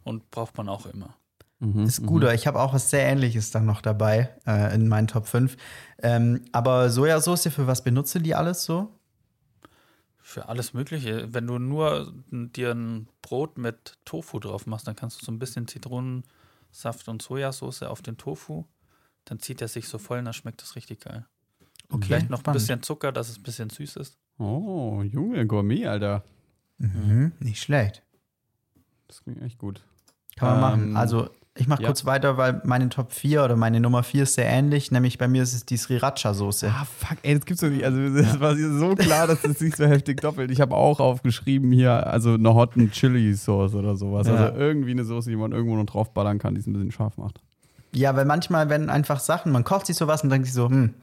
Und 0.04 0.32
braucht 0.32 0.58
man 0.58 0.70
auch 0.70 0.86
immer. 0.86 1.16
Mhm, 1.60 1.84
Ist 1.84 2.04
guter. 2.06 2.34
Ich 2.34 2.48
habe 2.48 2.60
auch 2.60 2.74
was 2.74 2.90
sehr 2.90 3.06
ähnliches 3.06 3.52
dann 3.52 3.66
noch 3.66 3.82
dabei 3.82 4.30
äh, 4.48 4.74
in 4.74 4.88
meinen 4.88 5.08
Top 5.08 5.28
5. 5.28 5.58
Ähm, 6.02 6.46
aber 6.54 6.90
Sojasauce, 6.90 7.48
für 7.54 7.68
was 7.68 7.84
benutzt 7.84 8.16
du 8.16 8.20
die 8.20 8.34
alles 8.34 8.64
so? 8.64 8.90
Für 10.24 10.48
alles 10.50 10.74
Mögliche. 10.74 11.34
Wenn 11.34 11.46
du 11.48 11.60
nur 11.60 12.14
dir 12.32 12.72
ein 12.72 13.08
Brot 13.22 13.58
mit 13.58 13.98
Tofu 14.06 14.40
drauf 14.40 14.66
machst, 14.66 14.88
dann 14.88 14.96
kannst 14.96 15.22
du 15.22 15.26
so 15.26 15.32
ein 15.32 15.40
bisschen 15.40 15.68
Zitronensaft 15.68 17.08
und 17.08 17.22
Sojasauce 17.22 17.84
auf 17.84 18.02
den 18.02 18.18
Tofu. 18.18 18.64
Dann 19.26 19.40
zieht 19.40 19.62
er 19.62 19.68
sich 19.68 19.88
so 19.88 19.98
voll 19.98 20.20
und 20.20 20.26
dann 20.26 20.34
schmeckt 20.34 20.62
das 20.62 20.76
richtig 20.76 21.02
geil. 21.02 21.26
Okay, 21.92 22.06
Vielleicht 22.08 22.30
noch 22.30 22.44
ein 22.44 22.54
bisschen 22.54 22.82
Zucker, 22.84 23.12
dass 23.12 23.30
es 23.30 23.38
ein 23.38 23.44
bisschen 23.44 23.70
süß 23.70 23.98
ist. 23.98 24.18
Oh, 24.38 25.02
Junge, 25.04 25.46
Gourmet, 25.46 25.86
Alter. 25.88 26.24
Mhm, 26.78 27.34
nicht 27.39 27.62
schlecht. 27.62 28.02
Das 29.08 29.24
klingt 29.24 29.42
echt 29.42 29.58
gut. 29.60 29.82
Kann 30.38 30.60
man 30.62 30.74
Ähm, 30.74 30.80
machen. 30.92 30.98
Also, 30.98 31.30
ich 31.54 31.68
mache 31.68 31.82
ja. 31.82 31.88
kurz 31.89 32.06
weiter, 32.06 32.38
weil 32.38 32.62
meine 32.64 32.88
Top 32.88 33.12
4 33.12 33.44
oder 33.44 33.56
meine 33.58 33.82
Nummer 33.82 34.04
4 34.04 34.24
ist 34.24 34.36
sehr 34.36 34.46
ähnlich. 34.48 34.89
Nämlich 34.89 35.18
bei 35.18 35.28
mir 35.28 35.44
ist 35.44 35.54
es 35.54 35.66
die 35.66 35.78
Sriracha-Soße. 35.78 36.70
Ah, 36.70 36.86
fuck, 36.86 37.18
ey, 37.24 37.36
das 37.36 37.46
gibt's 37.46 37.62
doch 37.62 37.70
nicht. 37.70 37.84
Also, 37.84 38.00
das 38.16 38.39
war 38.39 38.56
so 38.56 38.96
klar, 38.96 39.28
dass 39.28 39.42
das 39.42 39.60
nicht 39.60 39.76
so 39.76 39.86
heftig 39.86 40.22
doppelt. 40.22 40.50
Ich 40.50 40.62
habe 40.62 40.74
auch 40.76 41.02
aufgeschrieben 41.02 41.72
hier, 41.74 42.08
also 42.08 42.36
eine 42.36 42.54
Hot 42.54 42.78
and 42.78 42.94
Chili 42.94 43.34
Sauce 43.36 43.76
oder 43.76 43.98
sowas. 43.98 44.28
Ja. 44.28 44.36
Also 44.36 44.58
irgendwie 44.58 44.92
eine 44.92 45.04
Soße, 45.04 45.30
die 45.30 45.36
man 45.36 45.52
irgendwo 45.52 45.76
noch 45.76 45.86
draufballern 45.86 46.39
kann, 46.39 46.56
die 46.56 46.62
es 46.62 46.68
ein 46.68 46.74
bisschen 46.74 46.92
scharf 46.94 47.18
macht. 47.18 47.42
Ja, 47.94 48.16
weil 48.16 48.24
manchmal, 48.26 48.70
wenn 48.70 48.89
einfach 48.89 49.20
Sachen, 49.20 49.52
man 49.52 49.66
kocht 49.66 49.86
sich 49.88 49.98
sowas 49.98 50.24
und 50.24 50.30
denkt 50.30 50.46
sich 50.48 50.56
so, 50.56 50.70
hm, 50.70 50.94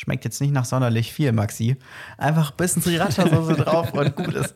schmeckt 0.00 0.24
jetzt 0.24 0.40
nicht 0.40 0.52
nach 0.52 0.64
sonderlich 0.64 1.12
viel, 1.12 1.32
Maxi. 1.32 1.76
Einfach 2.16 2.50
ein 2.50 2.56
bisschen 2.56 2.82
Sriracha-Soße 2.82 3.54
drauf 3.64 3.92
und 3.92 4.16
gut 4.16 4.34
ist. 4.34 4.54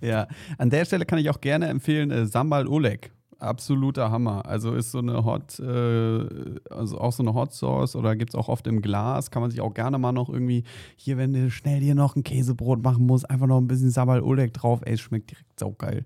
Ja, 0.00 0.28
an 0.58 0.70
der 0.70 0.84
Stelle 0.84 1.06
kann 1.06 1.18
ich 1.18 1.30
auch 1.30 1.40
gerne 1.40 1.68
empfehlen, 1.68 2.10
äh, 2.10 2.26
Sambal 2.26 2.66
Oleg. 2.68 3.10
Absoluter 3.38 4.10
Hammer. 4.10 4.46
Also 4.46 4.74
ist 4.74 4.92
so 4.92 4.98
eine 4.98 5.24
Hot, 5.24 5.58
äh, 5.58 6.26
also 6.70 6.98
auch 6.98 7.12
so 7.12 7.22
eine 7.22 7.34
Hot 7.34 7.52
Sauce 7.52 7.96
oder 7.96 8.16
gibt 8.16 8.30
es 8.30 8.34
auch 8.34 8.48
oft 8.48 8.66
im 8.66 8.80
Glas. 8.80 9.30
Kann 9.30 9.42
man 9.42 9.50
sich 9.50 9.60
auch 9.60 9.74
gerne 9.74 9.98
mal 9.98 10.12
noch 10.12 10.28
irgendwie, 10.28 10.64
hier, 10.96 11.18
wenn 11.18 11.32
du 11.32 11.50
schnell 11.50 11.80
dir 11.80 11.94
noch 11.94 12.16
ein 12.16 12.24
Käsebrot 12.24 12.82
machen 12.82 13.06
musst, 13.06 13.28
einfach 13.28 13.46
noch 13.46 13.58
ein 13.58 13.68
bisschen 13.68 13.90
Sambal 13.90 14.22
Oleg 14.22 14.54
drauf. 14.54 14.80
Ey, 14.84 14.94
es 14.94 15.00
schmeckt 15.00 15.30
direkt 15.30 15.58
saugeil. 15.58 16.04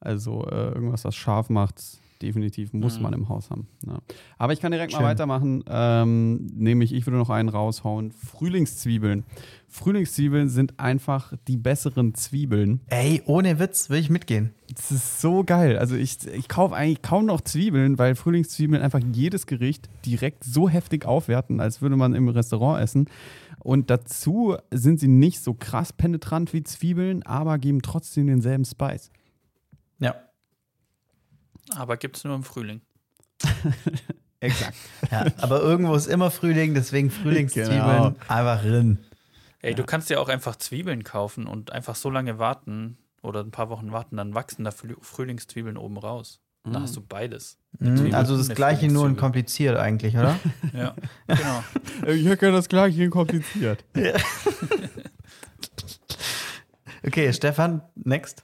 Also 0.00 0.46
äh, 0.46 0.72
irgendwas, 0.72 1.04
was 1.04 1.14
scharf 1.14 1.48
macht, 1.50 1.82
definitiv 2.22 2.72
muss 2.72 2.96
Mhm. 2.96 3.02
man 3.02 3.12
im 3.14 3.28
Haus 3.28 3.50
haben. 3.50 3.66
Ja. 3.86 3.98
Aber 4.38 4.52
ich 4.52 4.60
kann 4.60 4.72
direkt 4.72 4.92
Schön. 4.92 5.02
mal 5.02 5.08
weitermachen. 5.08 5.64
Ähm, 5.68 6.46
nämlich, 6.54 6.92
ich 6.94 7.06
würde 7.06 7.18
noch 7.18 7.30
einen 7.30 7.48
raushauen. 7.48 8.12
Frühlingszwiebeln. 8.12 9.24
Frühlingszwiebeln 9.68 10.48
sind 10.48 10.78
einfach 10.78 11.32
die 11.48 11.56
besseren 11.56 12.14
Zwiebeln. 12.14 12.80
Ey, 12.88 13.22
ohne 13.26 13.58
Witz, 13.58 13.90
will 13.90 13.98
ich 13.98 14.08
mitgehen. 14.10 14.54
Das 14.72 14.92
ist 14.92 15.20
so 15.20 15.42
geil. 15.44 15.78
Also 15.78 15.96
ich, 15.96 16.26
ich 16.28 16.48
kaufe 16.48 16.74
eigentlich 16.76 17.02
kaum 17.02 17.26
noch 17.26 17.40
Zwiebeln, 17.40 17.98
weil 17.98 18.14
Frühlingszwiebeln 18.14 18.80
einfach 18.82 19.00
jedes 19.12 19.46
Gericht 19.46 19.88
direkt 20.06 20.44
so 20.44 20.68
heftig 20.68 21.04
aufwerten, 21.06 21.60
als 21.60 21.82
würde 21.82 21.96
man 21.96 22.14
im 22.14 22.28
Restaurant 22.28 22.80
essen. 22.82 23.06
Und 23.58 23.90
dazu 23.90 24.56
sind 24.70 25.00
sie 25.00 25.08
nicht 25.08 25.40
so 25.40 25.54
krass 25.54 25.92
penetrant 25.92 26.52
wie 26.52 26.62
Zwiebeln, 26.62 27.22
aber 27.24 27.58
geben 27.58 27.82
trotzdem 27.82 28.26
denselben 28.26 28.64
Spice. 28.64 29.10
Ja. 29.98 30.14
Aber 31.76 31.96
gibt 31.96 32.16
es 32.16 32.24
nur 32.24 32.34
im 32.34 32.44
Frühling. 32.44 32.80
Exakt. 34.40 34.76
ja. 35.10 35.26
Aber 35.38 35.60
irgendwo 35.60 35.94
ist 35.94 36.06
immer 36.06 36.30
Frühling, 36.30 36.74
deswegen 36.74 37.10
Frühlingszwiebeln 37.10 37.78
Genau. 37.78 38.14
einfach 38.28 38.62
rin. 38.64 38.98
Ey, 39.62 39.74
du 39.74 39.84
kannst 39.84 40.10
ja 40.10 40.18
auch 40.18 40.28
einfach 40.28 40.56
Zwiebeln 40.56 41.04
kaufen 41.04 41.46
und 41.46 41.72
einfach 41.72 41.94
so 41.94 42.10
lange 42.10 42.38
warten 42.38 42.98
oder 43.22 43.40
ein 43.40 43.50
paar 43.50 43.70
Wochen 43.70 43.90
warten, 43.92 44.18
dann 44.18 44.34
wachsen 44.34 44.64
da 44.64 44.70
Früh- 44.70 44.96
Frühlingszwiebeln 45.00 45.78
oben 45.78 45.96
raus. 45.96 46.40
Dann 46.64 46.80
hast 46.82 46.96
du 46.96 47.02
beides. 47.02 47.58
Mhm, 47.78 48.14
Also 48.14 48.38
das 48.38 48.48
gleiche 48.48 48.88
nur 48.88 49.06
in 49.06 49.16
kompliziert 49.16 49.76
eigentlich, 49.76 50.14
oder? 50.16 50.38
Ja, 50.74 50.94
genau. 51.26 51.64
Ich 52.14 52.24
hätte 52.26 52.52
das 52.52 52.68
gleiche 52.70 53.08
kompliziert. 53.10 53.84
Okay, 57.06 57.32
Stefan, 57.32 57.82
next. 57.96 58.42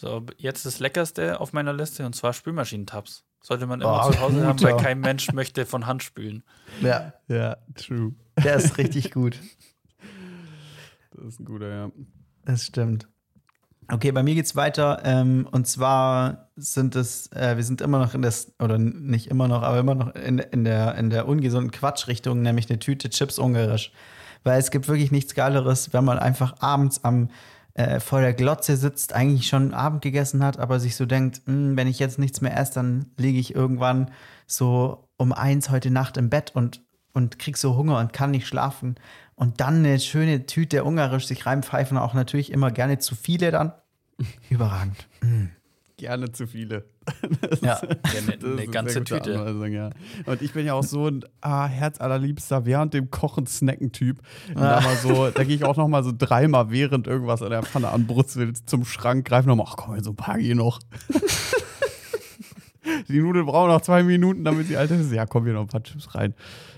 So, 0.00 0.24
jetzt 0.36 0.64
das 0.64 0.78
Leckerste 0.78 1.40
auf 1.40 1.52
meiner 1.52 1.72
Liste 1.72 2.06
und 2.06 2.14
zwar 2.14 2.32
Spülmaschinentabs. 2.32 3.24
Sollte 3.42 3.66
man 3.66 3.80
immer 3.80 4.06
Oh, 4.06 4.12
zu 4.12 4.20
Hause 4.20 4.46
haben, 4.46 4.62
weil 4.62 4.76
kein 4.76 5.00
Mensch 5.00 5.32
möchte 5.32 5.66
von 5.66 5.86
Hand 5.86 6.04
spülen. 6.04 6.44
Ja, 6.80 7.14
Ja, 7.26 7.56
true. 7.74 8.14
der 8.44 8.54
ist 8.54 8.78
richtig 8.78 9.10
gut. 9.10 9.40
Das 11.10 11.24
ist 11.26 11.40
ein 11.40 11.44
guter, 11.46 11.68
ja. 11.68 11.90
Das 12.44 12.64
stimmt. 12.64 13.08
Okay, 13.90 14.12
bei 14.12 14.22
mir 14.22 14.36
geht's 14.36 14.54
weiter. 14.54 15.00
Ähm, 15.02 15.48
und 15.50 15.66
zwar 15.66 16.48
sind 16.54 16.94
es, 16.94 17.32
äh, 17.32 17.56
wir 17.56 17.64
sind 17.64 17.80
immer 17.80 17.98
noch 17.98 18.14
in 18.14 18.22
das, 18.22 18.52
oder 18.60 18.78
nicht 18.78 19.26
immer 19.26 19.48
noch, 19.48 19.62
aber 19.62 19.80
immer 19.80 19.96
noch 19.96 20.14
in, 20.14 20.38
in, 20.38 20.62
der, 20.62 20.94
in 20.94 21.10
der 21.10 21.26
ungesunden 21.26 21.72
Quatschrichtung, 21.72 22.40
nämlich 22.40 22.70
eine 22.70 22.78
Tüte 22.78 23.10
Chips 23.10 23.40
ungarisch. 23.40 23.90
Weil 24.44 24.60
es 24.60 24.70
gibt 24.70 24.86
wirklich 24.86 25.10
nichts 25.10 25.34
Geileres, 25.34 25.92
wenn 25.92 26.04
man 26.04 26.20
einfach 26.20 26.60
abends 26.60 27.02
am 27.02 27.30
äh, 27.78 28.00
vor 28.00 28.20
der 28.20 28.34
Glotze 28.34 28.76
sitzt, 28.76 29.12
eigentlich 29.12 29.46
schon 29.46 29.72
Abend 29.72 30.02
gegessen 30.02 30.42
hat, 30.42 30.58
aber 30.58 30.80
sich 30.80 30.96
so 30.96 31.06
denkt, 31.06 31.42
"Hm, 31.46 31.76
wenn 31.76 31.86
ich 31.86 32.00
jetzt 32.00 32.18
nichts 32.18 32.40
mehr 32.40 32.58
esse, 32.58 32.74
dann 32.74 33.06
liege 33.16 33.38
ich 33.38 33.54
irgendwann 33.54 34.10
so 34.48 35.08
um 35.16 35.32
eins 35.32 35.70
heute 35.70 35.92
Nacht 35.92 36.16
im 36.16 36.28
Bett 36.28 36.50
und, 36.56 36.82
und 37.12 37.38
krieg 37.38 37.56
so 37.56 37.76
Hunger 37.76 37.98
und 38.00 38.12
kann 38.12 38.32
nicht 38.32 38.48
schlafen. 38.48 38.96
Und 39.36 39.60
dann 39.60 39.76
eine 39.76 40.00
schöne 40.00 40.46
Tüte 40.46 40.82
ungarisch 40.82 41.28
sich 41.28 41.46
reinpfeifen, 41.46 41.98
auch 41.98 42.14
natürlich 42.14 42.50
immer 42.50 42.72
gerne 42.72 42.98
zu 42.98 43.14
viele 43.14 43.52
dann. 43.52 43.72
Überragend. 44.50 45.06
Gerne 45.98 46.32
zu 46.32 46.46
viele. 46.46 46.84
Ja. 47.62 47.80
Ja, 47.82 47.88
eine, 48.22 48.34
ist 48.34 48.44
eine 48.44 48.52
eine 48.52 48.66
ganze 48.68 49.02
Tüte. 49.02 49.38
Anweisung, 49.38 49.72
ja. 49.72 49.90
Und 50.26 50.42
ich 50.42 50.52
bin 50.52 50.66
ja 50.66 50.74
auch 50.74 50.84
so 50.84 51.08
ein 51.08 51.24
ah, 51.40 51.66
herzallerliebster 51.66 52.66
während 52.66 52.94
dem 52.94 53.10
Kochen 53.10 53.46
Snacken-Typ. 53.46 54.18
Und 54.48 54.60
Da, 54.60 54.82
so, 54.96 55.30
da 55.30 55.44
gehe 55.44 55.56
ich 55.56 55.64
auch 55.64 55.76
noch 55.76 55.88
mal 55.88 56.04
so 56.04 56.12
dreimal 56.16 56.70
während 56.70 57.06
irgendwas 57.06 57.40
in 57.40 57.50
der 57.50 57.62
Pfanne 57.62 57.88
anbrutzelt 57.88 58.68
zum 58.68 58.84
Schrank, 58.84 59.26
greife 59.26 59.48
noch 59.48 59.56
mal, 59.56 59.64
ach 59.66 59.76
komm, 59.76 59.98
so 60.02 60.10
ein 60.10 60.16
paar 60.16 60.38
hier 60.38 60.54
noch. 60.54 60.80
Die 63.08 63.20
Nudeln 63.20 63.46
brauchen 63.46 63.68
noch 63.68 63.80
zwei 63.80 64.02
Minuten, 64.02 64.44
damit 64.44 64.68
sie 64.68 64.76
alt 64.76 64.90
ist. 64.90 65.12
Ja, 65.12 65.26
komm 65.26 65.44
hier 65.44 65.54
noch 65.54 65.62
ein 65.62 65.66
paar 65.68 65.82
Chips 65.82 66.14
rein. 66.14 66.34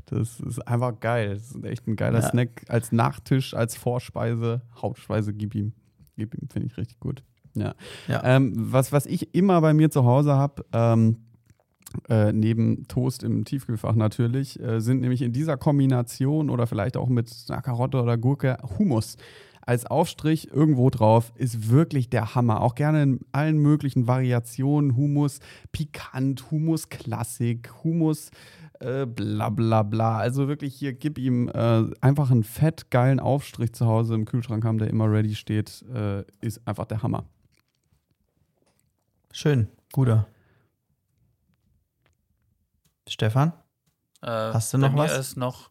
Das 0.07 0.41
ist 0.41 0.67
einfach 0.67 0.99
geil. 0.99 1.35
Das 1.35 1.53
ist 1.53 1.65
echt 1.65 1.87
ein 1.87 1.97
geiler 1.97 2.21
Ja. 2.21 2.31
Snack 2.31 2.65
als 2.69 2.93
Nachtisch, 2.93 3.55
als 3.55 3.77
Vorspeise, 3.77 4.63
Hauptspeise, 4.81 5.33
gib 5.33 5.55
ihm. 5.55 5.73
Gib 6.17 6.35
ihm, 6.35 6.49
finde 6.49 6.69
ich 6.69 6.77
richtig 6.77 6.99
gut. 7.01 7.23
Ja. 7.55 7.75
Ja. 8.09 8.23
Ähm, 8.25 8.53
was, 8.55 8.93
was 8.93 9.07
ich 9.07 9.35
immer 9.35 9.61
bei 9.61 9.75
mir 9.75 9.91
zu 9.91 10.05
Hause 10.05 10.35
habe, 10.35 10.65
ähm, 10.73 11.17
äh, 12.09 12.33
neben 12.33 12.87
Toast 12.87 13.25
im 13.25 13.45
Tiefkühlfach 13.45 13.95
natürlich, 13.95 14.61
äh, 14.61 14.81
sind 14.81 15.01
nämlich 15.01 15.23
in 15.23 15.33
dieser 15.33 15.57
Kombination 15.57 16.51
oder 16.51 16.67
vielleicht 16.67 16.97
auch 16.97 17.09
mit 17.09 17.33
einer 17.49 17.63
Karotte 17.63 18.01
oder 18.01 18.17
Gurke 18.17 18.59
Hummus 18.79 19.17
als 19.63 19.87
Aufstrich 19.87 20.51
irgendwo 20.53 20.91
drauf 20.91 21.33
ist 21.37 21.71
wirklich 21.71 22.11
der 22.11 22.35
Hammer. 22.35 22.61
Auch 22.61 22.75
gerne 22.75 23.03
in 23.03 23.21
allen 23.31 23.59
möglichen 23.59 24.09
Variationen. 24.09 24.97
Hummus 24.97 25.39
pikant, 25.71 26.51
Hummus 26.51 26.89
Klassik, 26.89 27.71
Hummus 27.85 28.31
äh, 28.81 29.07
bla 29.07 29.51
bla 29.51 29.83
bla. 29.83 30.19
Also 30.19 30.49
wirklich 30.49 30.75
hier, 30.75 30.93
gib 30.93 31.19
ihm 31.19 31.49
äh, 31.49 31.85
einfach 32.01 32.31
einen 32.31 32.43
fett 32.43 32.91
geilen 32.91 33.21
Aufstrich 33.21 33.73
zu 33.73 33.87
Hause 33.87 34.15
im 34.15 34.25
Kühlschrank 34.25 34.65
haben, 34.65 34.79
der 34.79 34.89
immer 34.89 35.11
ready 35.11 35.35
steht, 35.35 35.85
äh, 35.95 36.25
ist 36.41 36.67
einfach 36.67 36.87
der 36.87 37.03
Hammer. 37.03 37.25
Schön. 39.33 39.69
Guter. 39.93 40.27
Stefan? 43.09 43.53
Äh, 44.23 44.27
Hast 44.29 44.73
du 44.73 44.79
bei 44.79 44.87
noch 44.89 44.93
mir 44.95 44.99
was? 44.99 45.19
ist 45.19 45.37
noch 45.37 45.71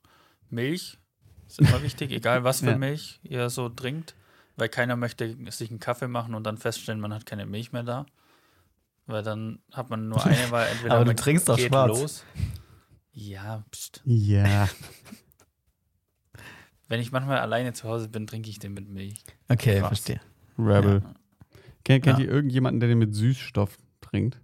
Milch. 0.50 0.98
Ist 1.48 1.60
immer 1.60 1.82
wichtig, 1.82 2.12
egal 2.12 2.44
was 2.44 2.60
für 2.60 2.72
Ja. 2.72 2.78
Milch 2.78 3.20
ihr 3.24 3.50
so 3.50 3.70
trinkt. 3.70 4.16
Weil 4.56 4.70
keiner 4.70 4.96
möchte 4.98 5.38
sich 5.52 5.70
einen 5.70 5.80
Kaffee 5.80 6.08
machen 6.10 6.36
und 6.36 6.44
dann 6.44 6.58
feststellen, 6.58 7.00
man 7.00 7.14
hat 7.14 7.26
keine 7.26 7.46
Milch 7.46 7.72
mehr 7.72 7.84
da. 7.84 8.06
Weil 9.06 9.24
dann 9.24 9.60
hat 9.72 9.90
man 9.90 10.10
nur 10.10 10.24
eine, 10.26 10.52
weil 10.52 10.68
entweder 10.72 10.96
Aber 10.96 11.06
du 11.06 11.10
man 11.12 11.18
trinkst 11.18 11.48
doch 11.48 11.56
geht 11.56 11.70
schwarz. 11.70 11.88
los. 12.00 12.26
Ja, 13.12 13.64
pst. 13.72 14.02
Ja. 14.06 14.68
Wenn 16.88 17.00
ich 17.00 17.12
manchmal 17.12 17.40
alleine 17.40 17.74
zu 17.74 17.88
Hause 17.88 18.10
bin, 18.10 18.28
trinke 18.28 18.50
ich 18.50 18.60
den 18.60 18.74
mit 18.74 18.88
Milch. 18.90 19.24
Okay, 19.48 19.80
verstehe. 19.80 20.20
Rebel. 20.58 21.02
Ja. 21.04 21.14
Kennt, 21.84 22.04
kennt 22.04 22.20
Ja. 22.20 22.26
ihr 22.26 22.32
irgendjemanden, 22.32 22.80
der 22.80 22.90
den 22.90 23.00
mit 23.00 23.16
Süßstoff 23.16 23.78
trinkt? 24.02 24.40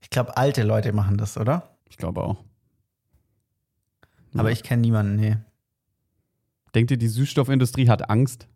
Ich 0.00 0.10
glaube, 0.10 0.36
alte 0.36 0.62
Leute 0.62 0.92
machen 0.92 1.16
das, 1.16 1.36
oder? 1.38 1.76
Ich 1.88 1.96
glaube 1.96 2.22
auch. 2.24 2.42
Aber 4.34 4.48
Ja. 4.48 4.52
ich 4.52 4.62
kenne 4.62 4.82
niemanden, 4.82 5.16
nee. 5.16 5.36
Denkt 6.74 6.90
ihr, 6.90 6.96
die 6.96 7.08
Süßstoffindustrie 7.08 7.88
hat 7.88 8.08
Angst? 8.10 8.48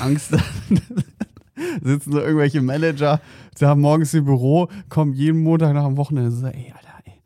Angst? 0.00 0.30
Sitzen 1.82 2.12
so 2.12 2.20
irgendwelche 2.20 2.60
Manager, 2.62 3.20
die 3.58 3.64
haben 3.66 3.80
morgens 3.80 4.12
im 4.14 4.24
Büro, 4.24 4.68
kommen 4.88 5.12
jeden 5.14 5.42
Montag 5.42 5.72
nach 5.74 5.86
dem 5.86 5.96
Wochenende 5.96 6.30
und 6.30 6.36
so, 6.36 6.46
ey, 6.46 6.72
Alter, 6.76 6.92
ey, 7.04 7.20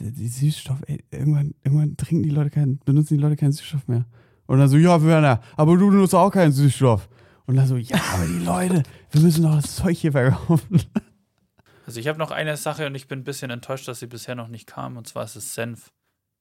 die- 0.00 0.12
die 0.12 0.28
Süßstoff, 0.28 0.78
ey, 0.86 1.04
irgendwann, 1.10 1.54
irgendwann 1.62 1.96
trinken 1.96 2.22
die 2.22 2.30
Leute 2.30 2.50
keinen, 2.50 2.78
benutzen 2.80 3.14
die 3.16 3.20
Leute 3.22 3.36
keinen 3.36 3.52
Süßstoff 3.52 3.86
mehr. 3.86 4.06
Und 4.46 4.58
dann 4.58 4.68
so, 4.68 4.76
ja, 4.76 5.02
Werner, 5.02 5.40
aber 5.56 5.76
du 5.76 5.90
benutzt 5.90 6.14
auch 6.14 6.30
keinen 6.30 6.52
Süßstoff. 6.52 7.08
Und 7.46 7.56
dann 7.56 7.66
so, 7.66 7.76
ja, 7.76 7.98
aber 8.14 8.26
die 8.26 8.38
Leute, 8.44 8.82
wir 9.10 9.20
müssen 9.20 9.42
doch 9.42 9.54
das 9.56 9.76
Zeug 9.76 9.96
hier 9.98 10.12
verkaufen. 10.12 10.82
Also 11.86 12.00
ich 12.00 12.08
habe 12.08 12.18
noch 12.18 12.30
eine 12.30 12.56
Sache 12.56 12.86
und 12.86 12.94
ich 12.94 13.08
bin 13.08 13.20
ein 13.20 13.24
bisschen 13.24 13.50
enttäuscht, 13.50 13.86
dass 13.88 14.00
sie 14.00 14.06
bisher 14.06 14.34
noch 14.34 14.48
nicht 14.48 14.66
kam. 14.66 14.96
Und 14.96 15.06
zwar 15.06 15.24
ist 15.24 15.36
es 15.36 15.52
Senf. 15.54 15.92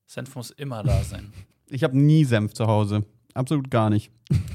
Senf 0.07 0.35
muss 0.35 0.51
immer 0.51 0.83
da 0.83 1.03
sein. 1.03 1.33
Ich 1.67 1.83
habe 1.83 1.97
nie 1.97 2.23
Senf 2.23 2.53
zu 2.53 2.67
Hause. 2.67 3.05
Absolut 3.33 3.69
gar 3.69 3.89
nicht. 3.89 4.11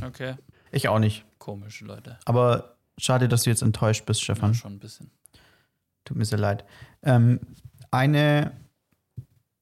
Okay, 0.06 0.36
Ich 0.70 0.88
auch 0.88 0.98
nicht. 0.98 1.24
komisch, 1.38 1.80
Leute. 1.82 2.18
Aber 2.24 2.76
schade, 2.96 3.28
dass 3.28 3.42
du 3.42 3.50
jetzt 3.50 3.62
enttäuscht 3.62 4.06
bist, 4.06 4.20
Ja, 4.20 4.34
Stefan. 4.34 4.54
schon 4.54 4.74
ein 4.74 4.78
bisschen. 4.78 5.10
Tut 6.04 6.16
mir 6.16 6.24
sehr 6.24 6.38
leid. 6.38 6.64
Ähm, 7.02 7.40
eine, 7.90 8.52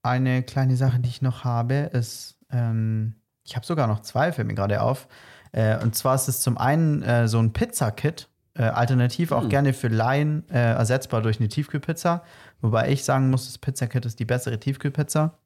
eine 0.02 0.42
kleine 0.44 0.76
Sache, 0.76 1.00
die 1.00 1.08
ich 1.08 1.22
noch 1.22 1.42
habe, 1.44 1.90
ist, 1.92 2.36
ähm, 2.50 3.16
ich 3.44 3.56
habe 3.56 3.66
sogar 3.66 3.86
noch 3.88 4.00
zwei, 4.00 4.32
fällt 4.32 4.46
mir 4.46 4.54
gerade 4.54 4.80
auf. 4.82 5.08
Äh, 5.56 5.82
und 5.82 5.94
zwar 5.94 6.14
ist 6.14 6.28
es 6.28 6.40
zum 6.40 6.58
einen 6.58 7.02
äh, 7.02 7.28
so 7.28 7.38
ein 7.38 7.52
Pizza-Kit, 7.52 8.28
äh, 8.54 8.64
alternativ 8.64 9.32
auch 9.32 9.44
Hm. 9.44 9.48
gerne 9.48 9.72
für 9.72 9.88
Laien 9.88 10.48
äh, 10.50 10.74
ersetzbar 10.74 11.22
durch 11.22 11.40
eine 11.40 11.48
Tiefkühlpizza. 11.48 12.22
Wobei 12.60 12.90
ich 12.90 13.04
sagen 13.04 13.30
muss, 13.30 13.46
das 13.46 13.58
Pizza-Kit 13.58 14.04
ist 14.04 14.18
die 14.18 14.26
bessere 14.26 14.60
Tiefkühlpizza. 14.60 15.38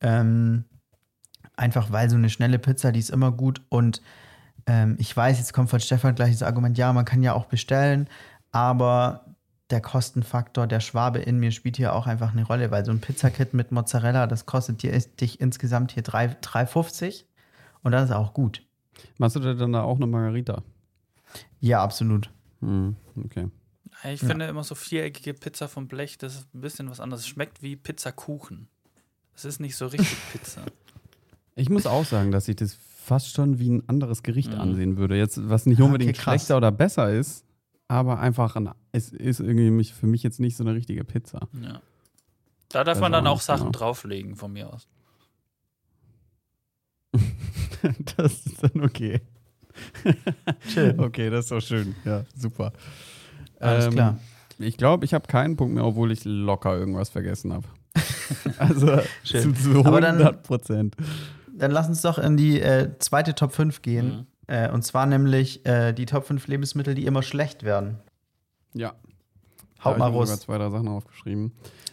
Ähm, 0.00 0.64
einfach 1.56 1.92
weil 1.92 2.08
so 2.08 2.16
eine 2.16 2.30
schnelle 2.30 2.58
Pizza, 2.58 2.90
die 2.90 3.00
ist 3.00 3.10
immer 3.10 3.30
gut. 3.30 3.60
Und 3.68 4.00
ähm, 4.66 4.96
ich 4.98 5.14
weiß, 5.14 5.38
jetzt 5.38 5.52
kommt 5.52 5.68
von 5.68 5.80
Stefan 5.80 6.14
gleich 6.14 6.32
das 6.32 6.42
Argument, 6.42 6.78
ja, 6.78 6.92
man 6.94 7.04
kann 7.04 7.22
ja 7.22 7.34
auch 7.34 7.46
bestellen, 7.46 8.08
aber 8.50 9.26
der 9.68 9.82
Kostenfaktor, 9.82 10.66
der 10.66 10.80
Schwabe 10.80 11.18
in 11.18 11.38
mir 11.38 11.52
spielt 11.52 11.76
hier 11.76 11.94
auch 11.94 12.06
einfach 12.06 12.32
eine 12.32 12.46
Rolle, 12.46 12.70
weil 12.70 12.86
so 12.86 12.92
ein 12.92 13.00
Pizzakit 13.00 13.52
mit 13.52 13.72
Mozzarella, 13.72 14.26
das 14.26 14.46
kostet 14.46 14.82
dir, 14.82 14.98
dich 15.20 15.40
insgesamt 15.40 15.92
hier 15.92 16.02
3 16.02 16.36
3,50 16.42 17.24
und 17.82 17.92
das 17.92 18.04
ist 18.04 18.16
auch 18.16 18.32
gut. 18.32 18.62
Machst 19.18 19.36
du 19.36 19.40
dir 19.40 19.54
dann 19.54 19.72
da 19.72 19.82
auch 19.82 19.96
eine 19.96 20.06
Margarita? 20.06 20.62
Ja, 21.60 21.82
absolut. 21.82 22.30
Hm, 22.60 22.96
okay. 23.24 23.48
Ich 24.04 24.22
Ja. 24.22 24.28
finde 24.28 24.46
immer 24.46 24.62
so 24.64 24.74
viereckige 24.74 25.34
Pizza 25.34 25.68
vom 25.68 25.88
Blech, 25.88 26.18
das 26.18 26.34
ist 26.36 26.54
ein 26.54 26.60
bisschen 26.60 26.88
was 26.90 27.00
anderes. 27.00 27.22
Es 27.22 27.28
schmeckt 27.28 27.62
wie 27.62 27.76
Pizzakuchen. 27.76 28.68
Es 29.34 29.44
ist 29.44 29.60
nicht 29.60 29.76
so 29.76 29.86
richtig 29.86 30.18
Pizza. 30.32 30.64
Ich 31.54 31.68
muss 31.70 31.86
auch 31.86 32.04
sagen, 32.04 32.30
dass 32.30 32.46
ich 32.46 32.54
das 32.54 32.74
fast 32.74 33.34
schon 33.34 33.58
wie 33.58 33.68
ein 33.68 33.88
anderes 33.88 34.22
Gericht 34.22 34.52
Mhm. 34.54 34.60
ansehen 34.60 34.96
würde. 34.96 35.16
Jetzt, 35.16 35.48
was 35.50 35.66
nicht 35.66 35.80
Ah, 35.80 35.84
unbedingt 35.86 36.10
okay, 36.14 36.22
schlechter 36.22 36.56
oder 36.56 36.70
besser 36.70 37.12
ist, 37.12 37.44
aber 37.88 38.20
einfach 38.20 38.54
ein 38.54 38.70
es 38.92 39.10
ist 39.10 39.40
irgendwie 39.40 39.72
mich, 39.72 39.92
für 39.92 40.06
mich 40.06 40.22
jetzt 40.22 40.38
nicht 40.38 40.56
so 40.56 40.62
eine 40.62 40.74
richtige 40.74 41.02
Pizza. 41.02 41.48
Ja. 41.60 41.82
Da 42.68 42.84
darf 42.84 42.88
Also 42.94 43.00
man 43.00 43.10
dann 43.10 43.26
auch 43.26 43.40
Sachen 43.40 43.72
genau. 43.72 43.78
drauflegen 43.78 44.36
von 44.36 44.52
mir 44.52 44.72
aus. 44.72 44.86
das 48.16 48.46
ist 48.46 48.62
dann 48.62 48.82
okay. 48.84 49.20
Schön. 50.68 50.98
Okay, 51.00 51.30
das 51.30 51.44
ist 51.46 51.52
doch 51.52 51.60
schön. 51.60 51.94
Ja, 52.04 52.24
super. 52.36 52.72
Alles 53.60 53.86
Ähm, 53.86 53.92
klar. 53.92 54.18
Ich 54.58 54.76
glaube, 54.76 55.04
ich 55.04 55.14
habe 55.14 55.26
keinen 55.28 55.56
Punkt 55.56 55.74
mehr, 55.74 55.84
obwohl 55.84 56.10
ich 56.10 56.24
locker 56.24 56.76
irgendwas 56.76 57.10
vergessen 57.10 57.52
habe. 57.52 57.66
also 58.58 58.98
Schön. 59.22 59.54
zu, 59.54 59.72
zu 59.72 59.84
Aber 59.84 60.00
dann- 60.00 60.16
100 60.16 60.42
Prozent. 60.42 60.96
Dann 61.54 61.70
lass 61.70 61.88
uns 61.88 62.02
doch 62.02 62.18
in 62.18 62.36
die 62.36 62.60
äh, 62.60 62.90
zweite 62.98 63.34
Top 63.34 63.52
5 63.52 63.82
gehen. 63.82 64.06
Mhm. 64.08 64.26
Äh, 64.48 64.70
und 64.70 64.82
zwar 64.82 65.06
nämlich 65.06 65.64
äh, 65.66 65.92
die 65.92 66.06
Top 66.06 66.24
5 66.26 66.46
Lebensmittel, 66.48 66.94
die 66.94 67.04
immer 67.06 67.22
schlecht 67.22 67.62
werden. 67.64 67.98
Ja. 68.74 68.94
Haut 69.84 69.94
Da 69.94 69.98
mal 69.98 70.04
hab 70.06 70.12
ich 70.12 70.30
raus. 70.30 70.40
zwei, 70.40 70.58
drei 70.58 70.70
Sachen 70.70 70.88
aufgeschrieben. 70.88 71.52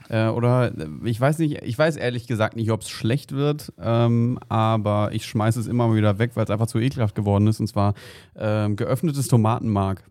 Äh, 0.10 0.28
oder 0.28 0.72
ich 1.04 1.20
weiß 1.20 1.40
nicht, 1.40 1.62
ich 1.64 1.78
weiß 1.78 1.96
ehrlich 1.98 2.28
gesagt 2.28 2.56
nicht, 2.56 2.72
ob 2.72 2.82
es 2.82 2.90
schlecht 2.90 3.32
wird, 3.32 3.74
ähm, 3.80 4.40
aber 4.50 5.10
ich 5.14 5.26
schmeiße 5.26 5.60
es 5.60 5.68
immer 5.68 5.94
wieder 5.96 6.20
weg, 6.20 6.32
weil 6.36 6.44
es 6.44 6.50
einfach 6.50 6.68
zu 6.68 6.80
ekelhaft 6.80 7.16
geworden 7.16 7.48
ist. 7.48 7.60
Und 7.60 7.68
zwar 7.68 7.94
ähm, 8.36 8.76
geöffnetes 8.76 9.28
Tomatenmark. 9.28 10.04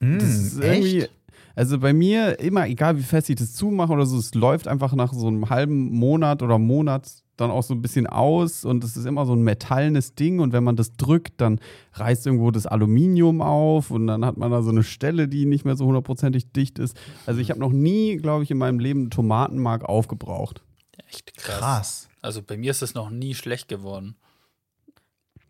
Das 0.00 0.22
ist 0.22 0.62
irgendwie, 0.62 1.02
echt? 1.02 1.10
also 1.54 1.78
bei 1.78 1.92
mir 1.92 2.40
immer, 2.40 2.66
egal 2.66 2.96
wie 2.96 3.02
fest 3.02 3.28
ich 3.28 3.36
das 3.36 3.52
zumache 3.52 3.92
oder 3.92 4.06
so, 4.06 4.18
es 4.18 4.34
läuft 4.34 4.66
einfach 4.66 4.94
nach 4.94 5.12
so 5.12 5.26
einem 5.26 5.50
halben 5.50 5.90
Monat 5.90 6.42
oder 6.42 6.58
Monat 6.58 7.10
dann 7.40 7.50
auch 7.50 7.62
so 7.62 7.74
ein 7.74 7.82
bisschen 7.82 8.06
aus 8.06 8.64
und 8.64 8.84
es 8.84 8.96
ist 8.96 9.06
immer 9.06 9.26
so 9.26 9.34
ein 9.34 9.42
metallenes 9.42 10.14
Ding 10.14 10.40
und 10.40 10.52
wenn 10.52 10.64
man 10.64 10.76
das 10.76 10.96
drückt, 10.96 11.40
dann 11.40 11.60
reißt 11.94 12.26
irgendwo 12.26 12.50
das 12.50 12.66
Aluminium 12.66 13.40
auf 13.42 13.90
und 13.90 14.06
dann 14.06 14.24
hat 14.24 14.36
man 14.36 14.50
da 14.50 14.62
so 14.62 14.70
eine 14.70 14.82
Stelle, 14.82 15.28
die 15.28 15.46
nicht 15.46 15.64
mehr 15.64 15.76
so 15.76 15.86
hundertprozentig 15.86 16.52
dicht 16.52 16.78
ist. 16.78 16.96
Also 17.26 17.40
ich 17.40 17.50
habe 17.50 17.60
noch 17.60 17.72
nie, 17.72 18.16
glaube 18.16 18.44
ich, 18.44 18.50
in 18.50 18.58
meinem 18.58 18.78
Leben 18.78 19.10
Tomatenmark 19.10 19.84
aufgebraucht. 19.84 20.62
Echt 21.08 21.36
krass. 21.36 21.58
Krass. 21.58 22.08
Also 22.22 22.42
bei 22.42 22.56
mir 22.56 22.70
ist 22.70 22.82
es 22.82 22.94
noch 22.94 23.10
nie 23.10 23.34
schlecht 23.34 23.68
geworden. 23.68 24.16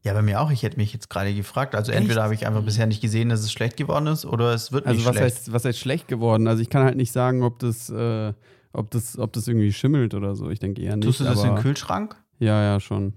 Ja, 0.02 0.14
bei 0.14 0.22
mir 0.22 0.40
auch. 0.40 0.50
Ich 0.50 0.62
hätte 0.62 0.78
mich 0.78 0.94
jetzt 0.94 1.10
gerade 1.10 1.34
gefragt. 1.34 1.74
Also 1.74 1.92
entweder 1.92 2.22
habe 2.22 2.32
ich 2.34 2.46
einfach 2.46 2.62
bisher 2.62 2.86
nicht 2.86 3.02
gesehen, 3.02 3.28
dass 3.28 3.40
es 3.40 3.52
schlecht 3.52 3.76
geworden 3.76 4.06
ist, 4.06 4.24
oder 4.24 4.54
es 4.54 4.72
wird 4.72 4.86
Also 4.86 4.96
nicht 4.98 5.06
was 5.06 5.16
schlecht. 5.16 5.36
heißt, 5.36 5.52
was 5.52 5.64
heißt 5.66 5.78
schlecht 5.78 6.08
geworden? 6.08 6.46
Also 6.48 6.62
ich 6.62 6.70
kann 6.70 6.84
halt 6.84 6.96
nicht 6.96 7.12
sagen, 7.12 7.42
ob 7.42 7.58
das, 7.58 7.90
äh, 7.90 8.32
ob 8.72 8.90
das, 8.90 9.18
ob 9.18 9.32
das 9.32 9.48
irgendwie 9.48 9.72
schimmelt 9.72 10.14
oder 10.14 10.34
so. 10.36 10.51
Ich 10.51 10.59
denke 10.59 10.80
eher 10.82 10.97
nicht. 10.97 11.06
Tust 11.06 11.20
du 11.20 11.24
das 11.24 11.42
in 11.42 11.51
aber, 11.51 11.56
den 11.59 11.62
Kühlschrank? 11.62 12.16
Ja, 12.38 12.62
ja, 12.62 12.80
schon. 12.80 13.14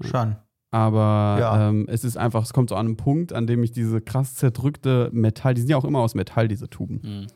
Schon. 0.00 0.36
Aber 0.70 1.36
Ja. 1.40 1.68
ähm, 1.68 1.86
es 1.88 2.04
ist 2.04 2.16
einfach, 2.16 2.42
es 2.42 2.52
kommt 2.52 2.68
so 2.70 2.74
an 2.76 2.86
einen 2.86 2.96
Punkt, 2.96 3.32
an 3.32 3.46
dem 3.46 3.62
ich 3.62 3.70
diese 3.72 4.00
krass 4.00 4.34
zerdrückte 4.34 5.08
Metall, 5.12 5.54
die 5.54 5.60
sind 5.62 5.70
ja 5.70 5.76
auch 5.76 5.84
immer 5.84 6.00
aus 6.00 6.14
Metall, 6.14 6.48
diese 6.48 6.68
Tuben, 6.68 7.00
Hm. 7.02 7.26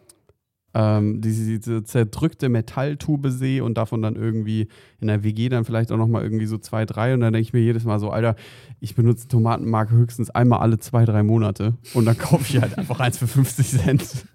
ähm, 0.74 1.20
diese, 1.22 1.44
diese 1.58 1.82
zerdrückte 1.84 2.48
Metalltube 2.48 3.30
sehe 3.30 3.64
und 3.64 3.78
davon 3.78 4.02
dann 4.02 4.16
irgendwie 4.16 4.68
in 5.00 5.06
der 5.06 5.22
WG 5.22 5.48
dann 5.48 5.64
vielleicht 5.64 5.90
auch 5.92 5.96
nochmal 5.96 6.22
irgendwie 6.24 6.46
so 6.46 6.58
zwei, 6.58 6.84
drei 6.84 7.14
und 7.14 7.20
dann 7.20 7.32
denke 7.32 7.42
ich 7.46 7.52
mir 7.52 7.60
jedes 7.60 7.84
Mal 7.84 7.98
so, 8.00 8.10
Alter, 8.10 8.34
ich 8.80 8.94
benutze 8.94 9.26
Tomatenmark 9.28 9.90
höchstens 9.90 10.28
einmal 10.30 10.58
alle 10.58 10.78
zwei, 10.78 11.04
drei 11.06 11.22
Monate 11.22 11.74
und 11.94 12.04
dann 12.04 12.18
kaufe 12.18 12.44
ich 12.48 12.60
halt 12.60 12.76
einfach 12.78 13.00
eins 13.00 13.16
für 13.16 13.26
50 13.28 13.68
Cent. 13.70 14.26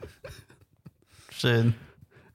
Schön. 1.29 1.75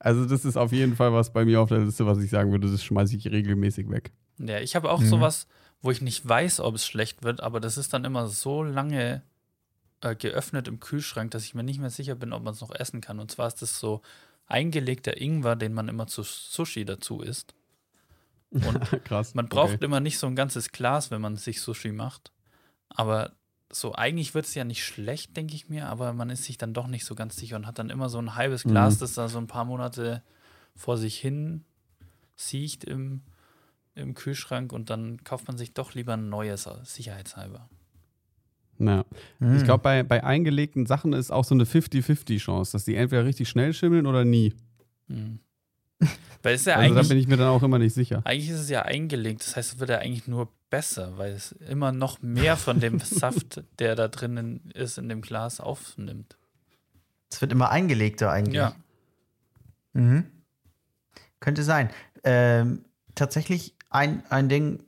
Also 0.00 0.24
das 0.24 0.44
ist 0.44 0.56
auf 0.56 0.72
jeden 0.72 0.96
Fall 0.96 1.12
was 1.12 1.32
bei 1.32 1.44
mir 1.44 1.60
auf 1.60 1.68
der 1.68 1.78
Liste, 1.80 2.06
was 2.06 2.18
ich 2.18 2.30
sagen 2.30 2.50
würde, 2.50 2.70
das 2.70 2.82
schmeiße 2.82 3.14
ich 3.16 3.26
regelmäßig 3.30 3.90
weg. 3.90 4.12
Ja, 4.38 4.58
ich 4.58 4.74
habe 4.74 4.90
auch 4.90 5.00
Mhm. 5.00 5.06
sowas, 5.06 5.46
wo 5.82 5.90
ich 5.90 6.00
nicht 6.00 6.26
weiß, 6.26 6.60
ob 6.60 6.74
es 6.74 6.86
schlecht 6.86 7.22
wird, 7.22 7.42
aber 7.42 7.60
das 7.60 7.76
ist 7.78 7.92
dann 7.92 8.04
immer 8.04 8.26
so 8.26 8.62
lange 8.62 9.22
äh, 10.00 10.16
geöffnet 10.16 10.66
im 10.68 10.80
Kühlschrank, 10.80 11.30
dass 11.32 11.44
ich 11.44 11.54
mir 11.54 11.62
nicht 11.62 11.78
mehr 11.80 11.90
sicher 11.90 12.14
bin, 12.14 12.32
ob 12.32 12.42
man 12.42 12.54
es 12.54 12.62
noch 12.62 12.74
essen 12.74 13.02
kann. 13.02 13.20
Und 13.20 13.30
zwar 13.30 13.46
ist 13.48 13.60
das 13.60 13.78
so 13.78 14.00
eingelegter 14.46 15.20
Ingwer, 15.20 15.54
den 15.56 15.74
man 15.74 15.88
immer 15.88 16.06
zu 16.06 16.22
Sushi 16.22 16.86
dazu 16.86 17.20
isst. 17.20 17.54
Und 18.50 19.04
Krass. 19.04 19.34
man 19.34 19.48
braucht 19.48 19.74
Okay. 19.74 19.84
immer 19.84 20.00
nicht 20.00 20.18
so 20.18 20.26
ein 20.26 20.34
ganzes 20.36 20.72
Glas, 20.72 21.10
wenn 21.10 21.20
man 21.20 21.36
sich 21.36 21.60
Sushi 21.60 21.92
macht. 21.92 22.32
Aber 22.88 23.32
so 23.72 23.94
eigentlich 23.94 24.34
wird 24.34 24.46
es 24.46 24.54
ja 24.54 24.64
nicht 24.64 24.84
schlecht, 24.84 25.36
denke 25.36 25.54
ich 25.54 25.68
mir, 25.68 25.86
aber 25.88 26.12
man 26.12 26.30
ist 26.30 26.44
sich 26.44 26.58
dann 26.58 26.74
doch 26.74 26.86
nicht 26.88 27.04
so 27.04 27.14
ganz 27.14 27.36
sicher 27.36 27.56
und 27.56 27.66
hat 27.66 27.78
dann 27.78 27.90
immer 27.90 28.08
so 28.08 28.18
ein 28.18 28.34
halbes 28.34 28.64
Glas, 28.64 28.96
Mhm. 28.96 28.98
das 29.00 29.14
da 29.14 29.28
so 29.28 29.38
ein 29.38 29.46
paar 29.46 29.64
Monate 29.64 30.22
vor 30.74 30.96
sich 30.98 31.18
hin 31.18 31.64
siecht 32.36 32.84
im, 32.84 33.20
im 33.94 34.14
Kühlschrank 34.14 34.72
und 34.72 34.90
dann 34.90 35.22
kauft 35.24 35.46
man 35.46 35.56
sich 35.58 35.72
doch 35.74 35.94
lieber 35.94 36.14
ein 36.14 36.28
neues, 36.30 36.68
sicherheitshalber. 36.84 37.68
Ja. 38.78 39.04
Hm. 39.40 39.56
Ich 39.58 39.64
glaube, 39.64 39.82
bei, 39.82 40.02
bei 40.02 40.24
eingelegten 40.24 40.86
Sachen 40.86 41.12
ist 41.12 41.30
auch 41.30 41.44
so 41.44 41.54
eine 41.54 41.64
50-50-Chance, 41.64 42.72
dass 42.72 42.86
die 42.86 42.94
entweder 42.96 43.24
richtig 43.26 43.48
schnell 43.48 43.74
schimmeln 43.74 44.06
oder 44.06 44.24
nie. 44.24 44.54
Mhm. 45.08 45.40
Weil 46.42 46.54
ist 46.54 46.66
ja 46.66 46.76
Also 46.76 46.94
da 46.94 46.96
eigentlich, 47.00 47.08
bin 47.10 47.18
ich 47.18 47.28
mir 47.28 47.36
dann 47.36 47.48
auch 47.48 47.62
immer 47.62 47.78
nicht 47.78 47.92
sicher. 47.92 48.22
eigentlich 48.24 48.48
ist 48.48 48.60
es 48.60 48.70
ja 48.70 48.82
eingelegt, 48.82 49.42
das 49.42 49.54
heißt, 49.54 49.74
es 49.74 49.78
wird 49.78 49.90
ja 49.90 49.98
eigentlich 49.98 50.26
nur 50.26 50.48
besser, 50.70 51.18
weil 51.18 51.32
es 51.32 51.52
immer 51.52 51.92
noch 51.92 52.22
mehr 52.22 52.56
von 52.56 52.80
dem 52.80 52.98
Saft, 53.00 53.62
der 53.78 53.96
da 53.96 54.08
drinnen 54.08 54.70
ist, 54.74 54.98
in 54.98 55.08
dem 55.08 55.20
Glas 55.20 55.60
aufnimmt. 55.60 56.36
Es 57.30 57.40
wird 57.40 57.52
immer 57.52 57.70
eingelegter 57.70 58.30
eigentlich. 58.30 58.54
Ja. 58.56 58.74
Mhm. 59.92 60.24
Könnte 61.40 61.62
sein. 61.62 61.90
Ähm, 62.24 62.84
tatsächlich 63.14 63.74
ein, 63.88 64.22
ein 64.30 64.48
Ding, 64.48 64.82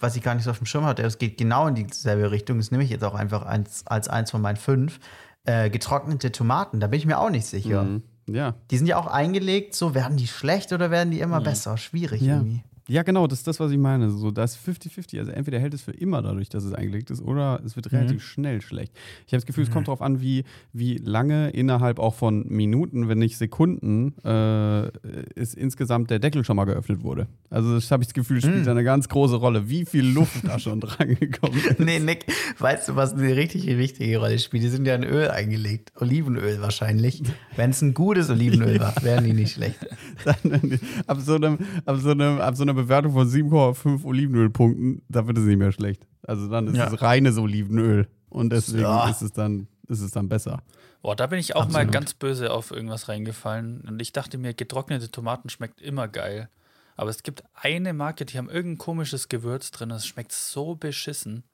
was 0.00 0.16
ich 0.16 0.22
gar 0.22 0.34
nicht 0.34 0.44
so 0.44 0.50
auf 0.50 0.58
dem 0.58 0.66
Schirm 0.66 0.84
hatte, 0.84 1.02
es 1.02 1.18
geht 1.18 1.38
genau 1.38 1.68
in 1.68 1.74
dieselbe 1.76 2.30
Richtung, 2.30 2.56
das 2.58 2.70
nehme 2.70 2.82
ich 2.82 2.90
jetzt 2.90 3.04
auch 3.04 3.14
einfach 3.14 3.44
eins, 3.46 3.86
als 3.86 4.08
eins 4.08 4.30
von 4.30 4.40
meinen 4.42 4.56
fünf. 4.56 4.98
Äh, 5.44 5.70
getrocknete 5.70 6.30
Tomaten, 6.32 6.80
da 6.80 6.88
bin 6.88 6.98
ich 6.98 7.06
mir 7.06 7.18
auch 7.18 7.30
nicht 7.30 7.46
sicher. 7.46 7.84
Mhm. 7.84 8.02
Ja. 8.26 8.54
Die 8.70 8.76
sind 8.76 8.86
ja 8.86 8.98
auch 8.98 9.06
eingelegt, 9.06 9.74
so 9.74 9.94
werden 9.94 10.16
die 10.18 10.26
schlecht 10.26 10.72
oder 10.72 10.90
werden 10.90 11.10
die 11.10 11.20
immer 11.20 11.40
Mhm. 11.40 11.44
besser? 11.44 11.76
Schwierig 11.78 12.20
Ja. 12.20 12.34
irgendwie. 12.36 12.62
Ja, 12.88 13.02
genau, 13.02 13.26
das 13.26 13.40
ist 13.40 13.46
das, 13.46 13.60
was 13.60 13.70
ich 13.70 13.78
meine. 13.78 14.10
So, 14.10 14.30
ist 14.30 14.58
50-50. 14.66 15.18
Also 15.18 15.30
entweder 15.30 15.58
hält 15.58 15.74
es 15.74 15.82
für 15.82 15.92
immer 15.92 16.22
dadurch, 16.22 16.48
dass 16.48 16.64
es 16.64 16.72
eingelegt 16.72 17.10
ist, 17.10 17.20
oder 17.20 17.60
es 17.64 17.76
wird 17.76 17.92
relativ 17.92 18.24
schnell 18.24 18.62
schlecht. 18.62 18.92
Ich 19.26 19.32
habe 19.32 19.38
das 19.38 19.46
Gefühl, 19.46 19.64
es 19.64 19.70
kommt 19.70 19.88
darauf 19.88 20.00
an, 20.00 20.22
wie, 20.22 20.44
wie 20.72 20.96
lange 20.96 21.50
innerhalb 21.50 21.98
auch 21.98 22.14
von 22.14 22.46
Minuten, 22.48 23.08
wenn 23.08 23.18
nicht 23.18 23.36
Sekunden, 23.36 24.14
äh, 24.24 24.88
ist 25.34 25.54
insgesamt 25.54 26.10
der 26.10 26.18
Deckel 26.18 26.44
schon 26.44 26.56
mal 26.56 26.64
geöffnet 26.64 27.02
wurde. 27.02 27.26
Also 27.50 27.74
das 27.74 27.90
habe 27.90 28.02
ich 28.02 28.08
das 28.08 28.14
Gefühl, 28.14 28.40
spielt 28.40 28.66
da 28.66 28.70
eine 28.70 28.84
ganz 28.84 29.08
große 29.08 29.36
Rolle, 29.36 29.68
wie 29.68 29.84
viel 29.84 30.06
Luft 30.06 30.46
da 30.46 30.58
schon 30.58 30.80
dran 30.80 31.14
gekommen 31.14 31.58
ist. 31.58 31.80
Nee, 31.80 31.98
Nick, 31.98 32.24
weißt 32.58 32.88
du, 32.88 32.96
was 32.96 33.12
eine 33.12 33.36
richtig 33.36 33.66
wichtige 33.66 34.18
Rolle 34.18 34.38
spielt? 34.38 34.62
Die 34.62 34.68
sind 34.68 34.86
ja 34.86 34.94
in 34.94 35.04
Öl 35.04 35.28
eingelegt. 35.28 35.92
Olivenöl 35.96 36.62
wahrscheinlich. 36.62 37.22
Wenn 37.56 37.70
es 37.70 37.82
ein 37.82 37.92
gutes 37.92 38.30
Olivenöl 38.30 38.80
war, 38.80 38.94
wären 39.02 39.24
die 39.24 39.34
nicht 39.34 39.52
schlecht. 39.52 39.78
Dann, 40.24 40.78
ab, 41.06 41.18
so 41.20 41.34
einem, 41.34 41.58
ab, 41.84 41.96
so 41.98 42.10
einem, 42.10 42.40
ab 42.40 42.56
so 42.56 42.62
einer 42.62 42.77
Bewertung 42.82 43.12
von 43.12 43.28
7,5 43.28 44.04
Olivenölpunkten, 44.04 45.02
da 45.08 45.26
wird 45.26 45.38
es 45.38 45.44
nicht 45.44 45.58
mehr 45.58 45.72
schlecht. 45.72 46.06
Also 46.22 46.48
dann 46.48 46.66
ist 46.68 46.76
Ja. 46.76 46.86
es 46.92 47.00
reines 47.02 47.38
Olivenöl. 47.38 48.08
Und 48.30 48.50
deswegen 48.50 48.82
Ja. 48.82 49.08
ist, 49.08 49.22
es 49.22 49.32
dann, 49.32 49.68
ist 49.88 50.00
es 50.00 50.10
dann 50.12 50.28
besser. 50.28 50.62
Boah, 51.02 51.14
da 51.16 51.26
bin 51.26 51.38
ich 51.38 51.54
auch 51.56 51.66
mal 51.68 51.78
Absolut. 51.80 51.92
ganz 51.92 52.14
böse 52.14 52.50
auf 52.52 52.70
irgendwas 52.70 53.08
reingefallen. 53.08 53.82
Und 53.88 54.00
ich 54.02 54.12
dachte 54.12 54.36
mir, 54.36 54.52
getrocknete 54.54 55.10
Tomaten 55.10 55.48
schmeckt 55.48 55.80
immer 55.80 56.08
geil. 56.08 56.48
Aber 56.96 57.10
es 57.10 57.22
gibt 57.22 57.44
eine 57.54 57.92
Marke, 57.92 58.24
die 58.26 58.36
haben 58.36 58.50
irgendein 58.50 58.78
komisches 58.78 59.28
Gewürz 59.28 59.70
drin. 59.70 59.88
Das 59.90 60.06
schmeckt 60.06 60.32
so 60.32 60.74
beschissen. 60.74 61.44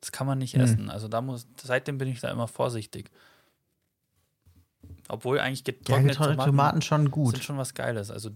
Das 0.00 0.12
kann 0.12 0.26
man 0.26 0.38
nicht 0.38 0.54
Hm. 0.54 0.60
essen. 0.60 0.90
Also 0.90 1.08
da 1.08 1.20
muss, 1.22 1.46
seitdem 1.62 1.96
bin 1.98 2.08
ich 2.08 2.20
da 2.20 2.30
immer 2.30 2.48
vorsichtig. 2.48 3.10
Obwohl 5.08 5.38
eigentlich 5.40 5.60
Ja, 5.60 5.72
getrocknete 5.72 6.08
getrocknete 6.08 6.36
Tomaten, 6.36 6.50
Tomaten 6.50 6.82
schon 6.82 7.00
sind 7.02 7.10
gut. 7.10 7.38
schon 7.42 7.56
was 7.58 7.74
Geiles. 7.74 8.10
Also 8.10 8.30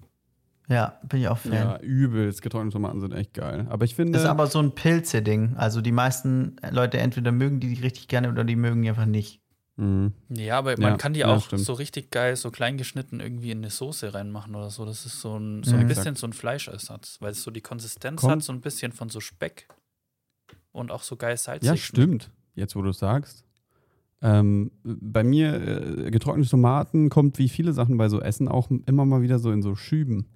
Ja, 0.69 0.99
bin 1.09 1.21
ich 1.21 1.29
auch 1.29 1.39
Fan. 1.39 1.53
Ja, 1.53 1.79
übelst. 1.81 2.43
Getrocknete 2.43 2.73
Tomaten 2.75 3.01
sind 3.01 3.13
echt 3.13 3.35
geil. 3.35 3.67
Aber 3.71 3.85
ich 3.85 3.95
finde. 3.95 4.13
Das 4.15 4.23
ist 4.23 4.29
aber 4.29 4.47
so 4.49 4.59
ein 4.61 4.75
Pilze-Ding. 4.75 5.55
Also 5.57 5.81
die 5.81 5.93
meisten 5.93 6.57
Leute 6.71 6.99
entweder 6.99 7.31
mögen 7.31 7.61
die 7.61 7.75
richtig 7.75 8.09
gerne 8.09 8.29
oder 8.31 8.43
die 8.45 8.57
mögen 8.57 8.83
die 8.83 8.89
einfach 8.89 9.07
nicht. 9.07 9.41
Mhm. 9.77 10.13
Ja, 10.31 10.59
aber 10.59 10.73
Ja, 10.73 10.81
man 10.89 10.99
kann 10.99 11.13
die 11.13 11.21
ja, 11.21 11.27
auch 11.29 11.45
stimmt. 11.45 11.63
so 11.63 11.75
richtig 11.75 12.11
geil, 12.11 12.35
so 12.35 12.51
klein 12.51 12.79
geschnitten 12.79 13.21
irgendwie 13.21 13.51
in 13.53 13.59
eine 13.59 13.71
Soße 13.71 14.13
reinmachen 14.15 14.55
oder 14.57 14.71
so. 14.71 14.85
Das 14.87 15.07
ist 15.07 15.21
so 15.21 15.39
ein, 15.39 15.63
so 15.63 15.75
Mhm. 15.75 15.81
ein 15.83 15.87
bisschen 15.89 16.17
so 16.17 16.27
ein 16.27 16.33
Fleischersatz, 16.33 17.19
weil 17.21 17.31
es 17.33 17.43
so 17.43 17.51
die 17.51 17.61
Konsistenz 17.61 18.23
Kommt- 18.23 18.33
hat, 18.33 18.43
so 18.43 18.53
ein 18.53 18.61
bisschen 18.63 18.93
von 18.93 19.09
so 19.11 19.21
Speck 19.21 19.69
und 20.73 20.91
auch 20.91 21.03
so 21.03 21.17
geil 21.17 21.37
salzig. 21.37 21.67
Ja, 21.69 21.77
schmeckt. 21.77 21.87
stimmt. 21.89 22.31
Jetzt, 22.55 22.75
wo 22.75 22.83
du 22.83 22.89
es 22.89 22.99
sagst. 22.99 23.45
Ähm, 24.23 24.71
bei 24.83 25.23
mir, 25.23 25.55
äh, 26.07 26.11
getrocknete 26.11 26.49
Tomaten 26.49 27.11
kommt 27.11 27.39
wie 27.39 27.51
viele 27.51 27.73
Sachen 27.75 27.99
bei 27.99 28.09
so 28.09 28.21
Essen 28.21 28.49
auch 28.49 28.71
immer 28.87 29.05
mal 29.05 29.21
wieder 29.21 29.39
so 29.39 29.53
in 29.53 29.61
so 29.63 29.75
Schüben. 29.77 30.27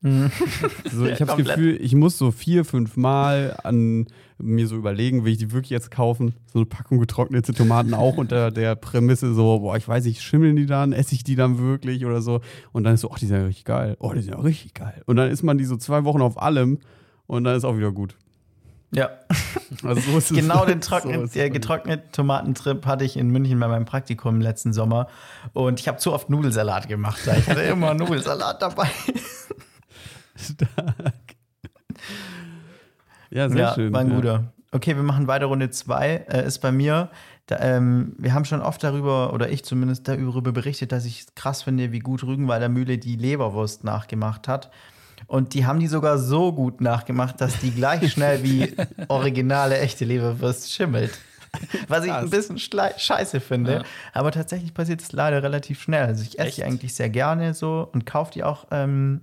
So, 0.92 1.06
ich 1.06 1.20
habe 1.20 1.42
das. 1.42 1.56
Gefühl, 1.56 1.76
ich 1.80 1.94
muss 1.94 2.18
so 2.18 2.30
vier, 2.30 2.64
fünf 2.64 2.96
Mal 2.96 3.58
an 3.64 4.06
mir 4.38 4.68
so 4.68 4.76
überlegen, 4.76 5.24
will 5.24 5.32
ich 5.32 5.38
die 5.38 5.50
wirklich 5.50 5.70
jetzt 5.70 5.90
kaufen? 5.90 6.34
So 6.52 6.60
eine 6.60 6.66
Packung 6.66 7.00
getrocknete 7.00 7.52
Tomaten 7.52 7.94
auch 7.94 8.16
unter 8.16 8.52
der 8.52 8.76
Prämisse 8.76 9.34
so, 9.34 9.58
boah, 9.58 9.76
ich 9.76 9.88
weiß 9.88 10.04
nicht, 10.04 10.22
schimmeln 10.22 10.54
die 10.54 10.66
dann, 10.66 10.92
esse 10.92 11.14
ich 11.14 11.24
die 11.24 11.34
dann 11.34 11.58
wirklich 11.58 12.04
oder 12.06 12.22
so? 12.22 12.40
Und 12.72 12.84
dann 12.84 12.94
ist 12.94 13.00
so, 13.00 13.10
ach, 13.12 13.18
die 13.18 13.26
sind 13.26 13.36
ja 13.38 13.44
richtig 13.46 13.64
geil. 13.64 13.96
Oh, 13.98 14.12
die 14.12 14.20
sind 14.22 14.34
ja 14.34 14.40
richtig 14.40 14.74
geil. 14.74 15.02
Und 15.06 15.16
dann 15.16 15.30
isst 15.30 15.42
man 15.42 15.58
die 15.58 15.64
so 15.64 15.76
zwei 15.76 16.04
Wochen 16.04 16.22
auf 16.22 16.40
allem 16.40 16.78
und 17.26 17.42
dann 17.44 17.56
ist 17.56 17.64
auch 17.64 17.76
wieder 17.76 17.90
gut. 17.90 18.14
Ja, 18.90 19.10
Also 19.82 20.00
so 20.00 20.16
ist 20.16 20.30
es. 20.30 20.36
genau 20.36 20.64
den 20.64 20.80
so 20.82 20.90
trocknen, 20.90 21.22
ist 21.24 21.30
es 21.30 21.34
bei 21.34 21.42
mir. 21.42 21.50
getrockneten 21.50 22.10
Tomatentrip 22.12 22.86
hatte 22.86 23.04
ich 23.04 23.16
in 23.16 23.28
München 23.30 23.58
bei 23.60 23.68
meinem 23.68 23.84
Praktikum 23.84 24.40
letzten 24.40 24.72
Sommer. 24.72 25.08
Und 25.52 25.80
ich 25.80 25.88
habe 25.88 25.98
zu 25.98 26.12
oft 26.12 26.30
Nudelsalat 26.30 26.88
gemacht. 26.88 27.18
Ich 27.38 27.48
hatte 27.48 27.62
immer 27.62 27.94
Nudelsalat 27.94 28.62
dabei. 28.62 28.88
Stark. 30.38 31.14
Ja, 33.30 33.48
sehr 33.48 33.58
ja, 33.58 33.74
schön. 33.74 33.92
war 33.92 34.00
ein 34.00 34.10
ja. 34.10 34.16
guter. 34.16 34.52
Okay, 34.70 34.96
wir 34.96 35.02
machen 35.02 35.26
weiter. 35.26 35.46
Runde 35.46 35.70
zwei 35.70 36.24
äh, 36.28 36.46
ist 36.46 36.58
bei 36.58 36.72
mir. 36.72 37.10
Da, 37.46 37.58
ähm, 37.60 38.14
wir 38.18 38.34
haben 38.34 38.44
schon 38.44 38.60
oft 38.60 38.82
darüber, 38.84 39.32
oder 39.32 39.48
ich 39.50 39.64
zumindest 39.64 40.06
darüber 40.06 40.52
berichtet, 40.52 40.92
dass 40.92 41.06
ich 41.06 41.20
es 41.20 41.34
krass 41.34 41.62
finde, 41.62 41.92
wie 41.92 42.00
gut 42.00 42.22
Rügenwalder 42.22 42.68
Mühle 42.68 42.98
die 42.98 43.16
Leberwurst 43.16 43.84
nachgemacht 43.84 44.48
hat. 44.48 44.70
Und 45.26 45.54
die 45.54 45.66
haben 45.66 45.80
die 45.80 45.88
sogar 45.88 46.18
so 46.18 46.52
gut 46.52 46.80
nachgemacht, 46.80 47.40
dass 47.40 47.58
die 47.58 47.70
gleich 47.70 48.12
schnell 48.12 48.42
wie 48.42 48.74
originale, 49.08 49.78
echte 49.78 50.04
Leberwurst 50.04 50.72
schimmelt. 50.72 51.18
Was 51.88 52.04
ich 52.04 52.12
ein 52.12 52.28
bisschen 52.28 52.58
scheiße 52.58 53.40
finde. 53.40 53.72
Ja. 53.72 53.82
Aber 54.12 54.30
tatsächlich 54.30 54.74
passiert 54.74 55.00
es 55.00 55.12
leider 55.12 55.42
relativ 55.42 55.80
schnell. 55.80 56.04
Also 56.04 56.22
ich 56.22 56.38
esse 56.38 56.56
die 56.56 56.60
Echt? 56.60 56.70
eigentlich 56.70 56.94
sehr 56.94 57.08
gerne 57.08 57.54
so 57.54 57.88
und 57.90 58.04
kaufe 58.04 58.32
die 58.32 58.44
auch 58.44 58.66
ähm, 58.70 59.22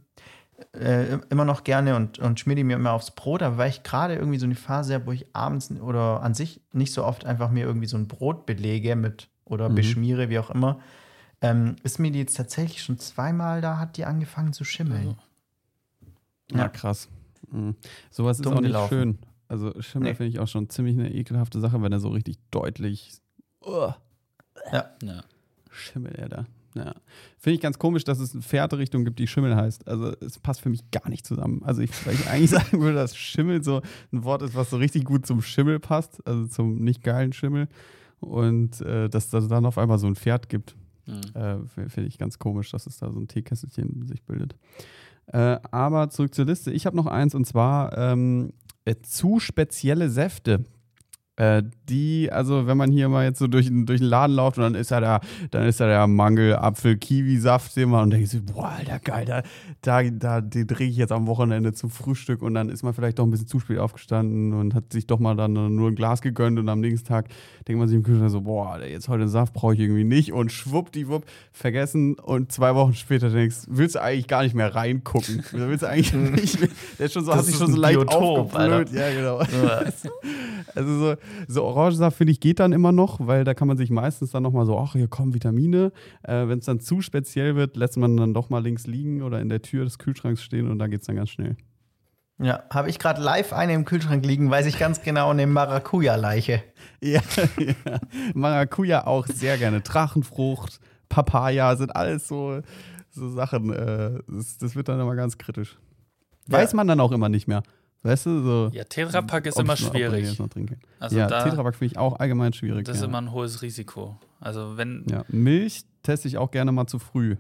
äh, 0.74 1.18
immer 1.30 1.46
noch 1.46 1.64
gerne 1.64 1.96
und, 1.96 2.20
und 2.20 2.40
schmier 2.40 2.56
die 2.56 2.64
mir 2.64 2.76
immer 2.76 2.92
aufs 2.94 3.12
Brot, 3.12 3.42
aber 3.44 3.58
weil 3.58 3.70
ich 3.70 3.84
gerade 3.84 4.16
irgendwie 4.16 4.40
so 4.40 4.46
eine 4.46 4.56
Phase 4.56 4.94
habe, 4.94 5.06
wo 5.08 5.12
ich 5.12 5.26
abends 5.36 5.70
oder 5.72 6.22
an 6.22 6.34
sich 6.34 6.62
nicht 6.72 6.94
so 6.94 7.04
oft 7.04 7.26
einfach 7.26 7.50
mir 7.52 7.66
irgendwie 7.66 7.88
so 7.88 7.98
ein 7.98 8.08
Brot 8.08 8.46
belege 8.46 8.96
mit 8.96 9.30
oder 9.44 9.70
Mhm. 9.70 9.76
beschmiere, 9.76 10.30
wie 10.30 10.40
auch 10.40 10.50
immer, 10.50 10.80
ähm, 11.42 11.76
ist 11.84 12.00
mir 12.00 12.12
die 12.12 12.20
jetzt 12.20 12.38
tatsächlich 12.38 12.82
schon 12.82 12.98
zweimal 12.98 13.62
da, 13.62 13.78
hat 13.78 13.98
die 13.98 14.06
angefangen 14.06 14.54
zu 14.54 14.64
schimmeln. 14.64 15.16
Ja, 16.52 16.58
Ja. 16.58 16.70
krass. 16.70 17.10
Mhm. 17.52 17.76
Sowas 18.10 18.40
ist 18.40 18.48
auch 18.48 18.54
nicht 18.54 18.64
gelaufen. 18.64 18.90
schön. 18.90 19.18
Also 19.48 19.80
Schimmel 19.82 20.10
Nee. 20.12 20.16
finde 20.16 20.30
ich 20.30 20.40
auch 20.40 20.48
schon 20.48 20.70
ziemlich 20.70 20.98
eine 20.98 21.14
ekelhafte 21.14 21.60
Sache, 21.60 21.80
wenn 21.82 21.92
er 21.92 22.00
so 22.00 22.10
richtig 22.10 22.38
deutlich 22.50 23.12
uh, 23.64 23.92
Ja. 24.72 25.24
Schimmel 25.70 26.16
er 26.16 26.30
da. 26.30 26.46
Ja. 26.76 26.94
Finde 27.38 27.56
ich 27.56 27.62
ganz 27.62 27.80
komisch, 27.80 28.04
dass 28.04 28.20
es 28.20 28.34
eine 28.34 28.42
Fährtrichtung 28.42 29.06
gibt, 29.06 29.18
die 29.18 29.28
Schimmel 29.28 29.56
heißt. 29.56 29.88
Also 29.88 30.12
es 30.20 30.38
passt 30.40 30.62
für 30.62 30.70
mich 30.70 30.92
gar 30.92 31.10
nicht 31.10 31.26
zusammen. 31.26 31.62
Also 31.64 31.82
ich, 31.82 32.06
weil 32.06 32.14
ich 32.14 32.28
eigentlich 32.30 32.50
sagen 32.52 32.82
würde, 32.82 32.96
dass 32.96 33.16
Schimmel 33.16 33.64
so 33.64 33.82
ein 34.12 34.24
Wort 34.26 34.42
ist, 34.42 34.56
was 34.56 34.70
so 34.70 34.78
richtig 34.78 35.06
gut 35.06 35.26
zum 35.26 35.42
Schimmel 35.42 35.80
passt, 35.80 36.26
also 36.28 36.48
zum 36.48 36.84
nicht 36.84 37.02
geilen 37.02 37.34
Schimmel. 37.34 37.70
Und 38.20 38.82
äh, 38.82 39.10
dass 39.10 39.34
es 39.34 39.48
dann 39.48 39.66
auf 39.66 39.78
einmal 39.78 40.00
so 40.00 40.08
ein 40.08 40.16
Pferd 40.16 40.50
gibt. 40.50 40.76
Mhm. 41.06 41.22
Äh, 41.34 41.90
Finde 41.90 42.08
ich 42.08 42.18
ganz 42.18 42.40
komisch, 42.40 42.72
dass 42.72 42.88
es 42.88 42.98
da 42.98 43.12
so 43.12 43.20
ein 43.20 43.28
Teekesselchen 43.28 44.06
sich 44.06 44.24
bildet. 44.24 44.56
Äh, 45.28 45.58
aber 45.72 46.10
zurück 46.10 46.36
zur 46.36 46.46
Liste. 46.46 46.72
Ich 46.72 46.86
habe 46.86 46.98
noch 46.98 47.08
eins 47.08 47.36
und 47.36 47.46
zwar 47.46 47.98
ähm, 47.98 48.52
äh, 48.84 48.96
zu 49.02 49.40
spezielle 49.40 50.10
Säfte. 50.10 50.66
Äh, 51.38 51.64
die, 51.90 52.32
also 52.32 52.66
wenn 52.66 52.78
man 52.78 52.92
hier 52.94 53.10
mal 53.10 53.26
jetzt 53.26 53.40
so 53.40 53.48
durch, 53.48 53.66
den- 53.66 53.86
durch 53.86 54.00
den 54.00 54.08
Laden 54.08 54.34
läuft 54.38 54.58
und 54.58 54.64
dann 54.64 54.76
ist 54.76 54.90
da 54.92 55.02
der, 55.02 55.20
dann 55.52 55.68
ist 55.68 55.82
da 55.82 55.86
der 55.86 56.08
Mangel, 56.08 56.56
Apfel, 56.56 56.96
Kiwi-Saft, 56.98 57.76
den 57.76 57.90
man 57.90 58.04
und 58.04 58.12
denkt 58.12 58.30
sich, 58.30 58.42
boah, 58.42 58.70
Alter, 58.78 59.00
geil, 59.00 59.26
da, 59.26 59.42
da, 59.82 60.02
da 60.10 60.40
den 60.40 60.66
trinke 60.66 60.86
ich 60.92 60.96
jetzt 60.96 61.12
am 61.12 61.28
Wochenende 61.28 61.74
zum 61.74 61.90
Frühstück 61.90 62.42
und 62.42 62.54
dann 62.54 62.70
ist 62.70 62.84
man 62.84 62.94
vielleicht 62.94 63.20
doch 63.20 63.26
ein 63.26 63.32
bisschen 63.32 63.48
zu 63.48 63.60
spät 63.60 63.80
aufgestanden 63.80 64.54
und 64.54 64.74
hat 64.74 64.94
sich 64.94 65.08
doch 65.08 65.20
mal 65.20 65.36
dann 65.36 65.52
nur 65.52 65.90
ein 65.92 65.96
Glas 65.96 66.22
gegönnt 66.22 66.58
und 66.58 66.70
am 66.70 66.80
nächsten 66.80 67.06
Tag 67.06 67.26
denkt 67.68 67.80
man 67.80 67.90
sich 67.90 67.98
im 67.98 68.04
Kühlschrank 68.04 68.32
so, 68.32 68.40
boah, 68.40 68.72
Alter, 68.72 68.88
jetzt 68.88 69.10
heute 69.10 69.28
Saft 69.28 69.52
brauche 69.54 69.74
ich 69.74 69.82
irgendwie 69.82 70.06
nicht 70.06 70.32
und 70.32 70.54
schwuppdiwupp, 70.54 71.26
vergessen 71.52 72.14
und 72.14 72.54
zwei 72.54 72.76
Wochen 72.76 72.94
später 72.94 73.30
denkst, 73.30 73.58
willst 73.68 73.96
du 73.96 74.02
eigentlich 74.02 74.28
gar 74.28 74.44
nicht 74.44 74.56
mehr 74.56 74.74
reingucken. 74.74 75.44
Willst 75.52 75.84
du 75.84 75.90
eigentlich 75.90 76.14
nicht 76.42 76.62
mehr, 76.62 76.70
der 76.98 77.08
ist 77.08 77.12
schon 77.14 77.26
so, 77.26 77.32
Das 77.32 77.40
hat 77.40 77.46
sich 77.48 77.58
schon 77.58 77.74
so 77.74 77.78
leicht 77.78 78.00
Biotop, 78.00 78.54
aufgeblöht. 78.54 78.92
Ja, 78.94 79.12
genau. 79.14 79.42
Also 80.76 81.00
so, 81.00 81.16
so 81.48 81.64
Orangensaft 81.64 82.18
finde 82.18 82.32
ich 82.32 82.40
geht 82.40 82.60
dann 82.60 82.74
immer 82.74 82.92
noch, 82.92 83.26
weil 83.26 83.44
da 83.44 83.54
kann 83.54 83.68
man 83.68 83.78
sich 83.78 83.90
meistens 83.90 84.32
dann 84.32 84.44
nochmal 84.44 84.66
so, 84.66 84.78
ach, 84.78 84.94
hier 84.94 85.08
kommen 85.08 85.34
Vitamine. 85.34 85.92
Äh, 86.24 86.48
Wenn 86.48 86.60
es 86.60 86.66
dann 86.66 86.80
zu 86.80 87.02
speziell 87.02 87.56
wird, 87.56 87.76
lässt 87.76 87.98
man 87.98 88.18
dann 88.18 88.34
doch 88.34 88.50
mal 88.50 88.64
links 88.64 88.88
liegen 88.88 89.22
oder 89.22 89.42
in 89.42 89.50
der 89.50 89.62
Tür 89.62 89.84
des 89.84 89.98
Kühlschranks 90.00 90.44
stehen 90.44 90.70
und 90.70 90.80
da 90.80 90.88
geht 90.88 91.02
es 91.02 91.08
dann 91.08 91.16
ganz 91.16 91.30
schnell. 91.30 91.56
Ja, 92.38 92.64
habe 92.70 92.90
ich 92.90 93.00
gerade 93.00 93.22
live 93.22 93.54
eine 93.54 93.74
im 93.74 93.86
Kühlschrank 93.86 94.26
liegen, 94.26 94.52
weiß 94.52 94.66
ich 94.66 94.78
ganz 94.78 95.02
genau, 95.02 95.30
eine 95.30 95.48
Maracuja-Leiche. 95.48 96.64
Ja, 97.02 97.22
ja. 97.60 98.00
Maracuja 98.34 99.06
auch 99.06 99.28
sehr 99.28 99.58
gerne. 99.58 99.82
Drachenfrucht, 99.82 100.80
Papaya 101.08 101.76
sind 101.76 101.96
alles 101.96 102.28
so, 102.28 102.62
so 103.12 103.30
Sachen. 103.30 103.72
Äh, 103.72 104.20
das, 104.28 104.58
das 104.58 104.76
wird 104.76 104.90
dann 104.90 105.00
immer 105.00 105.16
ganz 105.16 105.38
kritisch. 105.38 105.78
Weiß 106.48 106.74
man 106.74 106.88
dann 106.88 107.00
auch 107.00 107.12
immer 107.12 107.30
nicht 107.30 107.48
mehr. 107.48 107.64
Weißt 108.06 108.28
du, 108.28 108.44
so. 108.44 108.70
Ja, 108.72 108.84
Tetrapack 108.84 109.48
ist 109.48 109.60
immer 109.60 109.76
schwierig. 109.76 110.40
Also 111.00 111.18
ja, 111.18 111.26
Tetrapack 111.26 111.76
finde 111.76 111.94
ich 111.94 111.98
auch 111.98 112.20
allgemein 112.20 112.54
schwierig. 112.54 112.86
das 112.86 112.98
ist 112.98 113.02
ja. 113.02 113.08
immer 113.08 113.20
ein 113.20 113.32
hohes 113.32 113.64
Risiko. 113.64 114.20
Also 114.40 114.78
wenn, 114.78 115.08
Ja, 115.10 115.26
Milch 115.28 115.86
teste 116.04 116.28
ich 116.28 116.38
auch 116.38 116.52
gerne 116.52 116.72
mal 116.72 116.86
zu 116.86 117.00
früh. 117.00 117.36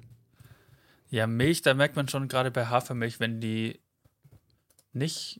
ja, 1.12 1.28
Milch, 1.28 1.62
da 1.62 1.76
merkt 1.76 1.96
man 1.96 2.08
schon 2.08 2.28
gerade 2.28 2.50
bei 2.50 2.66
Hafermilch, 2.66 3.20
wenn 3.20 3.40
die 3.40 3.80
nicht, 4.92 5.40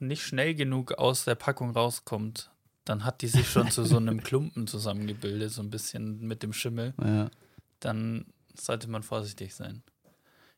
nicht 0.00 0.24
schnell 0.24 0.56
genug 0.56 0.94
aus 0.94 1.24
der 1.24 1.36
Packung 1.36 1.70
rauskommt, 1.70 2.50
dann 2.84 3.04
hat 3.04 3.22
die 3.22 3.28
sich 3.28 3.48
schon 3.48 3.70
zu 3.70 3.84
so 3.84 3.96
einem 3.96 4.22
Klumpen 4.24 4.66
zusammengebildet, 4.66 5.52
so 5.52 5.62
ein 5.62 5.70
bisschen 5.70 6.26
mit 6.26 6.42
dem 6.42 6.52
Schimmel. 6.52 6.94
Ja. 7.00 7.30
Dann 7.78 8.26
sollte 8.58 8.90
man 8.90 9.04
vorsichtig 9.04 9.54
sein. 9.54 9.84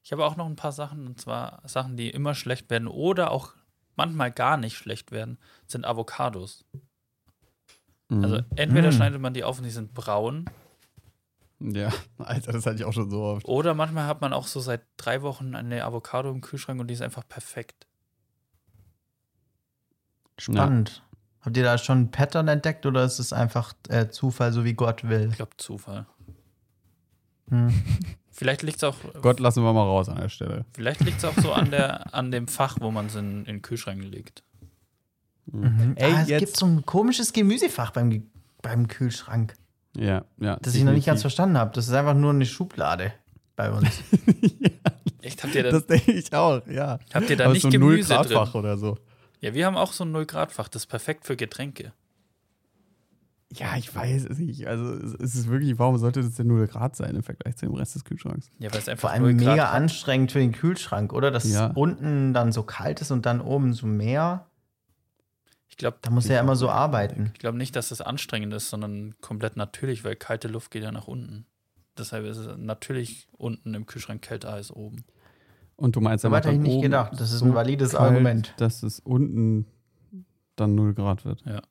Ich 0.02 0.10
habe 0.12 0.24
auch 0.24 0.36
noch 0.36 0.46
ein 0.46 0.56
paar 0.56 0.72
Sachen, 0.72 1.06
und 1.06 1.20
zwar 1.20 1.60
Sachen, 1.66 1.98
die 1.98 2.08
immer 2.08 2.34
schlecht 2.34 2.70
werden 2.70 2.88
oder 2.88 3.30
auch 3.30 3.52
manchmal 3.96 4.30
gar 4.30 4.56
nicht 4.56 4.76
schlecht 4.76 5.10
werden, 5.12 5.38
sind 5.66 5.84
Avocados. 5.84 6.64
Mhm. 8.08 8.24
Also 8.24 8.40
entweder 8.54 8.88
Mm. 8.88 8.92
schneidet 8.92 9.20
man 9.20 9.34
die 9.34 9.42
auf 9.44 9.58
und 9.58 9.64
die 9.64 9.70
sind 9.70 9.94
braun, 9.94 10.46
ja, 11.58 11.90
Alter, 12.18 12.52
das 12.52 12.66
hatte 12.66 12.76
ich 12.76 12.84
auch 12.84 12.92
schon 12.92 13.08
so 13.08 13.22
oft. 13.22 13.48
oder 13.48 13.72
manchmal 13.72 14.06
hat 14.06 14.20
man 14.20 14.34
auch 14.34 14.46
so 14.46 14.60
seit 14.60 14.82
drei 14.98 15.22
Wochen 15.22 15.54
eine 15.54 15.84
Avocado 15.84 16.30
im 16.30 16.42
Kühlschrank 16.42 16.78
und 16.80 16.88
die 16.88 16.94
ist 16.94 17.00
einfach 17.00 17.26
perfekt. 17.26 17.86
Spannend. 20.38 21.02
Habt 21.40 21.56
ihr 21.56 21.62
da 21.64 21.78
schon 21.78 22.02
ein 22.02 22.10
Pattern 22.10 22.48
entdeckt 22.48 22.84
oder 22.86 23.04
ist 23.04 23.18
es 23.20 23.32
einfach 23.32 23.72
äh, 23.88 24.08
Zufall, 24.08 24.52
so 24.52 24.64
wie 24.64 24.74
Gott 24.74 25.08
will? 25.08 25.28
Ich 25.30 25.36
glaube 25.36 25.56
Zufall. 25.56 26.06
Hm. 27.48 27.72
Vielleicht 28.36 28.62
liegt 28.62 28.76
es 28.76 28.84
auch, 28.84 28.96
Gott 29.22 29.40
lassen 29.40 29.62
wir 29.64 29.72
mal 29.72 29.82
raus 29.82 30.08
an 30.10 30.16
der 30.16 30.28
Stelle. 30.28 30.66
vielleicht 30.74 31.00
liegt's 31.00 31.24
auch 31.24 31.34
so 31.40 31.52
an, 31.52 31.70
der, 31.70 32.14
an 32.14 32.30
dem 32.30 32.48
Fach, 32.48 32.76
wo 32.80 32.90
man 32.90 33.06
es 33.06 33.14
in, 33.14 33.38
in 33.40 33.44
den 33.46 33.62
Kühlschrank 33.62 34.02
legt. 34.04 34.42
Mhm. 35.46 35.92
Ey, 35.96 36.12
ah, 36.12 36.20
es 36.22 36.28
jetzt- 36.28 36.40
gibt 36.40 36.56
so 36.56 36.66
ein 36.66 36.84
komisches 36.84 37.32
Gemüsefach 37.32 37.92
beim, 37.92 38.26
beim 38.62 38.88
Kühlschrank, 38.88 39.54
Ja, 39.96 40.24
ja. 40.38 40.56
das 40.60 40.74
ich 40.74 40.84
noch 40.84 40.92
nicht 40.92 41.06
ganz 41.06 41.22
verstanden 41.22 41.56
habe. 41.56 41.70
Das 41.74 41.86
ist 41.88 41.94
einfach 41.94 42.14
nur 42.14 42.30
eine 42.30 42.44
Schublade 42.46 43.12
bei 43.54 43.70
uns. 43.72 43.88
Echt, 45.22 45.42
habt 45.42 45.54
ihr 45.54 45.62
da, 45.64 45.70
Das 45.70 45.86
denke 45.86 46.12
ich 46.12 46.32
auch, 46.34 46.66
ja. 46.66 46.98
habt 47.14 47.30
ihr 47.30 47.36
da 47.36 47.44
Aber 47.44 47.54
nicht 47.54 47.62
so 47.62 47.68
ein 47.68 47.72
Gemüse 47.72 48.08
drin? 48.14 48.16
Null-Grad-Fach 48.28 48.54
oder 48.54 48.76
so. 48.76 48.98
Ja, 49.40 49.54
wir 49.54 49.66
haben 49.66 49.76
auch 49.76 49.92
so 49.92 50.04
ein 50.04 50.14
0-Grad-Fach, 50.14 50.68
das 50.68 50.82
ist 50.82 50.86
perfekt 50.86 51.24
für 51.26 51.36
Getränke. 51.36 51.92
Ja, 53.52 53.76
ich 53.76 53.94
weiß 53.94 54.26
es 54.28 54.38
nicht. 54.38 54.66
Also, 54.66 54.92
es 54.94 55.14
es 55.14 55.34
ist 55.36 55.48
wirklich, 55.48 55.78
warum 55.78 55.96
sollte 55.98 56.20
das 56.20 56.34
denn 56.34 56.48
0 56.48 56.66
Grad 56.66 56.96
sein 56.96 57.14
im 57.14 57.22
Vergleich 57.22 57.56
zu 57.56 57.66
dem 57.66 57.74
Rest 57.74 57.94
des 57.94 58.04
Kühlschranks? 58.04 58.50
Ja, 58.58 58.72
weil 58.72 58.80
es 58.80 58.88
einfach 58.88 59.02
Vor 59.02 59.10
allem 59.10 59.22
0 59.22 59.34
Grad 59.34 59.40
mega 59.54 59.68
hat. 59.68 59.74
anstrengend 59.74 60.32
für 60.32 60.40
den 60.40 60.52
Kühlschrank, 60.52 61.12
oder? 61.12 61.30
Dass 61.30 61.48
Ja. 61.50 61.68
unten 61.74 62.34
dann 62.34 62.50
so 62.52 62.64
kalt 62.64 63.00
ist 63.00 63.12
und 63.12 63.24
dann 63.24 63.40
oben 63.40 63.72
so 63.72 63.86
mehr. 63.86 64.46
Ich 65.68 65.76
glaube 65.76 65.98
Da 66.02 66.10
muss 66.10 66.26
er 66.28 66.36
ja 66.36 66.40
immer 66.40 66.56
so 66.56 66.70
arbeiten. 66.70 67.30
ich 67.34 67.38
glaub 67.38 67.54
nicht, 67.54 67.76
dass 67.76 67.90
das 67.90 68.00
anstrengend 68.00 68.52
ist, 68.52 68.68
sondern 68.70 69.14
komplett 69.20 69.56
natürlich, 69.56 70.04
weil 70.04 70.16
kalte 70.16 70.48
Luft 70.48 70.70
geht 70.72 70.82
ja 70.82 70.90
nach 70.90 71.06
unten. 71.06 71.46
Deshalb 71.96 72.24
ist 72.26 72.38
es 72.38 72.56
natürlich 72.58 73.28
unten 73.32 73.74
im 73.74 73.86
Kühlschrank 73.86 74.22
kälter 74.22 74.52
als 74.52 74.70
oben. 74.72 75.04
Und 75.76 75.94
du 75.94 76.00
meinst 76.00 76.24
aber 76.24 76.38
hätte 76.38 76.50
ich 76.50 76.58
nicht 76.58 76.82
gedacht. 76.82 77.12
Das 77.20 77.30
ist 77.32 77.38
so 77.40 77.44
ein 77.46 77.54
valides 77.54 77.92
kalt, 77.92 78.10
Argument. 78.12 78.54
Dass 78.56 78.82
es 78.82 78.98
unten 79.00 79.66
dann 80.56 80.74
0 80.74 80.94
Grad 80.94 81.24
wird. 81.24 81.42
Ja. 81.46 81.62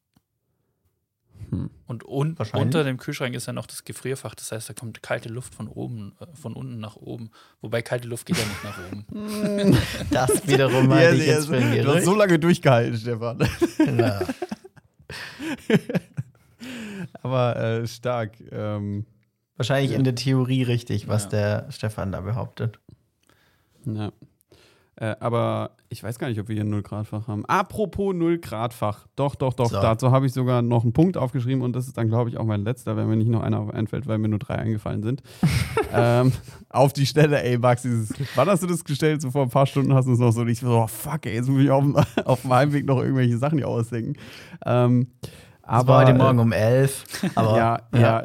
Hm. 1.51 1.69
Und 1.85 2.03
un 2.05 2.35
unter 2.53 2.83
dem 2.83 2.97
Kühlschrank 2.97 3.35
ist 3.35 3.45
ja 3.45 3.53
noch 3.53 3.67
das 3.67 3.83
Gefrierfach. 3.83 4.33
Das 4.35 4.51
heißt, 4.51 4.67
da 4.69 4.73
kommt 4.73 5.01
kalte 5.03 5.29
Luft 5.29 5.53
von 5.53 5.67
oben, 5.67 6.13
äh, 6.19 6.25
von 6.35 6.53
unten 6.53 6.79
nach 6.79 6.95
oben. 6.95 7.29
Wobei 7.61 7.81
kalte 7.81 8.07
Luft 8.07 8.25
geht 8.25 8.37
ja 8.37 8.43
nicht 8.45 8.63
nach 8.63 8.79
oben. 8.87 9.77
Das 10.11 10.47
wiederum 10.47 10.91
halte 10.91 11.17
ich 11.17 11.27
jetzt 11.27 11.47
für 11.47 11.59
du 11.59 11.93
hast 11.95 12.05
so 12.05 12.15
lange 12.15 12.39
durchgehalten, 12.39 12.97
Stefan. 12.97 13.47
Ja. 13.97 14.21
Aber 17.21 17.55
äh, 17.57 17.87
stark. 17.87 18.33
Ähm, 18.51 19.05
Wahrscheinlich 19.57 19.93
in 19.93 20.03
der 20.03 20.15
Theorie 20.15 20.63
richtig, 20.63 21.07
was 21.07 21.23
Ja. 21.25 21.29
der 21.29 21.71
Stefan 21.71 22.11
da 22.11 22.21
behauptet. 22.21 22.79
ja. 23.85 24.11
Äh, 24.97 25.15
aber 25.19 25.71
ich 25.89 26.01
weiß 26.03 26.19
gar 26.19 26.29
nicht, 26.29 26.39
ob 26.39 26.47
wir 26.47 26.55
hier 26.55 26.63
ein 26.63 26.73
0-Grad-Fach 26.73 27.27
haben. 27.27 27.45
Apropos 27.45 28.15
0-Grad-Fach. 28.15 29.07
Doch, 29.15 29.35
doch, 29.35 29.53
doch. 29.53 29.69
So. 29.69 29.81
Dazu 29.81 30.11
habe 30.11 30.25
ich 30.25 30.33
sogar 30.33 30.61
noch 30.61 30.83
einen 30.83 30.93
Punkt 30.93 31.17
aufgeschrieben 31.17 31.61
und 31.61 31.75
das 31.75 31.87
ist 31.87 31.97
dann, 31.97 32.07
glaube 32.07 32.29
ich, 32.29 32.37
auch 32.37 32.45
mein 32.45 32.63
letzter, 32.63 32.95
wenn 32.95 33.07
mir 33.07 33.17
nicht 33.17 33.29
noch 33.29 33.41
einer 33.41 33.73
einfällt, 33.73 34.07
weil 34.07 34.17
mir 34.17 34.29
nur 34.29 34.39
drei 34.39 34.55
eingefallen 34.55 35.03
sind. 35.03 35.21
ähm, 35.93 36.31
auf 36.69 36.93
die 36.93 37.05
Stelle, 37.05 37.43
ey, 37.43 37.57
Max, 37.57 37.81
dieses, 37.81 38.13
wann 38.35 38.47
hast 38.47 38.63
du 38.63 38.67
das 38.67 38.85
gestellt? 38.85 39.21
So 39.21 39.31
vor 39.31 39.43
ein 39.43 39.49
paar 39.49 39.65
Stunden 39.65 39.93
hast 39.93 40.05
du 40.05 40.13
es 40.13 40.19
noch 40.19 40.31
so, 40.31 40.41
und 40.41 40.47
ich 40.47 40.59
so, 40.59 40.69
oh, 40.69 40.87
fuck, 40.87 41.25
ey, 41.25 41.35
jetzt 41.35 41.49
muss 41.49 41.61
ich 41.61 41.69
auf, 41.69 41.83
auf 42.25 42.41
dem 42.41 42.53
Heimweg 42.53 42.85
noch 42.85 43.01
irgendwelche 43.01 43.37
Sachen 43.37 43.57
hier 43.57 43.67
ausdenken. 43.67 44.13
Ähm, 44.65 45.07
aber, 45.65 45.87
war 45.87 46.01
heute 46.01 46.11
äh, 46.11 46.17
Morgen 46.17 46.39
um 46.39 46.51
elf. 46.51 47.03
Aber 47.35 47.57
ja, 47.57 47.79
ja, 47.93 47.99
ja, 47.99 48.23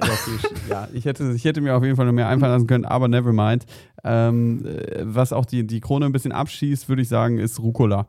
ja. 0.68 0.88
Ich 0.92 1.04
hätte, 1.04 1.32
ich 1.32 1.44
hätte 1.44 1.60
mir 1.60 1.74
auf 1.74 1.82
jeden 1.82 1.96
Fall 1.96 2.06
noch 2.06 2.12
mehr 2.12 2.28
einfallen 2.28 2.52
lassen 2.52 2.66
können, 2.66 2.84
aber 2.84 3.08
never 3.08 3.32
mind. 3.32 3.66
Ähm, 4.04 4.64
äh, 4.66 5.00
was 5.02 5.32
auch 5.32 5.46
die, 5.46 5.66
die 5.66 5.80
Krone 5.80 6.06
ein 6.06 6.12
bisschen 6.12 6.32
abschießt, 6.32 6.88
würde 6.88 7.02
ich 7.02 7.08
sagen, 7.08 7.38
ist 7.38 7.60
Rucola. 7.60 8.06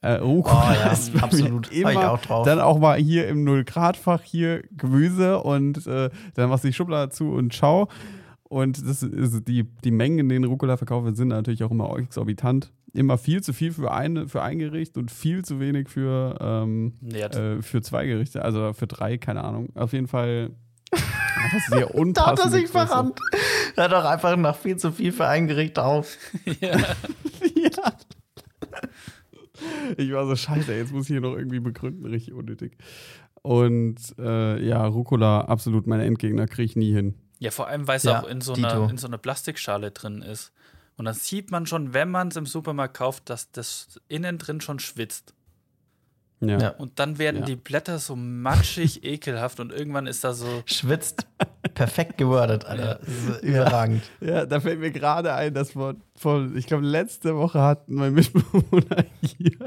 Äh, 0.00 0.14
Rucola 0.14 0.70
Oh 0.70 0.72
ja, 0.72 0.92
ist 0.92 1.22
absolut. 1.22 1.66
Hab 1.66 1.72
ich 1.72 1.80
Immer 1.80 2.12
auch 2.12 2.20
drauf. 2.20 2.46
Dann 2.46 2.60
auch 2.60 2.78
mal 2.78 2.98
hier 2.98 3.28
im 3.28 3.44
Null-Grad-Fach 3.44 4.22
hier 4.22 4.62
Gemüse 4.76 5.38
und 5.42 5.86
äh, 5.86 6.10
dann 6.34 6.50
machst 6.50 6.64
du 6.64 6.68
die 6.68 6.74
Schublade 6.74 7.10
zu 7.10 7.30
und 7.30 7.52
ciao. 7.52 7.88
Und 8.44 8.86
das 8.88 9.02
ist 9.02 9.46
die, 9.46 9.64
die 9.84 9.90
Mengen, 9.90 10.20
in 10.20 10.28
denen 10.28 10.44
Rucola 10.46 10.76
verkauft 10.76 11.04
wird, 11.04 11.16
sind 11.16 11.28
natürlich 11.28 11.62
auch 11.64 11.70
immer 11.70 11.98
exorbitant. 11.98 12.72
Immer 12.98 13.16
viel 13.16 13.42
zu 13.42 13.52
viel 13.52 13.72
für, 13.72 13.92
eine, 13.92 14.26
für 14.28 14.42
ein 14.42 14.58
Gericht 14.58 14.96
und 14.96 15.10
viel 15.10 15.44
zu 15.44 15.60
wenig 15.60 15.88
für, 15.88 16.36
ähm, 16.40 16.94
äh, 17.12 17.62
für 17.62 17.80
zwei 17.80 18.06
Gerichte, 18.06 18.42
also 18.44 18.72
für 18.72 18.86
drei, 18.88 19.18
keine 19.18 19.44
Ahnung. 19.44 19.68
Auf 19.76 19.92
jeden 19.92 20.08
Fall 20.08 20.50
einfach 20.90 21.68
sehr 21.68 21.80
da 21.80 21.86
hat 21.86 21.90
er 21.90 21.94
unpassend. 21.94 22.52
sich 22.52 22.66
verrannt. 22.68 23.20
Er 23.76 23.84
hat 23.84 23.92
doch 23.92 24.04
einfach 24.04 24.36
nach 24.36 24.56
viel 24.56 24.76
zu 24.78 24.90
viel 24.90 25.12
für 25.12 25.26
ein 25.28 25.46
Gericht 25.46 25.78
auf. 25.78 26.16
ja. 26.60 26.76
ja. 26.76 27.92
Ich 29.96 30.12
war 30.12 30.26
so 30.26 30.36
scheiße, 30.36 30.72
jetzt 30.74 30.92
muss 30.92 31.04
ich 31.04 31.08
hier 31.14 31.20
noch 31.20 31.36
irgendwie 31.36 31.60
begründen, 31.60 32.06
richtig 32.06 32.34
unnötig. 32.34 32.76
Und 33.42 33.96
äh, 34.18 34.62
ja, 34.64 34.84
Rucola, 34.86 35.42
absolut 35.42 35.86
mein 35.86 36.00
Endgegner, 36.00 36.46
kriege 36.46 36.64
ich 36.66 36.76
nie 36.76 36.92
hin. 36.92 37.14
ja, 37.38 37.50
vor 37.50 37.68
allem, 37.68 37.86
weil 37.88 37.96
es 37.96 38.02
Ja, 38.04 38.20
auch 38.22 38.28
in 38.28 38.40
so, 38.40 38.54
Dito. 38.54 38.68
einer, 38.68 38.90
in 38.90 38.98
so 38.98 39.06
einer 39.06 39.18
Plastikschale 39.18 39.90
drin 39.90 40.22
ist. 40.22 40.52
Und 40.98 41.04
dann 41.06 41.14
sieht 41.14 41.50
man 41.50 41.64
schon, 41.64 41.94
wenn 41.94 42.10
man 42.10 42.28
es 42.28 42.36
im 42.36 42.44
Supermarkt 42.44 42.96
kauft, 42.96 43.30
dass 43.30 43.50
das 43.52 43.98
innen 44.08 44.36
drin 44.36 44.60
schon 44.60 44.78
schwitzt. 44.80 45.32
Ja. 46.40 46.58
Ja. 46.58 46.68
Und 46.70 46.98
dann 47.00 47.18
werden 47.18 47.40
Ja. 47.40 47.46
die 47.46 47.56
Blätter 47.56 47.98
so 47.98 48.14
matschig, 48.14 49.02
ekelhaft 49.04 49.58
und 49.58 49.72
irgendwann 49.72 50.06
ist 50.06 50.22
da 50.24 50.34
so. 50.34 50.62
Schwitzt. 50.66 51.26
Perfekt 51.74 52.16
gewordet, 52.18 52.64
Alter. 52.64 53.00
Das 53.04 53.08
ist 53.36 53.42
überragend. 53.42 54.02
Ja, 54.20 54.46
da 54.46 54.60
fällt 54.60 54.78
mir 54.80 54.90
gerade 54.92 55.32
ein, 55.34 55.52
dass 55.54 55.72
vor, 55.72 55.94
vor 56.16 56.48
ich 56.54 56.66
glaube, 56.66 56.84
letzte 56.84 57.36
Woche 57.36 57.60
hat 57.60 57.88
mein 57.88 58.14
Mitbewohner 58.14 59.04
hier, 59.22 59.58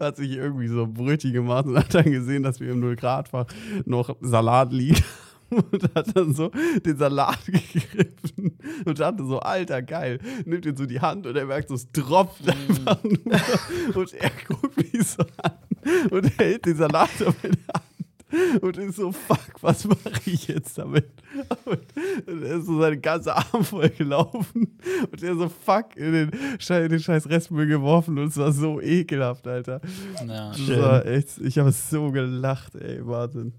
hat 0.00 0.16
sich 0.16 0.32
irgendwie 0.32 0.68
so 0.68 0.86
Brötchen 0.86 1.32
gemacht 1.32 1.66
und 1.66 1.78
hat 1.78 1.94
dann 1.94 2.10
gesehen, 2.10 2.42
dass 2.42 2.60
wir 2.60 2.70
im 2.72 2.80
Null-Grad-Fach 2.80 3.46
noch 3.84 4.16
Salat 4.20 4.72
liegen. 4.72 5.02
Und 5.50 5.82
hat 5.94 6.14
dann 6.16 6.34
so 6.34 6.50
den 6.84 6.96
Salat 6.98 7.38
gegriffen 7.46 8.58
und 8.84 8.98
dachte 9.00 9.24
so, 9.24 9.40
Alter, 9.40 9.82
geil. 9.82 10.18
Nimmt 10.44 10.66
ihn 10.66 10.76
so 10.76 10.84
die 10.86 11.00
Hand 11.00 11.26
und 11.26 11.36
er 11.36 11.46
merkt 11.46 11.68
so, 11.68 11.74
es 11.74 11.90
tropft 11.92 12.48
einfach 12.48 13.02
nur. 13.02 13.96
Und 13.96 14.12
er 14.14 14.30
guckt 14.46 14.76
mich 14.76 15.06
so 15.08 15.22
an 15.42 15.52
und 16.10 16.38
hält 16.38 16.66
den 16.66 16.76
Salat 16.76 17.10
auf 17.24 17.42
in 17.44 17.52
der 17.52 17.74
Hand 17.74 18.62
und 18.62 18.76
ist 18.76 18.96
so, 18.96 19.10
fuck, 19.10 19.38
was 19.62 19.86
mache 19.86 20.20
ich 20.26 20.48
jetzt 20.48 20.76
damit? 20.76 21.06
Und 21.64 21.78
und 22.26 22.42
er 22.42 22.56
ist 22.58 22.66
so 22.66 22.78
seine 22.78 22.98
ganze 22.98 23.34
Arm 23.34 23.64
voll 23.64 23.88
gelaufen 23.88 24.78
und 25.10 25.22
er 25.22 25.34
so, 25.34 25.48
fuck, 25.48 25.96
in 25.96 26.12
den, 26.12 26.30
Schei- 26.58 26.84
in 26.84 26.90
den 26.90 27.00
scheiß 27.00 27.26
Restmüll 27.30 27.66
geworfen 27.66 28.18
und 28.18 28.28
es 28.28 28.36
war 28.36 28.52
so 28.52 28.82
ekelhaft, 28.82 29.46
Alter. 29.46 29.80
Ja. 30.26 30.50
Das 30.50 30.68
war 30.80 31.06
echt, 31.06 31.38
ich 31.38 31.58
habe 31.58 31.72
so 31.72 32.10
gelacht, 32.10 32.74
ey, 32.74 33.00
Wahnsinn. 33.06 33.54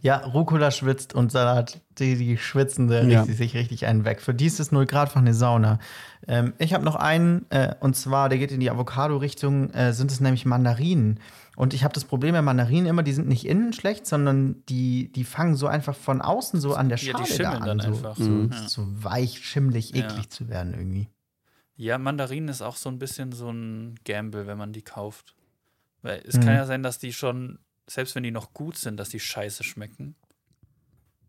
Ja, 0.00 0.18
Rucola 0.18 0.70
schwitzt 0.70 1.14
und 1.14 1.30
Salat, 1.32 1.80
die, 1.98 2.16
die 2.16 2.36
schwitzen 2.38 2.88
da 2.88 3.02
Ja. 3.02 3.20
richtig, 3.20 3.36
sich 3.36 3.54
richtig 3.54 3.86
einen 3.86 4.04
weg. 4.04 4.20
Für 4.20 4.34
die 4.34 4.46
ist 4.46 4.60
es 4.60 4.72
0 4.72 4.86
Grad 4.86 5.10
fach 5.10 5.20
eine 5.20 5.34
Sauna. 5.34 5.78
Ähm, 6.26 6.52
ich 6.58 6.74
habe 6.74 6.84
noch 6.84 6.96
einen, 6.96 7.46
äh, 7.50 7.74
und 7.80 7.94
zwar, 7.96 8.28
der 8.28 8.38
geht 8.38 8.52
in 8.52 8.60
die 8.60 8.70
Avocado-Richtung, 8.70 9.70
äh, 9.70 9.92
sind 9.92 10.10
es 10.10 10.20
nämlich 10.20 10.44
Mandarinen. 10.46 11.20
Und 11.56 11.74
ich 11.74 11.82
habe 11.84 11.92
das 11.94 12.04
Problem 12.04 12.34
bei 12.34 12.42
Mandarinen 12.42 12.86
immer, 12.86 13.02
die 13.02 13.12
sind 13.12 13.26
nicht 13.28 13.44
innen 13.46 13.72
schlecht, 13.72 14.06
sondern 14.06 14.62
die, 14.68 15.10
die 15.12 15.24
fangen 15.24 15.56
so 15.56 15.66
einfach 15.66 15.94
von 15.96 16.20
außen 16.20 16.60
so 16.60 16.74
an 16.74 16.88
der 16.88 16.98
Ja, 16.98 17.12
Schale 17.12 17.24
die 17.24 17.30
da 17.30 17.36
schimmeln 17.52 17.62
an. 17.62 17.78
dann 17.78 17.80
so, 17.80 17.86
einfach. 17.98 18.16
So, 18.16 18.30
Mhm. 18.30 18.50
Ja. 18.52 18.68
so 18.68 18.86
weich, 19.04 19.44
schimmelig, 19.44 19.90
Ja. 19.94 20.04
eklig 20.04 20.30
zu 20.30 20.48
werden 20.48 20.74
irgendwie. 20.74 21.08
Ja, 21.76 21.98
Mandarinen 21.98 22.48
ist 22.48 22.62
auch 22.62 22.76
so 22.76 22.88
ein 22.88 22.98
bisschen 22.98 23.32
so 23.32 23.50
ein 23.50 23.94
Gamble, 24.04 24.46
wenn 24.46 24.58
man 24.58 24.72
die 24.72 24.82
kauft. 24.82 25.34
Weil 26.02 26.22
es 26.26 26.36
Mhm. 26.36 26.40
kann 26.40 26.54
ja 26.54 26.66
sein, 26.66 26.82
dass 26.82 26.98
die 26.98 27.12
schon, 27.12 27.58
selbst 27.88 28.14
wenn 28.14 28.22
die 28.22 28.30
noch 28.30 28.52
gut 28.54 28.76
sind, 28.76 28.96
dass 28.98 29.08
die 29.08 29.20
scheiße 29.20 29.64
schmecken. 29.64 30.14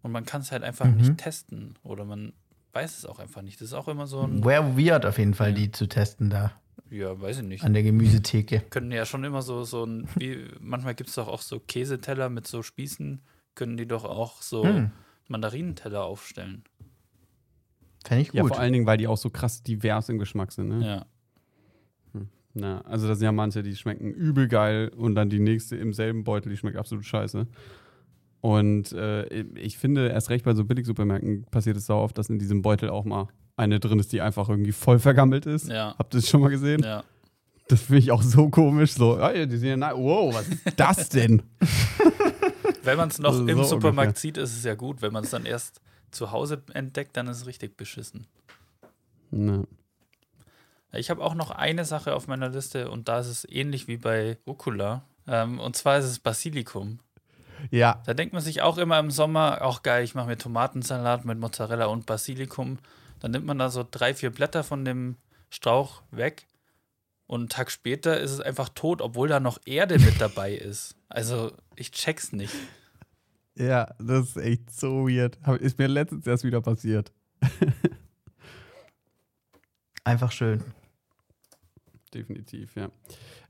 Und 0.01 0.11
man 0.11 0.25
kann 0.25 0.41
es 0.41 0.51
halt 0.51 0.63
einfach 0.63 0.85
Mhm. 0.85 0.97
nicht 0.97 1.17
testen. 1.17 1.77
Oder 1.83 2.05
man 2.05 2.33
weiß 2.73 2.97
es 2.97 3.05
auch 3.05 3.19
einfach 3.19 3.41
nicht. 3.41 3.59
Das 3.61 3.69
ist 3.69 3.73
auch 3.73 3.87
immer 3.87 4.07
so 4.07 4.21
ein, 4.21 4.43
Wäre 4.43 4.77
weird 4.77 5.05
auf 5.05 5.17
jeden 5.17 5.33
Fall, 5.33 5.49
Ja. 5.49 5.55
die 5.55 5.71
zu 5.71 5.87
testen 5.87 6.29
da 6.29 6.53
ja, 6.91 7.19
weiß 7.19 7.39
ich 7.39 7.43
nicht. 7.43 7.63
an 7.63 7.73
der 7.73 7.83
Gemüsetheke. 7.83 8.61
Können 8.69 8.91
ja 8.91 9.05
schon 9.05 9.23
immer 9.23 9.41
so, 9.41 9.63
so 9.63 9.83
ein, 9.85 10.07
wie, 10.15 10.47
manchmal 10.59 10.95
gibt 10.95 11.09
es 11.09 11.15
doch 11.15 11.27
auch 11.27 11.41
so 11.41 11.59
Käseteller 11.59 12.29
mit 12.29 12.47
so 12.47 12.63
Spießen, 12.63 13.21
können 13.55 13.77
die 13.77 13.87
doch 13.87 14.05
auch 14.05 14.41
so 14.41 14.63
Hm. 14.65 14.91
Mandarinenteller 15.27 16.03
aufstellen. 16.03 16.63
Fände 18.05 18.21
ich 18.23 18.33
Ja, 18.33 18.41
gut. 18.41 18.51
vor 18.51 18.59
allen 18.59 18.73
Dingen, 18.73 18.85
weil 18.85 18.97
die 18.97 19.07
auch 19.07 19.17
so 19.17 19.29
krass 19.29 19.61
divers 19.61 20.09
im 20.09 20.17
Geschmack 20.19 20.51
sind, 20.51 20.69
ne? 20.69 20.85
Ja. 20.85 21.05
Na, 22.53 22.81
also 22.81 23.07
da 23.07 23.15
sind 23.15 23.25
ja 23.25 23.31
manche, 23.31 23.61
die 23.63 23.75
schmecken 23.75 24.11
übel 24.11 24.47
geil 24.47 24.91
und 24.95 25.15
dann 25.15 25.29
die 25.29 25.39
nächste 25.39 25.75
im 25.75 25.93
selben 25.93 26.23
Beutel, 26.23 26.49
die 26.49 26.57
schmeckt 26.57 26.77
absolut 26.77 27.05
scheiße. 27.05 27.47
Und 28.41 28.91
äh, 28.93 29.25
ich 29.55 29.77
finde, 29.77 30.07
erst 30.09 30.29
recht 30.29 30.45
bei 30.45 30.53
so 30.53 30.63
Billigsupermärkten 30.63 31.43
passiert 31.51 31.77
es 31.77 31.85
sau 31.85 32.01
oft, 32.01 32.17
dass 32.17 32.29
in 32.29 32.39
diesem 32.39 32.61
Beutel 32.61 32.89
auch 32.89 33.05
mal 33.05 33.27
eine 33.57 33.79
drin 33.79 33.99
ist, 33.99 34.13
die 34.13 34.21
einfach 34.21 34.47
irgendwie 34.49 34.71
voll 34.71 34.99
vergammelt 34.99 35.45
ist. 35.45 35.67
Ja. 35.67 35.93
Habt 35.99 36.13
ihr 36.13 36.21
das 36.21 36.29
schon 36.29 36.41
mal 36.41 36.49
gesehen? 36.49 36.81
Ja. 36.81 37.03
Das 37.67 37.81
finde 37.81 37.99
ich 37.99 38.11
auch 38.11 38.23
so 38.23 38.49
komisch. 38.49 38.93
So, 38.93 39.19
ja, 39.19 39.45
die 39.45 39.57
sehen 39.57 39.81
ja, 39.81 39.95
wow, 39.95 40.33
was 40.33 40.47
ist 40.47 40.63
das 40.77 41.09
denn? 41.09 41.43
Wenn 42.83 42.97
man 42.97 43.09
es 43.09 43.19
noch 43.19 43.33
So 43.33 43.45
im 43.45 43.63
Supermarkt 43.63 44.09
ungefähr. 44.09 44.21
sieht, 44.21 44.37
ist 44.37 44.57
es 44.57 44.63
ja 44.63 44.73
gut. 44.75 45.01
Wenn 45.01 45.13
man 45.13 45.23
es 45.25 45.29
dann 45.29 45.45
erst 45.45 45.81
zu 46.09 46.31
Hause 46.31 46.63
entdeckt, 46.73 47.15
dann 47.17 47.27
ist 47.27 47.37
es 47.41 47.45
richtig 47.45 47.77
beschissen. 47.77 48.25
Na. 49.31 49.65
Ich 50.91 51.09
habe 51.09 51.23
auch 51.23 51.35
noch 51.35 51.51
eine 51.51 51.85
Sache 51.85 52.15
auf 52.15 52.27
meiner 52.27 52.49
Liste 52.49 52.89
und 52.89 53.07
da 53.07 53.19
ist 53.19 53.27
es 53.27 53.47
ähnlich 53.49 53.87
wie 53.87 53.97
bei 53.97 54.37
Rucola. 54.47 55.03
Ähm, 55.27 55.59
und 55.59 55.75
zwar 55.75 55.99
ist 55.99 56.05
es 56.05 56.19
Basilikum. 56.19 56.99
Ja, 57.71 58.01
Da 58.05 58.13
denkt 58.13 58.33
man 58.33 58.41
sich 58.41 58.61
auch 58.61 58.77
immer 58.77 58.99
im 58.99 59.11
Sommer, 59.11 59.61
auch 59.61 59.83
geil, 59.83 60.03
ich 60.03 60.15
mache 60.15 60.27
mir 60.27 60.37
Tomatensalat 60.37 61.25
mit 61.25 61.37
Mozzarella 61.39 61.85
und 61.87 62.05
Basilikum. 62.05 62.79
Dann 63.19 63.31
nimmt 63.31 63.45
man 63.45 63.59
da 63.59 63.69
so 63.69 63.85
drei, 63.89 64.13
vier 64.13 64.29
Blätter 64.29 64.63
von 64.63 64.85
dem 64.85 65.17
Strauch 65.49 66.01
weg 66.09 66.47
und 67.27 67.41
einen 67.41 67.49
Tag 67.49 67.69
später 67.69 68.19
ist 68.19 68.31
es 68.31 68.39
einfach 68.39 68.69
tot, 68.69 69.01
obwohl 69.01 69.27
da 69.27 69.39
noch 69.39 69.59
Erde 69.65 69.99
mit 69.99 70.15
dabei 70.19 70.53
ist. 70.53 70.95
Also 71.09 71.51
ich 71.75 71.91
check's 71.91 72.31
nicht. 72.31 72.55
ja, 73.55 73.93
das 73.99 74.29
ist 74.29 74.37
echt 74.37 74.71
so 74.71 75.07
weird. 75.07 75.37
Ist 75.59 75.77
mir 75.77 75.87
letztens 75.87 76.25
erst 76.25 76.43
wieder 76.43 76.61
passiert. 76.61 77.11
Einfach 80.03 80.31
schön. 80.31 80.63
Definitiv, 82.13 82.75
ja. 82.75 82.89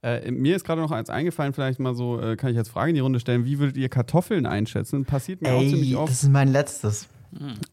Äh, 0.02 0.31
mir 0.31 0.56
ist 0.56 0.65
gerade 0.65 0.81
noch 0.81 0.91
eins 0.91 1.10
eingefallen, 1.10 1.53
vielleicht 1.53 1.80
mal 1.80 1.95
so, 1.95 2.19
äh, 2.22 2.36
kann 2.36 2.49
ich 2.52 2.57
jetzt 2.57 2.69
Frage 2.69 2.90
in 2.90 2.95
die 2.95 3.02
Runde 3.02 3.19
stellen. 3.19 3.45
Wie 3.45 3.57
würdet 3.60 3.77
ihr 3.77 3.88
Kartoffeln 3.90 4.45
einschätzen? 4.45 5.06
Passiert 5.06 5.41
mir 5.41 5.53
auch 5.53 5.61
Ey, 5.61 5.69
ziemlich 5.69 5.91
das 5.91 5.99
oft. 5.99 6.11
ist 6.11 6.30
mein 6.30 6.49
letztes. 6.52 7.07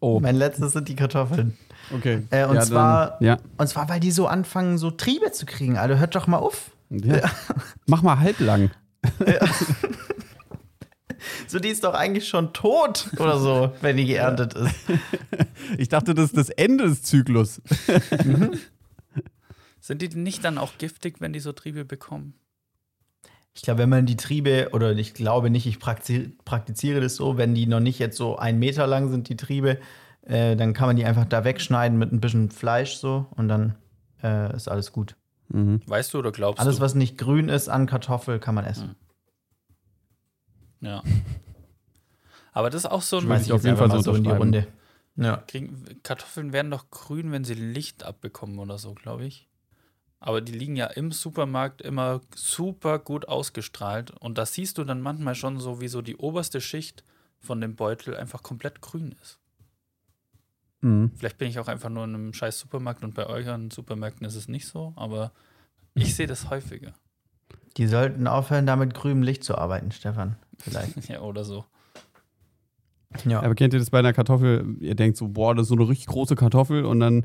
Oh, 0.01 0.21
Mein 0.21 0.37
letztes 0.37 0.73
sind 0.75 0.87
die 0.89 0.95
Kartoffeln. 0.97 1.57
okay. 1.95 2.23
Äh, 2.31 2.45
und 2.45 2.55
Ja, 2.55 2.61
dann- 2.61 2.63
zwar- 2.69 3.23
ja. 3.23 3.39
Und 3.57 3.67
zwar, 3.69 3.89
weil 3.89 4.01
die 4.01 4.11
so 4.11 4.27
anfangen, 4.27 4.77
so 4.79 4.91
Triebe 4.91 5.33
zu 5.33 5.47
kriegen. 5.47 5.77
Alter, 5.79 5.99
hört 5.99 6.15
doch 6.15 6.27
mal 6.27 6.39
auf. 6.39 6.71
ja. 6.91 7.31
Mach 7.87 8.03
mal 8.03 8.19
halblang. 8.21 8.71
So, 11.49 11.59
die 11.59 11.69
ist 11.69 11.83
doch 11.85 11.95
eigentlich 11.95 12.29
schon 12.29 12.53
tot 12.53 13.09
oder 13.19 13.39
so, 13.39 13.73
wenn 13.81 13.97
die 13.97 14.05
geerntet 14.05 14.55
ist. 14.55 14.75
Ich 15.79 15.89
dachte, 15.89 16.15
das 16.15 16.27
ist 16.27 16.37
das 16.37 16.51
Ende 16.51 16.85
des 16.85 17.03
Zyklus. 17.03 17.61
Sind 19.87 20.03
die 20.03 20.09
nicht 20.09 20.45
dann 20.45 20.59
auch 20.59 20.79
giftig, 20.79 21.21
wenn 21.21 21.33
die 21.33 21.39
so 21.39 21.53
Triebe 21.53 21.85
bekommen? 21.85 22.35
Ich 23.55 23.63
glaube, 23.63 23.79
wenn 23.79 23.89
man 23.89 24.05
die 24.05 24.17
Triebe, 24.17 24.71
oder 24.73 24.91
ich 24.91 25.15
glaube 25.15 25.49
nicht, 25.49 25.65
ich 25.65 25.79
praktiziere, 25.79 27.01
das 27.01 27.15
so, 27.15 27.39
wenn 27.39 27.55
die 27.55 27.67
noch 27.67 27.79
nicht 27.79 28.01
jetzt 28.01 28.17
so 28.17 28.37
einen 28.37 28.59
Meter 28.59 28.89
lang 28.89 29.13
sind, 29.13 29.29
die 29.29 29.37
Triebe, 29.37 29.79
äh, 30.23 30.57
dann 30.57 30.73
kann 30.73 30.89
man 30.89 30.97
die 30.97 31.05
einfach 31.05 31.25
da 31.25 31.45
wegschneiden 31.45 31.99
mit 31.99 32.11
ein 32.11 32.21
bisschen 32.21 32.51
Fleisch 32.51 32.97
so 32.97 33.27
und 33.37 33.47
dann 33.47 33.77
äh, 34.25 34.57
ist 34.57 34.67
alles 34.67 34.91
gut. 34.91 35.15
Mhm. 35.51 35.81
Weißt 35.87 36.13
du 36.15 36.19
oder 36.19 36.33
glaubst 36.33 36.61
Alles, 36.61 36.79
du? 36.79 36.83
was 36.83 36.97
nicht 36.97 37.17
grün 37.17 37.49
ist 37.49 37.69
an 37.69 37.87
Kartoffel, 37.87 38.41
kann 38.41 38.57
man 38.57 38.65
essen. 38.65 38.97
Ja. 40.81 41.05
Aber 42.53 42.71
das 42.71 42.83
ist 42.83 42.91
auch 42.91 43.03
so 43.03 43.19
ein. 43.19 43.29
Weiß 43.29 43.47
ich 43.47 43.53
auf 43.53 43.63
jeden 43.63 43.77
Fall 43.77 43.87
mal 43.87 44.03
so 44.03 44.15
in 44.17 44.25
die. 44.25 44.31
Runde. 44.31 44.67
Ja. 45.15 45.37
Kriegen, 45.47 45.85
Kartoffeln 46.03 46.53
werden 46.53 46.73
doch 46.73 46.91
grün, 46.91 47.31
wenn 47.31 47.45
sie 47.45 47.55
Licht 47.55 48.03
abbekommen 48.03 48.59
oder 48.59 48.79
so, 48.79 48.93
glaube 48.93 49.27
ich. 49.27 49.49
Aber 50.19 50.41
die 50.41 50.53
liegen 50.53 50.77
ja 50.77 50.87
im 50.87 51.13
Supermarkt 51.13 51.83
immer 51.83 52.21
super 52.35 52.99
gut 52.99 53.29
ausgestrahlt. 53.29 54.11
Und 54.11 54.39
da 54.39 54.47
siehst 54.47 54.79
du 54.79 54.85
dann 54.85 55.01
manchmal 55.01 55.35
schon 55.35 55.61
so, 55.61 55.81
wie 55.81 55.89
so 55.89 56.03
die 56.03 56.17
oberste 56.17 56.61
Schicht 56.61 57.05
von 57.39 57.61
dem 57.61 57.77
Beutel 57.77 58.17
einfach 58.17 58.43
komplett 58.43 58.81
grün 58.81 59.15
ist. 59.23 59.39
Mhm. 60.81 61.13
Vielleicht 61.17 61.39
bin 61.39 61.49
ich 61.49 61.59
auch 61.59 61.69
einfach 61.69 61.91
nur 61.91 62.05
in 62.05 62.15
einem 62.15 62.33
scheiß 62.33 62.59
Supermarkt 62.59 63.05
und 63.05 63.15
bei 63.15 63.27
euren 63.27 63.71
Supermärkten 63.71 64.27
ist 64.27 64.37
es 64.37 64.49
nicht 64.49 64.67
so, 64.67 64.93
aber 64.97 65.33
ich 65.95 66.15
sehe 66.15 66.27
das 66.27 66.51
häufiger. 66.51 66.95
Die 67.77 67.87
sollten 67.87 68.27
aufhören, 68.27 68.67
da 68.67 68.77
mit 68.77 68.95
grünem 68.95 69.23
Licht 69.23 69.45
zu 69.45 69.57
arbeiten, 69.57 69.91
Stefan. 69.93 70.37
Vielleicht. 70.59 70.97
Ja, 71.09 71.21
oder 71.21 71.45
so. 71.45 71.65
Ja. 73.25 73.43
Aber 73.43 73.55
kennt 73.55 73.73
ihr 73.73 73.79
das 73.79 73.91
bei 73.91 73.99
einer 73.99 74.13
Kartoffel? 74.13 74.77
Ihr 74.81 74.95
denkt 74.95 75.17
so, 75.17 75.29
boah, 75.29 75.55
das 75.55 75.65
ist 75.65 75.69
so 75.69 75.75
eine 75.75 75.89
richtig 75.89 76.07
große 76.07 76.37
Kartoffel 76.37 76.85
und 76.85 77.01
dann, 77.01 77.25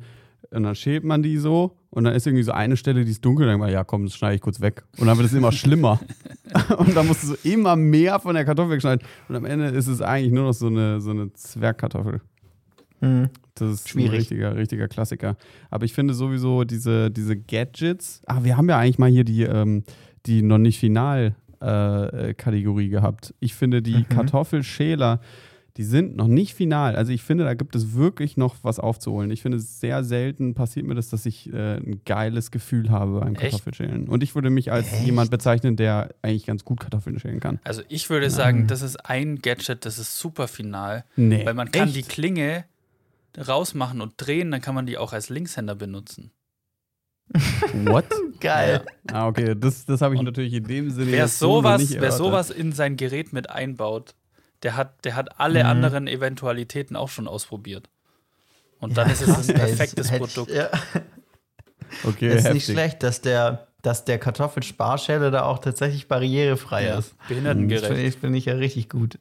und 0.49 0.63
dann 0.63 0.75
schält 0.75 1.03
man 1.03 1.21
die 1.23 1.37
so 1.37 1.77
und 1.91 2.03
dann 2.03 2.13
ist 2.15 2.25
irgendwie 2.27 2.43
so 2.43 2.51
eine 2.51 2.75
Stelle, 2.77 3.05
die 3.05 3.11
ist 3.11 3.23
dunkel, 3.23 3.45
dann 3.45 3.53
denkt 3.53 3.65
man, 3.65 3.71
ja 3.73 3.83
komm, 3.83 4.05
das 4.05 4.15
schneide 4.15 4.35
ich 4.35 4.41
kurz 4.41 4.59
weg. 4.61 4.83
Und 4.97 5.07
dann 5.07 5.17
wird 5.17 5.27
es 5.27 5.33
immer 5.33 5.51
schlimmer. 5.51 5.99
und 6.77 6.95
dann 6.95 7.07
musst 7.07 7.23
du 7.23 7.27
so 7.27 7.35
immer 7.43 7.75
mehr 7.75 8.19
von 8.19 8.33
der 8.35 8.43
Kartoffel 8.45 8.71
wegschneiden. 8.73 9.05
Und 9.29 9.35
am 9.35 9.45
Ende 9.45 9.67
ist 9.67 9.87
es 9.87 10.01
eigentlich 10.01 10.31
nur 10.33 10.45
noch 10.45 10.53
so 10.53 10.67
eine, 10.67 10.99
so 10.99 11.11
eine 11.11 11.31
Zwergkartoffel. 11.33 12.21
Mhm. 13.01 13.29
Das 13.55 13.71
ist 13.73 13.89
Schwierig. 13.89 14.09
ein 14.11 14.15
richtiger, 14.17 14.55
richtiger 14.55 14.87
Klassiker. 14.87 15.35
Aber 15.69 15.85
ich 15.85 15.93
finde 15.93 16.13
sowieso 16.13 16.63
diese, 16.63 17.11
diese 17.11 17.35
Gadgets, 17.37 18.21
ah, 18.25 18.43
wir 18.43 18.57
haben 18.57 18.69
ja 18.69 18.77
eigentlich 18.77 18.99
mal 18.99 19.09
hier 19.09 19.23
die, 19.23 19.43
ähm, 19.43 19.83
die 20.25 20.41
noch 20.41 20.57
nicht 20.57 20.79
final 20.79 21.35
äh, 21.61 22.29
äh, 22.29 22.33
Kategorie 22.33 22.89
gehabt. 22.89 23.33
Ich 23.39 23.53
finde 23.53 23.81
die 23.81 23.97
Mhm. 23.97 24.09
Kartoffelschäler, 24.09 25.19
die 25.77 25.83
sind 25.83 26.15
noch 26.17 26.27
nicht 26.27 26.53
final. 26.53 26.95
Also 26.95 27.11
ich 27.13 27.21
finde, 27.23 27.45
da 27.45 27.53
gibt 27.53 27.75
es 27.75 27.93
wirklich 27.93 28.35
noch 28.35 28.55
was 28.61 28.79
aufzuholen. 28.79 29.31
Ich 29.31 29.41
finde, 29.41 29.59
sehr 29.59 30.03
selten 30.03 30.53
passiert 30.53 30.85
mir 30.85 30.95
das, 30.95 31.09
dass 31.09 31.25
ich 31.25 31.51
äh, 31.53 31.77
ein 31.77 32.01
geiles 32.05 32.51
Gefühl 32.51 32.89
habe 32.89 33.21
beim 33.21 33.35
Echt? 33.35 33.41
Kartoffelschälen. 33.51 34.09
Und 34.09 34.21
ich 34.23 34.35
würde 34.35 34.49
mich 34.49 34.71
als 34.71 34.91
Echt? 34.91 35.05
jemand 35.05 35.31
bezeichnen, 35.31 35.77
der 35.77 36.09
eigentlich 36.21 36.45
ganz 36.45 36.65
gut 36.65 36.79
Kartoffeln 36.81 37.19
schälen 37.19 37.39
kann. 37.39 37.59
Also 37.63 37.83
ich 37.87 38.09
würde 38.09 38.29
sagen, 38.29 38.67
das 38.67 38.81
ist 38.81 38.97
ein 39.09 39.37
Gadget, 39.37 39.85
das 39.85 39.97
ist 39.97 40.17
super 40.19 40.47
final, 40.47 41.05
Nee. 41.15 41.45
weil 41.45 41.53
man 41.53 41.71
kann 41.71 41.87
echt? 41.87 41.97
die 41.97 42.03
Klinge 42.03 42.65
rausmachen 43.37 44.01
und 44.01 44.13
drehen, 44.17 44.51
dann 44.51 44.61
kann 44.61 44.75
man 44.75 44.85
die 44.85 44.97
auch 44.97 45.13
als 45.13 45.29
Linkshänder 45.29 45.75
benutzen. 45.75 46.31
What? 47.85 48.05
Geil. 48.41 48.83
Ah, 49.11 49.27
okay, 49.27 49.55
das, 49.57 49.85
das 49.85 50.01
habe 50.01 50.15
ich 50.15 50.21
natürlich 50.21 50.53
in 50.53 50.65
dem 50.65 50.89
Sinne 50.89 51.11
Wer 51.11 51.27
sowas, 51.29 51.93
wer 51.97 52.11
sowas 52.11 52.49
in 52.49 52.73
sein 52.73 52.97
Gerät 52.97 53.31
mit 53.31 53.49
einbaut, 53.49 54.15
der 54.63 54.75
hat, 54.77 55.03
der 55.05 55.15
hat 55.15 55.39
alle 55.39 55.63
Mhm. 55.63 55.69
anderen 55.69 56.07
Eventualitäten 56.07 56.95
auch 56.95 57.09
schon 57.09 57.27
ausprobiert. 57.27 57.89
Und 58.79 58.97
dann 58.97 59.07
Ja, 59.07 59.13
ist 59.13 59.21
es 59.27 59.49
ein 59.49 59.55
perfektes 59.55 60.11
Hätte- 60.11 60.25
Produkt. 60.27 60.51
Ja. 60.51 60.69
Okay, 62.03 62.29
Das 62.29 62.37
ist 62.39 62.43
heftig. 62.45 62.53
nicht 62.53 62.65
schlecht, 62.65 63.03
dass 63.03 63.21
der, 63.21 63.67
dass 63.81 64.05
der 64.05 64.17
Kartoffelsparschäler 64.17 65.29
da 65.31 65.43
auch 65.43 65.59
tatsächlich 65.59 66.07
barrierefrei 66.07 66.85
Ja, 66.85 66.97
ist. 66.99 67.15
Das 67.19 67.27
behindertengerecht. 67.27 67.85
finde 67.85 68.01
ich, 68.03 68.15
find 68.15 68.35
ich 68.35 68.45
ja 68.45 68.53
richtig 68.53 68.89
gut. 68.89 69.19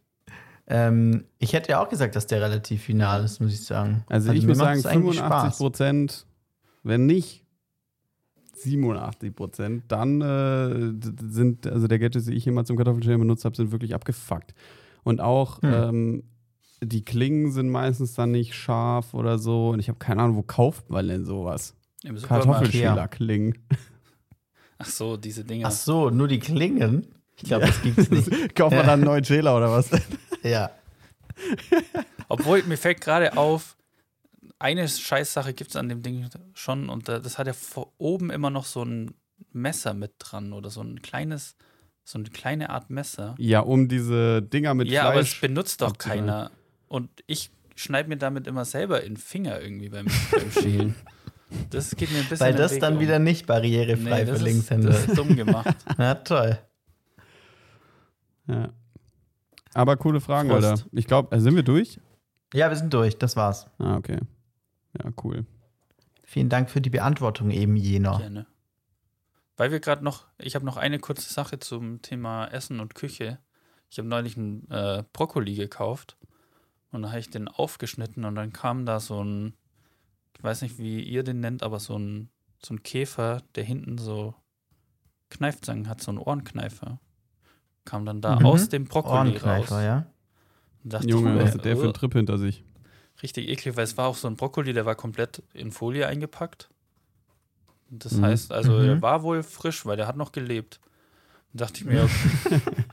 Ähm, 0.68 1.24
ich 1.38 1.52
hätte 1.52 1.70
ja 1.72 1.82
auch 1.82 1.88
gesagt, 1.88 2.14
dass 2.14 2.26
der 2.28 2.40
relativ 2.40 2.82
final 2.84 3.24
ist, 3.24 3.40
muss 3.40 3.52
ich 3.52 3.64
sagen. 3.64 4.04
Also, 4.08 4.30
ich 4.32 4.42
mir 4.42 4.48
muss 4.50 4.58
macht 4.58 4.66
sagen, 4.68 4.78
es 4.78 4.86
eigentlich 4.86 5.16
85 5.18 5.40
Spaß. 5.48 5.58
Prozent, 5.58 6.26
wenn 6.84 7.06
nicht 7.06 7.44
87 8.54 9.34
Prozent, 9.34 9.84
dann 9.88 10.20
äh, 10.20 10.92
sind, 11.28 11.66
also 11.66 11.88
der 11.88 11.98
Gadgets, 11.98 12.26
die 12.26 12.34
ich 12.34 12.46
immer 12.46 12.64
zum 12.64 12.76
Kartoffelschälen 12.76 13.18
benutzt 13.18 13.44
habe, 13.44 13.56
sind 13.56 13.72
wirklich 13.72 13.94
abgefuckt. 13.94 14.54
Und 15.04 15.20
auch 15.20 15.60
Hm. 15.62 15.72
ähm, 15.72 16.24
die 16.82 17.04
Klingen 17.04 17.52
sind 17.52 17.68
meistens 17.68 18.14
dann 18.14 18.30
nicht 18.30 18.54
scharf 18.54 19.12
oder 19.14 19.38
so. 19.38 19.70
Und 19.70 19.80
ich 19.80 19.88
habe 19.88 19.98
keine 19.98 20.22
Ahnung, 20.22 20.36
wo 20.36 20.42
kauft 20.42 20.88
man 20.90 21.06
denn 21.08 21.24
sowas? 21.26 21.74
Kartoffelschäler-Klingen. 22.26 23.58
Ach 24.78 24.86
so, 24.86 25.16
diese 25.18 25.44
Dinger. 25.44 25.68
Ach 25.68 25.72
so, 25.72 26.08
nur 26.10 26.26
die 26.28 26.38
Klingen? 26.38 27.06
Ich 27.36 27.44
glaube, 27.44 27.66
das 27.66 27.82
gibt's 27.82 28.10
nicht. 28.10 28.30
Kauft 28.54 28.74
man 28.74 28.86
dann 28.86 29.00
einen 29.00 29.04
neuen 29.04 29.24
Schäler 29.24 29.56
oder 29.56 29.70
was? 29.70 29.90
ja. 30.42 30.70
Obwohl, 32.28 32.62
mir 32.64 32.76
fällt 32.76 33.00
gerade 33.00 33.36
auf, 33.36 33.76
eine 34.58 34.86
Scheißsache 34.88 35.52
gibt 35.54 35.70
es 35.70 35.76
an 35.76 35.88
dem 35.88 36.02
Ding 36.02 36.28
schon 36.54 36.88
und 36.88 37.08
da- 37.08 37.18
das 37.18 37.38
hat 37.38 37.46
ja 37.46 37.52
vor 37.52 37.92
oben 37.98 38.30
immer 38.30 38.50
noch 38.50 38.64
so 38.66 38.82
ein 38.82 39.14
Messer 39.52 39.94
mit 39.94 40.12
dran 40.18 40.52
oder 40.52 40.70
so 40.70 40.82
ein 40.82 41.00
kleines, 41.02 41.56
so 42.04 42.18
eine 42.18 42.28
kleine 42.30 42.70
Art 42.70 42.90
Messer. 42.90 43.34
Ja, 43.38 43.60
um 43.60 43.88
diese 43.88 44.42
Dinger 44.42 44.74
mit 44.74 44.88
ja, 44.88 45.04
aber 45.08 45.20
es 45.20 45.28
Fleisch. 45.28 45.40
benutzt 45.40 45.80
doch 45.82 45.96
keiner. 45.98 46.50
Und 46.88 47.08
ich 47.26 47.50
schneide 47.76 48.08
mir 48.08 48.16
damit 48.16 48.46
immer 48.46 48.64
selber 48.64 49.02
in 49.02 49.14
den 49.14 49.16
Finger 49.16 49.60
irgendwie 49.60 49.88
beim, 49.88 50.06
beim 50.32 50.50
Schälen. 50.62 50.94
Das 51.70 51.96
geht 51.96 52.10
mir 52.10 52.18
ein 52.18 52.24
bisschen 52.28 52.46
Weil 52.46 52.54
das 52.54 52.78
dann 52.78 52.94
um. 52.94 53.00
wieder 53.00 53.18
nicht 53.18 53.46
barrierefrei 53.46 54.20
nee, 54.20 54.20
für 54.20 54.26
das 54.26 54.38
ist, 54.38 54.42
Linkshänder 54.44 54.88
das 54.90 55.06
ist. 55.06 55.18
dumm 55.18 55.36
gemacht. 55.36 55.76
Ja, 55.98 56.14
toll. 56.14 56.58
Ja. 58.46 58.68
Aber 59.74 59.96
coole 59.96 60.20
Fragen, 60.20 60.48
Prost. 60.48 60.64
Alter. 60.66 60.84
Ich 60.92 61.06
glaube, 61.06 61.34
äh, 61.34 61.40
sind 61.40 61.54
wir 61.54 61.62
durch? 61.62 62.00
Ja, 62.54 62.68
wir 62.68 62.76
sind 62.76 62.92
durch. 62.92 63.16
Das 63.18 63.36
war's. 63.36 63.68
Ah, 63.78 63.96
okay. 63.96 64.18
Ja, 64.98 65.10
cool. 65.22 65.46
Vielen 66.24 66.48
Dank 66.48 66.70
für 66.70 66.80
die 66.80 66.90
Beantwortung 66.90 67.50
eben 67.50 67.76
jener. 67.76 68.18
Gerne. 68.18 68.46
Weil 69.60 69.72
wir 69.72 69.80
gerade 69.80 70.02
noch, 70.02 70.24
ich 70.38 70.54
habe 70.54 70.64
noch 70.64 70.78
eine 70.78 70.98
kurze 70.98 71.30
Sache 71.30 71.58
zum 71.58 72.00
Thema 72.00 72.46
Essen 72.46 72.80
und 72.80 72.94
Küche. 72.94 73.36
Ich 73.90 73.98
habe 73.98 74.08
neulich 74.08 74.38
einen 74.38 74.66
äh, 74.70 75.04
Brokkoli 75.12 75.54
gekauft 75.54 76.16
und 76.92 77.02
da 77.02 77.10
habe 77.10 77.20
ich 77.20 77.28
den 77.28 77.46
aufgeschnitten 77.46 78.24
und 78.24 78.36
dann 78.36 78.54
kam 78.54 78.86
da 78.86 79.00
so 79.00 79.22
ein, 79.22 79.52
ich 80.34 80.42
weiß 80.42 80.62
nicht, 80.62 80.78
wie 80.78 81.02
ihr 81.02 81.24
den 81.24 81.40
nennt, 81.40 81.62
aber 81.62 81.78
so 81.78 81.98
ein, 81.98 82.30
so 82.64 82.72
ein 82.72 82.82
Käfer, 82.82 83.42
der 83.54 83.64
hinten 83.64 83.98
so 83.98 84.32
Kneifzangen 85.28 85.90
hat, 85.90 86.00
so 86.00 86.10
ein 86.10 86.16
Ohrenkneifer. 86.16 86.98
Kam 87.84 88.06
dann 88.06 88.22
da 88.22 88.40
Mhm. 88.40 88.46
aus 88.46 88.70
dem 88.70 88.86
Brokkoli 88.86 89.36
raus. 89.36 89.42
Ohrenkneifer, 89.42 89.82
ja. 89.84 90.06
Und 90.84 90.94
dachte 90.94 91.06
Junge, 91.06 91.36
ich, 91.36 91.42
was 91.42 91.52
hat 91.56 91.66
der 91.66 91.76
für 91.76 91.82
einen 91.82 91.90
oh, 91.90 91.92
Trip 91.92 92.14
hinter 92.14 92.38
sich? 92.38 92.64
richtig 93.22 93.50
eklig, 93.50 93.76
weil 93.76 93.84
es 93.84 93.98
war 93.98 94.06
auch 94.06 94.16
so 94.16 94.26
ein 94.26 94.36
Brokkoli, 94.36 94.72
der 94.72 94.86
war 94.86 94.94
komplett 94.94 95.42
in 95.52 95.70
Folie 95.70 96.06
eingepackt. 96.06 96.70
Und 97.90 98.04
Das 98.04 98.12
Mhm. 98.12 98.24
heißt, 98.24 98.52
also 98.52 98.72
Mhm. 98.72 98.82
der 98.84 99.02
war 99.02 99.22
wohl 99.22 99.42
frisch, 99.42 99.84
weil 99.86 99.96
der 99.96 100.06
hat 100.06 100.16
noch 100.16 100.32
gelebt. 100.32 100.80
Und 101.52 101.60
dachte 101.60 101.78
ich 101.80 101.84
mir, 101.84 102.04
okay, 102.04 102.60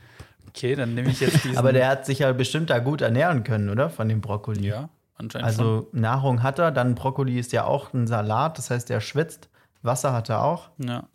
okay 0.48 0.74
dann 0.74 0.94
nehme 0.94 1.10
ich 1.10 1.20
jetzt 1.20 1.44
diesen. 1.44 1.56
Aber 1.56 1.72
der 1.72 1.88
hat 1.88 2.06
sich 2.06 2.20
ja 2.20 2.32
bestimmt 2.32 2.70
da 2.70 2.78
gut 2.80 3.00
ernähren 3.00 3.44
können, 3.44 3.70
oder? 3.70 3.90
Von 3.90 4.08
dem 4.08 4.20
Brokkoli. 4.20 4.66
ja, 4.66 4.88
anscheinend 5.16 5.54
schon. 5.54 5.64
Also 5.66 5.88
Nahrung 5.92 6.42
hat 6.42 6.58
er, 6.58 6.72
dann 6.72 6.94
Brokkoli 6.94 7.38
ist 7.38 7.52
ja 7.52 7.64
auch 7.64 7.92
ein 7.92 8.06
Salat, 8.06 8.58
das 8.58 8.70
heißt, 8.70 8.90
er 8.90 9.00
schwitzt. 9.00 9.48
Wasser 9.82 10.12
hat 10.12 10.28
er 10.28 10.42
auch. 10.42 10.70
Ja. 10.78 11.06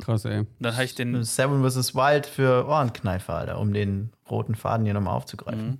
Krass, 0.00 0.24
ey. 0.26 0.46
Dann 0.60 0.74
habe 0.74 0.84
ich 0.84 0.94
den. 0.94 1.24
Seven 1.24 1.68
vs. 1.68 1.94
Wild 1.94 2.26
für 2.26 2.66
Ohrenkneifer, 2.68 3.34
Alter, 3.34 3.58
um 3.58 3.72
den 3.72 4.12
roten 4.30 4.54
Faden 4.54 4.84
hier 4.84 4.94
nochmal 4.94 5.14
aufzugreifen. 5.16 5.66
Mhm. 5.66 5.78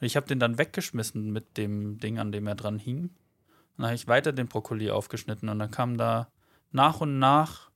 Ich 0.00 0.16
habe 0.16 0.26
den 0.26 0.38
dann 0.38 0.58
weggeschmissen 0.58 1.32
mit 1.32 1.56
dem 1.56 1.98
Ding, 1.98 2.18
an 2.18 2.30
dem 2.30 2.46
er 2.46 2.56
dran 2.56 2.78
hing. 2.78 3.10
Dann 3.78 3.86
habe 3.86 3.94
ich 3.94 4.06
weiter 4.08 4.32
den 4.32 4.48
Brokkoli 4.48 4.90
aufgeschnitten 4.90 5.48
und 5.48 5.58
dann 5.58 5.70
kamen 5.70 5.96
da 5.96 6.28
nach 6.72 7.00
und 7.00 7.18
nach 7.18 7.70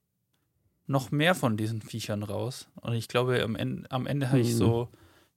noch 0.87 1.11
mehr 1.11 1.35
von 1.35 1.57
diesen 1.57 1.81
Viechern 1.81 2.23
raus. 2.23 2.69
Und 2.75 2.93
ich 2.95 3.09
glaube, 3.09 3.43
am 3.43 3.57
Ende, 3.57 3.91
am 3.91 4.07
Ende 4.07 4.29
habe 4.29 4.41
ich 4.41 4.49
Mhm. 4.49 4.57
so 4.59 4.89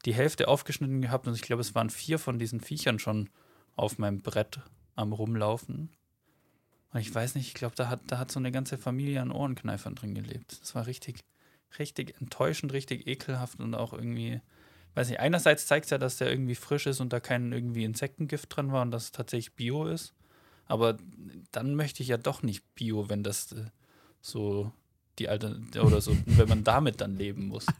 die 0.06 0.14
Hälfte 0.14 0.48
aufgeschnitten 0.48 1.02
gehabt 1.02 1.28
und 1.28 1.36
ich 1.36 1.42
glaube, 1.42 1.62
es 1.62 1.76
waren 1.76 1.90
vier 1.90 2.20
von 2.20 2.40
diesen 2.40 2.60
Viechern 2.60 3.00
schon 3.00 3.30
auf 3.76 3.98
meinem 3.98 4.22
Brett 4.22 4.60
am 4.96 5.14
Rumlaufen. 5.14 5.90
Und 6.92 7.00
ich 7.00 7.14
weiß 7.14 7.36
nicht, 7.36 7.48
ich 7.48 7.54
glaube, 7.54 7.76
da 7.76 7.90
hat, 7.90 8.02
da 8.08 8.18
hat 8.18 8.32
so 8.32 8.40
eine 8.40 8.52
ganze 8.52 8.78
Familie 8.78 9.22
an 9.22 9.32
Ohrenkneifern 9.32 9.96
drin 9.96 10.16
gelebt. 10.16 10.60
Das 10.62 10.74
war 10.76 10.88
richtig, 10.88 11.24
richtig 11.78 12.20
enttäuschend, 12.22 12.74
richtig 12.74 13.06
ekelhaft 13.08 13.60
und 13.60 13.76
auch 13.76 13.94
irgendwie, 13.94 14.42
weiß 14.96 15.10
nicht, 15.10 15.20
einerseits 15.20 15.68
zeigt 15.68 15.86
es 15.86 15.92
ja, 15.92 15.98
dass 15.98 16.18
der 16.18 16.30
irgendwie 16.32 16.56
frisch 16.56 16.88
ist 16.88 17.02
und 17.02 17.12
da 17.14 17.20
kein 17.20 17.52
irgendwie 17.52 17.84
Insektengift 17.84 18.56
dran 18.56 18.72
war 18.72 18.82
und 18.82 18.92
dass 18.92 19.06
es 19.06 19.12
tatsächlich 19.12 19.54
Bio 19.54 19.86
ist. 19.86 20.14
Aber 20.68 20.98
dann 21.52 21.76
möchte 21.76 22.04
ich 22.04 22.10
ja 22.10 22.18
doch 22.18 22.44
nicht 22.44 22.76
Bio, 22.76 23.10
wenn 23.10 23.24
das 23.24 23.52
äh, 23.52 23.66
so 24.22 24.72
die 25.20 25.30
alte 25.30 25.62
oder 25.82 26.02
so, 26.02 26.16
wenn 26.26 26.50
man 26.50 26.64
damit 26.64 27.02
dann 27.02 27.16
leben 27.16 27.48
muss. 27.48 27.66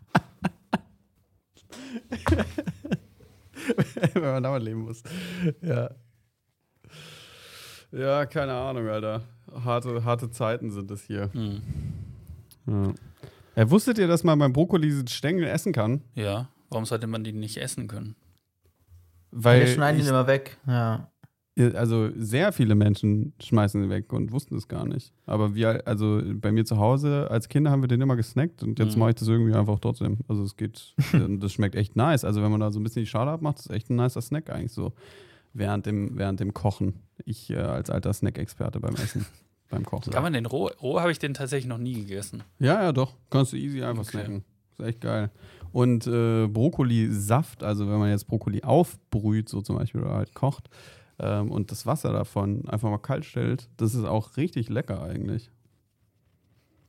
Wenn 4.14 4.22
man 4.22 4.44
damit 4.44 4.64
leben 4.64 4.82
muss. 4.82 5.02
Ja. 5.62 5.90
Ja, 7.92 8.26
keine 8.26 8.54
Ahnung, 8.54 8.88
Alter. 8.88 9.24
Harte, 9.52 10.04
harte 10.04 10.30
Zeiten 10.30 10.70
sind 10.70 10.92
es 10.92 11.04
hier. 11.04 11.32
Hm. 11.34 11.62
Ja. 12.68 12.94
Ja, 13.56 13.72
wusstet 13.72 13.98
ihr, 13.98 14.08
dass 14.08 14.24
man 14.24 14.38
beim 14.38 14.52
Brokkoli 14.52 15.08
Stängel 15.08 15.46
essen 15.46 15.72
kann? 15.72 16.02
Ja, 16.14 16.50
warum 16.70 16.86
sollte 16.86 17.08
man 17.08 17.24
die 17.24 17.32
nicht 17.32 17.58
essen 17.58 17.88
können? 17.88 18.16
Weil 19.32 19.62
Wir 19.62 19.68
schneiden 19.68 20.02
ihn 20.02 20.08
immer 20.08 20.28
weg. 20.28 20.58
Ja. 20.68 21.10
Also 21.58 22.10
sehr 22.18 22.52
viele 22.52 22.76
Menschen 22.76 23.34
schmeißen 23.42 23.82
ihn 23.84 23.90
weg 23.90 24.12
und 24.12 24.32
wussten 24.34 24.56
es 24.56 24.68
gar 24.68 24.86
nicht. 24.86 25.14
Aber 25.26 25.56
wir, 25.56 25.88
also 25.88 26.22
bei 26.36 26.52
mir 26.52 26.66
zu 26.66 26.78
Hause 26.78 27.30
als 27.32 27.48
Kinder 27.48 27.72
haben 27.72 27.82
wir 27.82 27.88
den 27.88 28.02
immer 28.02 28.16
gesnackt 28.18 28.62
und 28.62 28.78
jetzt 28.80 28.96
Mhm. 28.96 29.00
mache 29.00 29.12
ich 29.12 29.16
das 29.16 29.28
irgendwie 29.30 29.54
einfach 29.54 29.80
trotzdem. 29.80 30.18
Also 30.28 30.44
es 30.44 30.58
geht, 30.58 30.94
und 31.14 31.40
das 31.44 31.54
schmeckt 31.54 31.76
echt 31.76 31.96
nice. 31.96 32.26
Also 32.26 32.42
wenn 32.42 32.52
man 32.52 32.60
da 32.60 32.72
so 32.72 32.80
ein 32.80 32.84
bisschen 32.84 33.04
die 33.04 33.08
Schale 33.10 33.32
abmacht, 33.32 33.60
ist 33.60 33.70
echt 33.70 33.90
ein 33.90 33.96
nicer 33.96 34.22
Snack 34.22 34.50
eigentlich 34.50 34.74
so 34.74 34.92
während 35.54 35.86
dem, 35.86 36.18
während 36.18 36.42
dem 36.42 36.54
Kochen. 36.54 36.96
Ich 37.24 37.50
äh, 37.50 37.56
als 37.58 37.90
alter 37.90 38.12
Snack-Experte 38.12 38.82
beim 38.82 38.96
Essen. 38.96 39.26
beim 39.70 39.86
Kochen. 39.86 40.12
Kann 40.12 40.24
man 40.24 40.34
den 40.34 40.46
roh? 40.46 40.70
Roh 40.82 41.00
habe 41.00 41.12
ich 41.14 41.20
den 41.20 41.34
tatsächlich 41.34 41.70
noch 41.70 41.78
nie 41.78 41.94
gegessen. 41.94 42.44
Ja, 42.60 42.84
ja, 42.84 42.92
doch. 42.92 43.14
Kannst 43.30 43.54
du 43.54 43.58
easy 43.58 43.82
einfach 43.82 44.04
Okay. 44.04 44.18
snacken. 44.18 44.44
Ist 44.78 44.86
echt 44.86 45.00
geil. 45.00 45.32
Und 45.72 46.06
äh, 46.06 46.48
Brokkolisaft, 46.48 47.64
also 47.64 47.90
wenn 47.90 47.98
man 48.00 48.10
jetzt 48.10 48.28
Brokkoli 48.28 48.62
aufbrüht, 48.64 49.48
so 49.48 49.62
zum 49.62 49.78
Beispiel, 49.78 50.02
oder 50.02 50.16
halt 50.16 50.34
kocht, 50.34 50.70
ähm, 51.20 51.52
und 51.52 51.72
das 51.72 51.86
Wasser 51.86 52.12
davon 52.14 52.68
einfach 52.68 52.90
mal 52.90 52.98
kalt 52.98 53.26
stellt, 53.26 53.68
das 53.78 53.94
ist 53.96 54.04
auch 54.06 54.38
richtig 54.38 54.70
lecker 54.70 55.02
eigentlich. 55.04 55.50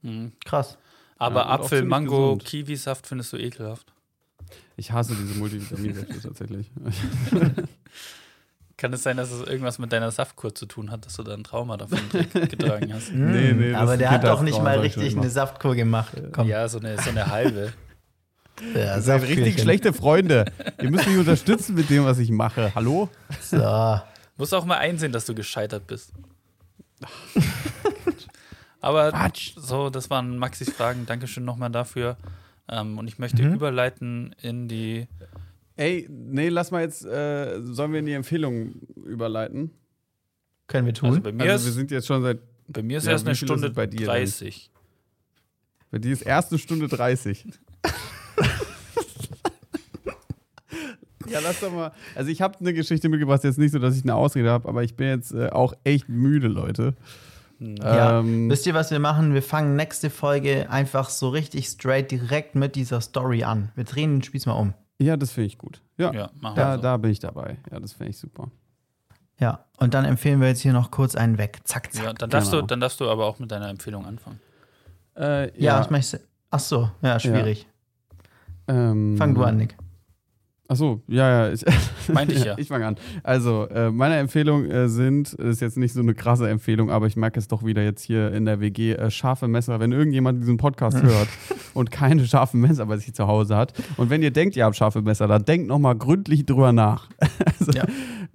Mhm. 0.02 0.32
Krass. 0.44 0.78
Aber 1.18 1.40
Ja, 1.42 1.46
Apfel, 1.50 1.84
Mango, 1.84 2.34
gesund. 2.34 2.44
Kiwisaft 2.44 3.06
findest 3.06 3.32
du 3.32 3.36
ekelhaft. 3.38 3.92
Ich 4.76 4.92
hasse 4.92 5.14
diese 5.14 5.38
Multivitaminwäsche 5.38 6.20
tatsächlich. 6.22 6.70
Kann 8.76 8.92
es 8.92 9.02
sein, 9.02 9.16
dass 9.16 9.30
es 9.32 9.46
irgendwas 9.48 9.78
mit 9.78 9.90
deiner 9.90 10.10
Saftkur 10.10 10.54
zu 10.54 10.66
tun 10.66 10.90
hat, 10.90 11.06
dass 11.06 11.14
du 11.16 11.22
da 11.22 11.32
ein 11.32 11.44
Trauma 11.44 11.78
davon 11.78 11.98
ge- 12.12 12.46
getragen 12.46 12.92
hast? 12.92 13.10
Nee, 13.10 13.52
nee, 13.54 13.72
das 13.72 13.80
aber 13.80 13.96
der 13.96 14.10
hat 14.10 14.24
doch 14.24 14.42
nicht 14.42 14.62
mal 14.62 14.78
richtig 14.80 15.16
eine 15.16 15.30
Saftkur 15.30 15.74
gemacht. 15.74 16.12
Komm. 16.32 16.46
Ja, 16.46 16.68
so 16.68 16.78
eine, 16.78 16.98
so 17.00 17.08
eine 17.08 17.26
halbe. 17.28 17.72
Ja, 18.74 18.96
Das 18.96 19.06
sind 19.06 19.22
richtig 19.22 19.60
schlechte 19.60 19.94
Freunde. 19.94 20.44
Ihr 20.80 20.90
müsst 20.90 21.06
mich 21.08 21.16
unterstützen 21.18 21.74
mit 21.74 21.88
dem, 21.88 22.04
was 22.04 22.18
ich 22.18 22.30
mache. 22.30 22.74
Hallo? 22.74 23.08
So. 23.40 23.98
Musst 24.36 24.52
auch 24.54 24.64
mal 24.64 24.78
einsehen, 24.78 25.12
dass 25.12 25.26
du 25.26 25.34
gescheitert 25.34 25.86
bist. 25.86 26.12
Aber 28.80 29.10
Quatsch. 29.10 29.52
so, 29.56 29.90
das 29.90 30.10
waren 30.10 30.38
Maxis 30.38 30.70
Fragen. 30.72 31.06
Dankeschön 31.06 31.44
nochmal 31.44 31.70
dafür. 31.70 32.16
Ähm, 32.68 32.98
und 32.98 33.08
ich 33.08 33.18
möchte 33.18 33.42
überleiten 33.42 34.34
in 34.42 34.68
die. 34.68 35.08
Ey, 35.76 36.06
nee, 36.10 36.48
lass 36.48 36.70
mal 36.70 36.82
jetzt, 36.82 37.04
äh, 37.04 37.60
sollen 37.62 37.92
wir 37.92 37.98
in 38.00 38.06
die 38.06 38.12
Empfehlung 38.12 38.74
überleiten? 39.04 39.70
Können 40.66 40.86
wir 40.86 40.94
tun. 40.94 41.10
Also 41.10 41.20
bei 41.20 41.32
mir, 41.32 41.50
Also 41.52 41.64
wir 41.66 41.70
ist, 41.70 41.74
sind 41.76 41.90
jetzt 41.90 42.06
schon 42.06 42.22
seit, 42.22 42.38
bei 42.68 42.82
mir 42.82 42.98
ist 42.98 43.04
Ja, 43.04 43.12
erst 43.12 43.26
eine 43.26 43.36
Stunde 43.36 43.70
bei 43.70 43.86
dir 43.86 43.98
denn? 43.98 44.06
30. 44.06 44.70
bei 45.90 45.98
dir 45.98 46.12
ist 46.12 46.22
erste 46.22 46.58
Stunde 46.58 46.88
30. 46.88 47.46
ja, 51.30 51.40
lass 51.42 51.60
doch 51.60 51.72
mal. 51.72 51.92
Also 52.14 52.30
ich 52.30 52.42
habe 52.42 52.58
eine 52.60 52.72
Geschichte 52.74 53.08
mitgebracht, 53.08 53.44
jetzt 53.44 53.58
nicht 53.58 53.72
so, 53.72 53.78
dass 53.78 53.96
ich 53.96 54.02
eine 54.04 54.14
Ausrede 54.14 54.50
habe, 54.50 54.68
aber 54.68 54.82
ich 54.84 54.96
bin 54.96 55.08
jetzt 55.08 55.32
äh, 55.32 55.48
auch 55.50 55.74
echt 55.84 56.08
müde, 56.08 56.48
Leute. 56.48 56.94
Ja. 57.58 58.20
Ähm, 58.20 58.50
Wisst 58.50 58.66
ihr, 58.66 58.74
was 58.74 58.90
wir 58.90 58.98
machen? 58.98 59.32
Wir 59.32 59.42
fangen 59.42 59.76
nächste 59.76 60.10
Folge 60.10 60.68
einfach 60.70 61.08
so 61.08 61.30
richtig 61.30 61.66
straight 61.68 62.10
direkt 62.10 62.54
mit 62.54 62.76
dieser 62.76 63.00
Story 63.00 63.44
an. 63.44 63.70
Wir 63.74 63.84
drehen 63.84 64.16
den 64.16 64.22
Spieß 64.22 64.44
mal 64.46 64.52
um. 64.54 64.74
ja, 64.98 65.16
das 65.16 65.32
finde 65.32 65.46
ich 65.46 65.56
gut. 65.58 65.80
Ja, 65.96 66.12
Ja, 66.12 66.30
machen 66.40 66.56
da, 66.56 66.72
wir 66.72 66.76
so. 66.76 66.82
da 66.82 66.96
bin 66.98 67.10
ich 67.10 67.18
dabei. 67.20 67.56
Ja, 67.70 67.80
das 67.80 67.94
finde 67.94 68.10
ich 68.10 68.18
super. 68.18 68.50
Ja, 69.38 69.64
und 69.78 69.94
dann 69.94 70.04
empfehlen 70.04 70.40
wir 70.40 70.48
jetzt 70.48 70.60
hier 70.60 70.72
noch 70.74 70.90
kurz 70.90 71.14
einen 71.14 71.38
weg. 71.38 71.60
Zack, 71.64 71.92
zack. 71.92 72.04
Ja, 72.04 72.12
dann, 72.12 72.28
darfst 72.30 72.50
Genau. 72.50 72.60
du, 72.62 72.66
dann 72.68 72.80
darfst 72.80 73.00
du 73.00 73.08
aber 73.08 73.24
auch 73.26 73.38
mit 73.38 73.50
deiner 73.50 73.68
Empfehlung 73.70 74.04
anfangen. 74.06 74.38
Äh, 75.16 75.58
ja, 75.62 75.80
ich 75.80 75.88
möchte. 75.90 76.20
Ach 76.50 76.60
so, 76.60 76.90
ja, 77.02 77.18
schwierig. 77.18 77.66
ähm, 78.68 79.16
Fang 79.16 79.34
du 79.34 79.42
an, 79.44 79.56
Nick. 79.56 79.76
Ach 80.68 80.76
so, 80.76 81.00
ja, 81.06 81.46
ja. 81.46 81.52
Ich, 81.52 81.64
Meinte 82.12 82.34
ich 82.34 82.44
ja. 82.44 82.58
ich 82.58 82.68
fange 82.68 82.86
an. 82.86 82.96
Also, 83.22 83.66
äh, 83.68 83.90
meine 83.90 84.16
Empfehlungen 84.16 84.70
äh, 84.70 84.88
sind, 84.88 85.32
ist 85.34 85.60
jetzt 85.60 85.76
nicht 85.76 85.92
so 85.92 86.00
eine 86.00 86.14
krasse 86.14 86.48
Empfehlung, 86.48 86.90
aber 86.90 87.06
ich 87.06 87.16
merke 87.16 87.38
es 87.38 87.46
doch 87.46 87.64
wieder 87.64 87.82
jetzt 87.82 88.02
hier 88.02 88.32
in 88.32 88.44
der 88.46 88.60
WG, 88.60 88.92
äh, 88.94 89.10
scharfe 89.10 89.46
Messer. 89.48 89.78
Wenn 89.78 89.92
irgendjemand 89.92 90.40
diesen 90.42 90.56
Podcast 90.56 91.00
hört 91.02 91.28
und 91.74 91.90
keine 91.90 92.26
scharfen 92.26 92.60
Messer 92.60 92.86
bei 92.86 92.96
sich 92.96 93.14
zu 93.14 93.26
Hause 93.28 93.56
hat 93.56 93.74
und 93.96 94.10
wenn 94.10 94.22
ihr 94.22 94.32
denkt, 94.32 94.56
ihr 94.56 94.64
habt 94.64 94.76
scharfe 94.76 95.02
Messer, 95.02 95.28
dann 95.28 95.44
denkt 95.44 95.68
nochmal 95.68 95.96
gründlich 95.96 96.46
drüber 96.46 96.72
nach. 96.72 97.08
also, 97.60 97.72
Ja. 97.72 97.84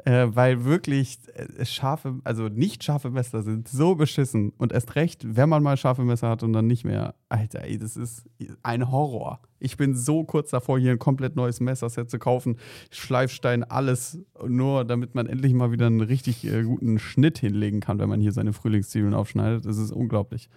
äh, 0.06 0.34
weil 0.36 0.64
wirklich 0.64 1.18
äh, 1.36 1.66
scharfe, 1.66 2.16
also 2.24 2.48
nicht 2.48 2.84
scharfe 2.84 3.10
Messer 3.10 3.42
sind 3.44 3.68
so 3.68 3.96
beschissen 3.96 4.54
und 4.58 4.72
erst 4.72 4.96
recht, 4.96 5.22
wenn 5.36 5.50
man 5.50 5.64
mal 5.64 5.76
scharfe 5.78 6.04
Messer 6.04 6.30
hat 6.30 6.44
und 6.44 6.54
dann 6.54 6.68
nicht 6.68 6.86
mehr. 6.86 7.14
Alter, 7.32 7.64
ey, 7.64 7.78
das 7.78 7.96
ist 7.96 8.26
ein 8.62 8.92
Horror. 8.92 9.40
Ich 9.60 9.78
bin 9.78 9.96
so 9.96 10.24
kurz 10.26 10.50
davor, 10.50 10.78
hier 10.80 10.92
ein 10.92 11.00
komplett 11.00 11.36
neues 11.36 11.60
Messerset 11.62 12.10
zu 12.10 12.20
kaufen. 12.20 12.58
Schleifstein, 12.92 13.64
alles, 13.64 14.20
nur 14.46 14.84
damit 14.84 15.16
man 15.16 15.28
endlich 15.28 15.54
mal 15.54 15.72
wieder 15.72 15.86
einen 15.88 16.02
richtig 16.02 16.46
äh, 16.46 16.64
guten 16.64 17.00
Schnitt 17.00 17.38
hinlegen 17.40 17.80
kann, 17.80 18.00
wenn 18.00 18.10
man 18.10 18.20
hier 18.20 18.34
seine 18.34 18.52
Frühlingszwiebeln 18.54 19.14
aufschneidet. 19.14 19.66
Das 19.66 19.78
ist 19.78 19.92
unglaublich. 19.92 20.50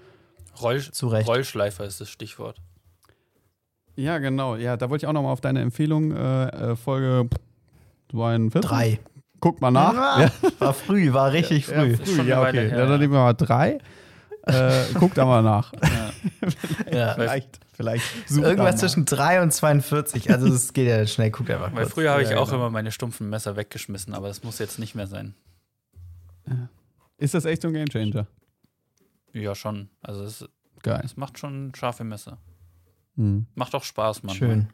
Roll, 0.60 0.80
Zu 0.80 1.08
Recht. 1.08 1.28
Rollschleifer 1.28 1.84
ist 1.84 2.00
das 2.00 2.10
Stichwort. 2.10 2.60
Ja, 3.96 4.18
genau. 4.18 4.56
Ja, 4.56 4.76
da 4.76 4.90
wollte 4.90 5.04
ich 5.04 5.08
auch 5.08 5.12
nochmal 5.12 5.32
auf 5.32 5.40
deine 5.40 5.60
Empfehlung, 5.60 6.10
äh, 6.12 6.46
äh, 6.72 6.76
Folge 6.76 7.28
42. 8.10 8.60
Drei. 8.68 9.00
Guck 9.40 9.60
mal 9.60 9.70
nach. 9.70 10.18
Ja, 10.18 10.32
War 10.58 10.74
früh, 10.74 11.12
war 11.12 11.32
richtig 11.32 11.68
Ja, 11.68 11.74
früh. 11.82 11.96
früh, 11.96 12.06
schon 12.06 12.20
eine 12.20 12.28
ja, 12.30 12.40
okay. 12.42 12.52
her, 12.52 12.68
Ja, 12.70 12.78
ja. 12.78 12.86
dann 12.86 12.98
nehmen 13.00 13.12
wir 13.12 13.20
mal 13.20 13.34
drei. 13.34 13.78
Äh, 14.46 14.84
guck 14.98 15.14
da 15.14 15.24
mal 15.24 15.42
nach. 15.42 15.72
Ja. 16.92 17.14
vielleicht, 17.14 17.60
vielleicht. 17.72 18.04
Irgendwas 18.30 18.76
zwischen 18.76 19.04
3 19.06 19.42
und 19.42 19.52
42. 19.52 20.30
Also, 20.30 20.46
es 20.48 20.72
geht 20.74 20.86
ja 20.86 21.06
schnell. 21.06 21.30
Guckt 21.30 21.50
einfach 21.50 21.72
Weil 21.72 21.84
kurz. 21.84 21.94
früher 21.94 22.10
habe 22.12 22.22
ich 22.22 22.30
Ja, 22.30 22.38
auch 22.38 22.46
genau. 22.46 22.58
immer 22.58 22.70
meine 22.70 22.92
stumpfen 22.92 23.30
Messer 23.30 23.56
weggeschmissen, 23.56 24.14
aber 24.14 24.28
das 24.28 24.42
muss 24.44 24.58
jetzt 24.58 24.78
nicht 24.78 24.94
mehr 24.94 25.06
sein. 25.06 25.34
Ist 27.16 27.34
das 27.34 27.44
echt 27.46 27.62
so 27.62 27.68
ein 27.68 27.74
Gamechanger? 27.74 28.26
Ja, 29.32 29.54
schon. 29.54 29.88
Also 30.02 30.24
es, 30.24 30.44
Geil. 30.82 31.00
es 31.04 31.16
macht 31.16 31.38
schon 31.38 31.72
scharfe 31.74 32.04
Messer. 32.04 32.38
Mhm. 33.16 33.46
Macht 33.54 33.74
auch 33.74 33.84
Spaß, 33.84 34.22
Mann. 34.22 34.36
Schön. 34.36 34.68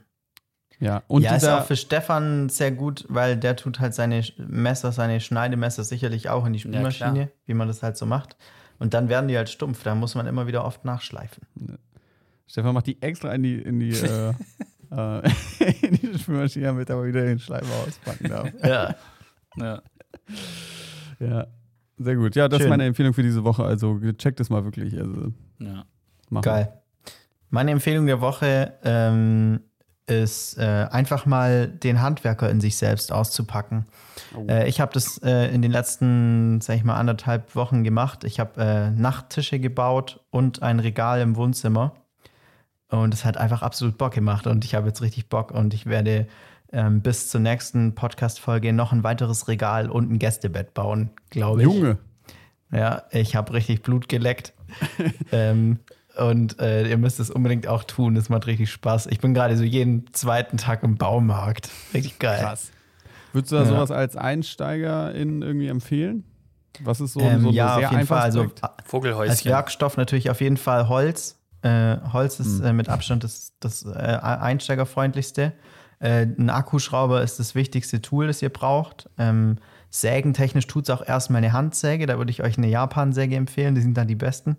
Ja, 0.81 1.03
und 1.09 1.23
ja, 1.23 1.37
ist 1.37 1.47
auch 1.47 1.67
für 1.67 1.77
Stefan 1.77 2.49
sehr 2.49 2.73
gut, 2.73 3.05
weil 3.09 3.37
der 3.37 3.55
tut 3.55 3.81
halt 3.81 3.95
seine 3.95 4.25
Messer, 4.39 4.93
seine 4.93 5.21
Schneidemesser 5.21 5.85
sicherlich 5.85 6.31
auch 6.31 6.47
in 6.47 6.55
die 6.55 6.59
Spülmaschine, 6.59 7.13
klar. 7.13 7.29
wie 7.45 7.55
man 7.55 7.69
das 7.69 7.83
halt 7.83 7.99
so 7.99 8.07
macht. 8.07 8.37
Und 8.81 8.95
dann 8.95 9.09
werden 9.09 9.29
die 9.29 9.37
halt 9.37 9.51
stumpf. 9.51 9.85
Da 9.85 9.95
muss 9.95 10.17
man 10.17 10.27
immer 10.27 10.47
wieder 10.47 10.65
oft 10.65 10.85
nachschleifen. 10.85 11.45
Stefan 12.47 12.75
macht 12.75 12.87
die 12.87 13.01
extra 13.01 13.33
in 13.35 13.43
die, 13.45 13.61
in 13.61 13.79
die, 13.79 13.91
äh, 13.91 14.33
äh, 14.91 15.31
in 15.87 15.95
die 15.97 16.19
Spülmaschine, 16.19 16.67
damit 16.67 16.89
er 16.91 16.97
mal 16.97 17.07
wieder 17.07 17.23
den 17.23 17.39
Schleifer 17.39 17.73
auspacken 17.87 18.29
darf. 18.29 18.51
Ja. 18.65 18.95
Ja. 19.57 19.83
Ja, 21.19 21.47
sehr 21.99 22.17
gut. 22.17 22.35
Ja, 22.35 22.49
das 22.49 22.59
ist 22.59 22.63
Schön. 22.63 22.71
meine 22.71 22.87
Empfehlung 22.87 23.13
für 23.13 23.23
diese 23.23 23.45
Woche. 23.45 23.65
Also 23.65 24.01
checkt 24.17 24.41
es 24.41 24.49
mal 24.49 24.65
wirklich. 24.65 24.99
Also, 24.99 25.33
ja. 25.59 25.85
machen. 26.31 26.43
Geil. 26.43 26.81
Meine 27.51 27.73
Empfehlung 27.73 28.07
der 28.07 28.21
Woche 28.21 28.79
ähm, 28.83 29.61
ist 30.11 30.59
äh, 30.59 30.87
einfach 30.91 31.27
mal 31.27 31.69
den 31.69 32.03
Handwerker 32.03 32.51
in 32.51 32.61
sich 32.61 32.77
selbst 32.77 33.13
auszupacken. 33.13 33.87
Oh. 34.35 34.47
Äh, 34.49 34.69
ich 34.69 34.81
habe 34.81 34.93
das 34.93 35.19
äh, 35.19 35.55
in 35.55 35.63
den 35.63 35.71
letzten, 35.71 36.61
sag 36.61 36.77
ich 36.77 36.85
mal, 36.85 36.97
anderthalb 36.97 37.55
Wochen 37.55 37.85
gemacht. 37.85 38.25
Ich 38.25 38.41
habe 38.41 38.61
äh, 38.61 38.91
Nachttische 38.91 39.59
gebaut 39.59 40.21
und 40.31 40.63
ein 40.63 40.81
Regal 40.81 41.21
im 41.21 41.37
Wohnzimmer. 41.37 41.95
Und 42.89 43.15
es 43.15 43.25
hat 43.25 43.37
einfach 43.37 43.63
absolut 43.63 43.99
Bock 43.99 44.13
gemacht. 44.13 44.47
Und 44.47 44.65
ich 44.65 44.75
habe 44.75 44.89
jetzt 44.89 45.01
richtig 45.01 45.29
Bock 45.29 45.53
und 45.53 45.75
ich 45.75 45.87
werde 45.87 46.27
ähm, 46.73 47.03
bis 47.03 47.29
zur 47.29 47.41
nächsten 47.41 47.95
Podcast-Folge 47.95 48.73
noch 48.73 48.93
ein 48.93 49.05
weiteres 49.05 49.49
Regal 49.49 49.91
und 49.91 50.11
ein 50.11 50.19
Gästebett 50.19 50.75
bauen, 50.75 51.11
glaube 51.31 51.61
ich. 51.61 51.67
Junge. 51.67 51.99
Ja, 52.73 53.05
ich 53.11 53.35
habe 53.35 53.53
richtig 53.53 53.83
Blut 53.83 54.09
geleckt. 54.09 54.55
ähm, 55.33 55.79
und 56.17 56.61
äh, 56.61 56.89
ihr 56.89 56.99
müsst 56.99 57.21
es 57.21 57.31
unbedingt 57.31 57.67
auch 57.67 57.85
tun. 57.85 58.15
Das 58.15 58.29
macht 58.29 58.47
richtig 58.47 58.71
Spaß. 58.71 59.07
Ich 59.07 59.21
bin 59.21 59.35
gerade 59.35 59.57
so 59.57 59.65
jeden 59.65 60.13
zweiten 60.13 60.57
Tag 60.57 60.83
im 60.83 60.97
Baumarkt. 60.97 61.71
Richtig 61.95 62.19
geil. 62.19 62.41
Krass. 62.43 62.71
Würdest 63.33 63.53
du 63.53 63.57
da 63.57 63.63
Ja. 63.63 63.69
sowas 63.69 63.91
als 63.91 64.17
Einsteiger 64.17 65.15
in 65.15 65.43
irgendwie 65.43 65.69
empfehlen? 65.69 66.25
Was 66.83 67.01
ist 67.01 67.13
so, 67.13 67.21
Ähm, 67.21 67.41
so 67.43 67.49
ein 67.49 67.55
ja, 67.55 67.77
sehr 67.77 67.87
auf 67.89 67.93
jeden 67.93 68.07
Fall. 68.07 68.21
Also 68.23 68.43
als 68.43 68.53
Vogelhäuschen. 68.87 69.51
Werkstoff 69.51 69.97
natürlich 69.97 70.31
auf 70.31 70.41
jeden 70.41 70.57
Fall 70.57 70.89
Holz. 70.89 71.37
Äh, 71.63 71.97
Holz 72.13 72.39
Hm. 72.39 72.47
ist 72.47 72.61
äh, 72.61 72.73
mit 72.73 72.89
Abstand 72.89 73.23
das, 73.25 73.53
das 73.61 73.85
äh, 73.85 73.91
einsteigerfreundlichste. 74.71 75.53
Äh, 75.99 76.23
ein 76.39 76.49
Akkuschrauber 76.51 77.23
ist 77.23 77.39
das 77.39 77.55
wichtigste 77.55 78.01
Tool, 78.01 78.27
das 78.29 78.41
ihr 78.41 78.49
braucht. 78.49 79.09
Ähm, 79.19 79.59
sägentechnisch 79.91 80.67
tut 80.67 80.85
es 80.85 80.91
auch 80.91 81.07
erstmal 81.07 81.39
eine 81.39 81.53
Handsäge. 81.53 82.07
Da 82.07 82.17
würde 82.19 82.31
ich 82.31 82.43
euch 82.43 82.57
eine 82.57 82.69
Japan-Säge 82.69 83.37
empfehlen. 83.37 83.75
Die 83.75 83.83
sind 83.83 83.97
dann 83.97 84.09
die 84.09 84.15
besten. 84.15 84.57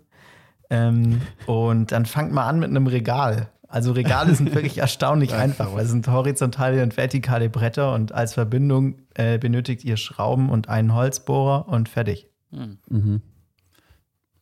Ähm, 0.72 1.20
und 1.46 1.92
dann 1.92 2.06
fangt 2.06 2.32
mal 2.32 2.46
an 2.48 2.58
mit 2.58 2.70
einem 2.70 2.86
Regal. 2.86 3.48
Also 3.68 3.92
Regale 3.92 4.34
sind 4.34 4.54
wirklich 4.54 4.78
erstaunlich 4.78 5.34
einfach, 5.34 5.74
weil 5.74 5.84
es 5.84 5.90
sind 5.90 6.08
horizontale 6.08 6.82
und 6.82 6.96
vertikale 6.96 7.48
Bretter 7.50 7.94
und 7.94 8.12
als 8.12 8.34
Verbindung 8.34 8.96
äh, 9.14 9.38
benötigt 9.38 9.84
ihr 9.84 9.96
Schrauben 9.96 10.48
und 10.50 10.68
einen 10.68 10.94
Holzbohrer 10.94 11.68
und 11.68 11.88
fertig. 11.88 12.28
Hm. 12.52 12.78
Mhm. 12.88 13.22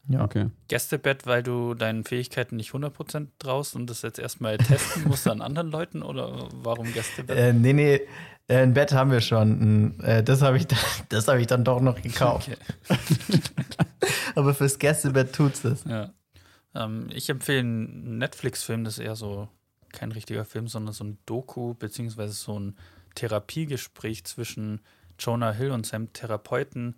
Ja. 0.09 0.24
Okay. 0.24 0.47
Gästebett, 0.69 1.27
weil 1.27 1.43
du 1.43 1.74
deinen 1.74 2.02
Fähigkeiten 2.05 2.57
nicht 2.57 2.73
100% 2.73 3.28
traust 3.39 3.77
und 3.77 3.89
das 3.89 4.02
jetzt 4.02 4.19
erstmal 4.19 4.59
testen 4.59 5.05
musst 5.07 5.28
an 5.28 5.40
anderen 5.43 5.70
Leuten 5.70 6.02
oder 6.02 6.48
warum 6.52 6.93
Gästebett? 6.93 7.36
Äh, 7.39 7.52
nee, 7.52 7.73
nee, 7.73 8.01
äh, 8.48 8.57
ein 8.62 8.74
Bett 8.74 8.93
haben 8.93 9.12
wir 9.12 9.20
schon. 9.20 10.01
Äh, 10.01 10.24
das 10.24 10.43
habe 10.43 10.57
ich, 10.57 10.66
dann- 10.66 10.78
das 11.09 11.28
hab 11.28 11.39
ich 11.39 11.47
dann 11.47 11.62
doch 11.62 11.81
noch 11.81 12.01
gekauft. 12.02 12.51
Okay. 12.89 12.98
Aber 14.35 14.55
fürs 14.55 14.78
Gästebett 14.78 15.32
tut's 15.32 15.65
es. 15.65 15.85
Ja. 15.85 16.11
Ähm, 16.74 17.09
ich 17.12 17.28
empfehle 17.28 17.60
einen 17.60 18.18
Netflix-Film, 18.18 18.84
das 18.84 18.98
ist 18.98 19.05
eher 19.05 19.16
so 19.16 19.48
kein 19.92 20.12
richtiger 20.12 20.44
Film, 20.44 20.68
sondern 20.68 20.94
so 20.94 21.05
ein 21.05 21.18
Doku, 21.26 21.74
beziehungsweise 21.74 22.32
so 22.32 22.59
ein 22.59 22.76
Therapiegespräch 23.16 24.24
zwischen 24.24 24.80
Jonah 25.18 25.52
Hill 25.52 25.72
und 25.72 25.84
seinem 25.86 26.12
Therapeuten 26.12 26.94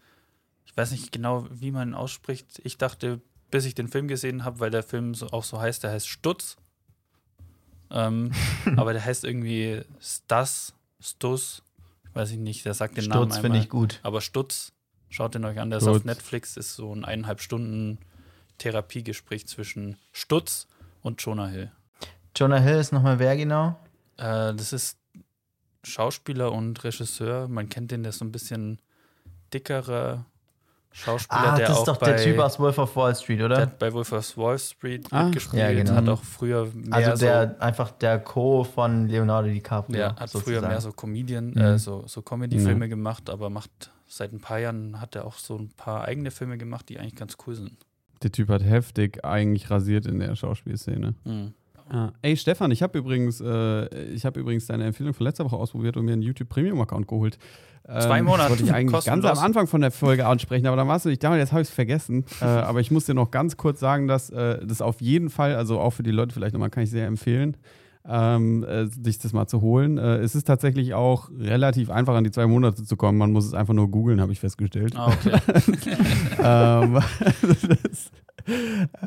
ich 0.72 0.76
weiß 0.76 0.90
nicht 0.92 1.12
genau, 1.12 1.46
wie 1.50 1.70
man 1.70 1.90
ihn 1.90 1.94
ausspricht. 1.94 2.60
Ich 2.64 2.78
dachte, 2.78 3.20
bis 3.50 3.66
ich 3.66 3.74
den 3.74 3.88
Film 3.88 4.08
gesehen 4.08 4.44
habe, 4.44 4.60
weil 4.60 4.70
der 4.70 4.82
Film 4.82 5.14
so, 5.14 5.26
auch 5.28 5.44
so 5.44 5.60
heißt, 5.60 5.82
der 5.82 5.90
heißt 5.90 6.08
Stutz. 6.08 6.56
Ähm, 7.90 8.32
aber 8.76 8.94
der 8.94 9.04
heißt 9.04 9.24
irgendwie 9.24 9.82
Stas, 10.00 10.74
Stus, 10.98 11.62
weiß 12.14 12.30
ich 12.30 12.38
nicht, 12.38 12.64
der 12.64 12.72
sagt 12.72 12.96
den 12.96 13.04
Namen 13.04 13.24
Sturz 13.24 13.36
einmal. 13.36 13.42
finde 13.42 13.58
ich 13.58 13.68
gut. 13.68 14.00
Aber 14.02 14.22
Stutz, 14.22 14.72
schaut 15.10 15.34
den 15.34 15.44
euch 15.44 15.58
an, 15.58 15.68
der 15.68 15.78
ist 15.78 15.84
Stutz. 15.84 15.98
auf 15.98 16.04
Netflix, 16.04 16.56
ist 16.56 16.74
so 16.74 16.94
ein 16.94 17.04
eineinhalb 17.04 17.40
Stunden 17.40 17.98
Therapiegespräch 18.62 19.47
zwischen 19.48 19.97
Stutz 20.12 20.66
und 21.02 21.20
Jonah 21.22 21.48
Hill. 21.48 21.70
Jonah 22.36 22.59
Hill 22.59 22.76
ist 22.76 22.93
nochmal 22.93 23.18
wer 23.18 23.36
genau? 23.36 23.78
Äh, 24.16 24.55
das 24.55 24.72
ist 24.72 24.98
Schauspieler 25.84 26.52
und 26.52 26.82
Regisseur. 26.84 27.48
Man 27.48 27.68
kennt 27.68 27.90
den, 27.90 28.02
der 28.02 28.10
ist 28.10 28.18
so 28.18 28.24
ein 28.24 28.32
bisschen 28.32 28.80
dickerer 29.52 30.24
Schauspieler, 30.94 31.52
Ah, 31.55 31.56
der 31.56 31.68
das 31.68 31.76
auch 31.76 31.80
ist 31.80 31.89
doch 31.89 31.97
bei, 31.97 32.12
der 32.12 32.22
Typ 32.22 32.39
aus 32.39 32.59
Wolf 32.60 32.78
of 32.78 32.94
Wall 32.97 33.14
Street, 33.16 33.39
der 33.40 33.47
oder? 33.47 33.60
hat 33.62 33.78
bei 33.78 33.90
Wolf 33.93 34.12
of 34.12 34.36
Wall 34.36 34.59
Street 34.59 35.06
Ah, 35.10 35.24
mitgespielt, 35.24 35.60
ja, 35.62 35.72
genau. 35.72 35.94
hat 35.94 36.09
auch 36.09 36.22
früher 36.22 36.66
mehr 36.74 36.93
Also 37.09 37.24
der 37.24 37.56
so, 37.59 37.60
einfach 37.64 37.90
der 37.93 38.18
Co. 38.20 38.62
von 38.62 39.09
Leonardo 39.09 39.48
DiCaprio. 39.48 39.98
ja, 39.98 40.16
hat 40.16 40.30
früher 40.30 40.40
sozusagen. 40.43 40.68
mehr 40.68 40.80
so 40.82 40.93
Comedian, 40.93 41.51
Mhm. 41.51 41.56
äh, 41.60 41.78
so, 41.78 42.05
so 42.06 42.20
Comedy-Filme 42.22 42.89
gemacht, 42.90 43.30
aber 43.30 43.48
macht 43.51 43.90
seit 44.06 44.32
ein 44.32 44.40
paar 44.40 44.59
Jahren 44.59 45.01
hat 45.01 45.16
er 45.16 45.24
auch 45.24 45.39
so 45.39 45.56
ein 45.56 45.70
paar 45.70 46.05
eigene 46.05 46.30
Filme 46.30 46.59
gemacht, 46.59 46.89
die 46.90 46.98
eigentlich 46.98 47.16
ganz 47.16 47.36
cool 47.47 47.55
sind. 47.55 47.72
Der 48.22 48.32
Typ 48.32 48.48
hat 48.48 48.62
heftig 48.62 49.24
eigentlich 49.24 49.70
rasiert 49.70 50.06
in 50.06 50.18
der 50.18 50.34
Schauspielszene. 50.36 51.14
Mhm. 51.24 51.52
Ja. 51.92 52.12
Ey, 52.22 52.36
Stefan, 52.36 52.70
ich 52.70 52.82
habe 52.82 52.98
übrigens, 52.98 53.40
äh, 53.40 53.86
ich 54.06 54.24
habe 54.24 54.40
übrigens 54.40 54.66
deine 54.66 54.84
Empfehlung 54.84 55.12
von 55.12 55.24
letzter 55.26 55.44
Woche 55.44 55.56
ausprobiert 55.56 55.96
und 55.96 56.04
mir 56.06 56.12
einen 56.12 56.22
YouTube 56.22 56.48
Premium 56.48 56.80
Account 56.80 57.06
geholt. 57.06 57.38
Zwei 57.84 58.20
Ähm, 58.20 58.24
Monate 58.24 58.42
Das 58.42 58.50
wollte 58.50 58.64
ich 58.64 58.72
eigentlich 58.74 59.04
ganz 59.04 59.24
am 59.24 59.38
Anfang 59.38 59.66
von 59.66 59.80
der 59.80 59.90
Folge 59.90 60.26
ansprechen, 60.26 60.66
aber 60.66 60.76
dann 60.76 60.88
warst 60.88 61.04
du 61.04 61.08
nicht 61.08 61.22
da 61.22 61.32
und 61.32 61.38
jetzt 61.38 61.52
habe 61.52 61.62
ich 61.62 61.68
es 61.68 61.74
vergessen. 61.74 62.24
äh, 62.40 62.44
aber 62.44 62.80
ich 62.80 62.90
muss 62.90 63.06
dir 63.06 63.14
noch 63.14 63.30
ganz 63.30 63.56
kurz 63.56 63.80
sagen, 63.80 64.06
dass 64.06 64.30
äh, 64.30 64.64
das 64.64 64.80
auf 64.80 65.00
jeden 65.00 65.28
Fall, 65.30 65.56
also 65.56 65.80
auch 65.80 65.90
für 65.90 66.02
die 66.04 66.12
Leute 66.12 66.32
vielleicht 66.32 66.54
nochmal, 66.54 66.70
kann 66.70 66.84
ich 66.84 66.90
sehr 66.90 67.06
empfehlen, 67.06 67.56
ähm, 68.08 68.64
äh, 68.64 68.86
sich 68.86 69.18
das 69.18 69.32
mal 69.32 69.46
zu 69.46 69.60
holen. 69.60 69.98
Äh, 69.98 70.18
es 70.18 70.34
ist 70.34 70.46
tatsächlich 70.46 70.94
auch 70.94 71.30
relativ 71.30 71.90
einfach 71.90 72.14
an 72.14 72.24
die 72.24 72.30
zwei 72.30 72.46
Monate 72.46 72.84
zu 72.84 72.96
kommen. 72.96 73.18
Man 73.18 73.32
muss 73.32 73.46
es 73.46 73.54
einfach 73.54 73.74
nur 73.74 73.90
googeln, 73.90 74.20
habe 74.20 74.32
ich 74.32 74.40
festgestellt. 74.40 74.94
Ah, 74.96 75.12
okay. 75.12 75.38
ähm, 76.42 77.00
das, 77.68 78.10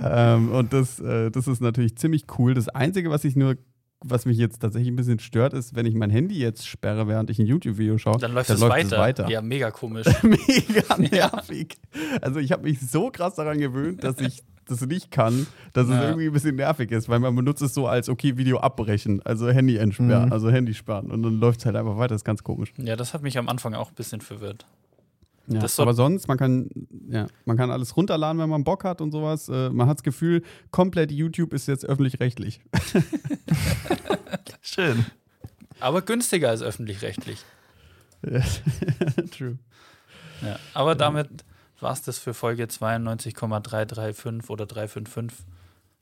ähm, 0.01 0.51
und 0.51 0.73
das, 0.73 0.99
äh, 0.99 1.30
das 1.31 1.47
ist 1.47 1.61
natürlich 1.61 1.97
ziemlich 1.97 2.26
cool. 2.38 2.53
Das 2.53 2.69
Einzige, 2.69 3.09
was 3.09 3.26
ich 3.26 3.35
nur, 3.35 3.55
was 4.01 4.26
mich 4.26 4.38
jetzt 4.38 4.59
tatsächlich 4.59 4.91
ein 4.91 4.95
bisschen 4.95 5.19
stört, 5.19 5.53
ist, 5.53 5.76
wenn 5.76 5.85
ich 5.85 5.95
mein 5.95 6.09
Handy 6.09 6.38
jetzt 6.38 6.67
sperre, 6.67 7.07
während 7.07 7.30
ich 7.30 7.39
ein 7.39 7.45
YouTube-Video 7.47 7.97
schaue, 7.97 8.17
Dann 8.19 8.34
läuft 8.34 8.49
dann 8.49 8.55
es 8.55 8.61
läuft 8.61 8.73
weiter. 8.73 8.88
es 8.95 8.99
weiter. 8.99 9.30
Ja, 9.30 9.41
mega 9.41 9.72
komisch. 9.72 10.05
Mega 10.23 10.97
nervig. 10.97 11.77
Also 12.22 12.39
ich 12.39 12.51
habe 12.51 12.63
mich 12.63 12.80
so 12.81 13.09
krass 13.09 13.35
daran 13.35 13.57
gewöhnt, 13.57 14.03
dass 14.03 14.19
ich 14.19 14.43
das 14.67 14.81
nicht 14.81 15.11
kann, 15.11 15.45
dass 15.73 15.88
es 15.88 15.93
Ja. 15.93 16.03
irgendwie 16.05 16.26
ein 16.27 16.34
bisschen 16.34 16.55
nervig 16.55 16.91
ist, 16.91 17.07
weil 17.07 17.19
man 17.19 17.35
benutzt 17.35 17.61
es 17.61 17.73
so 17.73 17.88
als, 17.88 18.09
okay, 18.09 18.35
Video 18.38 18.57
abbrechen, 18.59 19.22
also 19.23 19.49
Handy 19.49 19.77
entsperren, 19.77 20.26
Mhm. 20.27 20.31
also 20.34 20.49
Handy 20.49 20.73
sparen 20.73 21.11
und 21.11 21.22
dann 21.23 21.39
läuft 21.39 21.59
es 21.59 21.65
halt 21.67 21.76
einfach 21.76 21.97
weiter, 21.97 22.09
das 22.15 22.22
ist 22.22 22.26
ganz 22.26 22.43
komisch. 22.43 22.73
Ja, 22.77 22.95
das 22.95 23.13
hat 23.13 23.22
mich 23.22 23.38
am 23.38 23.47
Anfang 23.47 23.76
auch 23.76 23.89
ein 23.89 23.95
bisschen 23.95 24.22
verwirrt. 24.22 24.65
Ja, 25.47 25.59
Das 25.59 25.80
aber 25.80 25.93
sonst, 25.93 26.27
man 26.27 26.38
kann, 26.38 26.69
ja, 27.07 27.27
man 27.45 27.55
kann 27.55 27.69
alles 27.69 27.95
runterladen, 27.95 28.41
wenn 28.41 28.49
man 28.49 28.63
Bock 28.63 28.84
hat 28.84 28.99
und 29.01 29.11
sowas. 29.11 29.47
Äh, 29.47 29.69
man 29.69 29.88
hat 29.88 29.99
das 29.99 30.03
Gefühl, 30.03 30.43
komplett 30.72 31.11
YouTube 31.11 31.53
ist 31.53 31.67
jetzt 31.67 31.85
öffentlich-rechtlich. 31.85 32.61
Schön. 34.61 35.05
Aber 35.80 36.01
günstiger 36.01 36.49
als 36.49 36.61
öffentlich-rechtlich. 36.61 37.43
True. 39.31 39.59
Ja. 40.41 40.57
Aber 40.73 40.95
damit 40.95 41.45
war 41.80 41.93
es 41.93 42.01
das 42.01 42.17
für 42.17 42.34
Folge 42.34 42.67
92,335 42.67 44.49
oder 44.49 44.65
355. 44.65 45.45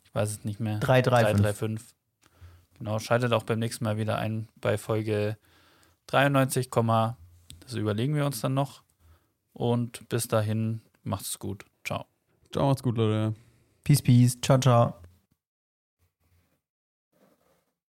Ich 0.06 0.16
weiß 0.16 0.32
es 0.32 0.44
nicht 0.46 0.60
mehr. 0.60 0.80
335. 0.80 1.42
335. 1.42 1.96
Genau, 2.78 3.00
schaltet 3.00 3.34
auch 3.34 3.44
beim 3.44 3.60
nächsten 3.60 3.84
Mal 3.84 3.98
wieder 3.98 4.18
ein 4.18 4.48
bei 4.62 4.78
Folge 4.78 5.38
93, 6.08 6.70
das 7.60 7.74
überlegen 7.74 8.16
wir 8.16 8.26
uns 8.26 8.42
dann 8.42 8.54
noch. 8.54 8.83
Und 9.54 10.08
bis 10.10 10.28
dahin, 10.28 10.82
macht's 11.04 11.40
gut. 11.40 11.66
Ciao. 11.84 12.06
Ciao, 12.52 12.68
macht's 12.68 12.84
gut, 12.84 12.98
Leute. 12.98 13.36
Peace, 13.84 14.02
peace. 14.02 14.38
Ciao, 14.42 14.58
ciao. 14.58 15.03